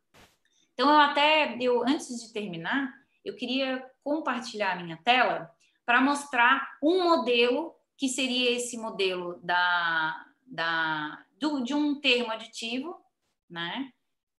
Então, 0.76 0.90
eu 0.90 1.00
até, 1.00 1.56
eu, 1.58 1.82
antes 1.84 2.06
de 2.20 2.30
terminar, 2.34 2.92
eu 3.24 3.34
queria 3.34 3.82
compartilhar 4.04 4.72
a 4.72 4.82
minha 4.82 4.98
tela 4.98 5.50
para 5.86 6.02
mostrar 6.02 6.76
um 6.82 7.02
modelo 7.04 7.74
que 7.96 8.10
seria 8.10 8.50
esse 8.50 8.76
modelo 8.76 9.40
da, 9.42 10.26
da, 10.44 11.24
do, 11.40 11.64
de 11.64 11.72
um 11.72 11.98
termo 11.98 12.30
aditivo, 12.30 12.94
né? 13.48 13.90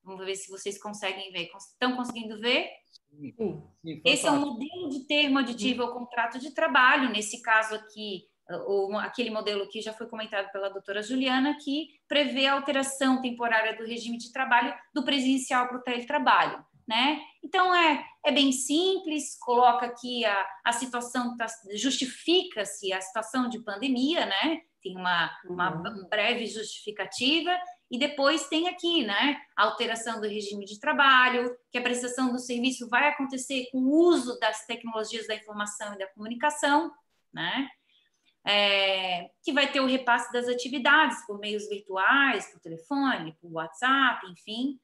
Vamos 0.04 0.26
ver 0.26 0.36
se 0.36 0.50
vocês 0.50 0.78
conseguem 0.78 1.32
ver. 1.32 1.50
Estão 1.56 1.96
conseguindo 1.96 2.38
ver? 2.38 2.68
Sim. 3.10 3.62
Esse 4.04 4.26
é 4.26 4.30
um 4.30 4.40
modelo 4.40 4.90
de 4.90 5.06
termo 5.06 5.38
aditivo 5.38 5.84
ao 5.84 5.94
contrato 5.94 6.38
de 6.38 6.50
trabalho, 6.50 7.08
nesse 7.08 7.40
caso 7.40 7.74
aqui, 7.74 8.28
o, 8.66 8.96
aquele 8.98 9.30
modelo 9.30 9.68
que 9.68 9.80
já 9.80 9.92
foi 9.92 10.06
comentado 10.08 10.50
pela 10.52 10.68
doutora 10.68 11.02
Juliana, 11.02 11.56
que 11.62 11.88
prevê 12.08 12.46
a 12.46 12.54
alteração 12.54 13.20
temporária 13.20 13.76
do 13.76 13.84
regime 13.84 14.18
de 14.18 14.32
trabalho 14.32 14.74
do 14.94 15.04
presencial 15.04 15.68
para 15.68 15.78
o 15.78 15.82
teletrabalho. 15.82 16.64
Né? 16.88 17.20
Então 17.42 17.74
é, 17.74 18.04
é 18.24 18.30
bem 18.30 18.52
simples, 18.52 19.36
coloca 19.40 19.86
aqui 19.86 20.24
a, 20.24 20.46
a 20.64 20.72
situação, 20.72 21.36
tá, 21.36 21.46
justifica-se 21.74 22.92
a 22.92 23.00
situação 23.00 23.48
de 23.48 23.58
pandemia, 23.58 24.24
né? 24.24 24.60
Tem 24.80 24.96
uma, 24.96 25.36
uma 25.46 25.74
uhum. 25.74 26.08
breve 26.08 26.46
justificativa, 26.46 27.50
e 27.90 27.98
depois 27.98 28.48
tem 28.48 28.68
aqui, 28.68 29.04
né, 29.04 29.40
a 29.56 29.64
alteração 29.64 30.20
do 30.20 30.26
regime 30.26 30.64
de 30.64 30.80
trabalho, 30.80 31.56
que 31.70 31.78
a 31.78 31.82
prestação 31.82 32.32
do 32.32 32.38
serviço 32.38 32.88
vai 32.88 33.08
acontecer 33.08 33.68
com 33.70 33.78
o 33.78 34.08
uso 34.08 34.38
das 34.40 34.66
tecnologias 34.66 35.26
da 35.26 35.36
informação 35.36 35.94
e 35.94 35.98
da 35.98 36.08
comunicação, 36.08 36.90
né, 37.32 37.68
é, 38.46 39.28
que 39.42 39.52
vai 39.52 39.70
ter 39.70 39.80
o 39.80 39.86
repasse 39.86 40.32
das 40.32 40.48
atividades 40.48 41.26
por 41.26 41.38
meios 41.38 41.68
virtuais, 41.68 42.46
por 42.52 42.60
telefone, 42.60 43.36
por 43.40 43.52
WhatsApp, 43.52 44.24
enfim, 44.30 44.78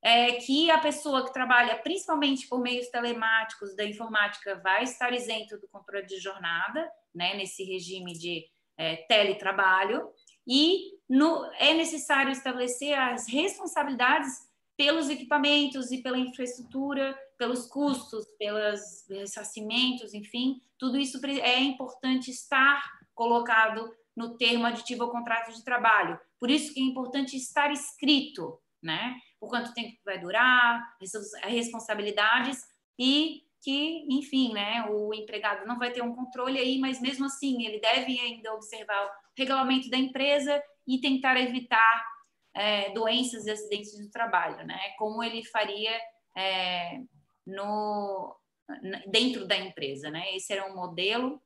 é, 0.00 0.34
que 0.34 0.70
a 0.70 0.78
pessoa 0.78 1.24
que 1.24 1.32
trabalha 1.32 1.76
principalmente 1.78 2.48
por 2.48 2.60
meios 2.60 2.88
telemáticos 2.88 3.74
da 3.74 3.84
informática 3.84 4.60
vai 4.62 4.84
estar 4.84 5.12
isento 5.12 5.58
do 5.58 5.68
controle 5.68 6.06
de 6.06 6.18
jornada, 6.18 6.88
né, 7.12 7.34
nesse 7.34 7.64
regime 7.64 8.12
de 8.12 8.44
é, 8.76 8.96
teletrabalho. 9.08 10.08
E 10.46 10.92
no, 11.08 11.44
é 11.54 11.74
necessário 11.74 12.30
estabelecer 12.30 12.96
as 12.98 13.28
responsabilidades 13.28 14.32
pelos 14.76 15.10
equipamentos 15.10 15.90
e 15.92 16.02
pela 16.02 16.18
infraestrutura, 16.18 17.16
pelos 17.38 17.66
custos, 17.66 18.26
pelos 18.38 18.80
ressarcimentos, 19.08 20.14
enfim, 20.14 20.60
tudo 20.82 20.98
isso 20.98 21.24
é 21.24 21.60
importante 21.60 22.28
estar 22.28 22.82
colocado 23.14 23.88
no 24.16 24.36
termo 24.36 24.66
aditivo 24.66 25.04
ao 25.04 25.12
contrato 25.12 25.52
de 25.52 25.62
trabalho. 25.62 26.18
Por 26.40 26.50
isso 26.50 26.74
que 26.74 26.80
é 26.80 26.82
importante 26.82 27.36
estar 27.36 27.70
escrito, 27.70 28.60
né? 28.82 29.16
Por 29.38 29.48
quanto 29.48 29.72
tempo 29.74 29.96
vai 30.04 30.18
durar, 30.18 30.82
responsabilidades 31.44 32.64
e 32.98 33.42
que, 33.62 34.04
enfim, 34.10 34.52
né, 34.52 34.84
o 34.90 35.14
empregado 35.14 35.64
não 35.68 35.78
vai 35.78 35.92
ter 35.92 36.02
um 36.02 36.16
controle 36.16 36.58
aí, 36.58 36.80
mas 36.80 37.00
mesmo 37.00 37.26
assim 37.26 37.64
ele 37.64 37.78
deve 37.78 38.18
ainda 38.18 38.52
observar 38.52 39.06
o 39.06 39.10
regulamento 39.38 39.88
da 39.88 39.96
empresa 39.96 40.60
e 40.84 41.00
tentar 41.00 41.40
evitar 41.40 42.04
é, 42.56 42.90
doenças 42.90 43.46
e 43.46 43.52
acidentes 43.52 43.96
do 44.00 44.10
trabalho, 44.10 44.66
né? 44.66 44.80
Como 44.98 45.22
ele 45.22 45.44
faria 45.44 45.96
é, 46.36 46.98
no 47.46 48.36
dentro 49.06 49.46
da 49.46 49.56
empresa, 49.56 50.10
né? 50.10 50.34
Esse 50.34 50.52
era 50.52 50.70
um 50.70 50.74
modelo. 50.74 51.42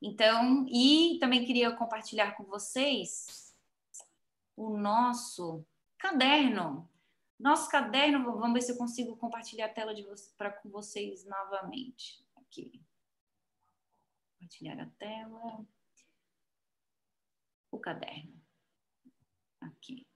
Então, 0.00 0.66
e 0.68 1.18
também 1.20 1.44
queria 1.44 1.70
compartilhar 1.76 2.32
com 2.32 2.44
vocês 2.44 3.54
o 4.56 4.76
nosso 4.76 5.64
caderno. 5.98 6.90
Nosso 7.38 7.68
caderno, 7.68 8.24
vamos 8.24 8.52
ver 8.52 8.62
se 8.62 8.72
eu 8.72 8.76
consigo 8.76 9.16
compartilhar 9.16 9.66
a 9.66 9.72
tela 9.72 9.94
de 9.94 10.04
para 10.36 10.50
com 10.50 10.68
vocês 10.70 11.24
novamente. 11.24 12.24
Aqui. 12.36 12.80
Compartilhar 14.38 14.80
a 14.80 14.86
tela. 14.98 15.66
O 17.70 17.78
caderno. 17.78 18.40
Aqui. 19.60 20.06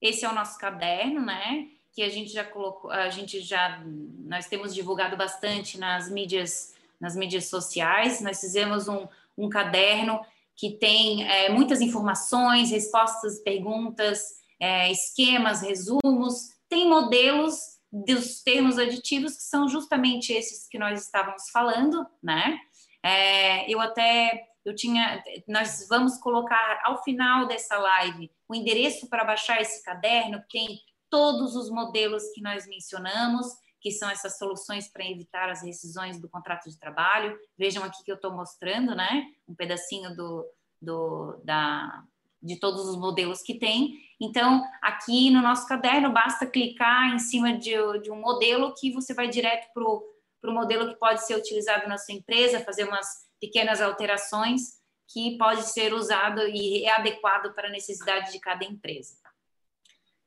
Esse 0.00 0.24
é 0.24 0.28
o 0.28 0.34
nosso 0.34 0.58
caderno, 0.58 1.24
né? 1.24 1.77
Que 1.92 2.02
a 2.02 2.08
gente 2.08 2.30
já 2.30 2.44
colocou, 2.44 2.90
a 2.90 3.10
gente 3.10 3.40
já 3.40 3.82
nós 4.24 4.46
temos 4.46 4.74
divulgado 4.74 5.16
bastante 5.16 5.78
nas 5.78 6.10
mídias, 6.10 6.74
nas 7.00 7.16
mídias 7.16 7.46
sociais. 7.46 8.20
Nós 8.20 8.40
fizemos 8.40 8.88
um, 8.88 9.06
um 9.36 9.48
caderno 9.48 10.20
que 10.54 10.70
tem 10.70 11.28
é, 11.28 11.48
muitas 11.48 11.80
informações, 11.80 12.70
respostas, 12.70 13.38
perguntas, 13.40 14.40
é, 14.60 14.90
esquemas, 14.90 15.62
resumos, 15.62 16.50
tem 16.68 16.88
modelos 16.88 17.78
dos 17.90 18.42
termos 18.42 18.78
aditivos 18.78 19.36
que 19.36 19.42
são 19.42 19.68
justamente 19.68 20.32
esses 20.32 20.68
que 20.68 20.78
nós 20.78 21.02
estávamos 21.02 21.48
falando, 21.50 22.06
né? 22.22 22.58
É, 23.02 23.70
eu 23.72 23.80
até 23.80 24.48
eu 24.64 24.74
tinha, 24.74 25.22
nós 25.46 25.86
vamos 25.88 26.18
colocar 26.18 26.80
ao 26.84 27.02
final 27.02 27.46
dessa 27.46 27.78
live 27.78 28.30
o 28.46 28.54
endereço 28.54 29.08
para 29.08 29.24
baixar 29.24 29.60
esse 29.60 29.82
caderno, 29.82 30.42
que 30.48 30.58
tem 30.58 30.80
todos 31.10 31.54
os 31.56 31.70
modelos 31.70 32.22
que 32.34 32.40
nós 32.40 32.66
mencionamos, 32.66 33.46
que 33.80 33.90
são 33.90 34.10
essas 34.10 34.36
soluções 34.36 34.88
para 34.88 35.08
evitar 35.08 35.48
as 35.48 35.62
rescisões 35.62 36.20
do 36.20 36.28
contrato 36.28 36.68
de 36.68 36.78
trabalho. 36.78 37.38
Vejam 37.56 37.84
aqui 37.84 38.02
que 38.02 38.10
eu 38.10 38.16
estou 38.16 38.32
mostrando, 38.32 38.94
né? 38.94 39.26
Um 39.48 39.54
pedacinho 39.54 40.14
do, 40.16 40.44
do, 40.80 41.40
da, 41.44 42.04
de 42.42 42.56
todos 42.56 42.88
os 42.88 42.96
modelos 42.96 43.42
que 43.42 43.58
tem. 43.58 43.98
Então, 44.20 44.64
aqui 44.82 45.30
no 45.30 45.40
nosso 45.40 45.66
caderno, 45.66 46.12
basta 46.12 46.46
clicar 46.46 47.14
em 47.14 47.18
cima 47.18 47.56
de, 47.56 47.74
de 48.02 48.10
um 48.10 48.20
modelo 48.20 48.74
que 48.74 48.92
você 48.92 49.14
vai 49.14 49.28
direto 49.28 49.68
para 49.72 50.50
o 50.50 50.54
modelo 50.54 50.88
que 50.88 50.98
pode 50.98 51.24
ser 51.24 51.36
utilizado 51.36 51.88
na 51.88 51.98
sua 51.98 52.14
empresa, 52.14 52.64
fazer 52.64 52.84
umas 52.84 53.06
pequenas 53.40 53.80
alterações 53.80 54.78
que 55.06 55.38
pode 55.38 55.62
ser 55.62 55.94
usado 55.94 56.42
e 56.48 56.86
adequado 56.88 57.54
para 57.54 57.68
a 57.68 57.72
necessidade 57.72 58.32
de 58.32 58.40
cada 58.40 58.64
empresa. 58.64 59.16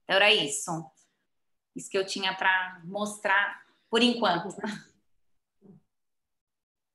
Então, 0.04 0.16
era 0.16 0.34
isso. 0.34 0.72
Isso 1.76 1.89
que 1.89 1.97
eu 1.97 2.06
tinha 2.06 2.34
para 2.36 2.82
mostrar 2.84 3.66
por 3.89 4.02
enquanto. 4.02 4.56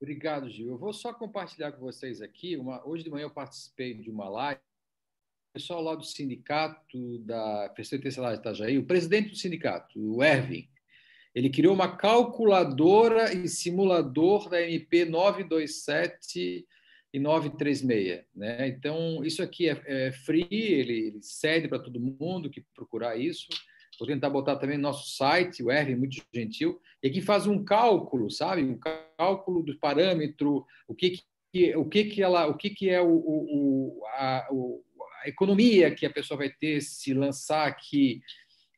Obrigado, 0.01 0.49
Gil. 0.51 0.69
Eu 0.69 0.79
vou 0.79 0.93
só 0.93 1.13
compartilhar 1.13 1.73
com 1.73 1.81
vocês 1.81 2.21
aqui. 2.21 2.57
Uma... 2.57 2.87
Hoje 2.87 3.03
de 3.03 3.11
manhã 3.11 3.25
eu 3.25 3.31
participei 3.31 3.95
de 3.95 4.11
uma 4.11 4.29
live. 4.29 4.61
O 4.61 5.53
pessoal 5.55 5.81
lá 5.81 5.95
do 5.95 6.05
sindicato 6.05 7.19
da 7.21 7.71
Terceira 7.71 8.03
Terceira 8.03 8.33
de 8.33 8.41
Itajaí, 8.41 8.79
o 8.79 8.87
presidente 8.87 9.31
do 9.31 9.37
sindicato, 9.37 9.99
o 9.99 10.23
Erwin, 10.23 10.69
ele 11.35 11.49
criou 11.49 11.75
uma 11.75 11.97
calculadora 11.97 13.33
e 13.33 13.49
simulador 13.49 14.51
da 14.51 14.61
MP 14.61 15.07
927 15.07 16.67
e 17.17 17.19
936. 17.19 18.25
Né? 18.35 18.69
Então, 18.69 19.25
isso 19.25 19.43
aqui 19.43 19.71
é, 19.71 19.83
é 19.87 20.13
free, 20.13 20.47
ele, 20.51 21.07
ele 21.07 21.23
cede 21.23 21.67
para 21.67 21.79
todo 21.79 21.99
mundo 21.99 22.51
que 22.51 22.63
procurar 22.75 23.17
isso. 23.17 23.47
Vou 23.99 24.07
tentar 24.07 24.29
botar 24.29 24.57
também 24.57 24.77
no 24.77 24.83
nosso 24.83 25.17
site, 25.17 25.63
o 25.63 25.71
R, 25.71 25.97
muito 25.97 26.23
gentil. 26.35 26.79
E 27.03 27.09
aqui 27.09 27.23
faz 27.23 27.47
um 27.47 27.65
cálculo, 27.65 28.31
sabe? 28.31 28.63
Um 28.63 28.79
cálculo 28.79 29.63
do 29.63 29.79
parâmetro, 29.79 30.67
o 30.87 30.95
que, 30.95 31.23
que, 31.51 31.75
o 31.75 31.89
que, 31.89 32.05
que, 32.05 32.23
ela, 32.23 32.47
o 32.49 32.55
que, 32.55 32.69
que 32.69 32.91
é 32.91 33.01
o, 33.01 33.09
o, 33.09 34.03
a, 34.09 34.49
o, 34.51 34.85
a 35.25 35.29
economia 35.29 35.95
que 35.95 36.05
a 36.05 36.13
pessoa 36.13 36.37
vai 36.37 36.51
ter 36.51 36.83
se 36.83 37.15
lançar 37.15 37.67
aqui 37.67 38.21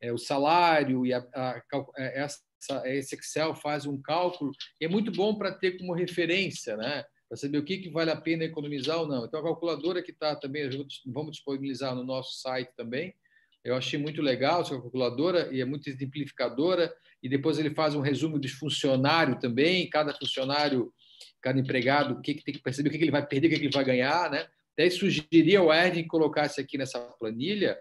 é, 0.00 0.12
o 0.12 0.18
salário 0.18 1.04
e 1.04 1.12
a, 1.12 1.26
a, 1.34 1.60
a, 1.72 1.86
essa 1.96 2.38
esse 2.86 3.14
Excel 3.14 3.54
faz 3.54 3.86
um 3.86 4.02
cálculo 4.02 4.50
é 4.80 4.88
muito 4.88 5.12
bom 5.12 5.36
para 5.36 5.52
ter 5.52 5.78
como 5.78 5.94
referência, 5.94 6.76
né? 6.76 7.04
Para 7.28 7.36
saber 7.36 7.58
o 7.58 7.64
que, 7.64 7.78
que 7.78 7.90
vale 7.90 8.10
a 8.10 8.16
pena 8.16 8.44
economizar 8.44 8.98
ou 8.98 9.06
não. 9.06 9.26
Então, 9.26 9.40
a 9.40 9.42
calculadora 9.42 10.02
que 10.02 10.10
está 10.10 10.34
também, 10.34 10.68
vamos 11.06 11.32
disponibilizar 11.32 11.94
no 11.94 12.02
nosso 12.02 12.40
site 12.40 12.70
também. 12.76 13.14
Eu 13.62 13.74
achei 13.74 13.98
muito 13.98 14.22
legal 14.22 14.62
essa 14.62 14.70
calculadora 14.70 15.52
e 15.52 15.60
é 15.60 15.64
muito 15.64 15.88
exemplificadora. 15.88 16.94
E 17.22 17.28
depois 17.28 17.58
ele 17.58 17.74
faz 17.74 17.94
um 17.94 18.00
resumo 18.00 18.38
de 18.38 18.48
funcionário 18.48 19.38
também, 19.38 19.88
cada 19.90 20.14
funcionário, 20.14 20.92
cada 21.42 21.58
empregado, 21.58 22.14
o 22.14 22.22
que, 22.22 22.34
que 22.34 22.44
tem 22.44 22.54
que 22.54 22.62
perceber, 22.62 22.88
o 22.88 22.92
que, 22.92 22.98
que 22.98 23.04
ele 23.04 23.10
vai 23.10 23.26
perder, 23.26 23.48
o 23.48 23.50
que, 23.50 23.58
que 23.58 23.64
ele 23.66 23.74
vai 23.74 23.84
ganhar, 23.84 24.30
né? 24.30 24.46
Até 24.72 24.88
sugeria 24.88 25.58
ao 25.58 25.74
Ed 25.74 26.04
colocar 26.04 26.46
isso 26.46 26.60
aqui 26.60 26.78
nessa 26.78 26.98
planilha, 26.98 27.78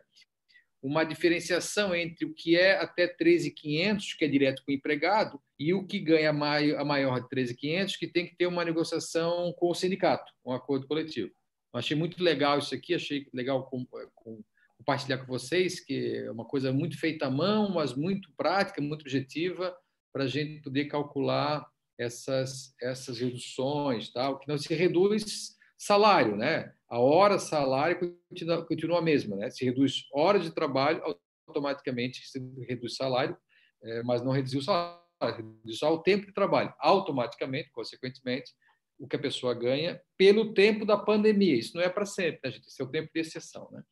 uma 0.81 1.03
diferenciação 1.03 1.95
entre 1.95 2.25
o 2.25 2.33
que 2.33 2.55
é 2.55 2.77
até 2.77 3.07
13.500, 3.07 4.17
que 4.17 4.25
é 4.25 4.27
direto 4.27 4.63
com 4.63 4.71
o 4.71 4.75
empregado, 4.75 5.41
e 5.59 5.73
o 5.73 5.85
que 5.85 5.99
ganha 5.99 6.29
a 6.29 6.85
maior 6.85 7.19
de 7.19 7.27
13.500, 7.29 7.97
que 7.97 8.07
tem 8.07 8.27
que 8.27 8.35
ter 8.35 8.47
uma 8.47 8.63
negociação 8.63 9.53
com 9.57 9.69
o 9.69 9.75
sindicato, 9.75 10.31
um 10.45 10.51
acordo 10.51 10.87
coletivo. 10.87 11.31
Eu 11.73 11.79
achei 11.79 11.97
muito 11.97 12.23
legal 12.23 12.59
isso 12.59 12.73
aqui, 12.73 12.93
achei 12.93 13.27
legal 13.33 13.67
com, 13.69 13.85
com, 14.15 14.43
compartilhar 14.77 15.17
com 15.17 15.25
vocês, 15.25 15.79
que 15.79 16.17
é 16.17 16.31
uma 16.31 16.45
coisa 16.45 16.71
muito 16.71 16.99
feita 16.99 17.25
à 17.25 17.31
mão, 17.31 17.73
mas 17.73 17.95
muito 17.95 18.31
prática, 18.37 18.81
muito 18.81 19.01
objetiva, 19.01 19.75
para 20.13 20.23
a 20.23 20.27
gente 20.27 20.61
poder 20.61 20.85
calcular 20.85 21.67
essas, 21.99 22.73
essas 22.81 23.19
reduções, 23.19 24.11
tá? 24.11 24.29
o 24.29 24.37
que 24.37 24.47
não 24.47 24.57
se 24.57 24.73
reduz 24.73 25.55
salário, 25.77 26.35
né? 26.35 26.73
A 26.89 26.99
hora 26.99 27.37
salário 27.37 28.17
continua, 28.29 28.65
continua 28.65 28.99
a 28.99 29.01
mesma, 29.01 29.35
né? 29.35 29.49
Se 29.49 29.65
reduz 29.65 30.05
horas 30.13 30.43
de 30.43 30.51
trabalho, 30.51 31.01
automaticamente 31.47 32.25
se 32.27 32.39
reduz 32.67 32.95
salário, 32.95 33.37
é, 33.83 34.03
mas 34.03 34.23
não 34.23 34.31
reduziu 34.31 34.59
o 34.59 34.63
salário, 34.63 35.01
reduz 35.21 35.79
só 35.79 35.93
o 35.93 36.01
tempo 36.01 36.25
de 36.25 36.33
trabalho. 36.33 36.73
Automaticamente, 36.79 37.69
consequentemente, 37.71 38.53
o 38.99 39.07
que 39.07 39.15
a 39.15 39.19
pessoa 39.19 39.53
ganha 39.53 40.01
pelo 40.17 40.53
tempo 40.53 40.85
da 40.85 40.97
pandemia. 40.97 41.55
Isso 41.55 41.75
não 41.75 41.83
é 41.83 41.89
para 41.89 42.05
sempre, 42.05 42.39
né, 42.43 42.51
gente? 42.51 42.67
É 42.79 42.83
o 42.83 42.89
tempo 42.89 43.09
de 43.13 43.19
exceção, 43.19 43.69
né? 43.71 43.83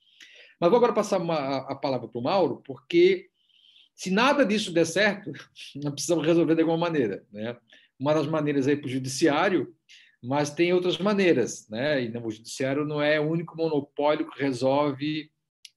Mas 0.59 0.69
vou 0.69 0.77
agora 0.77 0.93
passar 0.93 1.19
uma, 1.19 1.57
a 1.69 1.75
palavra 1.75 2.07
para 2.07 2.19
o 2.19 2.23
Mauro, 2.23 2.61
porque 2.65 3.27
se 3.93 4.09
nada 4.09 4.45
disso 4.45 4.73
der 4.73 4.85
certo, 4.85 5.31
nós 5.83 5.93
precisamos 5.93 6.25
resolver 6.25 6.55
de 6.55 6.61
alguma 6.61 6.77
maneira, 6.77 7.25
né? 7.31 7.57
Uma 7.99 8.13
das 8.13 8.27
maneiras 8.27 8.67
aí 8.67 8.75
para 8.75 8.87
o 8.87 8.91
judiciário 8.91 9.73
mas 10.27 10.53
tem 10.53 10.73
outras 10.73 10.97
maneiras, 10.97 11.69
né? 11.69 12.03
E 12.03 12.17
o 12.17 12.31
judiciário 12.31 12.85
não 12.85 13.01
é 13.01 13.19
o 13.19 13.29
único 13.29 13.55
monopólio 13.55 14.29
que 14.29 14.41
resolve 14.41 15.29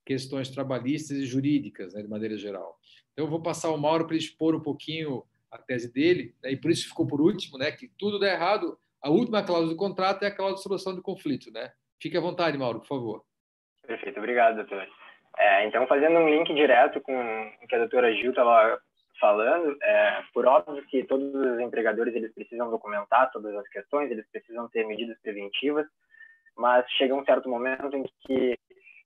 questões 0.05 0.49
trabalhistas 0.49 1.18
e 1.18 1.26
jurídicas, 1.26 1.92
né, 1.92 2.01
de 2.01 2.09
maneira 2.09 2.36
geral. 2.38 2.78
Então, 3.12 3.26
eu 3.26 3.30
vou 3.30 3.42
passar 3.42 3.70
o 3.70 3.76
Mauro 3.76 4.07
para 4.07 4.16
expor 4.16 4.55
um 4.55 4.62
pouquinho 4.62 5.22
a 5.51 5.59
tese 5.59 5.92
dele, 5.92 6.34
né, 6.42 6.53
e 6.53 6.57
por 6.57 6.70
isso 6.70 6.88
ficou 6.88 7.07
por 7.07 7.20
último, 7.20 7.59
né, 7.59 7.70
que 7.70 7.88
tudo 7.99 8.18
dá 8.18 8.32
errado. 8.32 8.78
A 9.03 9.11
última 9.11 9.42
cláusula 9.42 9.70
do 9.70 9.76
contrato 9.76 10.22
é 10.22 10.28
a 10.28 10.34
cláusula 10.34 10.57
de 10.57 10.62
solução 10.62 10.94
do 10.94 11.03
conflito, 11.03 11.53
né? 11.53 11.70
Fique 12.01 12.16
à 12.16 12.20
vontade, 12.20 12.57
Mauro, 12.57 12.80
por 12.80 12.88
favor. 12.88 13.24
Perfeito, 13.86 14.18
obrigado, 14.18 14.57
doutor. 14.57 14.88
É, 15.36 15.66
então, 15.66 15.86
fazendo 15.86 16.18
um 16.18 16.28
link 16.28 16.53
direto 16.55 17.01
com 17.01 17.12
o 17.12 17.66
que 17.68 17.74
a 17.74 17.78
doutora 17.78 18.12
Gil 18.14 18.30
estava 18.30 18.80
falando, 19.21 19.77
é, 19.83 20.23
por 20.33 20.47
óbvio 20.47 20.85
que 20.87 21.05
todos 21.05 21.35
os 21.35 21.61
empregadores 21.61 22.14
eles 22.14 22.33
precisam 22.35 22.71
documentar 22.71 23.31
todas 23.33 23.55
as 23.57 23.69
questões, 23.69 24.11
eles 24.11 24.29
precisam 24.31 24.69
ter 24.69 24.87
medidas 24.87 25.19
preventivas, 25.21 25.87
mas 26.57 26.89
chega 26.93 27.14
um 27.14 27.25
certo 27.25 27.49
momento 27.49 27.97
em 27.97 28.05
que 28.21 28.59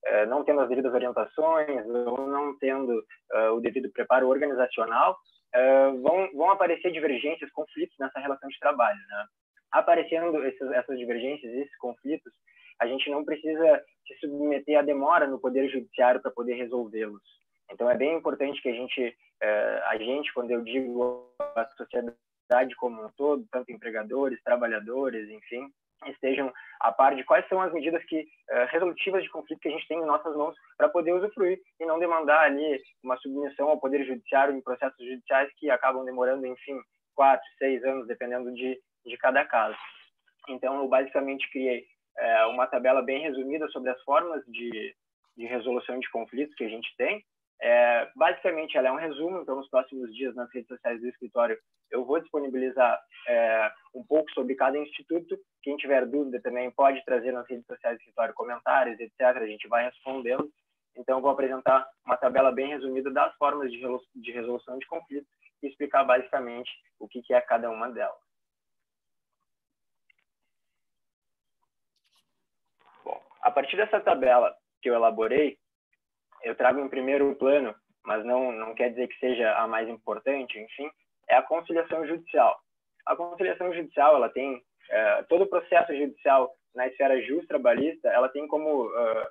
é, 0.04 0.26
não 0.26 0.44
tendo 0.44 0.60
as 0.60 0.68
devidas 0.68 0.92
orientações 0.92 1.86
ou 1.86 2.26
não 2.26 2.58
tendo 2.58 3.04
é, 3.32 3.50
o 3.50 3.60
devido 3.60 3.90
preparo 3.92 4.28
organizacional, 4.28 5.16
é, 5.54 5.90
vão, 5.90 6.30
vão 6.34 6.50
aparecer 6.50 6.90
divergências, 6.92 7.50
conflitos 7.52 7.96
nessa 7.98 8.18
relação 8.18 8.48
de 8.48 8.58
trabalho. 8.58 8.98
Né? 8.98 9.26
Aparecendo 9.70 10.42
essas 10.44 10.98
divergências, 10.98 11.52
esses 11.52 11.76
conflitos, 11.78 12.32
a 12.80 12.86
gente 12.86 13.10
não 13.10 13.24
precisa 13.24 13.82
se 14.06 14.14
submeter 14.18 14.78
à 14.78 14.82
demora 14.82 15.26
no 15.26 15.38
poder 15.38 15.68
judiciário 15.68 16.20
para 16.20 16.30
poder 16.30 16.54
resolvê-los. 16.54 17.22
Então 17.70 17.90
é 17.90 17.96
bem 17.96 18.16
importante 18.16 18.60
que 18.60 18.68
a 18.68 18.74
gente, 18.74 19.16
eh, 19.40 19.82
a 19.86 19.96
gente, 19.96 20.32
quando 20.34 20.50
eu 20.50 20.62
digo 20.62 21.32
a 21.56 21.64
sociedade 21.76 22.74
como 22.76 23.04
um 23.04 23.10
todo, 23.16 23.46
tanto 23.50 23.72
empregadores, 23.72 24.42
trabalhadores, 24.42 25.28
enfim, 25.30 25.72
estejam 26.10 26.52
a 26.80 26.92
par 26.92 27.14
de 27.14 27.24
quais 27.24 27.46
são 27.48 27.60
as 27.60 27.72
medidas 27.72 28.02
que 28.04 28.20
uh, 28.20 28.66
resolutivas 28.68 29.22
de 29.22 29.30
conflito 29.30 29.60
que 29.60 29.68
a 29.68 29.72
gente 29.72 29.86
tem 29.86 29.98
em 29.98 30.06
nossas 30.06 30.34
mãos 30.36 30.54
para 30.76 30.88
poder 30.88 31.12
usufruir 31.12 31.60
e 31.80 31.86
não 31.86 31.98
demandar 31.98 32.40
ali 32.40 32.82
uma 33.02 33.16
submissão 33.18 33.68
ao 33.68 33.78
poder 33.78 34.04
judiciário 34.04 34.54
em 34.54 34.60
processos 34.60 34.98
judiciais 34.98 35.50
que 35.56 35.70
acabam 35.70 36.04
demorando, 36.04 36.46
enfim, 36.46 36.80
quatro, 37.14 37.46
seis 37.58 37.82
anos, 37.84 38.06
dependendo 38.06 38.52
de, 38.52 38.80
de 39.06 39.16
cada 39.16 39.44
caso. 39.44 39.76
Então, 40.48 40.76
eu 40.76 40.88
basicamente 40.88 41.48
criei 41.50 41.86
uh, 42.18 42.50
uma 42.50 42.66
tabela 42.66 43.02
bem 43.02 43.22
resumida 43.22 43.68
sobre 43.68 43.90
as 43.90 44.02
formas 44.02 44.44
de, 44.46 44.94
de 45.36 45.46
resolução 45.46 45.98
de 45.98 46.10
conflitos 46.10 46.54
que 46.56 46.64
a 46.64 46.68
gente 46.68 46.88
tem 46.96 47.24
é, 47.64 48.10
basicamente, 48.16 48.76
ela 48.76 48.88
é 48.88 48.92
um 48.92 48.96
resumo, 48.96 49.40
então, 49.40 49.54
nos 49.54 49.68
próximos 49.70 50.12
dias, 50.12 50.34
nas 50.34 50.52
redes 50.52 50.66
sociais 50.66 51.00
do 51.00 51.06
escritório, 51.06 51.56
eu 51.92 52.04
vou 52.04 52.18
disponibilizar 52.18 53.00
é, 53.28 53.70
um 53.94 54.02
pouco 54.02 54.28
sobre 54.32 54.56
cada 54.56 54.76
instituto. 54.76 55.38
Quem 55.62 55.76
tiver 55.76 56.04
dúvida 56.06 56.42
também 56.42 56.72
pode 56.72 57.04
trazer 57.04 57.30
nas 57.30 57.48
redes 57.48 57.64
sociais 57.64 57.96
do 57.96 58.00
escritório 58.00 58.34
comentários, 58.34 58.98
etc. 58.98 59.20
A 59.20 59.46
gente 59.46 59.68
vai 59.68 59.84
respondendo. 59.84 60.50
Então, 60.96 61.20
vou 61.20 61.30
apresentar 61.30 61.88
uma 62.04 62.16
tabela 62.16 62.50
bem 62.50 62.66
resumida 62.66 63.12
das 63.12 63.32
formas 63.36 63.70
de, 63.70 64.32
resolução 64.32 64.76
de 64.76 64.86
conflitos 64.86 65.30
e 65.62 65.68
explicar 65.68 66.02
basicamente 66.02 66.68
o 66.98 67.06
que 67.06 67.22
é 67.32 67.40
cada 67.40 67.70
uma 67.70 67.88
delas. 67.92 68.18
Bom, 73.04 73.22
a 73.40 73.52
partir 73.52 73.76
dessa 73.76 74.00
tabela 74.00 74.52
que 74.82 74.90
eu 74.90 74.94
elaborei, 74.94 75.61
eu 76.42 76.54
trago 76.54 76.80
em 76.80 76.88
primeiro 76.88 77.34
plano, 77.36 77.74
mas 78.04 78.24
não, 78.24 78.52
não 78.52 78.74
quer 78.74 78.90
dizer 78.90 79.08
que 79.08 79.18
seja 79.18 79.54
a 79.58 79.66
mais 79.66 79.88
importante, 79.88 80.58
enfim, 80.58 80.90
é 81.28 81.36
a 81.36 81.42
conciliação 81.42 82.06
judicial. 82.06 82.58
A 83.06 83.16
conciliação 83.16 83.72
judicial, 83.72 84.16
ela 84.16 84.28
tem, 84.28 84.62
é, 84.90 85.22
todo 85.24 85.42
o 85.42 85.48
processo 85.48 85.94
judicial 85.94 86.52
na 86.74 86.86
esfera 86.86 87.20
justa 87.22 87.48
trabalhista, 87.48 88.08
ela 88.08 88.28
tem 88.28 88.46
como 88.46 88.86
uh, 88.86 89.26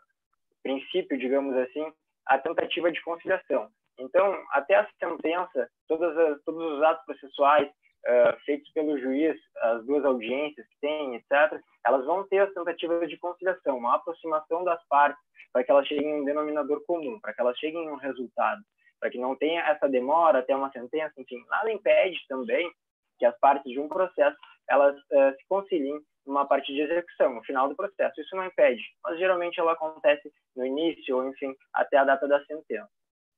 princípio, 0.61 1.17
digamos 1.17 1.55
assim, 1.57 1.91
a 2.25 2.37
tentativa 2.37 2.91
de 2.91 3.01
conciliação. 3.01 3.69
Então, 3.99 4.37
até 4.51 4.75
a 4.75 4.87
sentença, 4.99 5.69
todas 5.87 6.15
as, 6.17 6.41
todos 6.43 6.77
os 6.77 6.83
atos 6.83 7.05
processuais 7.05 7.69
uh, 8.07 8.39
feitos 8.45 8.71
pelo 8.73 8.97
juiz, 8.99 9.37
as 9.61 9.85
duas 9.85 10.03
audiências 10.05 10.67
que 10.67 10.79
tem, 10.81 11.15
etc., 11.15 11.61
elas 11.85 12.05
vão 12.05 12.27
ter 12.27 12.39
as 12.39 12.53
tentativas 12.53 13.09
de 13.09 13.17
conciliação, 13.17 13.77
uma 13.77 13.95
aproximação 13.95 14.63
das 14.63 14.81
partes 14.87 15.21
para 15.51 15.63
que 15.63 15.71
elas 15.71 15.87
cheguem 15.87 16.09
em 16.09 16.21
um 16.21 16.25
denominador 16.25 16.83
comum, 16.85 17.19
para 17.19 17.33
que 17.33 17.41
elas 17.41 17.57
cheguem 17.57 17.83
em 17.83 17.89
um 17.89 17.95
resultado, 17.95 18.61
para 18.99 19.09
que 19.09 19.17
não 19.17 19.35
tenha 19.35 19.61
essa 19.63 19.89
demora 19.89 20.39
até 20.39 20.55
uma 20.55 20.71
sentença, 20.71 21.13
enfim, 21.17 21.43
nada 21.49 21.71
impede 21.71 22.17
também 22.27 22.71
que 23.19 23.25
as 23.25 23.37
partes 23.39 23.71
de 23.71 23.79
um 23.79 23.87
processo 23.87 24.37
elas 24.69 24.95
uh, 24.95 25.35
se 25.37 25.45
conciliem 25.47 26.01
numa 26.25 26.45
parte 26.45 26.71
de 26.73 26.81
execução, 26.81 27.35
no 27.35 27.43
final 27.43 27.67
do 27.67 27.75
processo. 27.75 28.19
Isso 28.21 28.35
não 28.35 28.45
impede, 28.45 28.81
mas 29.03 29.17
geralmente 29.17 29.59
ela 29.59 29.73
acontece 29.73 30.31
no 30.55 30.65
início 30.65 31.17
ou, 31.17 31.27
enfim, 31.27 31.55
até 31.73 31.97
a 31.97 32.03
data 32.03 32.27
da 32.27 32.43
sentença, 32.45 32.89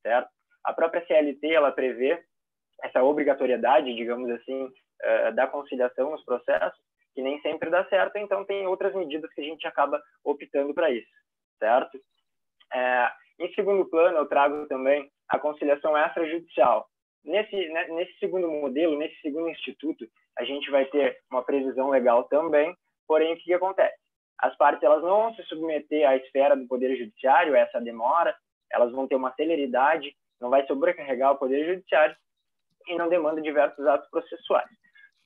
certo? 0.01 0.29
A 0.63 0.73
própria 0.73 1.05
CLT 1.05 1.47
ela 1.47 1.71
prevê 1.71 2.23
essa 2.83 3.03
obrigatoriedade, 3.03 3.95
digamos 3.95 4.29
assim, 4.29 4.65
uh, 4.65 5.33
da 5.35 5.47
conciliação 5.47 6.11
nos 6.11 6.23
processos, 6.23 6.79
que 7.15 7.21
nem 7.21 7.39
sempre 7.41 7.69
dá 7.69 7.85
certo, 7.85 8.17
então 8.17 8.43
tem 8.43 8.67
outras 8.67 8.93
medidas 8.93 9.31
que 9.33 9.41
a 9.41 9.43
gente 9.43 9.65
acaba 9.67 10.01
optando 10.23 10.73
para 10.73 10.91
isso 10.91 11.23
certo? 11.63 11.97
É, 12.73 13.09
em 13.39 13.53
segundo 13.53 13.85
plano, 13.85 14.17
eu 14.17 14.25
trago 14.25 14.67
também 14.67 15.09
a 15.29 15.39
conciliação 15.39 15.97
extrajudicial. 15.97 16.85
Nesse, 17.23 17.55
né, 17.69 17.87
nesse 17.87 18.17
segundo 18.19 18.51
modelo, 18.51 18.97
nesse 18.97 19.15
segundo 19.21 19.49
instituto, 19.49 20.05
a 20.37 20.43
gente 20.43 20.69
vai 20.69 20.85
ter 20.85 21.17
uma 21.31 21.41
previsão 21.41 21.89
legal 21.89 22.25
também, 22.25 22.75
porém, 23.07 23.33
o 23.33 23.37
que, 23.37 23.43
que 23.43 23.53
acontece? 23.53 23.95
As 24.39 24.55
partes 24.57 24.83
elas 24.83 25.01
não 25.01 25.21
vão 25.21 25.35
se 25.35 25.43
submeter 25.43 26.07
à 26.07 26.17
esfera 26.17 26.55
do 26.55 26.67
Poder 26.67 26.97
Judiciário, 26.97 27.55
essa 27.55 27.79
demora, 27.79 28.35
elas 28.69 28.91
vão 28.91 29.07
ter 29.07 29.15
uma 29.15 29.33
celeridade, 29.35 30.13
não 30.41 30.49
vai 30.49 30.65
sobrecarregar 30.67 31.31
o 31.31 31.37
Poder 31.37 31.65
Judiciário 31.65 32.15
e 32.87 32.95
não 32.95 33.09
demanda 33.09 33.41
diversos 33.41 33.85
atos 33.85 34.09
processuais. 34.09 34.69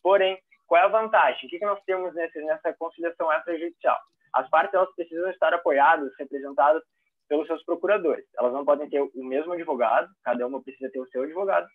Porém, 0.01 0.37
qual 0.67 0.81
é 0.81 0.85
a 0.85 0.89
vantagem? 0.89 1.47
O 1.47 1.49
que, 1.49 1.59
que 1.59 1.65
nós 1.65 1.81
temos 1.85 2.13
nesse, 2.13 2.39
nessa 2.41 2.73
conciliação 2.73 3.31
extrajudicial? 3.31 3.97
as 4.33 4.49
partes 4.49 4.73
elas 4.73 4.93
precisam 4.95 5.29
estar 5.29 5.53
apoiadas, 5.53 6.11
representadas 6.19 6.83
pelos 7.27 7.47
seus 7.47 7.63
procuradores. 7.63 8.25
Elas 8.37 8.53
não 8.53 8.63
podem 8.63 8.89
ter 8.89 9.01
o 9.01 9.11
mesmo 9.23 9.53
advogado, 9.53 10.09
cada 10.23 10.45
uma 10.45 10.61
precisa 10.61 10.91
ter 10.91 10.99
o 10.99 11.07
seu 11.09 11.23
advogado. 11.23 11.67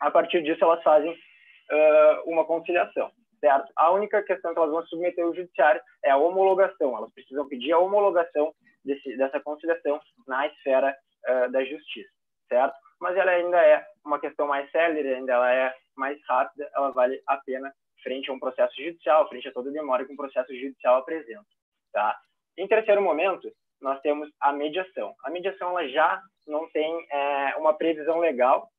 A 0.00 0.10
partir 0.10 0.42
disso, 0.42 0.62
elas 0.62 0.82
fazem 0.82 1.10
uh, 1.10 2.30
uma 2.30 2.44
conciliação, 2.44 3.10
certo? 3.40 3.72
A 3.76 3.90
única 3.90 4.22
questão 4.22 4.52
que 4.52 4.58
elas 4.58 4.70
vão 4.70 4.86
submeter 4.86 5.24
ao 5.24 5.34
judiciário 5.34 5.80
é 6.04 6.10
a 6.10 6.16
homologação. 6.16 6.96
Elas 6.96 7.12
precisam 7.12 7.48
pedir 7.48 7.72
a 7.72 7.78
homologação 7.78 8.54
desse, 8.84 9.16
dessa 9.16 9.40
conciliação 9.40 10.00
na 10.26 10.46
esfera 10.46 10.96
uh, 11.28 11.50
da 11.50 11.64
justiça, 11.64 12.10
certo? 12.48 12.74
Mas 13.00 13.16
ela 13.16 13.30
ainda 13.30 13.60
é 13.60 13.84
uma 14.04 14.18
questão 14.18 14.46
mais 14.46 14.70
célere, 14.70 15.14
ainda 15.14 15.32
ela 15.32 15.52
é 15.52 15.74
mais 15.96 16.18
rápida, 16.26 16.70
ela 16.74 16.90
vale 16.90 17.22
a 17.26 17.36
pena 17.38 17.72
frente 18.02 18.30
a 18.30 18.32
um 18.32 18.38
processo 18.38 18.74
judicial, 18.76 19.28
frente 19.28 19.48
a 19.48 19.52
toda 19.52 19.70
demora 19.70 20.04
que 20.04 20.12
um 20.12 20.16
processo 20.16 20.54
judicial 20.54 20.96
apresenta. 20.96 21.44
Tá? 21.92 22.16
Em 22.56 22.66
terceiro 22.68 23.02
momento, 23.02 23.50
nós 23.80 24.00
temos 24.00 24.30
a 24.40 24.52
mediação. 24.52 25.14
A 25.24 25.30
mediação 25.30 25.70
ela 25.70 25.88
já 25.88 26.22
não 26.46 26.68
tem 26.70 27.06
é, 27.10 27.56
uma 27.56 27.74
previsão 27.74 28.18
legal, 28.18 28.70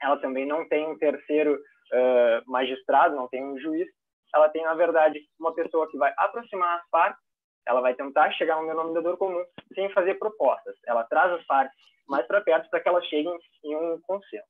ela 0.00 0.16
também 0.16 0.46
não 0.46 0.66
tem 0.68 0.86
um 0.86 0.98
terceiro 0.98 1.54
uh, 1.54 2.50
magistrado, 2.50 3.14
não 3.14 3.28
tem 3.28 3.44
um 3.44 3.58
juiz, 3.58 3.88
ela 4.34 4.48
tem, 4.48 4.64
na 4.64 4.74
verdade, 4.74 5.20
uma 5.38 5.54
pessoa 5.54 5.88
que 5.90 5.96
vai 5.96 6.12
aproximar 6.16 6.78
as 6.78 6.90
partes, 6.90 7.22
ela 7.66 7.80
vai 7.80 7.94
tentar 7.94 8.30
chegar 8.32 8.54
a 8.54 8.60
um 8.60 8.66
denominador 8.66 9.16
comum 9.16 9.44
sem 9.74 9.88
fazer 9.92 10.14
propostas. 10.14 10.76
Ela 10.86 11.04
traz 11.04 11.32
as 11.32 11.44
partes 11.46 11.76
mais 12.08 12.26
para 12.26 12.40
perto 12.40 12.68
para 12.68 12.80
que 12.80 12.88
elas 12.88 13.06
cheguem 13.06 13.36
em 13.64 13.76
um 13.76 14.00
consenso, 14.02 14.46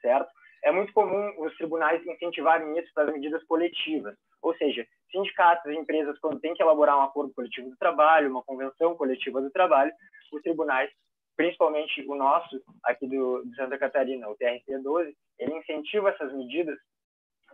certo? 0.00 0.28
É 0.64 0.72
muito 0.72 0.92
comum 0.92 1.34
os 1.44 1.54
tribunais 1.56 2.04
incentivarem 2.06 2.78
isso 2.78 2.90
para 2.94 3.04
as 3.04 3.12
medidas 3.12 3.44
coletivas, 3.44 4.16
ou 4.40 4.54
seja, 4.56 4.86
sindicatos 5.10 5.70
e 5.70 5.76
empresas, 5.76 6.18
quando 6.18 6.40
têm 6.40 6.54
que 6.54 6.62
elaborar 6.62 6.98
um 6.98 7.02
acordo 7.02 7.32
coletivo 7.34 7.68
do 7.68 7.76
trabalho, 7.76 8.30
uma 8.30 8.42
convenção 8.42 8.96
coletiva 8.96 9.40
do 9.40 9.50
trabalho, 9.50 9.92
os 10.32 10.42
tribunais, 10.42 10.90
principalmente 11.36 12.04
o 12.08 12.14
nosso, 12.14 12.60
aqui 12.84 13.06
do, 13.06 13.42
de 13.44 13.54
Santa 13.56 13.78
Catarina, 13.78 14.28
o 14.28 14.36
TRT-12, 14.36 15.14
ele 15.38 15.54
incentiva 15.54 16.10
essas 16.10 16.32
medidas 16.32 16.78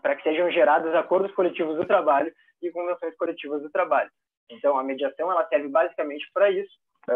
para 0.01 0.17
que 0.17 0.23
sejam 0.23 0.51
gerados 0.51 0.95
acordos 0.95 1.33
coletivos 1.35 1.77
do 1.77 1.87
trabalho 1.87 2.33
e 2.63 2.71
convenções 2.71 3.17
coletivas 3.17 3.61
do 3.63 3.71
trabalho. 3.71 4.11
Então, 4.51 4.79
a 4.79 4.85
mediação 4.85 5.31
ela 5.31 5.47
serve 5.49 5.69
basicamente 5.69 6.29
para 6.33 6.51
isso, 6.51 6.71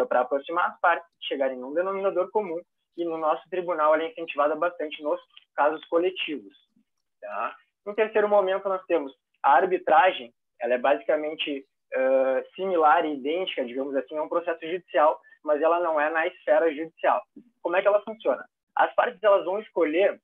para 0.09 0.21
aproximar 0.21 0.71
as 0.71 0.81
partes, 0.81 1.09
chegarem 1.23 1.59
num 1.59 1.75
denominador 1.75 2.31
comum, 2.31 2.61
e 2.97 3.05
no 3.05 3.19
nosso 3.19 3.43
tribunal 3.51 3.95
ela 3.95 4.05
é 4.05 4.11
incentivada 4.11 4.55
bastante 4.55 5.03
nos 5.03 5.21
casos 5.55 5.85
coletivos. 5.87 6.55
Tá? 7.21 7.57
Em 7.87 7.95
terceiro 7.95 8.29
momento, 8.29 8.69
nós 8.69 8.85
temos 8.87 9.13
a 9.43 9.57
arbitragem, 9.57 10.33
ela 10.61 10.75
é 10.75 10.79
basicamente 10.79 11.67
uh, 11.95 12.55
similar 12.55 13.05
e 13.05 13.15
idêntica, 13.15 13.65
digamos 13.65 13.95
assim, 13.97 14.17
a 14.17 14.23
um 14.23 14.29
processo 14.29 14.61
judicial, 14.67 15.21
mas 15.45 15.61
ela 15.61 15.81
não 15.81 16.01
é 16.01 16.09
na 16.11 16.27
esfera 16.27 16.73
judicial. 16.75 17.21
Como 17.63 17.77
é 17.77 17.83
que 17.83 17.89
ela 17.89 18.03
funciona? 18.03 18.45
As 18.77 18.93
partes 18.95 19.23
elas 19.23 19.45
vão 19.45 19.61
escolher 19.61 20.19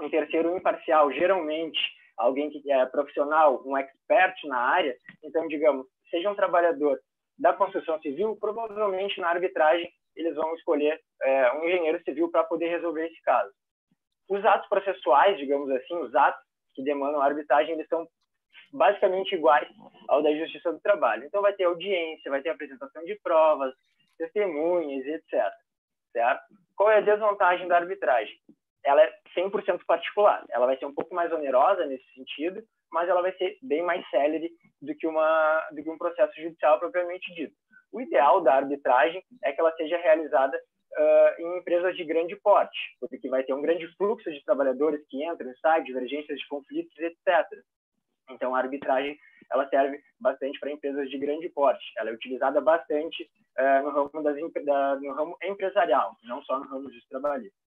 um 0.00 0.10
terceiro 0.10 0.56
imparcial, 0.56 1.10
geralmente 1.12 1.80
alguém 2.16 2.50
que 2.50 2.70
é 2.70 2.84
profissional, 2.86 3.62
um 3.64 3.76
expert 3.76 4.36
na 4.44 4.58
área. 4.58 4.96
Então, 5.22 5.46
digamos, 5.48 5.86
seja 6.12 6.30
um 6.30 6.36
trabalhador 6.36 7.00
da 7.38 7.52
construção 7.52 8.00
civil, 8.00 8.36
provavelmente 8.36 9.18
na 9.20 9.30
arbitragem 9.30 9.90
eles 10.14 10.34
vão 10.34 10.54
escolher 10.54 11.00
é, 11.22 11.52
um 11.54 11.64
engenheiro 11.64 12.02
civil 12.04 12.30
para 12.30 12.44
poder 12.44 12.68
resolver 12.68 13.06
esse 13.06 13.20
caso. 13.22 13.50
Os 14.28 14.44
atos 14.44 14.68
processuais, 14.68 15.38
digamos 15.38 15.70
assim, 15.70 15.96
os 15.96 16.14
atos 16.14 16.42
que 16.74 16.82
demandam 16.82 17.20
arbitragem, 17.20 17.74
eles 17.74 17.88
são 17.88 18.06
basicamente 18.72 19.34
iguais 19.34 19.68
ao 20.08 20.22
da 20.22 20.34
Justiça 20.34 20.72
do 20.72 20.80
Trabalho. 20.80 21.24
Então, 21.24 21.42
vai 21.42 21.52
ter 21.54 21.64
audiência, 21.64 22.30
vai 22.30 22.42
ter 22.42 22.50
apresentação 22.50 23.04
de 23.04 23.14
provas, 23.22 23.74
testemunhas, 24.18 25.04
etc. 25.06 25.52
Certo? 26.12 26.42
Qual 26.76 26.90
é 26.90 26.98
a 26.98 27.02
desvantagem 27.02 27.68
da 27.68 27.76
arbitragem? 27.76 28.36
Ela 28.84 29.02
é 29.02 29.12
100% 29.36 29.84
particular. 29.86 30.44
Ela 30.50 30.66
vai 30.66 30.76
ser 30.76 30.86
um 30.86 30.94
pouco 30.94 31.14
mais 31.14 31.32
onerosa 31.32 31.86
nesse 31.86 32.04
sentido, 32.14 32.62
mas 32.90 33.08
ela 33.08 33.22
vai 33.22 33.32
ser 33.36 33.58
bem 33.62 33.82
mais 33.82 34.08
célere 34.10 34.50
do 34.82 34.94
que, 34.96 35.06
uma, 35.06 35.68
do 35.70 35.82
que 35.82 35.90
um 35.90 35.96
processo 35.96 36.34
judicial 36.40 36.78
propriamente 36.78 37.32
dito. 37.34 37.54
O 37.92 38.00
ideal 38.00 38.40
da 38.42 38.54
arbitragem 38.54 39.22
é 39.44 39.52
que 39.52 39.60
ela 39.60 39.74
seja 39.76 39.96
realizada 39.98 40.56
uh, 40.56 41.42
em 41.42 41.58
empresas 41.58 41.96
de 41.96 42.04
grande 42.04 42.34
porte, 42.36 42.78
porque 43.00 43.28
vai 43.28 43.44
ter 43.44 43.54
um 43.54 43.62
grande 43.62 43.86
fluxo 43.96 44.30
de 44.30 44.44
trabalhadores 44.44 45.00
que 45.08 45.24
entram, 45.24 45.52
saem, 45.60 45.84
divergências 45.84 46.38
de 46.38 46.48
conflitos, 46.48 46.96
etc 46.98 47.46
Então, 48.30 48.54
a 48.54 48.58
arbitragem 48.58 49.16
ela 49.52 49.68
serve 49.68 50.02
bastante 50.18 50.58
para 50.58 50.70
empresas 50.70 51.08
de 51.10 51.18
grande 51.18 51.48
porte. 51.50 51.84
Ela 51.98 52.10
é 52.10 52.14
utilizada 52.14 52.60
bastante 52.60 53.30
uh, 53.58 53.82
no, 53.82 53.90
ramo 53.90 54.22
das, 54.22 54.36
da, 54.64 54.96
no 54.96 55.12
ramo 55.12 55.36
empresarial, 55.42 56.16
não 56.24 56.42
só 56.42 56.58
no 56.58 56.66
ramo 56.66 56.90
de 56.90 57.06
trabalhista. 57.08 57.61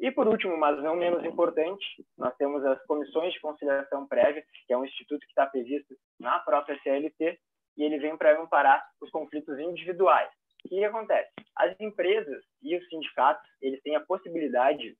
E, 0.00 0.12
por 0.12 0.28
último, 0.28 0.56
mas 0.56 0.80
não 0.82 0.94
menos 0.94 1.24
importante, 1.24 1.84
nós 2.16 2.34
temos 2.36 2.64
as 2.64 2.80
comissões 2.86 3.32
de 3.32 3.40
conciliação 3.40 4.06
prévia, 4.06 4.44
que 4.66 4.72
é 4.72 4.78
um 4.78 4.84
instituto 4.84 5.20
que 5.20 5.30
está 5.30 5.46
previsto 5.46 5.94
na 6.20 6.38
própria 6.38 6.78
CLT, 6.82 7.38
e 7.76 7.82
ele 7.82 7.98
vem 7.98 8.16
para 8.16 8.40
amparar 8.40 8.84
os 9.00 9.10
conflitos 9.10 9.58
individuais. 9.58 10.30
O 10.64 10.68
que 10.68 10.84
acontece? 10.84 11.30
As 11.56 11.74
empresas 11.80 12.44
e 12.62 12.76
os 12.76 12.88
sindicatos, 12.88 13.48
eles 13.60 13.80
têm 13.82 13.96
a 13.96 14.04
possibilidade 14.04 14.96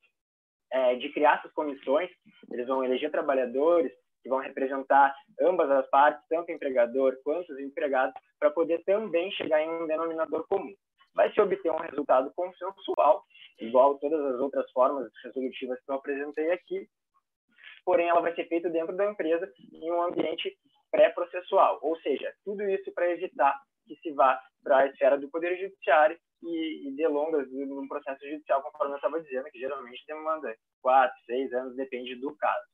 é, 0.72 0.96
de 0.96 1.08
criar 1.10 1.38
essas 1.38 1.52
comissões, 1.52 2.10
eles 2.50 2.66
vão 2.66 2.84
eleger 2.84 3.10
trabalhadores 3.10 3.92
que 4.22 4.28
vão 4.28 4.38
representar 4.38 5.14
ambas 5.40 5.70
as 5.70 5.88
partes, 5.90 6.22
tanto 6.28 6.48
o 6.48 6.54
empregador 6.54 7.16
quanto 7.22 7.52
os 7.52 7.58
empregados, 7.60 8.14
para 8.38 8.50
poder 8.50 8.82
também 8.84 9.30
chegar 9.32 9.62
em 9.62 9.70
um 9.70 9.86
denominador 9.86 10.44
comum. 10.48 10.74
Vai 11.18 11.32
se 11.32 11.40
obter 11.40 11.72
um 11.72 11.78
resultado 11.78 12.32
consensual, 12.36 13.24
igual 13.58 13.98
todas 13.98 14.24
as 14.34 14.40
outras 14.40 14.70
formas 14.70 15.10
resolutivas 15.24 15.76
que 15.84 15.90
eu 15.90 15.96
apresentei 15.96 16.52
aqui, 16.52 16.88
porém 17.84 18.08
ela 18.08 18.20
vai 18.20 18.32
ser 18.36 18.46
feita 18.46 18.70
dentro 18.70 18.94
da 18.94 19.10
empresa 19.10 19.52
em 19.72 19.90
um 19.90 20.00
ambiente 20.00 20.56
pré-processual, 20.92 21.80
ou 21.82 21.98
seja, 22.02 22.32
tudo 22.44 22.62
isso 22.70 22.92
para 22.92 23.10
evitar 23.10 23.60
que 23.84 23.96
se 23.96 24.12
vá 24.12 24.40
para 24.62 24.78
a 24.78 24.86
esfera 24.86 25.18
do 25.18 25.28
Poder 25.28 25.58
Judiciário 25.58 26.16
e, 26.40 26.88
e 26.88 26.94
delongas 26.94 27.50
num 27.50 27.88
processo 27.88 28.24
judicial, 28.24 28.62
conforme 28.62 28.92
eu 28.92 28.98
estava 28.98 29.20
dizendo, 29.20 29.50
que 29.50 29.58
geralmente 29.58 30.04
demanda 30.06 30.54
quatro, 30.80 31.18
seis 31.26 31.52
anos, 31.52 31.74
depende 31.74 32.14
do 32.14 32.32
caso. 32.36 32.64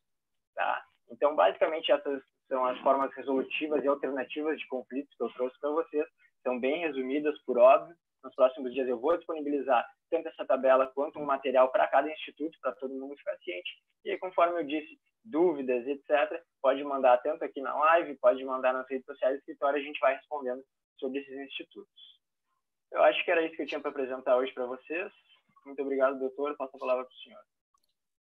Tá? 0.55 0.84
Então, 1.11 1.34
basicamente, 1.34 1.90
essas 1.90 2.22
são 2.47 2.66
as 2.66 2.78
formas 2.80 3.11
resolutivas 3.14 3.82
e 3.82 3.88
alternativas 3.88 4.59
de 4.59 4.68
conflitos 4.68 5.16
que 5.16 5.24
eu 5.24 5.32
trouxe 5.32 5.59
para 5.59 5.70
vocês. 5.70 6.07
São 6.42 6.61
bem 6.61 6.80
resumidas, 6.80 7.40
por 7.47 7.57
óbvio. 7.57 7.97
Nos 8.24 8.34
próximos 8.34 8.72
dias 8.72 8.88
eu 8.88 8.98
vou 8.98 9.16
disponibilizar 9.18 9.86
tanto 10.10 10.28
essa 10.28 10.46
tabela 10.46 10.86
quanto 10.94 11.18
um 11.18 11.26
material 11.26 11.70
para 11.70 11.86
cada 11.86 12.10
instituto, 12.10 12.58
para 12.60 12.72
todo 12.72 12.94
mundo 12.94 13.16
ficar 13.18 13.36
ciente. 13.38 13.70
E 14.02 14.10
aí, 14.10 14.18
conforme 14.18 14.60
eu 14.60 14.64
disse, 14.64 14.98
dúvidas, 15.22 15.86
etc., 15.86 16.42
pode 16.62 16.82
mandar 16.82 17.18
tanto 17.18 17.44
aqui 17.44 17.60
na 17.60 17.74
live, 17.74 18.16
pode 18.16 18.42
mandar 18.44 18.72
nas 18.72 18.88
redes 18.88 19.04
sociais 19.04 19.38
escritório, 19.38 19.78
a 19.78 19.84
gente 19.84 20.00
vai 20.00 20.14
respondendo 20.14 20.64
sobre 20.98 21.20
esses 21.20 21.36
institutos. 21.38 22.14
Eu 22.90 23.02
acho 23.02 23.22
que 23.24 23.30
era 23.30 23.42
isso 23.42 23.56
que 23.56 23.62
eu 23.62 23.66
tinha 23.66 23.80
para 23.80 23.90
apresentar 23.90 24.36
hoje 24.36 24.52
para 24.52 24.66
vocês. 24.66 25.12
Muito 25.66 25.82
obrigado, 25.82 26.18
doutor. 26.18 26.56
Passo 26.56 26.76
a 26.76 26.78
palavra 26.78 27.04
para 27.04 27.12
o 27.12 27.18
senhor. 27.18 27.40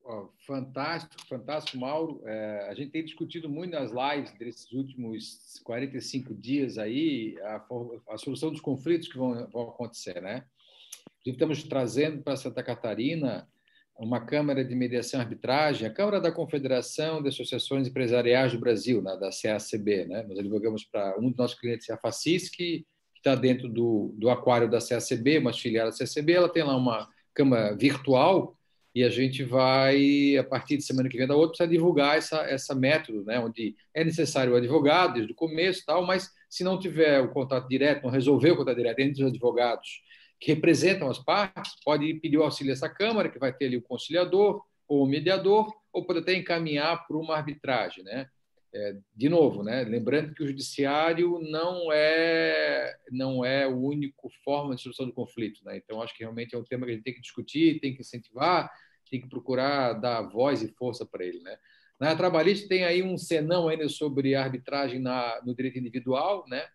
Oh, 0.05 0.29
fantástico, 0.47 1.27
fantástico, 1.27 1.77
Mauro. 1.77 2.23
É, 2.25 2.69
a 2.71 2.75
gente 2.75 2.91
tem 2.91 3.05
discutido 3.05 3.49
muito 3.49 3.73
nas 3.73 3.91
lives 3.91 4.33
desses 4.39 4.73
últimos 4.73 5.61
45 5.65 6.35
dias 6.35 6.79
aí 6.79 7.37
a, 7.43 7.67
a 8.09 8.17
solução 8.17 8.51
dos 8.51 8.61
conflitos 8.61 9.09
que 9.09 9.19
vão, 9.19 9.47
vão 9.51 9.69
acontecer, 9.69 10.23
né? 10.23 10.45
Estamos 11.27 11.63
trazendo 11.63 12.23
para 12.23 12.37
Santa 12.37 12.63
Catarina 12.63 13.47
uma 13.99 14.25
Câmara 14.25 14.65
de 14.65 14.75
Mediação 14.75 15.21
e 15.21 15.23
Arbitragem, 15.23 15.87
a 15.87 15.93
Câmara 15.93 16.21
da 16.21 16.31
Confederação 16.31 17.21
de 17.21 17.29
Associações 17.29 17.89
Empresariais 17.89 18.53
do 18.53 18.59
Brasil, 18.59 19.03
né, 19.03 19.17
da 19.17 19.29
CACB. 19.31 20.07
Né? 20.07 20.23
Nós 20.23 20.39
advogamos 20.39 20.85
para 20.85 21.19
um 21.19 21.29
dos 21.29 21.37
nossos 21.37 21.59
clientes, 21.59 21.89
é 21.89 21.93
a 21.93 21.99
Facisc, 21.99 22.57
que 22.57 22.87
está 23.17 23.35
dentro 23.35 23.69
do, 23.69 24.15
do 24.17 24.31
aquário 24.31 24.71
da 24.71 24.79
CACB, 24.79 25.39
uma 25.39 25.53
filial 25.53 25.91
da 25.91 25.97
CACB. 25.97 26.33
Ela 26.33 26.49
tem 26.49 26.63
lá 26.63 26.77
uma 26.77 27.09
Câmara 27.35 27.77
virtual 27.77 28.58
e 28.99 29.05
a 29.05 29.09
gente 29.09 29.45
vai, 29.45 30.37
a 30.37 30.43
partir 30.43 30.77
de 30.77 30.83
semana 30.83 31.09
que 31.09 31.17
vem 31.17 31.25
da 31.25 31.37
outra, 31.37 31.69
divulgar 31.69 32.19
essa, 32.19 32.39
essa 32.39 32.75
método, 32.75 33.25
né, 33.25 33.39
onde 33.39 33.77
é 33.95 34.03
necessário 34.03 34.53
o 34.53 34.57
advogado 34.57 35.15
desde 35.15 35.31
o 35.31 35.37
começo 35.37 35.85
tal, 35.87 36.05
mas 36.05 36.33
se 36.51 36.65
não 36.65 36.77
tiver 36.77 37.21
o 37.21 37.29
contato 37.29 37.69
direto, 37.69 38.03
não 38.03 38.11
resolver 38.11 38.51
o 38.51 38.57
contato 38.57 38.77
direto 38.77 38.99
entre 38.99 39.23
os 39.23 39.31
advogados 39.31 40.03
que 40.41 40.53
representam 40.53 41.09
as 41.09 41.19
partes, 41.21 41.77
pode 41.85 42.13
pedir 42.15 42.39
o 42.39 42.43
auxílio 42.43 42.73
dessa 42.73 42.89
Câmara, 42.89 43.29
que 43.29 43.39
vai 43.39 43.53
ter 43.53 43.67
ali 43.67 43.77
o 43.77 43.83
conciliador 43.83 44.65
ou 44.89 45.05
o 45.05 45.09
mediador, 45.09 45.73
ou 45.93 46.05
pode 46.05 46.19
até 46.19 46.35
encaminhar 46.35 47.07
para 47.07 47.17
uma 47.17 47.37
arbitragem. 47.37 48.03
Né? 48.03 48.27
É, 48.75 48.97
de 49.15 49.29
novo, 49.29 49.63
né? 49.63 49.85
lembrando 49.85 50.35
que 50.35 50.43
o 50.43 50.47
judiciário 50.47 51.39
não 51.39 51.93
é, 51.93 52.97
não 53.13 53.45
é 53.45 53.65
o 53.65 53.77
único 53.77 54.29
forma 54.45 54.75
de 54.75 54.83
solução 54.83 55.07
do 55.07 55.13
conflito. 55.13 55.65
Né? 55.65 55.77
Então, 55.77 56.03
acho 56.03 56.17
que 56.17 56.25
realmente 56.25 56.57
é 56.57 56.59
um 56.59 56.65
tema 56.65 56.85
que 56.85 56.91
a 56.91 56.95
gente 56.97 57.05
tem 57.05 57.15
que 57.15 57.21
discutir, 57.21 57.79
tem 57.79 57.95
que 57.95 58.01
incentivar, 58.01 58.69
tem 59.11 59.21
que 59.21 59.29
procurar 59.29 59.95
dar 59.95 60.23
voz 60.23 60.63
e 60.63 60.69
força 60.69 61.05
para 61.07 61.25
ele. 61.25 61.41
Né? 61.41 61.57
Na 61.99 62.15
trabalhista 62.15 62.69
tem 62.69 62.85
aí 62.85 63.03
um 63.03 63.17
senão 63.17 63.69
ainda 63.69 63.89
sobre 63.89 64.35
arbitragem 64.35 65.01
na, 65.01 65.41
no 65.45 65.55
direito 65.55 65.79
individual, 65.79 66.45
né? 66.49 66.67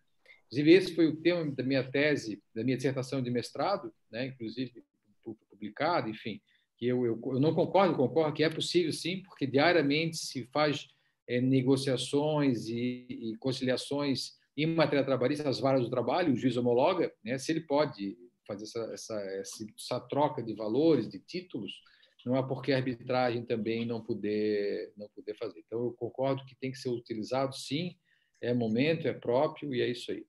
Inclusive, 0.46 0.72
esse 0.72 0.94
foi 0.94 1.06
o 1.08 1.16
tema 1.16 1.50
da 1.50 1.64
minha 1.64 1.82
tese, 1.82 2.40
da 2.54 2.62
minha 2.62 2.76
dissertação 2.76 3.20
de 3.22 3.30
mestrado, 3.30 3.92
né? 4.10 4.26
inclusive 4.26 4.84
publicado, 5.50 6.08
enfim, 6.08 6.40
que 6.76 6.86
eu, 6.86 7.04
eu, 7.06 7.20
eu 7.24 7.40
não 7.40 7.54
concordo, 7.54 7.96
concordo 7.96 8.34
que 8.34 8.44
é 8.44 8.50
possível 8.50 8.92
sim, 8.92 9.22
porque 9.22 9.46
diariamente 9.46 10.16
se 10.16 10.44
faz 10.52 10.88
é, 11.26 11.40
negociações 11.40 12.68
e, 12.68 13.06
e, 13.08 13.36
conciliações 13.38 14.32
em 14.56 14.66
matéria 14.66 15.04
trabalhista, 15.04 15.48
as 15.48 15.58
varas 15.58 15.82
do 15.82 15.90
trabalho, 15.90 16.32
o 16.32 16.36
juiz 16.36 16.56
homologa, 16.56 17.12
né? 17.24 17.38
se 17.38 17.50
ele 17.50 17.60
pode 17.60 18.16
fazer 18.46 18.64
essa, 18.64 18.80
essa, 18.92 19.14
essa, 19.76 20.00
troca 20.00 20.42
de 20.42 20.54
valores, 20.54 21.08
de 21.08 21.18
títulos, 21.18 21.72
não 22.24 22.36
é 22.36 22.42
porque 22.42 22.72
a 22.72 22.76
arbitragem 22.76 23.44
também 23.44 23.84
não 23.84 24.00
poder, 24.00 24.92
não 24.96 25.08
poder 25.08 25.34
fazer. 25.34 25.60
Então, 25.66 25.84
eu 25.84 25.92
concordo 25.92 26.44
que 26.44 26.54
tem 26.54 26.70
que 26.70 26.78
ser 26.78 26.88
utilizado, 26.88 27.54
sim, 27.54 27.96
é 28.40 28.54
momento, 28.54 29.06
é 29.06 29.12
próprio, 29.12 29.74
e 29.74 29.82
é 29.82 29.88
isso 29.88 30.10
aí. 30.10 30.24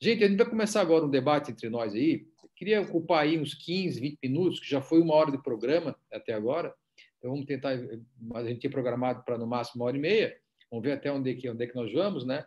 Gente, 0.00 0.24
a 0.24 0.28
gente 0.28 0.36
vai 0.36 0.48
começar 0.48 0.80
agora 0.80 1.04
um 1.04 1.10
debate 1.10 1.50
entre 1.50 1.68
nós 1.68 1.94
aí. 1.94 2.26
queria 2.54 2.80
ocupar 2.82 3.22
aí 3.22 3.38
uns 3.38 3.54
15, 3.54 4.00
20 4.00 4.18
minutos, 4.22 4.60
que 4.60 4.68
já 4.68 4.80
foi 4.80 5.00
uma 5.00 5.14
hora 5.14 5.30
de 5.30 5.42
programa 5.42 5.96
até 6.12 6.32
agora. 6.32 6.74
Então 7.18 7.30
vamos 7.30 7.46
tentar, 7.46 7.76
mas 8.20 8.44
a 8.44 8.48
gente 8.48 8.60
tinha 8.60 8.70
programado 8.70 9.24
para 9.24 9.38
no 9.38 9.46
máximo 9.46 9.82
uma 9.82 9.88
hora 9.88 9.96
e 9.96 10.00
meia. 10.00 10.36
Vamos 10.70 10.84
ver 10.84 10.92
até 10.92 11.10
onde 11.10 11.30
é 11.30 11.34
que, 11.34 11.48
onde 11.48 11.64
é 11.64 11.66
que 11.66 11.74
nós 11.74 11.92
vamos, 11.92 12.26
né? 12.26 12.44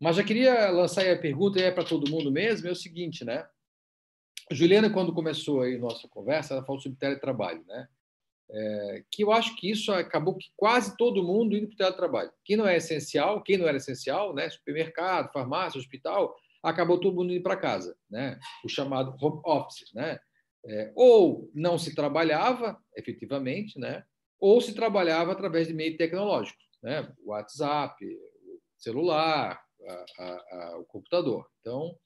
Mas 0.00 0.16
já 0.16 0.24
queria 0.24 0.70
lançar 0.70 1.02
aí 1.02 1.10
a 1.10 1.18
pergunta, 1.18 1.58
e 1.58 1.62
é 1.62 1.70
para 1.70 1.84
todo 1.84 2.10
mundo 2.10 2.30
mesmo, 2.30 2.68
é 2.68 2.70
o 2.70 2.76
seguinte, 2.76 3.24
né? 3.24 3.46
Juliana, 4.50 4.90
quando 4.90 5.12
começou 5.12 5.62
aí 5.62 5.74
a 5.74 5.78
nossa 5.78 6.08
conversa, 6.08 6.54
ela 6.54 6.64
falou 6.64 6.80
sobre 6.80 6.98
teletrabalho, 6.98 7.64
né? 7.66 7.88
É, 8.50 9.04
que 9.10 9.22
eu 9.22 9.30
acho 9.30 9.54
que 9.56 9.70
isso 9.70 9.92
acabou 9.92 10.34
que 10.34 10.46
quase 10.56 10.96
todo 10.96 11.22
mundo 11.22 11.56
indo 11.56 11.66
para 11.66 11.74
o 11.74 11.76
teletrabalho. 11.76 12.32
Quem 12.44 12.56
não 12.56 12.66
é 12.66 12.76
essencial, 12.76 13.42
quem 13.42 13.58
não 13.58 13.68
era 13.68 13.76
essencial, 13.76 14.34
né? 14.34 14.48
Supermercado, 14.48 15.32
farmácia, 15.32 15.78
hospital, 15.78 16.34
acabou 16.62 16.98
todo 16.98 17.14
mundo 17.14 17.32
indo 17.32 17.42
para 17.42 17.56
casa, 17.56 17.96
né? 18.10 18.38
o 18.64 18.68
chamado 18.68 19.16
home 19.20 19.40
office. 19.44 19.92
Né? 19.94 20.18
É, 20.66 20.92
ou 20.94 21.50
não 21.54 21.78
se 21.78 21.94
trabalhava 21.94 22.78
efetivamente, 22.96 23.78
né? 23.78 24.04
ou 24.40 24.60
se 24.60 24.74
trabalhava 24.74 25.32
através 25.32 25.68
de 25.68 25.74
meio 25.74 25.96
tecnológico, 25.96 26.58
né? 26.82 27.12
o 27.24 27.30
WhatsApp, 27.30 27.96
celular, 28.76 29.60
a, 29.86 30.04
a, 30.18 30.32
a, 30.32 30.78
o 30.78 30.84
computador. 30.84 31.48
Então, 31.60 31.96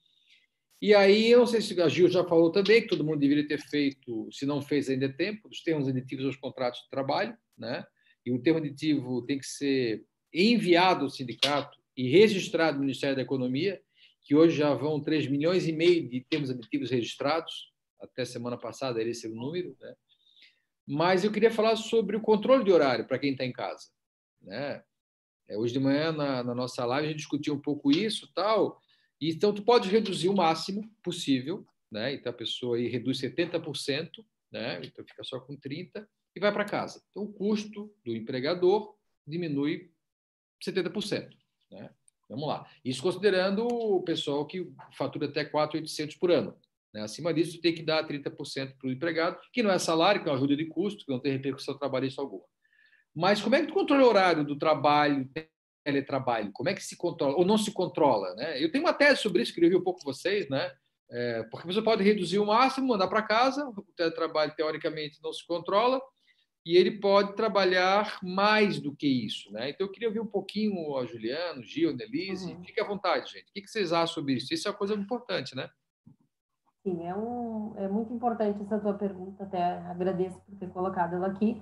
e 0.83 0.93
aí, 0.93 1.31
eu 1.31 1.39
não 1.39 1.47
sei 1.47 1.61
se 1.61 1.79
a 1.81 1.87
Gil 1.87 2.09
já 2.09 2.25
falou 2.25 2.51
também, 2.51 2.81
que 2.81 2.89
todo 2.89 3.05
mundo 3.05 3.17
deveria 3.17 3.47
ter 3.47 3.61
feito, 3.61 4.27
se 4.33 4.45
não 4.45 4.61
fez 4.61 4.89
ainda 4.89 5.05
é 5.05 5.09
tempo, 5.09 5.47
os 5.47 5.63
termos 5.63 5.87
aditivos 5.87 6.25
aos 6.25 6.35
contratos 6.35 6.81
de 6.81 6.89
trabalho, 6.89 7.37
né? 7.57 7.85
e 8.25 8.33
o 8.33 8.41
termo 8.41 8.59
aditivo 8.59 9.21
tem 9.21 9.39
que 9.39 9.47
ser 9.47 10.05
enviado 10.33 11.05
ao 11.05 11.09
sindicato 11.09 11.77
e 11.95 12.09
registrado 12.09 12.77
no 12.77 12.81
Ministério 12.81 13.15
da 13.15 13.21
Economia, 13.21 13.81
que 14.23 14.35
hoje 14.35 14.57
já 14.57 14.73
vão 14.73 15.01
3 15.01 15.27
milhões 15.27 15.67
e 15.69 15.71
meio 15.71 16.09
de 16.09 16.19
termos 16.21 16.49
aditivos 16.49 16.91
registrados, 16.91 17.71
até 18.01 18.25
semana 18.25 18.57
passada 18.57 18.99
era 18.99 19.09
esse 19.09 19.25
o 19.25 19.33
número, 19.33 19.77
né? 19.79 19.95
Mas 20.85 21.23
eu 21.23 21.31
queria 21.31 21.49
falar 21.49 21.77
sobre 21.77 22.17
o 22.17 22.21
controle 22.21 22.65
de 22.65 22.71
horário 22.73 23.07
para 23.07 23.17
quem 23.17 23.31
está 23.31 23.45
em 23.45 23.53
casa, 23.53 23.87
né? 24.41 24.83
É, 25.47 25.57
hoje 25.57 25.73
de 25.73 25.79
manhã 25.79 26.11
na, 26.11 26.43
na, 26.43 26.53
nossa 26.53 26.85
live 26.85 27.07
a 27.07 27.09
gente 27.09 27.19
discutiu 27.19 27.53
um 27.53 27.61
pouco 27.61 27.89
isso, 27.91 28.29
tal. 28.33 28.81
Então 29.29 29.53
tu 29.53 29.63
pode 29.63 29.89
reduzir 29.89 30.29
o 30.29 30.35
máximo 30.35 30.89
possível, 31.03 31.65
né? 31.91 32.13
Então 32.13 32.31
a 32.31 32.35
pessoa 32.35 32.77
aí 32.77 32.87
reduz 32.87 33.19
70%, 33.19 34.09
né? 34.51 34.81
Então 34.83 35.05
fica 35.05 35.23
só 35.23 35.39
com 35.39 35.55
30 35.55 36.07
e 36.35 36.39
vai 36.39 36.51
para 36.51 36.65
casa. 36.65 37.03
Então 37.09 37.23
o 37.23 37.33
custo 37.33 37.93
do 38.03 38.15
empregador 38.15 38.95
diminui 39.25 39.91
70%, 40.63 41.29
né? 41.71 41.89
Vamos 42.29 42.47
lá. 42.47 42.67
Isso 42.83 43.01
considerando 43.01 43.67
o 43.67 44.01
pessoal 44.01 44.45
que 44.47 44.71
fatura 44.97 45.27
até 45.27 45.45
4.800 45.45 46.17
por 46.17 46.31
ano. 46.31 46.57
Né? 46.93 47.01
Acima 47.01 47.33
disso, 47.33 47.61
tem 47.61 47.75
que 47.75 47.83
dar 47.83 48.07
30% 48.07 48.77
para 48.77 48.87
o 48.87 48.91
empregado, 48.91 49.39
que 49.51 49.61
não 49.61 49.71
é 49.71 49.77
salário, 49.77 50.21
que 50.21 50.29
é 50.29 50.31
uma 50.31 50.37
ajuda 50.37 50.55
de 50.55 50.65
custo, 50.65 51.05
que 51.05 51.11
não 51.11 51.19
tem 51.19 51.33
repercussão 51.33 51.77
trabalhista 51.77 52.21
alguma. 52.21 52.45
Mas 53.15 53.41
como 53.41 53.55
é 53.55 53.61
que 53.61 53.67
tu 53.67 53.73
controla 53.73 54.03
o 54.03 54.07
horário 54.07 54.43
do 54.43 54.57
trabalho, 54.57 55.29
teletrabalho? 55.83 56.51
Como 56.53 56.69
é 56.69 56.73
que 56.73 56.83
se 56.83 56.95
controla? 56.95 57.35
Ou 57.35 57.45
não 57.45 57.57
se 57.57 57.71
controla? 57.71 58.33
Né? 58.35 58.63
Eu 58.63 58.71
tenho 58.71 58.83
uma 58.83 58.93
tese 58.93 59.21
sobre 59.21 59.41
isso 59.41 59.53
que 59.53 59.63
eu 59.63 59.69
vi 59.69 59.75
um 59.75 59.83
pouco 59.83 59.99
com 59.99 60.11
vocês, 60.11 60.49
né? 60.49 60.71
É, 61.11 61.43
porque 61.43 61.67
você 61.67 61.81
pode 61.81 62.03
reduzir 62.03 62.39
o 62.39 62.45
máximo, 62.45 62.87
mandar 62.87 63.07
para 63.07 63.21
casa, 63.21 63.67
o 63.67 63.83
teletrabalho, 63.95 64.55
teoricamente, 64.55 65.19
não 65.21 65.31
se 65.31 65.45
controla, 65.45 66.01
e 66.65 66.77
ele 66.77 66.99
pode 66.99 67.35
trabalhar 67.35 68.19
mais 68.23 68.79
do 68.79 68.95
que 68.95 69.07
isso. 69.07 69.51
Né? 69.51 69.69
Então, 69.69 69.85
eu 69.85 69.91
queria 69.91 70.07
ouvir 70.07 70.21
um 70.21 70.25
pouquinho 70.25 70.97
a 70.97 71.05
Juliano, 71.05 71.61
Gil, 71.61 71.95
Nelise. 71.95 72.53
Uhum. 72.53 72.63
Fique 72.63 72.81
à 72.81 72.85
vontade, 72.85 73.31
gente. 73.31 73.49
O 73.49 73.53
que 73.53 73.67
vocês 73.67 73.91
acham 73.91 74.15
sobre 74.15 74.35
isso? 74.35 74.53
Isso 74.53 74.67
é 74.67 74.71
uma 74.71 74.77
coisa 74.77 74.95
importante, 74.95 75.55
né? 75.55 75.69
Sim, 76.83 77.05
é, 77.05 77.15
um, 77.15 77.73
é 77.77 77.87
muito 77.87 78.13
importante 78.13 78.61
essa 78.61 78.79
tua 78.79 78.93
pergunta, 78.93 79.43
até 79.43 79.61
agradeço 79.61 80.37
por 80.41 80.57
ter 80.57 80.69
colocado 80.69 81.15
ela 81.15 81.27
aqui. 81.27 81.61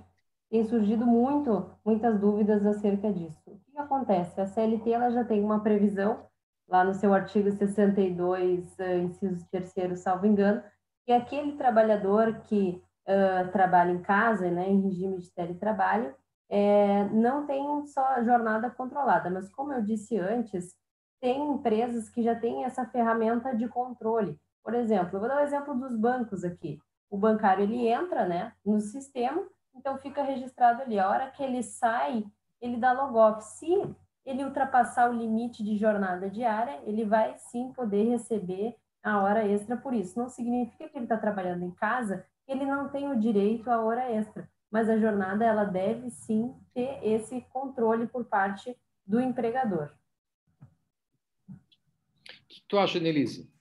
Tem 0.52 0.66
surgido 0.66 1.06
muito, 1.06 1.72
muitas 1.84 2.20
dúvidas 2.20 2.66
acerca 2.66 3.10
disso. 3.12 3.42
O 3.48 3.58
que 3.72 3.80
acontece? 3.80 4.42
A 4.42 4.46
CLT 4.46 4.92
ela 4.92 5.10
já 5.10 5.24
tem 5.24 5.42
uma 5.42 5.64
previsão, 5.64 6.26
lá 6.68 6.84
no 6.84 6.94
seu 6.94 7.14
artigo 7.14 7.50
62, 7.54 8.78
eh, 8.78 8.98
inciso 8.98 9.48
3 9.50 9.98
salvo 9.98 10.26
engano, 10.28 10.62
que 11.06 11.14
aquele 11.14 11.54
trabalhador 11.54 12.42
que 12.42 12.84
uh, 13.08 13.50
trabalha 13.54 13.92
em 13.92 14.02
casa, 14.02 14.52
né, 14.52 14.70
em 14.70 14.82
regime 14.82 15.20
de 15.20 15.32
teletrabalho, 15.34 16.14
é, 16.50 17.06
não 17.06 17.46
tem 17.46 17.88
só 17.88 18.22
jornada 18.22 18.70
controlada, 18.70 19.30
mas 19.30 19.50
como 19.54 19.72
eu 19.72 19.82
disse 19.82 20.18
antes, 20.18 20.76
tem 21.22 21.50
empresas 21.50 22.10
que 22.10 22.22
já 22.22 22.36
têm 22.36 22.66
essa 22.66 22.86
ferramenta 22.86 23.56
de 23.56 23.70
controle. 23.70 24.38
Por 24.62 24.74
exemplo, 24.74 25.16
eu 25.16 25.20
vou 25.22 25.30
dar 25.30 25.38
o 25.38 25.40
um 25.40 25.44
exemplo 25.44 25.74
dos 25.76 25.96
bancos 25.96 26.44
aqui. 26.44 26.78
O 27.10 27.18
bancário 27.18 27.64
ele 27.64 27.88
entra, 27.88 28.28
né, 28.28 28.52
no 28.66 28.82
sistema, 28.82 29.48
então 29.76 29.98
fica 29.98 30.24
registrado 30.24 30.82
ali. 30.82 31.00
A 31.00 31.10
hora 31.10 31.32
que 31.32 31.44
ele 31.44 31.64
sai, 31.64 32.24
ele 32.62 32.78
dá 32.78 32.92
logoff. 32.92 33.44
Se 33.44 33.68
ele 34.26 34.44
ultrapassar 34.44 35.10
o 35.10 35.14
limite 35.14 35.64
de 35.64 35.78
jornada 35.78 36.30
diária, 36.30 36.82
ele 36.86 37.06
vai 37.06 37.36
sim 37.38 37.72
poder 37.74 38.10
receber 38.10 38.76
a 39.04 39.20
hora 39.22 39.48
extra 39.48 39.76
por 39.76 39.94
isso. 39.94 40.20
Não 40.20 40.30
significa 40.30 40.88
que 40.90 40.98
ele 40.98 41.06
está 41.06 41.18
trabalhando 41.18 41.64
em 41.64 41.72
casa, 41.72 42.26
ele 42.48 42.66
não 42.66 42.90
tem 42.90 43.10
o 43.10 43.20
direito 43.20 43.70
à 43.70 43.82
hora 43.82 44.12
extra, 44.12 44.50
mas 44.70 44.90
a 44.90 44.98
jornada 44.98 45.44
ela 45.46 45.64
deve 45.64 46.10
sim 46.10 46.56
ter 46.74 47.00
esse 47.04 47.42
controle 47.50 48.08
por 48.08 48.26
parte 48.26 48.78
do 49.06 49.20
empregador. 49.20 49.92
O 51.50 51.54
que 52.48 52.62
tu 52.68 52.78
acha, 52.78 53.00
Nelise? 53.00 53.52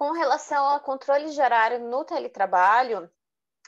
Com 0.00 0.12
relação 0.12 0.64
ao 0.64 0.80
controle 0.80 1.28
de 1.28 1.38
horário 1.38 1.78
no 1.78 2.06
teletrabalho, 2.06 3.10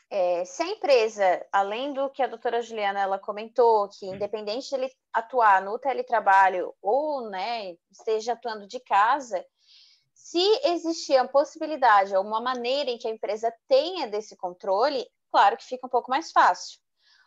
é, 0.09 0.47
se 0.47 0.63
a 0.63 0.67
empresa, 0.67 1.47
além 1.53 1.93
do 1.93 2.09
que 2.09 2.23
a 2.23 2.27
doutora 2.27 2.63
Juliana 2.63 3.01
ela 3.01 3.19
comentou, 3.19 3.87
que 3.91 4.07
independente 4.07 4.71
de 4.71 4.77
ele 4.77 4.91
atuar 5.13 5.61
no 5.61 5.79
teletrabalho 5.79 6.75
ou 6.81 7.29
né, 7.29 7.77
esteja 7.91 8.33
atuando 8.33 8.67
de 8.67 8.81
casa, 8.81 9.45
se 10.15 10.43
existir 10.65 11.19
a 11.19 11.29
possibilidade 11.29 12.17
ou 12.17 12.25
uma 12.25 12.41
maneira 12.41 12.89
em 12.89 12.97
que 12.97 13.09
a 13.09 13.13
empresa 13.13 13.53
tenha 13.69 14.07
desse 14.07 14.35
controle, 14.35 15.07
claro 15.31 15.59
que 15.59 15.67
fica 15.67 15.87
um 15.87 15.91
pouco 15.91 16.11
mais 16.11 16.33
fácil. 16.33 16.81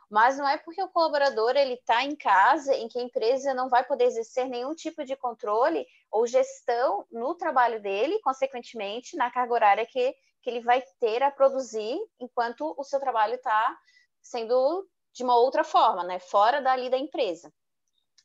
Mas 0.10 0.38
não 0.38 0.48
é 0.48 0.58
porque 0.58 0.82
o 0.82 0.90
colaborador 0.90 1.56
ele 1.56 1.74
está 1.74 2.04
em 2.04 2.16
casa 2.16 2.74
em 2.76 2.88
que 2.88 3.00
a 3.00 3.02
empresa 3.02 3.54
não 3.54 3.70
vai 3.70 3.84
poder 3.84 4.06
exercer 4.06 4.48
nenhum 4.48 4.74
tipo 4.76 5.04
de 5.04 5.16
controle 5.16 5.86
ou 6.12 6.28
gestão 6.28 7.06
no 7.12 7.36
trabalho 7.36 7.82
dele, 7.82 8.20
consequentemente 8.22 9.16
na 9.16 9.32
carga 9.32 9.54
horária 9.54 9.86
que, 9.86 10.16
que 10.42 10.50
ele 10.50 10.62
vai 10.62 10.84
ter 11.00 11.24
a 11.24 11.32
produzir 11.32 11.98
enquanto 12.20 12.76
o 12.78 12.84
seu 12.84 13.00
trabalho 13.00 13.36
está 13.36 13.78
sendo 14.22 14.88
de 15.14 15.24
uma 15.24 15.36
outra 15.38 15.64
forma, 15.64 16.04
né, 16.04 16.20
fora 16.20 16.62
dali 16.62 16.90
da 16.90 16.98
empresa. 16.98 17.52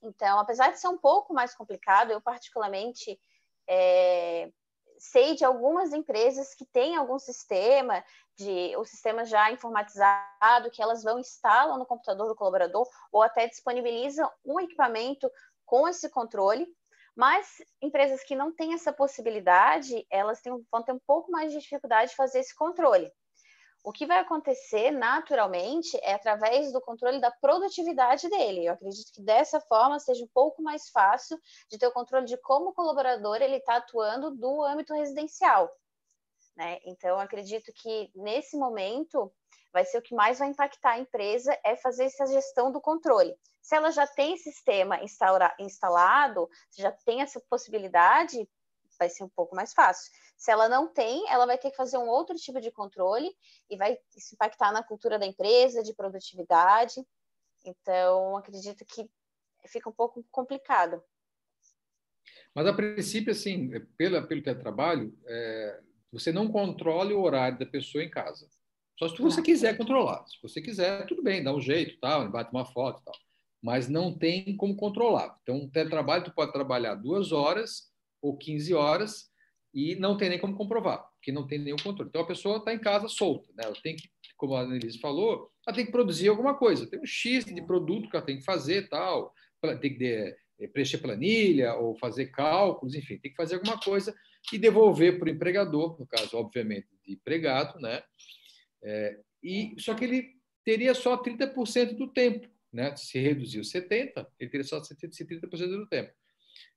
Então, 0.03 0.39
apesar 0.39 0.71
de 0.71 0.81
ser 0.81 0.89
um 0.89 0.99
pouco 0.99 1.33
mais 1.33 1.55
complicado, 1.55 2.11
eu 2.11 2.21
particularmente 2.21 3.21
é, 3.69 4.51
sei 5.01 5.35
de 5.35 5.45
algumas 5.45 5.95
empresas 5.95 6.55
que 6.55 6.67
têm 6.67 6.95
algum 6.95 7.19
sistema, 7.19 8.05
de 8.37 8.77
o 8.77 8.85
sistema 8.85 9.25
já 9.25 9.51
informatizado, 9.51 10.71
que 10.71 10.83
elas 10.83 11.03
vão 11.03 11.19
instalam 11.19 11.79
no 11.79 11.87
computador 11.87 12.29
do 12.29 12.37
colaborador 12.37 12.87
ou 13.11 13.23
até 13.23 13.49
disponibilizam 13.49 14.31
um 14.45 14.61
equipamento 14.61 15.31
com 15.65 15.89
esse 15.89 16.09
controle. 16.11 16.67
Mas 17.17 17.57
empresas 17.83 18.23
que 18.23 18.37
não 18.37 18.53
têm 18.53 18.75
essa 18.75 18.93
possibilidade, 18.93 20.07
elas 20.11 20.41
têm, 20.41 20.53
vão 20.71 20.83
ter 20.83 20.93
um 20.93 21.01
pouco 21.07 21.31
mais 21.31 21.51
de 21.51 21.59
dificuldade 21.59 22.11
de 22.11 22.17
fazer 22.17 22.41
esse 22.41 22.55
controle. 22.55 23.11
O 23.83 23.93
que 23.93 24.07
vai 24.07 24.19
acontecer 24.19 24.91
naturalmente 24.91 25.99
é 26.03 26.13
através 26.13 26.71
do 26.71 26.81
controle 26.81 27.19
da 27.19 27.31
produtividade 27.31 28.29
dele. 28.29 28.67
Eu 28.67 28.75
acredito 28.75 29.11
que 29.13 29.23
dessa 29.23 29.59
forma 29.61 29.99
seja 29.99 30.23
um 30.23 30.29
pouco 30.35 30.63
mais 30.63 30.91
fácil 30.91 31.39
de 31.69 31.79
ter 31.79 31.87
o 31.87 31.93
controle 31.93 32.27
de 32.27 32.37
como 32.37 32.71
o 32.71 32.75
colaborador 32.75 33.37
ele 33.41 33.57
está 33.57 33.77
atuando 33.77 34.31
do 34.33 34.63
âmbito 34.63 34.93
residencial. 34.93 35.71
Né? 36.55 36.79
Então, 36.85 37.19
acredito 37.19 37.73
que 37.75 38.11
nesse 38.15 38.57
momento 38.57 39.33
vai 39.73 39.85
ser 39.85 39.99
o 39.99 40.03
que 40.03 40.15
mais 40.15 40.39
vai 40.39 40.49
impactar 40.49 40.93
a 40.93 40.99
empresa 40.99 41.57
é 41.65 41.75
fazer 41.77 42.05
essa 42.05 42.27
gestão 42.27 42.71
do 42.71 42.81
controle. 42.81 43.35
Se 43.63 43.77
ela 43.77 43.91
já 43.91 44.07
tem 44.07 44.37
sistema 44.37 45.01
instalado, 45.59 46.49
se 46.71 46.83
já 46.83 46.93
tem 46.93 47.23
essa 47.23 47.41
possibilidade, 47.49 48.49
vai 49.01 49.09
ser 49.09 49.25
um 49.25 49.29
pouco 49.29 49.57
mais 49.57 49.73
fácil. 49.73 50.13
Se 50.37 50.53
ela 50.53 50.69
não 50.69 50.87
tem, 50.87 51.29
ela 51.29 51.47
vai 51.47 51.59
ter 51.59 51.71
que 51.71 51.77
fazer 51.77 51.97
um 51.97 52.07
outro 52.07 52.37
tipo 52.37 52.61
de 52.61 52.71
controle 52.71 53.35
e 53.69 53.77
vai 53.77 53.99
se 54.11 54.35
impactar 54.35 54.71
na 54.73 54.83
cultura 54.83 55.19
da 55.19 55.27
empresa, 55.27 55.83
de 55.83 55.95
produtividade. 55.95 57.05
Então, 57.65 58.37
acredito 58.37 58.85
que 58.85 59.11
fica 59.67 59.89
um 59.89 59.93
pouco 59.93 60.25
complicado. 60.31 61.03
Mas, 62.55 62.67
a 62.67 62.73
princípio, 62.75 63.33
assim, 63.33 63.71
pela, 63.97 64.23
pelo 64.23 64.43
trabalho, 64.43 65.17
é, 65.27 65.81
você 66.13 66.31
não 66.31 66.51
controla 66.51 67.15
o 67.15 67.23
horário 67.23 67.59
da 67.59 67.67
pessoa 67.67 68.05
em 68.05 68.11
casa. 68.11 68.49
Só 68.99 69.09
se 69.09 69.23
você 69.23 69.41
quiser 69.41 69.79
controlar. 69.79 70.27
Se 70.27 70.37
você 70.43 70.61
quiser, 70.61 71.07
tudo 71.07 71.23
bem, 71.23 71.43
dá 71.43 71.55
um 71.55 71.61
jeito, 71.61 71.99
tal, 72.01 72.29
bate 72.31 72.51
uma 72.51 72.67
foto 72.67 73.03
tal. 73.03 73.15
Mas 73.63 73.89
não 73.89 74.17
tem 74.17 74.55
como 74.57 74.77
controlar. 74.77 75.39
Então, 75.43 75.57
o 75.65 75.71
teletrabalho, 75.71 76.25
tu 76.25 76.35
pode 76.35 76.53
trabalhar 76.53 76.97
duas 76.97 77.33
horas 77.33 77.90
ou 78.21 78.37
15 78.37 78.75
horas 78.75 79.31
e 79.73 79.95
não 79.97 80.17
tem 80.17 80.29
nem 80.29 80.39
como 80.39 80.57
comprovar, 80.57 81.05
porque 81.15 81.31
não 81.31 81.47
tem 81.47 81.59
nenhum 81.59 81.77
controle. 81.77 82.09
Então 82.09 82.23
a 82.23 82.27
pessoa 82.27 82.59
está 82.59 82.75
em 82.75 82.79
casa 82.79 83.09
solta, 83.09 83.49
né? 83.57 83.65
ela 83.65 83.77
tem 83.83 83.97
que, 83.97 84.11
como 84.37 84.55
a 84.55 84.63
Annelise 84.63 84.99
falou, 84.99 85.51
ela 85.67 85.77
tem 85.77 85.87
que 85.87 85.93
produzir 85.93 86.29
alguma 86.29 86.57
coisa, 86.57 86.89
tem 86.89 87.01
um 87.01 87.07
X 87.07 87.45
de 87.45 87.63
produto 87.63 88.11
que 88.11 88.17
ela 88.17 88.25
tem 88.25 88.39
que 88.39 88.45
fazer, 88.45 88.89
tal, 88.89 89.33
tem 89.81 89.97
que 89.97 90.05
é, 90.59 90.67
preencher 90.69 90.99
planilha 90.99 91.75
ou 91.75 91.97
fazer 91.97 92.27
cálculos, 92.27 92.95
enfim, 92.95 93.19
tem 93.19 93.31
que 93.31 93.37
fazer 93.37 93.57
alguma 93.57 93.79
coisa 93.79 94.15
e 94.53 94.59
devolver 94.59 95.19
para 95.19 95.29
o 95.29 95.31
empregador, 95.31 95.99
no 95.99 96.07
caso, 96.07 96.37
obviamente, 96.37 96.89
de 97.05 97.13
empregado, 97.13 97.79
né? 97.79 98.03
É, 98.83 99.21
e, 99.43 99.75
só 99.79 99.95
que 99.95 100.05
ele 100.05 100.35
teria 100.65 100.95
só 100.95 101.23
30% 101.23 101.97
do 101.97 102.09
tempo, 102.13 102.49
né? 102.73 102.95
Se 102.97 103.19
reduziu 103.19 103.63
70%, 103.63 104.27
ele 104.39 104.51
teria 104.51 104.65
só 104.65 104.81
30% 104.81 105.49
do 105.49 105.87
tempo 105.87 106.13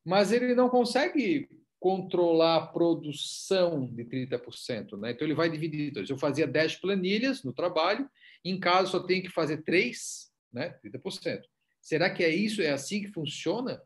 mas 0.06 0.32
ele 0.32 0.54
não 0.54 0.70
consegue 0.70 1.50
controlar 1.84 2.56
a 2.56 2.68
produção 2.68 3.86
de 3.88 4.06
30%. 4.06 4.98
Né? 4.98 5.12
Então, 5.12 5.28
ele 5.28 5.36
vai 5.36 5.50
dividir. 5.50 5.90
Então, 5.90 6.04
eu 6.08 6.18
fazia 6.18 6.48
10 6.48 6.78
planilhas 6.78 7.44
no 7.44 7.52
trabalho, 7.52 8.10
em 8.44 8.58
casa 8.58 8.92
só 8.92 9.00
tenho 9.02 9.22
que 9.22 9.30
fazer 9.30 9.64
3, 9.64 10.32
né? 10.54 10.78
30%. 10.82 11.42
Será 11.82 12.10
que 12.10 12.24
é 12.24 12.30
isso? 12.30 12.62
É 12.62 12.70
assim 12.70 13.02
que 13.02 13.12
funciona? 13.12 13.82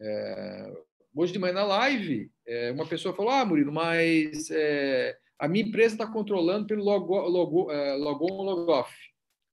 É... 0.00 0.72
Hoje 1.14 1.32
de 1.32 1.38
manhã 1.38 1.52
na 1.54 1.64
live, 1.64 2.30
é, 2.46 2.70
uma 2.72 2.86
pessoa 2.86 3.14
falou: 3.14 3.30
Ah, 3.30 3.44
Murilo, 3.44 3.72
mas 3.72 4.50
é, 4.50 5.16
a 5.38 5.48
minha 5.48 5.64
empresa 5.64 5.94
está 5.94 6.06
controlando 6.06 6.66
pelo 6.66 6.84
logo, 6.84 7.18
logo, 7.20 7.72
é, 7.72 7.94
logon 7.94 8.42
logoff. 8.42 8.94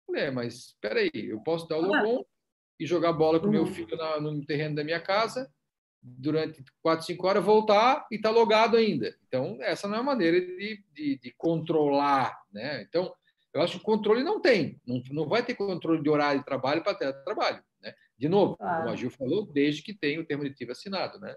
Falei, 0.06 0.24
é, 0.24 0.32
mas 0.32 0.56
espera 0.56 1.00
aí, 1.00 1.12
eu 1.14 1.40
posso 1.42 1.68
dar 1.68 1.78
o 1.78 1.82
logon 1.82 2.26
e 2.80 2.86
jogar 2.86 3.14
bola 3.14 3.40
com 3.40 3.48
meu 3.48 3.64
uhum. 3.64 3.74
filho 3.74 3.96
na, 3.96 4.20
no 4.20 4.46
terreno 4.46 4.76
da 4.76 4.84
minha 4.84 5.00
casa 5.00 5.50
durante 6.04 6.64
4, 6.82 7.06
5 7.06 7.28
horas, 7.28 7.43
voltar 7.43 8.06
e 8.12 8.16
está 8.16 8.30
logado 8.30 8.76
ainda. 8.76 9.16
Então, 9.28 9.58
essa 9.62 9.88
não 9.88 9.95
é 9.95 9.99
a 9.99 10.04
maneira 10.04 10.39
de, 10.39 10.84
de, 10.93 11.18
de, 11.18 11.34
controlar. 11.38 12.38
Né? 12.51 12.82
Então, 12.82 13.14
eu 13.54 13.62
acho 13.62 13.78
que 13.78 13.84
o 13.84 13.86
controle 13.86 14.24
não 14.24 14.41
tem. 14.41 14.82
Não, 14.86 15.01
não 15.12 15.28
vai 15.28 15.43
ter 15.43 15.56
controle 15.56 16.04
de 16.04 16.10
horário 16.10 16.39
de 16.39 16.45
trabalho 16.45 16.84
para 16.84 16.95
ter 16.95 17.14
trabalho. 17.24 17.64
Né? 17.82 17.93
De 18.18 18.28
novo, 18.28 18.58
claro. 18.58 18.82
como 18.82 18.89
a 18.89 18.95
Gil 18.95 19.12
falou, 19.12 19.45
desde 19.45 19.82
que 19.82 19.93
tenha 19.93 20.20
o 20.20 20.26
termo 20.26 20.43
de 20.47 20.72
assinado. 20.72 21.20
Né? 21.20 21.36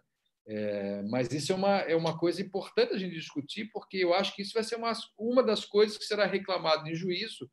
É, 0.48 1.02
mas 1.02 1.32
isso 1.32 1.52
é 1.52 1.54
uma, 1.54 1.78
é 1.80 1.94
uma 1.94 2.18
coisa 2.18 2.42
importante 2.42 2.92
a 2.92 2.98
gente 2.98 3.14
discutir, 3.14 3.70
porque 3.72 3.98
eu 3.98 4.12
acho 4.12 4.34
que 4.34 4.42
isso 4.42 4.54
vai 4.54 4.64
ser 4.64 4.76
uma, 4.76 4.92
uma 5.16 5.42
das 5.42 5.64
coisas 5.64 5.96
que 5.96 6.04
será 6.04 6.26
reclamado 6.26 6.88
em 6.88 6.94
juízo 6.94 7.48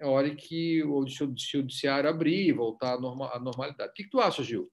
a 0.00 0.08
hora 0.08 0.34
que 0.34 0.82
o 0.84 1.04
judiciário 1.06 2.08
abrir 2.08 2.48
e 2.48 2.52
voltar 2.52 2.94
à, 2.94 3.00
norma, 3.00 3.34
à 3.34 3.38
normalidade. 3.38 3.90
O 3.90 3.94
que, 3.94 4.04
que 4.04 4.10
tu 4.10 4.20
acha, 4.20 4.44
Gil? 4.44 4.70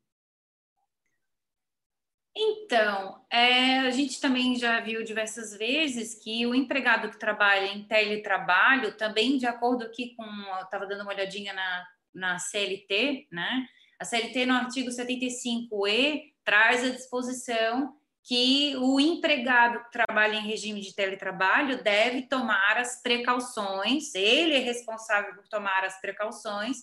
Então, 2.37 3.25
é, 3.31 3.79
a 3.79 3.91
gente 3.91 4.19
também 4.19 4.55
já 4.57 4.81
viu 4.81 5.03
diversas 5.03 5.55
vezes 5.57 6.15
que 6.15 6.45
o 6.45 6.53
empregado 6.53 7.09
que 7.09 7.17
trabalha 7.17 7.67
em 7.67 7.83
teletrabalho, 7.83 8.97
também 8.97 9.37
de 9.37 9.45
acordo 9.45 9.85
aqui 9.85 10.13
com, 10.15 10.25
estava 10.61 10.85
dando 10.85 11.03
uma 11.03 11.13
olhadinha 11.13 11.53
na, 11.53 11.87
na 12.13 12.37
CLT, 12.37 13.29
né? 13.31 13.65
A 13.97 14.03
CLT 14.03 14.45
no 14.45 14.53
artigo 14.53 14.89
75E 14.89 16.33
traz 16.43 16.83
a 16.83 16.89
disposição 16.89 17.95
que 18.21 18.75
o 18.77 18.99
empregado 18.99 19.83
que 19.85 19.91
trabalha 19.91 20.35
em 20.35 20.45
regime 20.45 20.81
de 20.81 20.93
teletrabalho 20.93 21.81
deve 21.83 22.23
tomar 22.23 22.77
as 22.77 23.01
precauções, 23.01 24.13
ele 24.13 24.55
é 24.55 24.59
responsável 24.59 25.35
por 25.35 25.47
tomar 25.47 25.85
as 25.85 26.01
precauções 26.01 26.77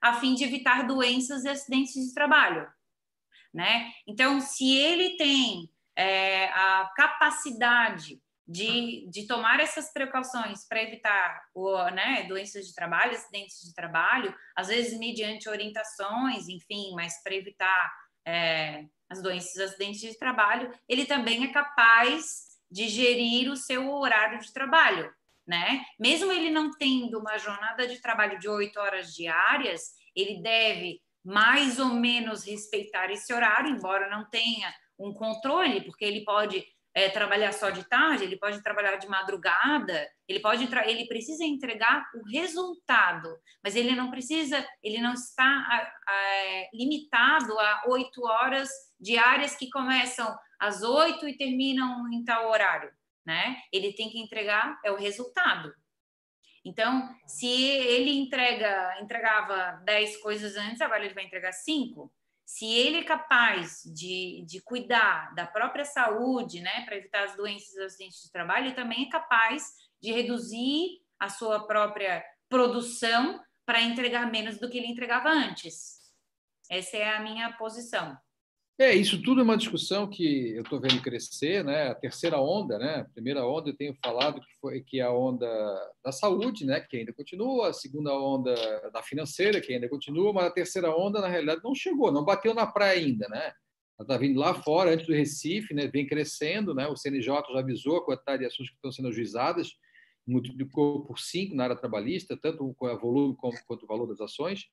a 0.00 0.14
fim 0.14 0.34
de 0.34 0.44
evitar 0.44 0.86
doenças 0.86 1.44
e 1.44 1.48
acidentes 1.48 1.94
de 1.94 2.14
trabalho. 2.14 2.66
Né? 3.56 3.90
Então, 4.06 4.38
se 4.38 4.76
ele 4.76 5.16
tem 5.16 5.70
é, 5.96 6.48
a 6.48 6.92
capacidade 6.94 8.20
de, 8.46 9.08
de 9.10 9.26
tomar 9.26 9.60
essas 9.60 9.90
precauções 9.90 10.68
para 10.68 10.82
evitar 10.82 11.42
o, 11.54 11.82
né, 11.90 12.24
doenças 12.24 12.66
de 12.66 12.74
trabalho, 12.74 13.12
acidentes 13.12 13.62
de 13.62 13.74
trabalho, 13.74 14.34
às 14.54 14.68
vezes 14.68 14.98
mediante 14.98 15.48
orientações, 15.48 16.48
enfim, 16.48 16.94
mas 16.94 17.22
para 17.22 17.34
evitar 17.34 17.92
é, 18.26 18.84
as 19.08 19.22
doenças, 19.22 19.56
acidentes 19.56 20.00
de 20.00 20.18
trabalho, 20.18 20.70
ele 20.86 21.06
também 21.06 21.44
é 21.44 21.50
capaz 21.50 22.58
de 22.70 22.88
gerir 22.88 23.50
o 23.50 23.56
seu 23.56 23.90
horário 23.90 24.38
de 24.38 24.52
trabalho, 24.52 25.10
né? 25.46 25.82
Mesmo 25.98 26.30
ele 26.30 26.50
não 26.50 26.70
tendo 26.72 27.18
uma 27.18 27.38
jornada 27.38 27.88
de 27.88 28.02
trabalho 28.02 28.38
de 28.38 28.50
oito 28.50 28.78
horas 28.78 29.14
diárias, 29.14 29.94
ele 30.14 30.42
deve 30.42 31.00
mais 31.26 31.80
ou 31.80 31.88
menos 31.88 32.46
respeitar 32.46 33.10
esse 33.10 33.34
horário, 33.34 33.68
embora 33.68 34.08
não 34.08 34.24
tenha 34.30 34.72
um 34.96 35.12
controle, 35.12 35.80
porque 35.80 36.04
ele 36.04 36.24
pode 36.24 36.64
é, 36.94 37.08
trabalhar 37.08 37.52
só 37.52 37.68
de 37.68 37.82
tarde, 37.88 38.22
ele 38.22 38.38
pode 38.38 38.62
trabalhar 38.62 38.94
de 38.94 39.08
madrugada, 39.08 40.08
ele 40.28 40.38
pode 40.38 40.68
ele 40.86 41.06
precisa 41.08 41.44
entregar 41.44 42.08
o 42.14 42.30
resultado, 42.30 43.28
mas 43.62 43.74
ele 43.74 43.96
não 43.96 44.08
precisa, 44.08 44.64
ele 44.80 44.98
não 44.98 45.14
está 45.14 45.44
a, 45.44 45.92
a, 46.08 46.68
limitado 46.72 47.58
a 47.58 47.82
oito 47.88 48.24
horas 48.24 48.70
diárias 49.00 49.56
que 49.56 49.68
começam 49.68 50.32
às 50.60 50.82
oito 50.82 51.28
e 51.28 51.36
terminam 51.36 52.08
em 52.12 52.24
tal 52.24 52.48
horário, 52.48 52.90
né? 53.26 53.56
Ele 53.72 53.92
tem 53.92 54.08
que 54.08 54.20
entregar 54.20 54.78
é 54.84 54.92
o 54.92 54.96
resultado. 54.96 55.74
Então, 56.66 57.08
se 57.26 57.46
ele 57.46 58.10
entrega 58.18 59.00
entregava 59.00 59.80
dez 59.84 60.16
coisas 60.18 60.56
antes, 60.56 60.80
agora 60.80 61.04
ele 61.04 61.14
vai 61.14 61.24
entregar 61.24 61.52
cinco 61.52 62.12
se 62.46 62.64
ele 62.64 62.98
é 62.98 63.04
capaz 63.04 63.82
de, 63.84 64.44
de 64.46 64.62
cuidar 64.62 65.34
da 65.34 65.44
própria 65.44 65.84
saúde, 65.84 66.60
né, 66.60 66.84
para 66.84 66.96
evitar 66.96 67.24
as 67.24 67.36
doenças 67.36 67.74
e 67.74 67.82
acidentes 67.82 68.22
de 68.22 68.30
trabalho, 68.30 68.66
ele 68.66 68.74
também 68.74 69.06
é 69.06 69.10
capaz 69.10 69.72
de 70.00 70.12
reduzir 70.12 71.02
a 71.18 71.28
sua 71.28 71.66
própria 71.66 72.24
produção 72.48 73.42
para 73.66 73.82
entregar 73.82 74.30
menos 74.30 74.58
do 74.58 74.70
que 74.70 74.78
ele 74.78 74.86
entregava 74.86 75.28
antes. 75.28 75.96
Essa 76.70 76.96
é 76.96 77.16
a 77.16 77.20
minha 77.20 77.52
posição. 77.54 78.16
É, 78.78 78.94
isso 78.94 79.22
tudo 79.22 79.40
é 79.40 79.44
uma 79.44 79.56
discussão 79.56 80.06
que 80.06 80.50
eu 80.50 80.62
estou 80.62 80.78
vendo 80.78 81.00
crescer, 81.00 81.64
né? 81.64 81.88
A 81.88 81.94
terceira 81.94 82.38
onda, 82.38 82.78
né? 82.78 82.96
A 82.96 83.04
primeira 83.04 83.46
onda 83.46 83.70
eu 83.70 83.76
tenho 83.76 83.96
falado 84.04 84.38
que 84.38 84.54
foi 84.60 84.82
que 84.82 85.00
é 85.00 85.02
a 85.02 85.10
onda 85.10 85.46
da 86.04 86.12
saúde, 86.12 86.66
né? 86.66 86.78
Que 86.80 86.98
ainda 86.98 87.12
continua, 87.14 87.70
a 87.70 87.72
segunda 87.72 88.12
onda 88.12 88.54
da 88.92 89.02
financeira, 89.02 89.62
que 89.62 89.72
ainda 89.72 89.88
continua, 89.88 90.30
mas 90.30 90.44
a 90.44 90.50
terceira 90.50 90.94
onda 90.94 91.22
na 91.22 91.28
realidade 91.28 91.62
não 91.64 91.74
chegou, 91.74 92.12
não 92.12 92.22
bateu 92.22 92.52
na 92.52 92.66
praia 92.66 93.00
ainda, 93.00 93.26
né? 93.30 93.50
Ela 93.98 94.04
está 94.04 94.18
vindo 94.18 94.38
lá 94.38 94.52
fora, 94.52 94.92
antes 94.92 95.06
do 95.06 95.14
Recife, 95.14 95.72
né? 95.72 95.86
Vem 95.86 96.06
crescendo, 96.06 96.74
né? 96.74 96.86
O 96.86 96.96
CNJ 96.96 97.24
já 97.24 97.58
avisou 97.58 97.96
a 97.96 98.04
quantidade 98.04 98.40
de 98.40 98.46
ações 98.46 98.68
que 98.68 98.74
estão 98.74 98.92
sendo 98.92 99.08
ajuizadas, 99.08 99.70
multiplicou 100.26 101.06
por 101.06 101.18
cinco 101.18 101.54
na 101.54 101.64
área 101.64 101.76
trabalhista, 101.76 102.36
tanto 102.36 102.62
o 102.78 102.98
volume 102.98 103.34
quanto 103.66 103.84
o 103.84 103.86
valor 103.86 104.06
das 104.06 104.20
ações. 104.20 104.66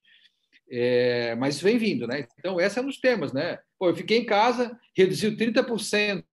É, 0.70 1.34
mas 1.36 1.60
vem 1.60 1.78
vindo, 1.78 2.06
né? 2.06 2.26
Então, 2.38 2.58
é 2.58 2.68
um 2.80 2.86
dos 2.86 2.98
temas, 2.98 3.32
né? 3.32 3.58
Pô, 3.78 3.88
eu 3.88 3.96
fiquei 3.96 4.18
em 4.18 4.24
casa, 4.24 4.78
reduziu 4.96 5.36
30% 5.36 6.24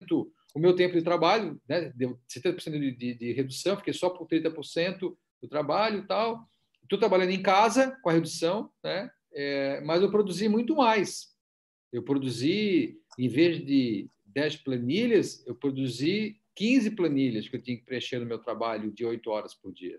o 0.54 0.58
meu 0.58 0.74
tempo 0.74 0.94
de 0.94 1.02
trabalho, 1.02 1.60
né? 1.68 1.92
Deu 1.94 2.18
70% 2.28 2.78
de, 2.78 2.92
de, 2.92 3.14
de 3.14 3.32
redução, 3.32 3.76
fiquei 3.76 3.92
só 3.92 4.10
por 4.10 4.26
30% 4.26 5.16
do 5.40 5.48
trabalho 5.48 6.00
e 6.00 6.06
tal. 6.06 6.48
Estou 6.82 6.98
trabalhando 6.98 7.30
em 7.30 7.42
casa 7.42 7.96
com 8.02 8.10
a 8.10 8.12
redução, 8.12 8.70
né? 8.82 9.10
É, 9.34 9.80
mas 9.82 10.02
eu 10.02 10.10
produzi 10.10 10.48
muito 10.48 10.76
mais. 10.76 11.32
Eu 11.92 12.02
produzi, 12.02 12.98
em 13.18 13.28
vez 13.28 13.64
de 13.64 14.10
10 14.26 14.56
planilhas, 14.56 15.46
eu 15.46 15.54
produzi 15.54 16.38
15 16.54 16.90
planilhas 16.90 17.48
que 17.48 17.56
eu 17.56 17.62
tinha 17.62 17.76
que 17.76 17.84
preencher 17.84 18.18
no 18.18 18.26
meu 18.26 18.38
trabalho 18.38 18.90
de 18.90 19.04
8 19.04 19.30
horas 19.30 19.54
por 19.54 19.72
dia. 19.72 19.98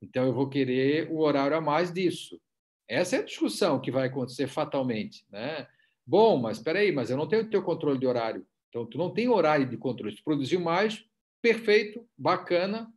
Então, 0.00 0.24
eu 0.26 0.32
vou 0.32 0.48
querer 0.48 1.10
o 1.10 1.18
horário 1.18 1.56
a 1.56 1.60
mais 1.60 1.92
disso. 1.92 2.40
Essa 2.88 3.16
é 3.16 3.18
a 3.20 3.24
discussão 3.24 3.80
que 3.80 3.90
vai 3.90 4.08
acontecer 4.08 4.46
fatalmente, 4.46 5.24
né? 5.30 5.66
Bom, 6.06 6.36
mas 6.36 6.58
espera 6.58 6.80
aí, 6.80 6.92
mas 6.92 7.10
eu 7.10 7.16
não 7.16 7.26
tenho 7.26 7.42
o 7.42 7.50
teu 7.50 7.62
controle 7.62 7.98
de 7.98 8.06
horário. 8.06 8.46
Então, 8.68 8.84
tu 8.84 8.98
não 8.98 9.12
tem 9.12 9.28
horário 9.28 9.66
de 9.66 9.76
controle. 9.76 10.14
Tu 10.14 10.22
produziu 10.22 10.60
mais, 10.60 11.04
perfeito, 11.40 12.06
bacana, 12.16 12.92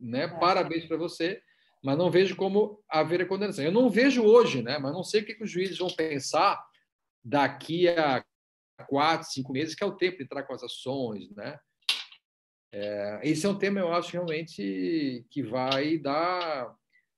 né? 0.00 0.24
É. 0.24 0.28
Parabéns 0.28 0.86
para 0.86 0.96
você, 0.96 1.42
mas 1.82 1.98
não 1.98 2.10
vejo 2.10 2.36
como 2.36 2.82
haver 2.88 3.22
a 3.22 3.26
condenação. 3.26 3.64
Eu 3.64 3.72
não 3.72 3.90
vejo 3.90 4.22
hoje, 4.22 4.62
né? 4.62 4.78
Mas 4.78 4.92
não 4.92 5.02
sei 5.02 5.20
o 5.20 5.24
que, 5.26 5.34
que 5.34 5.44
os 5.44 5.50
juízes 5.50 5.78
vão 5.78 5.90
pensar 5.90 6.64
daqui 7.22 7.88
a 7.88 8.24
quatro, 8.86 9.28
cinco 9.28 9.52
meses, 9.52 9.74
que 9.74 9.82
é 9.82 9.86
o 9.86 9.96
tempo 9.96 10.18
de 10.18 10.24
entrar 10.24 10.44
com 10.44 10.54
as 10.54 10.62
ações, 10.62 11.30
né? 11.34 11.58
É, 12.72 13.20
esse 13.24 13.46
é 13.46 13.48
um 13.48 13.58
tema, 13.58 13.80
eu 13.80 13.92
acho, 13.92 14.12
realmente 14.12 15.26
que 15.30 15.42
vai 15.42 15.98
dar 15.98 16.74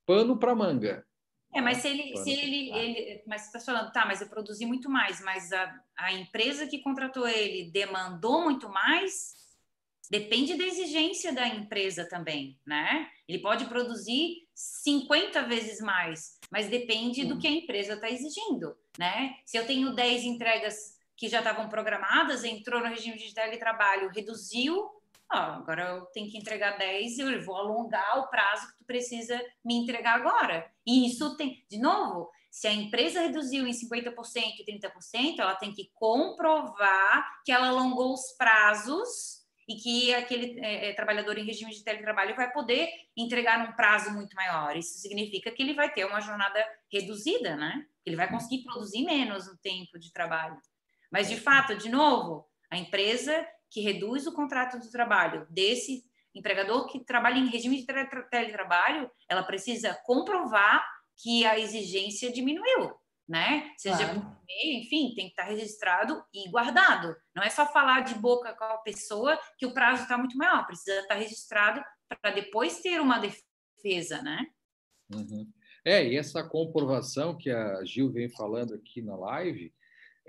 pano 0.07 0.39
para 0.39 0.55
manga. 0.55 1.05
É, 1.53 1.61
mas 1.61 1.79
se 1.79 1.89
ele, 1.89 2.17
se 2.17 2.31
ele, 2.31 2.71
ele 2.71 3.23
mas 3.27 3.43
você 3.43 3.59
está 3.59 3.73
falando, 3.73 3.93
tá, 3.93 4.07
mas 4.07 4.21
eu 4.21 4.29
produzi 4.29 4.65
muito 4.65 4.89
mais, 4.89 5.21
mas 5.21 5.53
a, 5.53 5.83
a 5.97 6.13
empresa 6.13 6.67
que 6.67 6.79
contratou 6.79 7.27
ele 7.27 7.71
demandou 7.73 8.43
muito 8.43 8.69
mais, 8.69 9.35
depende 10.09 10.57
da 10.57 10.65
exigência 10.65 11.33
da 11.33 11.47
empresa 11.49 12.09
também, 12.09 12.59
né? 12.65 13.09
Ele 13.29 13.39
pode 13.39 13.65
produzir 13.67 14.49
50 14.55 15.43
vezes 15.45 15.81
mais, 15.81 16.39
mas 16.51 16.69
depende 16.69 17.25
do 17.25 17.39
que 17.39 17.47
a 17.47 17.51
empresa 17.51 17.95
está 17.95 18.09
exigindo, 18.11 18.77
né? 18.99 19.35
Se 19.45 19.57
eu 19.57 19.67
tenho 19.67 19.95
10 19.95 20.25
entregas 20.25 20.99
que 21.17 21.29
já 21.29 21.39
estavam 21.39 21.69
programadas, 21.69 22.45
entrou 22.45 22.81
no 22.81 22.89
regime 22.89 23.19
de 23.19 23.35
teletrabalho, 23.35 24.11
reduziu, 24.11 24.89
agora 25.31 25.91
eu 25.91 26.07
tenho 26.07 26.31
que 26.31 26.39
entregar 26.39 26.77
10 26.77 27.19
e 27.19 27.21
eu 27.21 27.45
vou 27.45 27.57
alongar 27.57 28.19
o 28.19 28.29
prazo 28.29 28.69
que 28.69 28.79
tu 28.79 28.85
precisa 28.85 29.41
me 29.65 29.75
entregar 29.75 30.17
agora. 30.17 30.71
E 30.87 31.07
isso 31.07 31.37
tem, 31.37 31.65
de 31.71 31.79
novo, 31.79 32.31
se 32.51 32.67
a 32.67 32.73
empresa 32.73 33.21
reduziu 33.21 33.67
em 33.67 33.71
50% 33.71 34.13
e 34.59 34.65
30%, 34.65 35.39
ela 35.39 35.55
tem 35.55 35.73
que 35.73 35.91
comprovar 35.95 37.43
que 37.45 37.53
ela 37.53 37.69
alongou 37.69 38.13
os 38.13 38.33
prazos 38.37 39.41
e 39.69 39.77
que 39.77 40.13
aquele 40.13 40.59
é, 40.61 40.91
é, 40.91 40.93
trabalhador 40.95 41.39
em 41.39 41.45
regime 41.45 41.71
de 41.71 41.85
teletrabalho 41.85 42.35
vai 42.35 42.51
poder 42.51 42.89
entregar 43.17 43.65
num 43.65 43.73
prazo 43.73 44.11
muito 44.11 44.35
maior. 44.35 44.77
Isso 44.77 44.99
significa 44.99 45.53
que 45.53 45.63
ele 45.63 45.75
vai 45.75 45.93
ter 45.93 46.05
uma 46.05 46.21
jornada 46.21 46.67
reduzida, 46.93 47.55
né? 47.55 47.87
Ele 48.05 48.17
vai 48.17 48.29
conseguir 48.29 48.65
produzir 48.65 49.05
menos 49.05 49.47
no 49.47 49.57
tempo 49.59 49.97
de 49.97 50.13
trabalho. 50.13 50.59
Mas, 51.13 51.29
de 51.29 51.37
fato, 51.37 51.77
de 51.77 51.89
novo, 51.89 52.49
a 52.69 52.77
empresa 52.77 53.47
que 53.71 53.81
reduz 53.81 54.27
o 54.27 54.35
contrato 54.35 54.79
de 54.81 54.91
trabalho 54.91 55.47
desse 55.51 56.05
empregador 56.35 56.87
que 56.87 57.05
trabalha 57.05 57.39
em 57.39 57.49
regime 57.49 57.79
de 57.79 57.87
teletrabalho, 58.31 59.11
ela 59.29 59.43
precisa 59.43 59.95
comprovar 60.05 60.85
que 61.17 61.45
a 61.45 61.59
exigência 61.59 62.33
diminuiu, 62.33 62.93
né? 63.29 63.73
Seja 63.77 64.05
claro. 64.05 64.21
por 64.21 64.39
meio, 64.47 64.81
enfim, 64.81 65.13
tem 65.15 65.27
que 65.27 65.33
estar 65.33 65.45
registrado 65.45 66.23
e 66.33 66.49
guardado. 66.51 67.15
Não 67.35 67.43
é 67.43 67.51
só 67.51 67.67
falar 67.67 68.01
de 68.01 68.15
boca 68.15 68.55
com 68.55 68.65
a 68.65 68.79
pessoa 68.79 69.39
que 69.59 69.67
o 69.67 69.75
prazo 69.75 70.03
está 70.03 70.17
muito 70.17 70.37
maior, 70.37 70.67
precisa 70.67 71.01
estar 71.01 71.15
registrado 71.15 71.83
para 72.21 72.33
depois 72.33 72.81
ter 72.81 73.01
uma 73.01 73.19
defesa, 73.19 74.23
né? 74.23 74.47
Uhum. 75.13 75.51
É, 75.85 76.07
e 76.07 76.17
essa 76.17 76.43
comprovação 76.43 77.37
que 77.37 77.51
a 77.51 77.85
Gil 77.85 78.11
vem 78.13 78.29
falando 78.29 78.75
aqui 78.75 79.01
na 79.01 79.17
live, 79.17 79.73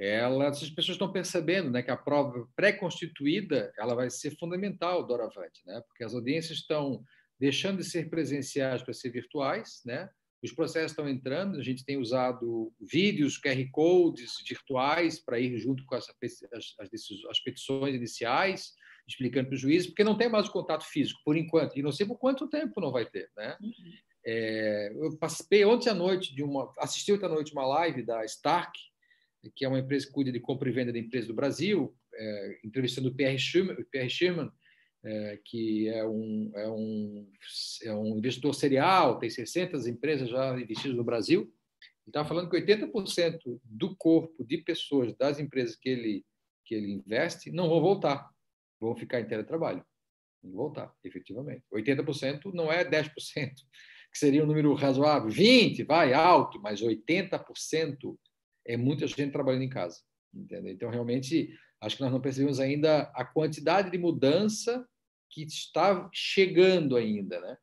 ela, 0.02 0.48
as 0.48 0.60
pessoas 0.69 0.95
estão 0.95 1.11
percebendo 1.11 1.69
né, 1.69 1.84
que 1.84 1.91
a 1.91 1.95
prova 1.95 2.48
pré-constituída 2.56 3.72
ela 3.78 3.94
vai 3.94 4.10
ser 4.10 4.36
fundamental 4.38 5.06
doravante, 5.06 5.61
né, 5.64 5.80
porque 5.88 6.03
as 6.03 6.15
audiências 6.15 6.57
estão 6.57 7.03
deixando 7.40 7.78
de 7.78 7.84
ser 7.84 8.10
presenciais 8.10 8.82
para 8.82 8.95
ser 8.95 9.11
virtuais, 9.11 9.82
né, 9.86 10.10
os 10.44 10.52
processos 10.52 10.94
estão 10.94 11.07
entrando, 11.07 11.60
a 11.60 11.61
gente 11.61 11.86
tem 11.86 11.98
usado 11.98 12.73
vídeos, 12.82 13.40
QR 13.40 13.64
codes 13.72 14.34
virtuais 14.49 15.19
para 15.19 15.40
ir 15.40 15.56
junto 15.60 15.86
com 15.86 15.94
as, 15.94 16.07
as, 16.10 16.76
as, 17.30 17.40
petições 17.40 17.94
iniciais, 17.94 18.73
explicando 19.07 19.49
para 19.49 19.56
o 19.56 19.60
juiz, 19.60 19.86
porque 19.86 20.03
não 20.03 20.18
tem 20.18 20.30
mais 20.30 20.48
o 20.48 20.52
contato 20.52 20.84
físico, 20.84 21.22
por 21.23 21.38
enquanto, 21.38 21.78
e 21.78 21.84
não 21.84 21.91
sei 21.91 22.07
por 22.07 22.18
quanto 22.18 22.49
tempo 22.49 22.82
não 22.82 22.91
vai 22.91 23.06
ter. 23.06 23.30
Né? 23.38 23.56
Uhum. 23.61 23.94
É, 24.26 24.91
eu 24.95 25.15
participei 25.18 25.64
ontem 25.64 25.91
à 25.91 25.94
noite 25.94 26.34
de 26.34 26.41
uma, 26.41 26.73
assisti 26.80 27.14
ontem 27.14 27.26
à 27.26 27.30
noite 27.30 27.53
uma 27.53 27.68
live 27.68 28.02
da 28.02 28.26
Stark, 28.26 28.72
que 29.56 29.66
é 29.66 29.68
uma 29.68 29.80
empresa 29.80 30.06
que 30.06 30.14
cuida 30.14 30.32
de 30.32 30.40
compra 30.40 30.70
e 30.70 30.72
venda 30.72 30.92
de 30.92 31.00
empresas 31.00 31.28
do 31.28 31.34
Brasil, 31.34 31.96
é, 32.14 32.60
entrevistando 32.64 33.10
o 33.10 33.16
Pierre 33.16 33.38
o 33.38 33.86
Pierre 33.86 34.10
é, 35.04 35.40
que 35.44 35.88
é 35.90 36.06
um, 36.06 36.52
é, 36.56 36.70
um, 36.70 37.32
é 37.84 37.94
um 37.94 38.18
investidor 38.18 38.54
serial, 38.54 39.18
tem 39.18 39.30
600 39.30 39.88
empresas 39.88 40.30
já 40.30 40.60
investidas 40.60 40.96
no 40.96 41.04
Brasil, 41.04 41.52
e 42.06 42.10
estava 42.10 42.28
falando 42.28 42.50
que 42.50 42.58
80% 42.62 43.40
do 43.64 43.96
corpo 43.96 44.44
de 44.44 44.58
pessoas 44.60 45.16
das 45.16 45.40
empresas 45.40 45.76
que 45.76 45.90
ele 45.90 46.26
que 46.72 46.76
ele 46.76 46.92
investe 46.94 47.52
não 47.52 47.68
vão 47.68 47.82
voltar, 47.82 48.30
vão 48.80 48.96
ficar 48.96 49.20
em 49.20 49.28
teletrabalho. 49.28 49.86
Vão 50.42 50.54
voltar, 50.54 50.94
efetivamente. 51.04 51.64
80% 51.74 52.54
não 52.54 52.72
é 52.72 52.86
10%, 52.86 53.12
que 54.12 54.18
seria 54.18 54.42
um 54.42 54.48
número 54.48 54.74
razoável. 54.74 55.30
20%, 55.30 55.86
vai, 55.86 56.14
alto, 56.14 56.62
mas 56.62 56.82
80% 56.82 58.18
é 58.66 58.78
muita 58.78 59.08
gente 59.08 59.32
trabalhando 59.32 59.64
em 59.64 59.70
casa. 59.70 60.00
Entendeu? 60.34 60.72
Então, 60.72 60.90
realmente, 60.90 61.50
acho 61.82 61.98
que 61.98 62.04
nós 62.04 62.12
não 62.12 62.22
percebemos 62.22 62.60
ainda 62.60 63.12
a 63.16 63.26
quantidade 63.26 63.92
de 63.92 63.98
mudança 63.98 64.86
que 65.30 65.44
está 65.44 66.10
chegando 66.14 66.96
ainda, 66.96 67.40
né? 67.40 67.58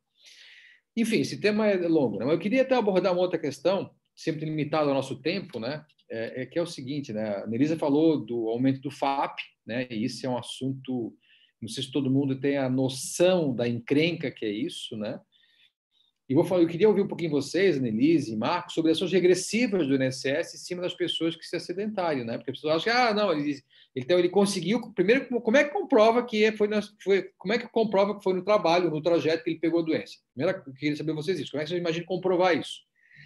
Enfim, 0.95 1.21
esse 1.21 1.39
tema 1.39 1.67
é 1.67 1.87
longo, 1.87 2.17
né? 2.17 2.25
Mas 2.25 2.33
eu 2.33 2.39
queria 2.39 2.63
até 2.63 2.75
abordar 2.75 3.13
uma 3.13 3.21
outra 3.21 3.39
questão, 3.39 3.91
sempre 4.15 4.45
limitado 4.45 4.89
ao 4.89 4.95
nosso 4.95 5.21
tempo, 5.21 5.59
né? 5.59 5.85
É, 6.09 6.41
é 6.41 6.45
que 6.45 6.57
é 6.57 6.61
o 6.61 6.67
seguinte, 6.67 7.13
né? 7.13 7.37
A 7.37 7.47
Nelisa 7.47 7.77
falou 7.77 8.25
do 8.25 8.49
aumento 8.49 8.81
do 8.81 8.91
FAP, 8.91 9.37
né? 9.65 9.87
E 9.89 10.03
isso 10.03 10.25
é 10.25 10.29
um 10.29 10.37
assunto, 10.37 11.15
não 11.61 11.69
sei 11.69 11.83
se 11.83 11.91
todo 11.91 12.11
mundo 12.11 12.39
tem 12.39 12.57
a 12.57 12.69
noção 12.69 13.55
da 13.55 13.67
encrenca 13.67 14.31
que 14.31 14.45
é 14.45 14.51
isso, 14.51 14.97
né? 14.97 15.19
E 16.29 16.35
vou 16.35 16.43
falar, 16.43 16.61
eu 16.61 16.67
queria 16.67 16.87
ouvir 16.87 17.01
um 17.01 17.07
pouquinho 17.07 17.31
vocês, 17.31 17.75
Annelise 17.75 18.31
e 18.31 18.37
Marcos, 18.37 18.75
sobre 18.75 18.91
ações 18.91 19.11
regressivas 19.11 19.87
do 19.87 19.95
INSS 19.95 20.53
em 20.53 20.57
cima 20.59 20.79
das 20.83 20.93
pessoas 20.93 21.35
que 21.35 21.43
se 21.43 21.55
acidentaram, 21.55 22.23
né? 22.23 22.37
Porque 22.37 22.51
as 22.51 22.57
pessoas 22.57 22.75
acham 22.75 22.83
que, 22.83 22.99
ah, 22.99 23.11
não, 23.15 23.33
ele, 23.33 23.59
então 23.95 24.19
ele 24.19 24.29
conseguiu. 24.29 24.93
Primeiro, 24.93 25.27
como 25.41 25.57
é 25.57 25.63
que 25.63 25.71
comprova 25.71 26.23
que 26.23 26.51
foi, 26.51 26.69
foi 27.03 27.31
Como 27.35 27.51
é 27.51 27.57
que 27.57 27.67
comprova 27.69 28.15
que 28.15 28.23
foi 28.23 28.33
no 28.33 28.43
trabalho, 28.43 28.91
no 28.91 29.01
trajeto 29.01 29.43
que 29.43 29.49
ele 29.49 29.59
pegou 29.59 29.79
a 29.79 29.83
doença? 29.83 30.17
Primeiro, 30.35 30.61
eu 30.67 30.73
queria 30.75 30.95
saber 30.95 31.13
vocês 31.13 31.39
isso. 31.39 31.49
Como 31.49 31.61
é 31.61 31.63
que 31.63 31.69
vocês 31.69 31.81
imaginam 31.81 32.05
comprovar 32.05 32.55
isso? 32.55 32.81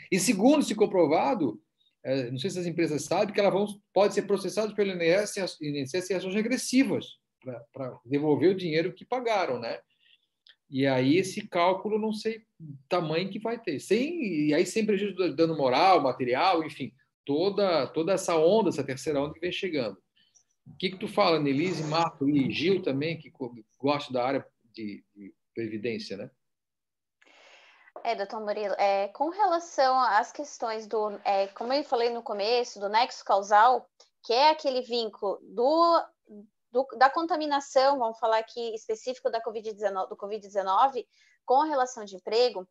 E 0.09 0.17
segundo, 0.17 0.63
se 0.63 0.73
comprovado, 0.73 1.61
é, 2.05 2.31
não 2.31 2.37
sei 2.37 2.51
se 2.51 2.59
as 2.59 2.65
empresas 2.65 3.03
sabem 3.03 3.33
que 3.33 3.39
elas 3.39 3.51
vão, 3.51 3.67
podem 3.93 4.11
ser 4.11 4.21
processadas 4.21 4.73
pelo 4.73 4.91
INSS, 4.91 5.57
INSS 5.61 6.09
em 6.09 6.15
ações 6.15 6.35
regressivas 6.35 7.05
para 7.73 7.99
devolver 8.05 8.51
o 8.51 8.55
dinheiro 8.55 8.93
que 8.93 9.03
pagaram, 9.03 9.59
né? 9.59 9.77
E 10.73 10.87
aí 10.87 11.17
esse 11.17 11.47
cálculo 11.47 11.99
não 11.99 12.11
sei 12.11 12.43
tamanho 12.89 13.29
que 13.29 13.37
vai 13.37 13.59
ter. 13.59 13.79
Sem, 13.79 14.47
e 14.47 14.53
aí 14.55 14.65
sem 14.65 14.83
prejuízo 14.83 15.15
do 15.15 15.35
dano 15.35 15.55
moral, 15.55 16.01
material, 16.01 16.63
enfim, 16.63 16.91
toda 17.23 17.85
toda 17.85 18.13
essa 18.13 18.35
onda, 18.35 18.69
essa 18.69 18.83
terceira 18.83 19.21
onda 19.21 19.35
que 19.35 19.39
vem 19.39 19.51
chegando. 19.51 20.01
O 20.65 20.75
que, 20.75 20.89
que 20.89 20.97
tu 20.97 21.07
fala, 21.07 21.39
Nelise, 21.39 21.83
Marco 21.83 22.27
e 22.27 22.51
Gil 22.51 22.81
também, 22.81 23.19
que 23.19 23.31
gosta 23.77 24.11
da 24.11 24.25
área 24.25 24.47
de, 24.73 25.05
de 25.15 25.31
previdência, 25.53 26.17
né? 26.17 26.31
É, 28.03 28.15
doutor 28.15 28.39
Murilo, 28.41 28.73
é, 28.79 29.09
com 29.09 29.29
relação 29.29 29.99
às 29.99 30.31
questões 30.31 30.87
do, 30.87 31.11
é, 31.23 31.47
como 31.49 31.71
eu 31.71 31.83
falei 31.83 32.09
no 32.09 32.23
começo, 32.23 32.79
do 32.79 32.89
nexo 32.89 33.23
causal, 33.23 33.87
que 34.25 34.33
é 34.33 34.49
aquele 34.49 34.81
vínculo 34.81 35.39
do 35.43 36.03
do, 36.73 36.85
da 36.97 37.07
contaminação, 37.07 37.99
vamos 37.99 38.17
falar 38.17 38.39
aqui 38.39 38.73
específico 38.73 39.29
da 39.29 39.41
COVID-19, 39.41 40.09
do 40.09 40.17
Covid-19, 40.17 41.05
com 41.45 41.61
relação 41.61 42.03
de 42.03 42.15
emprego, 42.15 42.67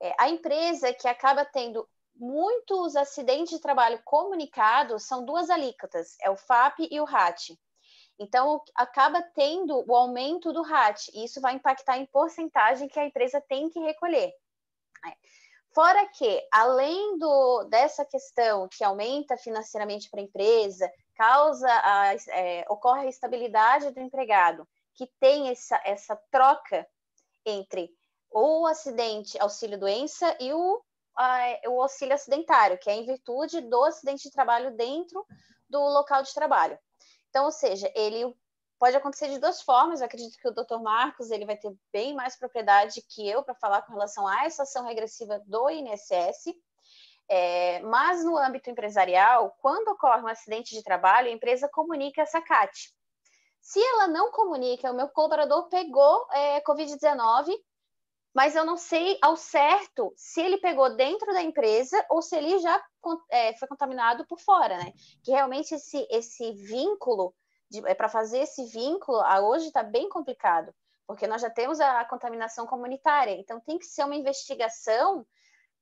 é, 0.00 0.14
a 0.18 0.30
empresa 0.30 0.92
que 0.94 1.06
acaba 1.06 1.44
tendo 1.44 1.86
muitos 2.16 2.96
acidentes 2.96 3.54
de 3.54 3.60
trabalho 3.60 4.00
comunicados 4.04 5.04
são 5.04 5.24
duas 5.24 5.50
alíquotas, 5.50 6.16
é 6.22 6.30
o 6.30 6.36
FAP 6.36 6.88
e 6.90 6.98
o 6.98 7.04
RAT. 7.04 7.50
Então, 8.18 8.62
acaba 8.74 9.22
tendo 9.34 9.84
o 9.86 9.94
aumento 9.94 10.52
do 10.52 10.62
RAT, 10.62 11.08
e 11.12 11.24
isso 11.24 11.40
vai 11.40 11.54
impactar 11.54 11.98
em 11.98 12.06
porcentagem 12.06 12.88
que 12.88 12.98
a 12.98 13.04
empresa 13.04 13.40
tem 13.40 13.68
que 13.68 13.80
recolher. 13.80 14.32
Fora 15.74 16.06
que, 16.08 16.46
além 16.52 17.18
do, 17.18 17.64
dessa 17.64 18.04
questão 18.04 18.68
que 18.68 18.84
aumenta 18.84 19.36
financeiramente 19.38 20.08
para 20.10 20.20
a 20.20 20.24
empresa, 20.24 20.90
causa 21.14 21.68
a, 21.68 22.14
é, 22.30 22.64
ocorre 22.68 23.06
a 23.06 23.10
estabilidade 23.10 23.90
do 23.90 24.00
empregado, 24.00 24.66
que 24.94 25.06
tem 25.20 25.50
essa, 25.50 25.80
essa 25.84 26.16
troca 26.30 26.86
entre 27.44 27.90
o 28.30 28.66
acidente 28.66 29.38
auxílio-doença 29.38 30.36
e 30.40 30.52
o, 30.52 30.82
a, 31.16 31.60
o 31.68 31.82
auxílio 31.82 32.14
acidentário, 32.14 32.78
que 32.78 32.90
é 32.90 32.94
em 32.94 33.06
virtude 33.06 33.60
do 33.60 33.84
acidente 33.84 34.24
de 34.24 34.30
trabalho 34.30 34.76
dentro 34.76 35.24
do 35.68 35.80
local 35.80 36.22
de 36.22 36.32
trabalho. 36.32 36.78
Então, 37.28 37.46
ou 37.46 37.52
seja, 37.52 37.90
ele 37.94 38.34
pode 38.78 38.96
acontecer 38.96 39.28
de 39.28 39.38
duas 39.38 39.62
formas. 39.62 40.00
Eu 40.00 40.06
acredito 40.06 40.36
que 40.36 40.48
o 40.48 40.52
Dr. 40.52 40.82
Marcos 40.82 41.30
ele 41.30 41.46
vai 41.46 41.56
ter 41.56 41.72
bem 41.92 42.14
mais 42.14 42.36
propriedade 42.36 43.00
que 43.08 43.28
eu 43.28 43.42
para 43.42 43.54
falar 43.54 43.82
com 43.82 43.92
relação 43.92 44.26
a 44.26 44.44
essa 44.44 44.64
ação 44.64 44.84
regressiva 44.84 45.40
do 45.46 45.70
INSS. 45.70 46.52
É, 47.28 47.80
mas 47.80 48.24
no 48.24 48.36
âmbito 48.36 48.70
empresarial, 48.70 49.56
quando 49.60 49.88
ocorre 49.88 50.22
um 50.22 50.28
acidente 50.28 50.74
de 50.74 50.82
trabalho, 50.82 51.28
a 51.28 51.32
empresa 51.32 51.68
comunica 51.68 52.22
essa 52.22 52.40
CAT. 52.40 52.92
Se 53.60 53.80
ela 53.80 54.08
não 54.08 54.30
comunica, 54.32 54.90
o 54.90 54.94
meu 54.94 55.08
colaborador 55.08 55.68
pegou 55.68 56.26
é, 56.32 56.60
Covid-19, 56.62 57.54
mas 58.34 58.56
eu 58.56 58.64
não 58.64 58.76
sei 58.76 59.18
ao 59.22 59.36
certo 59.36 60.12
se 60.16 60.40
ele 60.40 60.58
pegou 60.58 60.96
dentro 60.96 61.32
da 61.32 61.42
empresa 61.42 62.04
ou 62.10 62.22
se 62.22 62.36
ele 62.36 62.58
já 62.58 62.82
é, 63.30 63.54
foi 63.56 63.68
contaminado 63.68 64.26
por 64.26 64.40
fora, 64.40 64.78
né? 64.78 64.92
Que 65.22 65.30
realmente 65.30 65.74
esse, 65.74 66.06
esse 66.10 66.52
vínculo, 66.52 67.34
é 67.86 67.94
para 67.94 68.08
fazer 68.08 68.38
esse 68.38 68.64
vínculo, 68.66 69.20
a 69.20 69.40
hoje 69.40 69.66
está 69.66 69.82
bem 69.82 70.08
complicado, 70.08 70.74
porque 71.06 71.26
nós 71.26 71.42
já 71.42 71.50
temos 71.50 71.78
a 71.80 72.04
contaminação 72.06 72.66
comunitária, 72.66 73.32
então 73.32 73.60
tem 73.60 73.78
que 73.78 73.86
ser 73.86 74.04
uma 74.04 74.16
investigação 74.16 75.26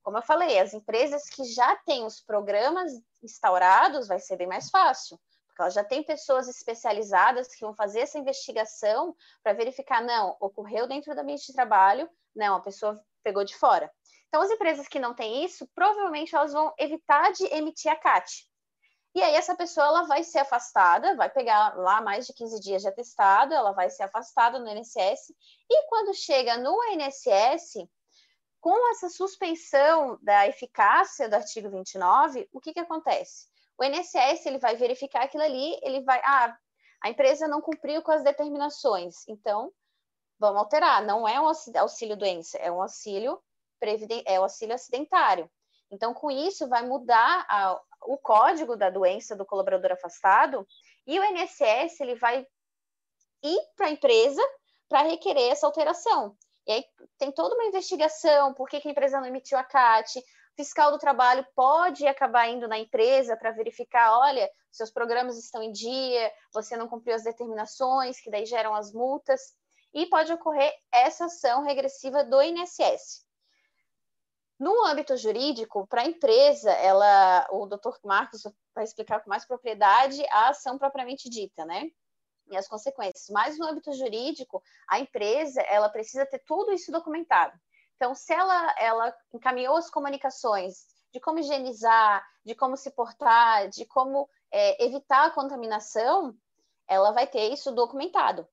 como 0.02 0.18
eu 0.18 0.22
falei, 0.22 0.58
as 0.58 0.72
empresas 0.72 1.28
que 1.28 1.44
já 1.44 1.76
têm 1.76 2.04
os 2.04 2.20
programas 2.20 2.92
instaurados 3.22 4.08
vai 4.08 4.18
ser 4.18 4.36
bem 4.36 4.46
mais 4.46 4.70
fácil, 4.70 5.18
porque 5.46 5.62
elas 5.62 5.74
já 5.74 5.84
têm 5.84 6.02
pessoas 6.02 6.48
especializadas 6.48 7.54
que 7.54 7.60
vão 7.60 7.74
fazer 7.74 8.00
essa 8.00 8.18
investigação 8.18 9.14
para 9.42 9.52
verificar, 9.52 10.02
não, 10.02 10.36
ocorreu 10.40 10.86
dentro 10.86 11.14
do 11.14 11.20
ambiente 11.20 11.46
de 11.46 11.52
trabalho, 11.52 12.08
não, 12.34 12.56
a 12.56 12.60
pessoa 12.60 13.00
pegou 13.22 13.44
de 13.44 13.56
fora. 13.56 13.90
Então, 14.28 14.40
as 14.42 14.50
empresas 14.50 14.86
que 14.86 15.00
não 15.00 15.12
têm 15.12 15.44
isso, 15.44 15.68
provavelmente 15.74 16.34
elas 16.34 16.52
vão 16.52 16.72
evitar 16.78 17.32
de 17.32 17.44
emitir 17.46 17.90
a 17.90 17.96
CAT. 17.96 18.48
E 19.12 19.20
aí, 19.20 19.34
essa 19.34 19.56
pessoa 19.56 19.86
ela 19.86 20.02
vai 20.04 20.22
ser 20.22 20.38
afastada, 20.38 21.16
vai 21.16 21.28
pegar 21.28 21.76
lá 21.76 22.00
mais 22.00 22.28
de 22.28 22.32
15 22.32 22.60
dias 22.60 22.82
de 22.82 22.88
atestado, 22.88 23.52
ela 23.52 23.72
vai 23.72 23.90
ser 23.90 24.04
afastada 24.04 24.60
no 24.60 24.68
INSS, 24.68 25.34
e 25.68 25.86
quando 25.88 26.14
chega 26.14 26.56
no 26.56 26.78
INSS, 26.92 27.88
com 28.60 28.90
essa 28.90 29.08
suspensão 29.08 30.18
da 30.22 30.46
eficácia 30.46 31.28
do 31.28 31.34
artigo 31.34 31.70
29, 31.70 32.48
o 32.52 32.60
que, 32.60 32.72
que 32.72 32.80
acontece? 32.80 33.48
O 33.78 33.84
INSS 33.84 34.44
ele 34.44 34.58
vai 34.58 34.76
verificar 34.76 35.24
aquilo 35.24 35.42
ali, 35.42 35.78
ele 35.82 36.02
vai, 36.02 36.20
ah, 36.22 36.56
a 37.02 37.08
empresa 37.08 37.48
não 37.48 37.62
cumpriu 37.62 38.02
com 38.02 38.12
as 38.12 38.22
determinações, 38.22 39.26
então 39.26 39.72
vamos 40.38 40.60
alterar. 40.60 41.02
Não 41.04 41.26
é 41.26 41.40
um 41.40 41.46
auxílio 41.46 42.16
doença, 42.16 42.58
é 42.58 42.70
um 42.70 42.82
auxílio 42.82 43.40
é 44.26 44.38
o 44.38 44.42
auxílio 44.42 44.74
acidentário. 44.74 45.50
Então, 45.90 46.12
com 46.12 46.30
isso, 46.30 46.68
vai 46.68 46.86
mudar 46.86 47.46
a, 47.48 47.80
o 48.02 48.18
código 48.18 48.76
da 48.76 48.90
doença 48.90 49.34
do 49.34 49.46
colaborador 49.46 49.92
afastado 49.92 50.66
e 51.06 51.18
o 51.18 51.24
INSS 51.24 51.98
ele 52.00 52.14
vai 52.14 52.46
ir 53.42 53.60
para 53.76 53.86
a 53.86 53.90
empresa 53.90 54.42
para 54.88 55.02
requerer 55.02 55.50
essa 55.50 55.66
alteração. 55.66 56.36
E 56.70 56.72
aí 56.72 56.84
tem 57.18 57.32
toda 57.32 57.56
uma 57.56 57.64
investigação, 57.64 58.54
por 58.54 58.68
que, 58.68 58.80
que 58.80 58.86
a 58.86 58.90
empresa 58.92 59.18
não 59.18 59.26
emitiu 59.26 59.58
a 59.58 59.64
CAT, 59.64 60.22
fiscal 60.54 60.92
do 60.92 61.00
trabalho 61.00 61.44
pode 61.52 62.06
acabar 62.06 62.48
indo 62.48 62.68
na 62.68 62.78
empresa 62.78 63.36
para 63.36 63.50
verificar, 63.50 64.16
olha, 64.16 64.48
seus 64.70 64.88
programas 64.88 65.36
estão 65.36 65.64
em 65.64 65.72
dia, 65.72 66.32
você 66.54 66.76
não 66.76 66.86
cumpriu 66.86 67.16
as 67.16 67.24
determinações, 67.24 68.20
que 68.20 68.30
daí 68.30 68.46
geram 68.46 68.72
as 68.72 68.92
multas, 68.92 69.40
e 69.92 70.06
pode 70.06 70.32
ocorrer 70.32 70.72
essa 70.92 71.24
ação 71.24 71.64
regressiva 71.64 72.22
do 72.22 72.40
INSS. 72.40 73.26
No 74.56 74.86
âmbito 74.86 75.16
jurídico, 75.16 75.88
para 75.88 76.02
a 76.02 76.06
empresa, 76.06 76.70
ela, 76.70 77.48
o 77.50 77.66
doutor 77.66 77.98
Marcos 78.04 78.42
vai 78.72 78.84
explicar 78.84 79.24
com 79.24 79.28
mais 79.28 79.44
propriedade 79.44 80.24
a 80.30 80.50
ação 80.50 80.78
propriamente 80.78 81.28
dita, 81.28 81.64
né? 81.64 81.90
E 82.50 82.56
as 82.56 82.68
consequências. 82.68 83.28
Mas 83.30 83.58
no 83.58 83.66
âmbito 83.66 83.92
jurídico, 83.92 84.62
a 84.88 84.98
empresa 84.98 85.60
ela 85.62 85.88
precisa 85.88 86.26
ter 86.26 86.40
tudo 86.46 86.72
isso 86.72 86.92
documentado. 86.92 87.58
Então, 87.96 88.14
se 88.14 88.32
ela, 88.32 88.74
ela 88.78 89.14
encaminhou 89.32 89.76
as 89.76 89.90
comunicações 89.90 90.86
de 91.12 91.20
como 91.20 91.38
higienizar, 91.38 92.26
de 92.44 92.54
como 92.54 92.76
se 92.76 92.90
portar, 92.90 93.68
de 93.68 93.84
como 93.84 94.28
é, 94.50 94.84
evitar 94.84 95.26
a 95.26 95.30
contaminação, 95.30 96.34
ela 96.88 97.12
vai 97.12 97.26
ter 97.26 97.52
isso 97.52 97.72
documentado. 97.72 98.48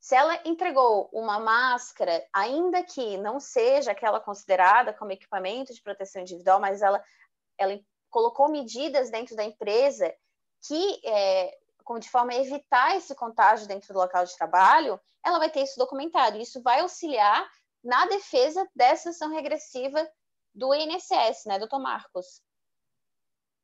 Se 0.00 0.16
ela 0.16 0.40
entregou 0.44 1.08
uma 1.12 1.38
máscara, 1.38 2.26
ainda 2.32 2.82
que 2.82 3.16
não 3.18 3.38
seja 3.38 3.92
aquela 3.92 4.18
considerada 4.18 4.92
como 4.92 5.12
equipamento 5.12 5.72
de 5.72 5.82
proteção 5.82 6.22
individual, 6.22 6.58
mas 6.58 6.82
ela, 6.82 7.02
ela 7.56 7.78
colocou 8.10 8.50
medidas 8.50 9.10
dentro 9.10 9.36
da 9.36 9.44
empresa 9.44 10.12
que 10.66 11.00
é, 11.04 11.58
de 11.98 12.10
forma 12.10 12.32
a 12.32 12.36
evitar 12.36 12.96
esse 12.96 13.14
contágio 13.14 13.66
dentro 13.66 13.92
do 13.92 13.98
local 13.98 14.24
de 14.24 14.36
trabalho, 14.36 15.00
ela 15.24 15.38
vai 15.38 15.50
ter 15.50 15.62
isso 15.62 15.78
documentado. 15.78 16.38
Isso 16.38 16.62
vai 16.62 16.80
auxiliar 16.80 17.48
na 17.82 18.06
defesa 18.06 18.68
dessa 18.74 19.10
ação 19.10 19.30
regressiva 19.30 20.08
do 20.54 20.74
INSS, 20.74 21.46
né, 21.46 21.58
doutor 21.58 21.80
Marcos? 21.80 22.42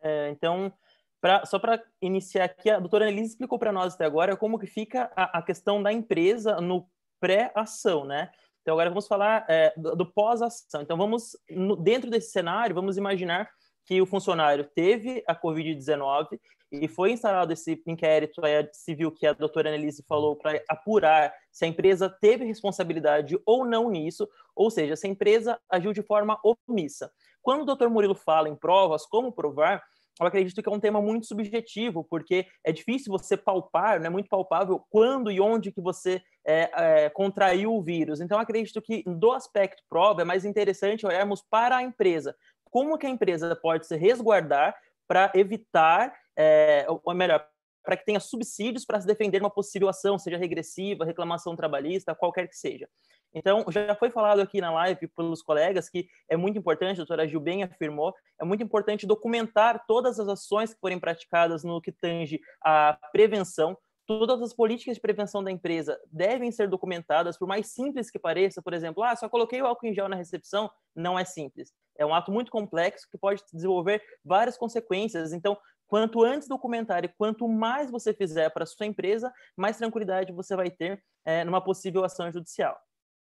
É, 0.01 0.31
então, 0.31 0.73
Pra, 1.20 1.45
só 1.45 1.59
para 1.59 1.82
iniciar 2.01 2.45
aqui, 2.45 2.70
a 2.70 2.78
doutora 2.78 3.09
Elise 3.09 3.31
explicou 3.31 3.59
para 3.59 3.73
nós 3.73 3.95
até 3.95 4.05
agora 4.05 4.36
como 4.36 4.59
que 4.59 4.66
fica 4.66 5.11
a, 5.16 5.39
a 5.39 5.43
questão 5.43 5.82
da 5.82 5.93
empresa 5.93 6.61
no 6.61 6.89
pré-ação, 7.19 8.05
né? 8.05 8.31
Então 8.62 8.74
agora 8.74 8.90
vamos 8.90 9.09
falar 9.09 9.45
é, 9.49 9.73
do, 9.77 9.97
do 9.97 10.07
pós-ação. 10.07 10.81
Então 10.81 10.97
vamos, 10.97 11.36
no, 11.51 11.74
dentro 11.74 12.09
desse 12.09 12.31
cenário, 12.31 12.74
vamos 12.74 12.97
imaginar 12.97 13.51
que 13.89 14.02
o 14.02 14.06
funcionário 14.06 14.69
teve 14.74 15.24
a 15.27 15.35
Covid-19 15.35 16.39
e 16.70 16.86
foi 16.86 17.12
instalado 17.12 17.55
esse 17.55 17.82
inquérito 17.86 18.43
civil 18.74 19.10
que 19.10 19.27
a 19.27 19.32
doutora 19.32 19.70
Annelise 19.70 20.05
falou 20.06 20.36
para 20.36 20.62
apurar 20.69 21.32
se 21.51 21.65
a 21.65 21.69
empresa 21.69 22.15
teve 22.20 22.44
responsabilidade 22.44 23.39
ou 23.47 23.65
não 23.65 23.89
nisso, 23.89 24.28
ou 24.55 24.70
seja, 24.70 24.94
se 24.94 25.06
a 25.06 25.10
empresa 25.10 25.59
agiu 25.70 25.94
de 25.94 26.02
forma 26.02 26.39
omissa. 26.69 27.10
Quando 27.40 27.62
o 27.62 27.65
doutor 27.65 27.89
Murilo 27.89 28.15
fala 28.15 28.51
em 28.51 28.55
provas, 28.55 29.06
como 29.06 29.32
provar, 29.32 29.82
eu 30.20 30.27
acredito 30.27 30.62
que 30.62 30.69
é 30.69 30.73
um 30.73 30.81
tema 30.81 31.01
muito 31.01 31.27
subjetivo, 31.27 32.05
porque 32.05 32.47
é 32.65 32.73
difícil 32.73 33.10
você 33.10 33.36
palpar, 33.36 34.01
não 34.01 34.06
é 34.06 34.10
muito 34.10 34.28
palpável 34.28 34.85
quando 34.90 35.31
e 35.31 35.40
onde 35.40 35.73
que 35.73 35.81
você 35.81 36.20
é, 36.44 36.70
é, 37.05 37.10
contraiu 37.10 37.74
o 37.74 37.82
vírus. 37.82 38.20
Então, 38.20 38.39
acredito 38.39 38.82
que 38.82 39.05
do 39.06 39.32
aspecto 39.32 39.82
prova 39.89 40.23
é 40.23 40.24
mais 40.24 40.44
interessante 40.44 41.06
olharmos 41.06 41.43
para 41.48 41.77
a 41.77 41.82
empresa. 41.82 42.35
Como 42.70 42.99
que 42.99 43.07
a 43.07 43.11
empresa 43.11 43.55
pode 43.57 43.86
se 43.86 43.97
resguardar 43.97 44.77
para 45.07 45.32
evitar, 45.35 46.15
é, 46.36 46.86
ou 46.89 47.15
melhor, 47.15 47.47
para 47.82 47.97
que 47.97 48.05
tenha 48.05 48.20
subsídios 48.20 48.85
para 48.85 49.01
se 49.01 49.07
defender 49.07 49.39
de 49.39 49.45
uma 49.45 49.51
possível 49.51 49.89
ação, 49.89 50.19
seja 50.19 50.36
regressiva, 50.36 51.07
reclamação 51.07 51.57
trabalhista, 51.57 52.15
qualquer 52.15 52.47
que 52.47 52.55
seja. 52.55 52.86
Então, 53.32 53.65
já 53.69 53.95
foi 53.95 54.11
falado 54.11 54.40
aqui 54.40 54.61
na 54.61 54.70
live 54.70 55.09
pelos 55.09 55.43
colegas 55.43 55.89
que 55.89 56.09
é 56.28 56.36
muito 56.36 56.59
importante, 56.59 56.95
a 56.95 57.05
doutora 57.05 57.27
Gil 57.27 57.40
bem 57.40 57.62
afirmou, 57.62 58.15
é 58.40 58.45
muito 58.45 58.62
importante 58.62 59.07
documentar 59.07 59.85
todas 59.86 60.19
as 60.19 60.28
ações 60.28 60.74
que 60.74 60.81
forem 60.81 60.99
praticadas 60.99 61.65
no 61.65 61.81
que 61.81 61.93
tange 61.93 62.40
a 62.62 62.99
prevenção. 63.12 63.77
Todas 64.07 64.40
as 64.40 64.55
políticas 64.55 64.97
de 64.97 65.03
prevenção 65.03 65.45
da 65.45 65.51
empresa 65.51 66.01
devem 66.11 66.51
ser 66.51 66.69
documentadas, 66.69 67.39
por 67.39 67.47
mais 67.47 67.69
simples 67.69 68.11
que 68.11 68.19
pareça, 68.19 68.62
por 68.62 68.73
exemplo, 68.73 69.03
ah, 69.03 69.15
só 69.15 69.28
coloquei 69.28 69.61
o 69.61 69.66
álcool 69.66 69.86
em 69.86 69.95
gel 69.95 70.09
na 70.09 70.16
recepção, 70.16 70.70
não 70.97 71.19
é 71.19 71.24
simples. 71.24 71.73
É 71.99 72.07
um 72.07 72.15
ato 72.15 72.31
muito 72.31 72.51
complexo 72.51 73.09
que 73.11 73.19
pode 73.19 73.43
desenvolver 73.53 74.03
várias 74.25 74.57
consequências. 74.57 75.33
Então, 75.33 75.59
quanto 75.87 76.23
antes 76.23 76.47
documentar 76.47 77.05
e 77.05 77.09
quanto 77.09 77.49
mais 77.49 77.91
você 77.91 78.15
fizer 78.15 78.51
para 78.51 78.65
sua 78.65 78.87
empresa, 78.87 79.33
mais 79.57 79.77
tranquilidade 79.77 80.33
você 80.33 80.55
vai 80.55 80.70
ter 80.70 81.03
é, 81.25 81.45
numa 81.45 81.61
possível 81.61 82.05
ação 82.05 82.31
judicial. 82.31 82.79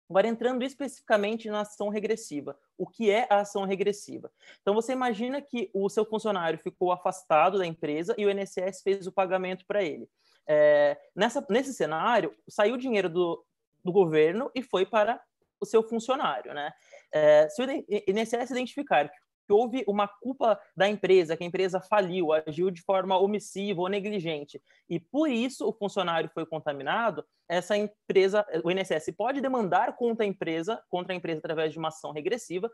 Agora, 0.08 0.28
entrando 0.28 0.62
especificamente 0.62 1.48
na 1.48 1.62
ação 1.62 1.88
regressiva. 1.88 2.58
O 2.76 2.86
que 2.86 3.10
é 3.10 3.26
a 3.30 3.40
ação 3.40 3.64
regressiva? 3.64 4.30
Então, 4.60 4.74
você 4.74 4.92
imagina 4.92 5.40
que 5.40 5.70
o 5.72 5.88
seu 5.88 6.04
funcionário 6.04 6.58
ficou 6.58 6.92
afastado 6.92 7.58
da 7.58 7.66
empresa 7.66 8.14
e 8.18 8.26
o 8.26 8.30
INSS 8.30 8.82
fez 8.82 9.06
o 9.06 9.12
pagamento 9.12 9.64
para 9.66 9.82
ele. 9.82 10.08
É, 10.46 10.98
nessa, 11.16 11.44
nesse 11.48 11.72
cenário, 11.72 12.34
saiu 12.48 12.74
o 12.74 12.78
dinheiro 12.78 13.08
do, 13.08 13.44
do 13.82 13.90
governo 13.90 14.50
e 14.54 14.62
foi 14.62 14.84
para 14.84 15.20
o 15.58 15.64
seu 15.64 15.82
funcionário. 15.82 16.52
Né? 16.52 16.70
É, 17.12 17.48
se 17.48 17.62
o 17.62 17.66
INSS 18.10 18.50
identificar 18.50 19.10
que 19.46 19.52
houve 19.52 19.84
uma 19.86 20.08
culpa 20.08 20.58
da 20.76 20.88
empresa, 20.88 21.36
que 21.36 21.44
a 21.44 21.46
empresa 21.46 21.80
faliu, 21.80 22.32
agiu 22.32 22.70
de 22.70 22.82
forma 22.82 23.18
omissiva 23.18 23.82
ou 23.82 23.88
negligente, 23.88 24.60
e 24.88 24.98
por 24.98 25.28
isso 25.28 25.68
o 25.68 25.72
funcionário 25.72 26.30
foi 26.32 26.46
contaminado, 26.46 27.24
essa 27.48 27.76
empresa, 27.76 28.44
o 28.64 28.70
INSS 28.70 29.14
pode 29.16 29.40
demandar 29.40 29.96
contra 29.96 30.24
a 30.24 30.28
empresa, 30.28 30.82
contra 30.88 31.12
a 31.12 31.16
empresa 31.16 31.40
através 31.40 31.72
de 31.72 31.78
uma 31.78 31.88
ação 31.88 32.12
regressiva, 32.12 32.70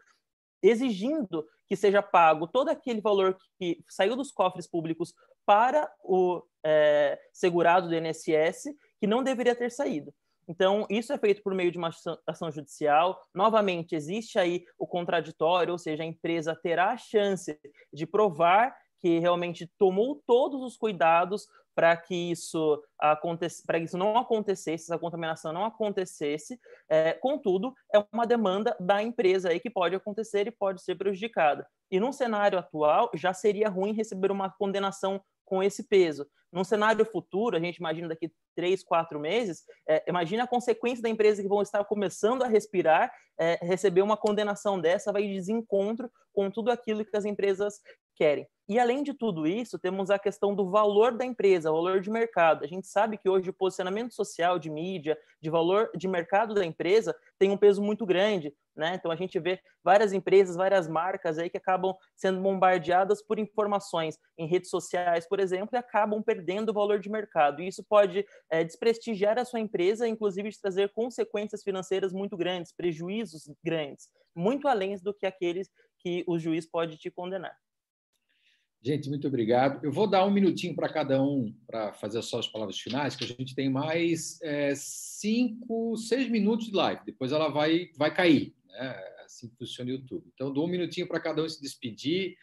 exigindo 0.62 1.46
que 1.66 1.74
seja 1.74 2.02
pago 2.02 2.46
todo 2.46 2.68
aquele 2.68 3.00
valor 3.00 3.36
que 3.58 3.82
saiu 3.88 4.14
dos 4.14 4.30
cofres 4.30 4.68
públicos 4.68 5.14
para 5.46 5.90
o 6.04 6.42
é, 6.64 7.18
segurado 7.32 7.88
do 7.88 7.94
INSS, 7.94 8.74
que 9.00 9.06
não 9.06 9.22
deveria 9.22 9.54
ter 9.54 9.70
saído. 9.70 10.12
Então, 10.50 10.84
isso 10.90 11.12
é 11.12 11.16
feito 11.16 11.44
por 11.44 11.54
meio 11.54 11.70
de 11.70 11.78
uma 11.78 11.90
ação 12.26 12.50
judicial. 12.50 13.22
Novamente, 13.32 13.94
existe 13.94 14.36
aí 14.36 14.64
o 14.76 14.84
contraditório, 14.84 15.70
ou 15.70 15.78
seja, 15.78 16.02
a 16.02 16.06
empresa 16.06 16.58
terá 16.60 16.90
a 16.90 16.96
chance 16.96 17.56
de 17.92 18.04
provar 18.04 18.76
que 18.98 19.20
realmente 19.20 19.70
tomou 19.78 20.20
todos 20.26 20.60
os 20.60 20.76
cuidados 20.76 21.46
para 21.72 21.96
que 21.96 22.32
isso 22.32 22.82
para 23.64 23.78
que 23.78 23.84
isso 23.84 23.96
não 23.96 24.18
acontecesse, 24.18 24.84
essa 24.84 24.98
contaminação 24.98 25.52
não 25.52 25.64
acontecesse. 25.64 26.60
É, 26.88 27.12
contudo, 27.12 27.72
é 27.94 28.04
uma 28.12 28.26
demanda 28.26 28.76
da 28.80 29.00
empresa 29.00 29.50
aí 29.50 29.60
que 29.60 29.70
pode 29.70 29.94
acontecer 29.94 30.48
e 30.48 30.50
pode 30.50 30.82
ser 30.82 30.96
prejudicada. 30.96 31.64
E 31.92 32.00
num 32.00 32.12
cenário 32.12 32.58
atual, 32.58 33.08
já 33.14 33.32
seria 33.32 33.68
ruim 33.68 33.92
receber 33.92 34.32
uma 34.32 34.50
condenação 34.50 35.22
com 35.50 35.60
esse 35.60 35.82
peso. 35.82 36.24
Num 36.52 36.62
cenário 36.62 37.04
futuro, 37.04 37.56
a 37.56 37.60
gente 37.60 37.78
imagina 37.78 38.08
daqui 38.08 38.32
três, 38.54 38.84
quatro 38.84 39.18
meses, 39.18 39.64
é, 39.88 40.02
imagina 40.08 40.44
a 40.44 40.46
consequência 40.46 41.02
da 41.02 41.08
empresa 41.08 41.42
que 41.42 41.48
vão 41.48 41.60
estar 41.60 41.84
começando 41.84 42.42
a 42.42 42.46
respirar, 42.46 43.12
é, 43.38 43.58
receber 43.60 44.02
uma 44.02 44.16
condenação 44.16 44.80
dessa, 44.80 45.12
vai 45.12 45.22
de 45.22 45.34
desencontro 45.34 46.08
com 46.32 46.48
tudo 46.50 46.70
aquilo 46.70 47.04
que 47.04 47.16
as 47.16 47.24
empresas 47.24 47.80
querem. 48.14 48.46
E 48.70 48.78
além 48.78 49.02
de 49.02 49.12
tudo 49.12 49.48
isso, 49.48 49.80
temos 49.80 50.10
a 50.10 50.18
questão 50.18 50.54
do 50.54 50.70
valor 50.70 51.10
da 51.16 51.24
empresa, 51.24 51.72
valor 51.72 52.00
de 52.00 52.08
mercado. 52.08 52.62
A 52.62 52.68
gente 52.68 52.86
sabe 52.86 53.18
que 53.18 53.28
hoje 53.28 53.50
o 53.50 53.52
posicionamento 53.52 54.14
social 54.14 54.60
de 54.60 54.70
mídia, 54.70 55.18
de 55.42 55.50
valor 55.50 55.90
de 55.92 56.06
mercado 56.06 56.54
da 56.54 56.64
empresa, 56.64 57.12
tem 57.36 57.50
um 57.50 57.56
peso 57.56 57.82
muito 57.82 58.06
grande. 58.06 58.54
Né? 58.76 58.94
Então 58.94 59.10
a 59.10 59.16
gente 59.16 59.36
vê 59.40 59.60
várias 59.82 60.12
empresas, 60.12 60.54
várias 60.54 60.86
marcas 60.86 61.36
aí 61.36 61.50
que 61.50 61.56
acabam 61.56 61.96
sendo 62.14 62.40
bombardeadas 62.40 63.20
por 63.20 63.40
informações 63.40 64.16
em 64.38 64.46
redes 64.46 64.70
sociais, 64.70 65.26
por 65.26 65.40
exemplo, 65.40 65.70
e 65.72 65.76
acabam 65.76 66.22
perdendo 66.22 66.68
o 66.68 66.72
valor 66.72 67.00
de 67.00 67.10
mercado. 67.10 67.60
E 67.60 67.66
isso 67.66 67.82
pode 67.82 68.24
é, 68.48 68.62
desprestigiar 68.62 69.36
a 69.36 69.44
sua 69.44 69.58
empresa, 69.58 70.06
inclusive 70.06 70.48
de 70.48 70.60
trazer 70.60 70.92
consequências 70.92 71.64
financeiras 71.64 72.12
muito 72.12 72.36
grandes, 72.36 72.72
prejuízos 72.72 73.50
grandes, 73.64 74.08
muito 74.32 74.68
além 74.68 74.96
do 75.02 75.12
que 75.12 75.26
aqueles 75.26 75.68
que 75.98 76.22
o 76.28 76.38
juiz 76.38 76.70
pode 76.70 76.98
te 76.98 77.10
condenar. 77.10 77.58
Gente, 78.82 79.10
muito 79.10 79.28
obrigado. 79.28 79.84
Eu 79.84 79.92
vou 79.92 80.06
dar 80.06 80.24
um 80.24 80.30
minutinho 80.30 80.74
para 80.74 80.88
cada 80.88 81.22
um 81.22 81.54
para 81.66 81.92
fazer 81.92 82.22
só 82.22 82.38
as 82.38 82.48
palavras 82.48 82.78
finais, 82.78 83.14
que 83.14 83.24
a 83.24 83.26
gente 83.26 83.54
tem 83.54 83.68
mais 83.68 84.40
é, 84.42 84.72
cinco, 84.74 85.96
seis 85.98 86.30
minutos 86.30 86.68
de 86.68 86.72
live. 86.74 87.02
Depois 87.04 87.30
ela 87.30 87.48
vai, 87.48 87.90
vai 87.96 88.12
cair, 88.14 88.54
né? 88.68 88.96
assim 89.24 89.50
funciona 89.58 89.90
o 89.90 89.94
YouTube. 89.94 90.24
Então, 90.32 90.52
dou 90.52 90.66
um 90.66 90.70
minutinho 90.70 91.06
para 91.06 91.20
cada 91.20 91.42
um 91.42 91.48
se 91.48 91.60
despedir 91.60 92.36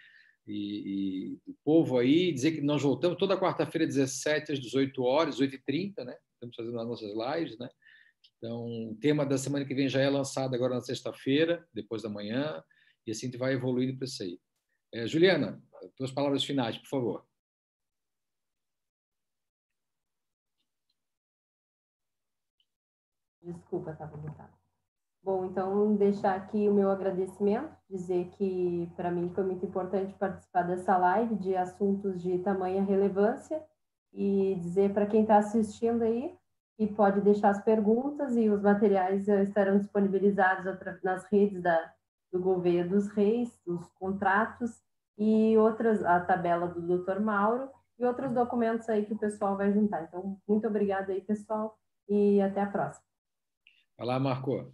e, 0.47 1.33
e, 1.35 1.37
do 1.45 1.57
povo 1.63 1.97
aí, 1.97 2.31
dizer 2.31 2.51
que 2.51 2.61
nós 2.61 2.83
voltamos 2.83 3.17
toda 3.17 3.39
quarta-feira, 3.39 3.87
17 3.87 4.53
às 4.53 4.59
18 4.59 5.03
horas, 5.03 5.39
8h30, 5.39 6.05
né? 6.05 6.15
Estamos 6.33 6.55
fazendo 6.55 6.79
as 6.79 6.87
nossas 6.87 7.11
lives, 7.11 7.57
né? 7.57 7.67
Então, 8.37 8.91
o 8.91 8.97
tema 9.01 9.25
da 9.25 9.39
semana 9.39 9.65
que 9.65 9.73
vem 9.73 9.89
já 9.89 10.01
é 10.01 10.09
lançado 10.09 10.53
agora 10.53 10.75
na 10.75 10.81
sexta-feira, 10.81 11.67
depois 11.73 12.03
da 12.03 12.09
manhã, 12.09 12.63
e 13.05 13.11
assim 13.11 13.25
a 13.25 13.29
gente 13.29 13.39
vai 13.39 13.53
evoluindo 13.53 13.97
para 13.97 14.05
isso 14.05 14.21
aí. 14.21 14.39
É, 14.93 15.07
Juliana, 15.07 15.61
tuas 15.95 16.11
palavras 16.11 16.43
finais, 16.43 16.77
por 16.77 16.87
favor. 16.87 17.25
Desculpa, 23.41 23.91
estava 23.91 24.17
mutado. 24.17 24.57
Bom, 25.23 25.45
então 25.45 25.95
deixar 25.95 26.35
aqui 26.35 26.69
o 26.69 26.73
meu 26.73 26.89
agradecimento, 26.89 27.75
dizer 27.89 28.29
que 28.37 28.91
para 28.95 29.11
mim 29.11 29.29
foi 29.33 29.43
muito 29.43 29.65
importante 29.65 30.13
participar 30.13 30.63
dessa 30.63 30.97
live 30.97 31.35
de 31.35 31.55
assuntos 31.55 32.21
de 32.21 32.39
tamanha 32.39 32.83
relevância 32.83 33.63
e 34.13 34.55
dizer 34.61 34.93
para 34.93 35.05
quem 35.05 35.21
está 35.21 35.37
assistindo 35.37 36.03
aí 36.03 36.37
que 36.77 36.87
pode 36.87 37.21
deixar 37.21 37.49
as 37.49 37.61
perguntas 37.63 38.35
e 38.37 38.49
os 38.49 38.61
materiais 38.61 39.27
estarão 39.27 39.79
disponibilizados 39.79 40.65
nas 41.03 41.25
redes 41.25 41.61
da, 41.61 41.93
do 42.31 42.39
governo 42.39 42.91
dos 42.91 43.07
reis, 43.09 43.59
dos 43.65 43.85
contratos 43.93 44.81
e 45.17 45.57
outras, 45.57 46.03
a 46.03 46.19
tabela 46.19 46.67
do 46.67 47.03
Dr. 47.03 47.19
Mauro 47.19 47.69
e 47.97 48.05
outros 48.05 48.31
documentos 48.31 48.87
aí 48.89 49.05
que 49.05 49.13
o 49.13 49.17
pessoal 49.17 49.57
vai 49.57 49.73
juntar. 49.73 50.03
Então, 50.03 50.39
muito 50.47 50.67
obrigada 50.67 51.11
aí, 51.11 51.21
pessoal, 51.21 51.77
e 52.07 52.39
até 52.41 52.61
a 52.61 52.67
próxima. 52.67 53.05
Vai 53.97 54.07
lá, 54.07 54.19
Marco. 54.19 54.71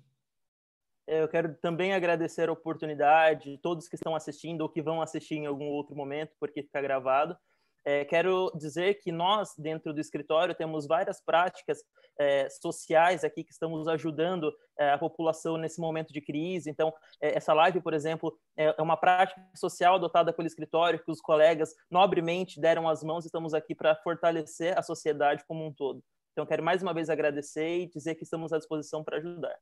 Eu 1.08 1.28
quero 1.28 1.56
também 1.56 1.94
agradecer 1.94 2.48
a 2.50 2.54
oportunidade, 2.54 3.58
todos 3.58 3.88
que 3.88 3.96
estão 3.96 4.16
assistindo 4.16 4.62
ou 4.62 4.70
que 4.70 4.82
vão 4.82 5.02
assistir 5.02 5.36
em 5.36 5.46
algum 5.46 5.66
outro 5.66 5.96
momento, 5.96 6.34
porque 6.40 6.64
fica 6.64 6.82
gravado. 6.82 7.38
É, 7.86 8.06
quero 8.06 8.52
dizer 8.56 8.96
que 8.96 9.12
nós, 9.12 9.54
dentro 9.58 9.94
do 9.94 10.00
escritório, 10.00 10.56
temos 10.56 10.88
várias 10.88 11.22
práticas 11.22 11.80
é, 12.18 12.48
sociais 12.50 13.24
aqui 13.24 13.44
que 13.44 13.52
estamos 13.52 13.88
ajudando 13.88 14.54
é, 14.78 14.92
a 14.92 14.98
população 14.98 15.58
nesse 15.58 15.82
momento 15.82 16.14
de 16.14 16.22
crise. 16.22 16.70
Então, 16.70 16.94
é, 17.22 17.38
essa 17.38 17.54
live, 17.54 17.82
por 17.82 17.94
exemplo, 17.94 18.38
é, 18.56 18.74
é 18.78 18.82
uma 18.82 18.96
prática 18.96 19.42
social 19.56 19.96
adotada 19.96 20.32
pelo 20.32 20.48
escritório, 20.48 21.04
que 21.04 21.12
os 21.12 21.20
colegas 21.20 21.74
nobremente 21.90 22.60
deram 22.60 22.88
as 22.88 23.04
mãos. 23.04 23.26
Estamos 23.26 23.54
aqui 23.54 23.76
para 23.76 23.96
fortalecer 23.98 24.78
a 24.78 24.82
sociedade 24.82 25.44
como 25.46 25.66
um 25.66 25.74
todo. 25.74 26.04
Então, 26.32 26.46
quero 26.46 26.64
mais 26.64 26.82
uma 26.82 26.94
vez 26.94 27.10
agradecer 27.10 27.82
e 27.82 27.90
dizer 27.90 28.16
que 28.16 28.24
estamos 28.24 28.54
à 28.54 28.58
disposição 28.58 29.04
para 29.04 29.18
ajudar. 29.18 29.56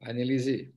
Annelise. 0.00 0.74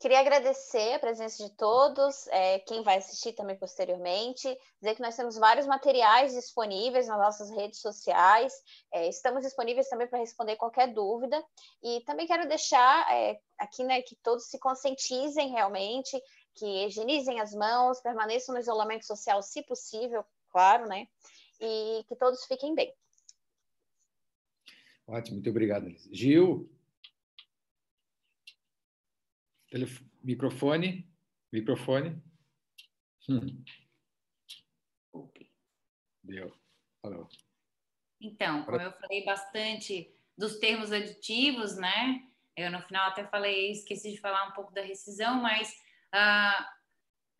Queria 0.00 0.20
agradecer 0.20 0.94
a 0.94 0.98
presença 1.00 1.44
de 1.44 1.50
todos, 1.56 2.28
é, 2.28 2.60
quem 2.60 2.84
vai 2.84 2.98
assistir 2.98 3.32
também 3.32 3.56
posteriormente, 3.56 4.46
dizer 4.80 4.94
que 4.94 5.02
nós 5.02 5.16
temos 5.16 5.36
vários 5.36 5.66
materiais 5.66 6.32
disponíveis 6.34 7.08
nas 7.08 7.18
nossas 7.18 7.50
redes 7.50 7.80
sociais, 7.80 8.52
é, 8.92 9.08
estamos 9.08 9.42
disponíveis 9.42 9.88
também 9.88 10.06
para 10.06 10.20
responder 10.20 10.54
qualquer 10.54 10.92
dúvida, 10.92 11.42
e 11.82 12.00
também 12.02 12.28
quero 12.28 12.46
deixar 12.46 13.12
é, 13.12 13.40
aqui 13.58 13.82
né, 13.82 14.00
que 14.02 14.14
todos 14.22 14.46
se 14.48 14.58
conscientizem 14.60 15.50
realmente, 15.50 16.16
que 16.54 16.86
higienizem 16.86 17.40
as 17.40 17.52
mãos, 17.52 18.00
permaneçam 18.00 18.54
no 18.54 18.60
isolamento 18.60 19.04
social, 19.04 19.42
se 19.42 19.64
possível, 19.64 20.24
claro, 20.50 20.86
né? 20.86 21.08
E 21.60 22.04
que 22.08 22.14
todos 22.14 22.44
fiquem 22.44 22.72
bem. 22.72 22.94
Ótimo, 25.08 25.36
muito 25.36 25.50
obrigado, 25.50 25.88
Gil. 26.12 26.70
Telef... 29.70 30.00
Microfone. 30.22 31.08
Microfone. 31.52 32.22
Hum. 33.28 33.64
Deu. 36.22 36.52
Falou. 37.02 37.28
Então, 38.20 38.64
como 38.64 38.80
eu 38.80 38.92
falei 38.92 39.24
bastante 39.24 40.12
dos 40.36 40.58
termos 40.58 40.92
aditivos, 40.92 41.76
né? 41.76 42.22
Eu 42.56 42.70
no 42.70 42.82
final 42.82 43.08
até 43.08 43.24
falei, 43.24 43.70
esqueci 43.70 44.12
de 44.12 44.20
falar 44.20 44.48
um 44.48 44.52
pouco 44.52 44.72
da 44.72 44.82
rescisão, 44.82 45.40
mas 45.40 45.70
uh, 46.14 46.64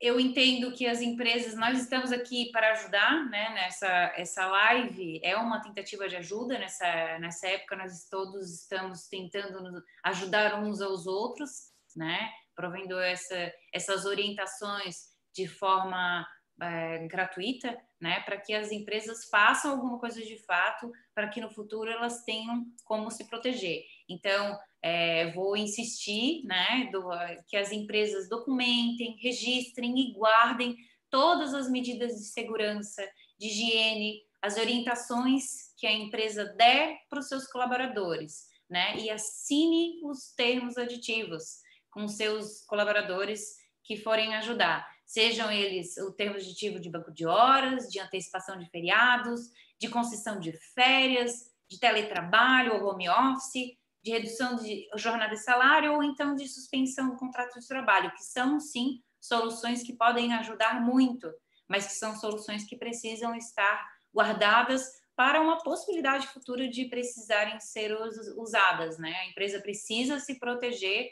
eu 0.00 0.20
entendo 0.20 0.72
que 0.72 0.86
as 0.86 1.00
empresas, 1.00 1.56
nós 1.56 1.80
estamos 1.80 2.12
aqui 2.12 2.52
para 2.52 2.72
ajudar, 2.72 3.28
né? 3.28 3.50
Nessa 3.50 3.88
essa 4.16 4.46
live 4.46 5.20
é 5.24 5.36
uma 5.36 5.60
tentativa 5.60 6.08
de 6.08 6.16
ajuda 6.16 6.58
nessa 6.58 7.18
nessa 7.18 7.48
época 7.48 7.76
nós 7.76 8.08
todos 8.08 8.62
estamos 8.62 9.08
tentando 9.08 9.82
ajudar 10.04 10.62
uns 10.62 10.80
aos 10.80 11.06
outros 11.06 11.72
né? 11.98 12.30
Provendo 12.54 12.98
essa, 12.98 13.52
essas 13.72 14.04
orientações 14.06 14.96
de 15.34 15.46
forma 15.48 16.26
é, 16.62 17.06
gratuita, 17.08 17.76
né? 18.00 18.20
Para 18.20 18.38
que 18.40 18.54
as 18.54 18.70
empresas 18.70 19.28
façam 19.28 19.72
alguma 19.72 19.98
coisa 19.98 20.22
de 20.22 20.38
fato, 20.44 20.90
para 21.14 21.28
que 21.28 21.40
no 21.40 21.50
futuro 21.50 21.90
elas 21.90 22.22
tenham 22.24 22.64
como 22.84 23.10
se 23.10 23.28
proteger. 23.28 23.82
Então, 24.08 24.56
é, 24.80 25.32
vou 25.32 25.56
insistir, 25.56 26.44
né? 26.44 26.88
Do, 26.92 27.08
que 27.48 27.56
as 27.56 27.72
empresas 27.72 28.28
documentem, 28.28 29.18
registrem 29.20 29.98
e 29.98 30.12
guardem 30.12 30.76
todas 31.10 31.54
as 31.54 31.68
medidas 31.70 32.12
de 32.12 32.24
segurança, 32.26 33.02
de 33.38 33.48
higiene, 33.48 34.22
as 34.40 34.56
orientações 34.56 35.74
que 35.76 35.86
a 35.86 35.92
empresa 35.92 36.44
der 36.44 36.96
para 37.10 37.18
os 37.18 37.28
seus 37.28 37.46
colaboradores, 37.48 38.46
né? 38.70 38.96
E 38.98 39.10
assine 39.10 40.00
os 40.04 40.32
termos 40.36 40.76
aditivos 40.76 41.66
com 41.90 42.06
seus 42.08 42.64
colaboradores 42.66 43.56
que 43.82 43.96
forem 43.96 44.34
ajudar, 44.36 44.86
sejam 45.06 45.50
eles 45.50 45.96
o 45.96 46.12
termo 46.12 46.36
aditivo 46.36 46.78
de 46.78 46.90
banco 46.90 47.12
de 47.12 47.26
horas, 47.26 47.88
de 47.88 47.98
antecipação 47.98 48.58
de 48.58 48.68
feriados, 48.68 49.50
de 49.78 49.88
concessão 49.88 50.38
de 50.38 50.52
férias, 50.74 51.50
de 51.68 51.78
teletrabalho 51.78 52.74
ou 52.74 52.90
home 52.90 53.08
office, 53.08 53.78
de 54.02 54.10
redução 54.10 54.56
de 54.56 54.86
jornada 54.96 55.34
e 55.34 55.38
salário 55.38 55.94
ou 55.94 56.02
então 56.02 56.34
de 56.34 56.46
suspensão 56.48 57.10
do 57.10 57.16
contrato 57.16 57.58
de 57.58 57.66
trabalho, 57.66 58.12
que 58.12 58.22
são 58.24 58.60
sim 58.60 59.02
soluções 59.20 59.82
que 59.82 59.94
podem 59.94 60.32
ajudar 60.34 60.80
muito, 60.80 61.32
mas 61.66 61.86
que 61.86 61.92
são 61.94 62.16
soluções 62.16 62.64
que 62.64 62.76
precisam 62.76 63.34
estar 63.34 63.86
guardadas 64.14 64.98
para 65.16 65.40
uma 65.40 65.58
possibilidade 65.62 66.28
futura 66.28 66.68
de 66.68 66.84
precisarem 66.84 67.58
ser 67.58 67.96
usadas, 68.36 68.98
né? 68.98 69.12
A 69.14 69.26
empresa 69.26 69.60
precisa 69.60 70.20
se 70.20 70.38
proteger 70.38 71.10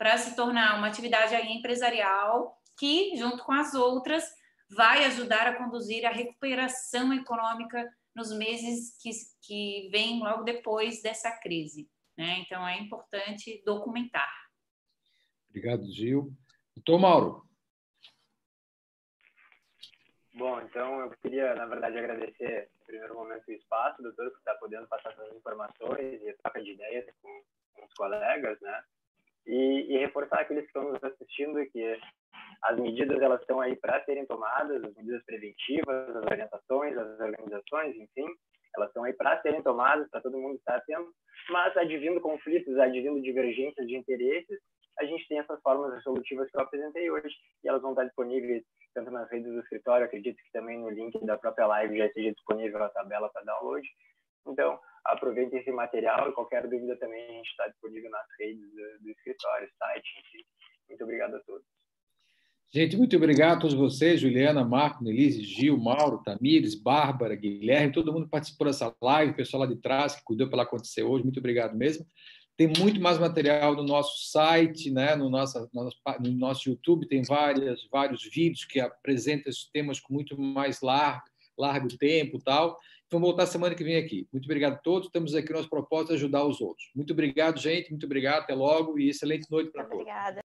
para 0.00 0.16
se 0.16 0.34
tornar 0.34 0.78
uma 0.78 0.86
atividade 0.86 1.34
empresarial 1.52 2.58
que, 2.78 3.14
junto 3.18 3.44
com 3.44 3.52
as 3.52 3.74
outras, 3.74 4.24
vai 4.74 5.04
ajudar 5.04 5.46
a 5.46 5.58
conduzir 5.58 6.06
a 6.06 6.10
recuperação 6.10 7.12
econômica 7.12 7.86
nos 8.16 8.32
meses 8.32 8.96
que, 9.02 9.10
que 9.42 9.90
vêm 9.92 10.18
logo 10.20 10.42
depois 10.42 11.02
dessa 11.02 11.30
crise. 11.38 11.86
Né? 12.16 12.38
Então, 12.38 12.66
é 12.66 12.78
importante 12.78 13.62
documentar. 13.62 14.32
Obrigado, 15.50 15.84
Gil. 15.92 16.32
Doutor 16.74 16.98
Mauro. 16.98 17.46
Bom, 20.32 20.62
então 20.62 21.00
eu 21.00 21.10
queria, 21.18 21.54
na 21.56 21.66
verdade, 21.66 21.98
agradecer, 21.98 22.70
no 22.78 22.86
primeiro 22.86 23.14
momento, 23.14 23.46
o 23.46 23.52
espaço, 23.52 24.02
doutor, 24.02 24.30
que 24.30 24.38
está 24.38 24.54
podendo 24.54 24.88
passar 24.88 25.12
essas 25.12 25.36
informações 25.36 26.22
e 26.22 26.32
troca 26.42 26.62
de 26.62 26.70
ideias 26.70 27.04
com, 27.20 27.42
com 27.74 27.84
os 27.84 27.92
colegas, 27.92 28.58
né? 28.62 28.82
E, 29.46 29.94
e 29.94 29.98
reforçar 29.98 30.40
aqueles 30.40 30.62
que 30.62 30.68
estão 30.68 30.92
nos 30.92 31.02
assistindo 31.02 31.64
que 31.70 31.98
as 32.62 32.78
medidas 32.78 33.20
elas 33.20 33.40
estão 33.40 33.60
aí 33.60 33.76
para 33.76 34.04
serem 34.04 34.26
tomadas, 34.26 34.82
as 34.84 34.94
medidas 34.94 35.24
preventivas, 35.24 36.16
as 36.16 36.24
orientações, 36.24 36.96
as 36.96 37.20
organizações, 37.20 37.96
enfim, 37.96 38.26
elas 38.76 38.88
estão 38.88 39.04
aí 39.04 39.12
para 39.14 39.40
serem 39.42 39.62
tomadas, 39.62 40.08
para 40.10 40.20
todo 40.20 40.38
mundo 40.38 40.56
estar 40.56 40.76
atento, 40.76 41.10
mas 41.48 41.76
advindo 41.76 42.20
conflitos, 42.20 42.78
advindo 42.78 43.20
divergências 43.22 43.86
de 43.86 43.96
interesses, 43.96 44.60
a 44.98 45.04
gente 45.04 45.26
tem 45.28 45.38
essas 45.38 45.60
formas 45.62 45.94
resolutivas 45.94 46.50
que 46.50 46.56
eu 46.56 46.60
apresentei 46.60 47.10
hoje 47.10 47.34
e 47.64 47.68
elas 47.68 47.80
vão 47.80 47.92
estar 47.92 48.04
disponíveis 48.04 48.62
tanto 48.94 49.10
nas 49.10 49.30
redes 49.30 49.50
do 49.50 49.60
escritório, 49.60 50.04
acredito 50.04 50.36
que 50.36 50.52
também 50.52 50.78
no 50.78 50.90
link 50.90 51.18
da 51.24 51.38
própria 51.38 51.66
live 51.66 51.96
já 51.96 52.06
esteja 52.06 52.32
disponível 52.32 52.82
a 52.82 52.88
tabela 52.88 53.30
para 53.30 53.44
download. 53.44 53.88
Então, 54.46 54.78
aproveitem 55.04 55.58
esse 55.58 55.70
material 55.70 56.28
e 56.28 56.32
qualquer 56.32 56.66
dúvida 56.68 56.96
também 56.96 57.24
a 57.24 57.32
gente 57.32 57.50
está 57.50 57.66
disponível 57.68 58.10
nas 58.10 58.26
redes 58.38 58.70
do, 58.70 59.04
do 59.04 59.10
escritório, 59.10 59.68
site, 59.78 60.08
enfim. 60.18 60.44
Muito 60.88 61.04
obrigado 61.04 61.34
a 61.36 61.40
todos. 61.40 61.64
Gente, 62.72 62.96
muito 62.96 63.16
obrigado 63.16 63.58
a 63.58 63.60
todos 63.60 63.74
vocês, 63.74 64.20
Juliana, 64.20 64.64
Marco, 64.64 65.02
Nelise, 65.02 65.42
Gil, 65.42 65.76
Mauro, 65.76 66.22
Tamires, 66.22 66.76
Bárbara, 66.76 67.34
Guilherme, 67.34 67.92
todo 67.92 68.12
mundo 68.12 68.26
que 68.26 68.30
participou 68.30 68.68
dessa 68.68 68.94
live, 69.02 69.32
o 69.32 69.36
pessoal 69.36 69.62
lá 69.62 69.66
de 69.66 69.74
trás 69.74 70.14
que 70.14 70.22
cuidou 70.22 70.48
para 70.48 70.62
acontecer 70.62 71.02
hoje, 71.02 71.24
muito 71.24 71.40
obrigado 71.40 71.76
mesmo. 71.76 72.06
Tem 72.56 72.68
muito 72.78 73.00
mais 73.00 73.18
material 73.18 73.74
no 73.74 73.82
nosso 73.82 74.30
site, 74.30 74.88
né? 74.88 75.16
no, 75.16 75.28
nosso, 75.28 75.68
no 75.72 76.30
nosso 76.30 76.68
YouTube, 76.68 77.08
tem 77.08 77.22
várias, 77.22 77.88
vários 77.90 78.22
vídeos 78.22 78.64
que 78.64 78.78
apresentam 78.78 79.50
esses 79.50 79.68
temas 79.72 79.98
com 79.98 80.14
muito 80.14 80.40
mais 80.40 80.80
largo, 80.80 81.24
largo 81.60 81.88
tempo 81.96 82.38
tal. 82.38 82.78
Vamos 83.10 83.28
voltar 83.28 83.46
semana 83.46 83.74
que 83.74 83.82
vem 83.82 83.96
aqui. 83.96 84.26
Muito 84.32 84.44
obrigado 84.44 84.74
a 84.74 84.78
todos. 84.78 85.08
Estamos 85.08 85.34
aqui 85.34 85.52
nosso 85.52 85.68
propósito 85.68 86.14
ajudar 86.14 86.44
os 86.44 86.60
outros. 86.60 86.90
Muito 86.94 87.12
obrigado, 87.12 87.58
gente. 87.58 87.90
Muito 87.90 88.06
obrigado. 88.06 88.42
Até 88.42 88.54
logo 88.54 88.98
e 88.98 89.08
excelente 89.08 89.50
noite 89.50 89.70
para 89.70 89.84
todos. 89.84 90.00
Obrigada. 90.00 90.40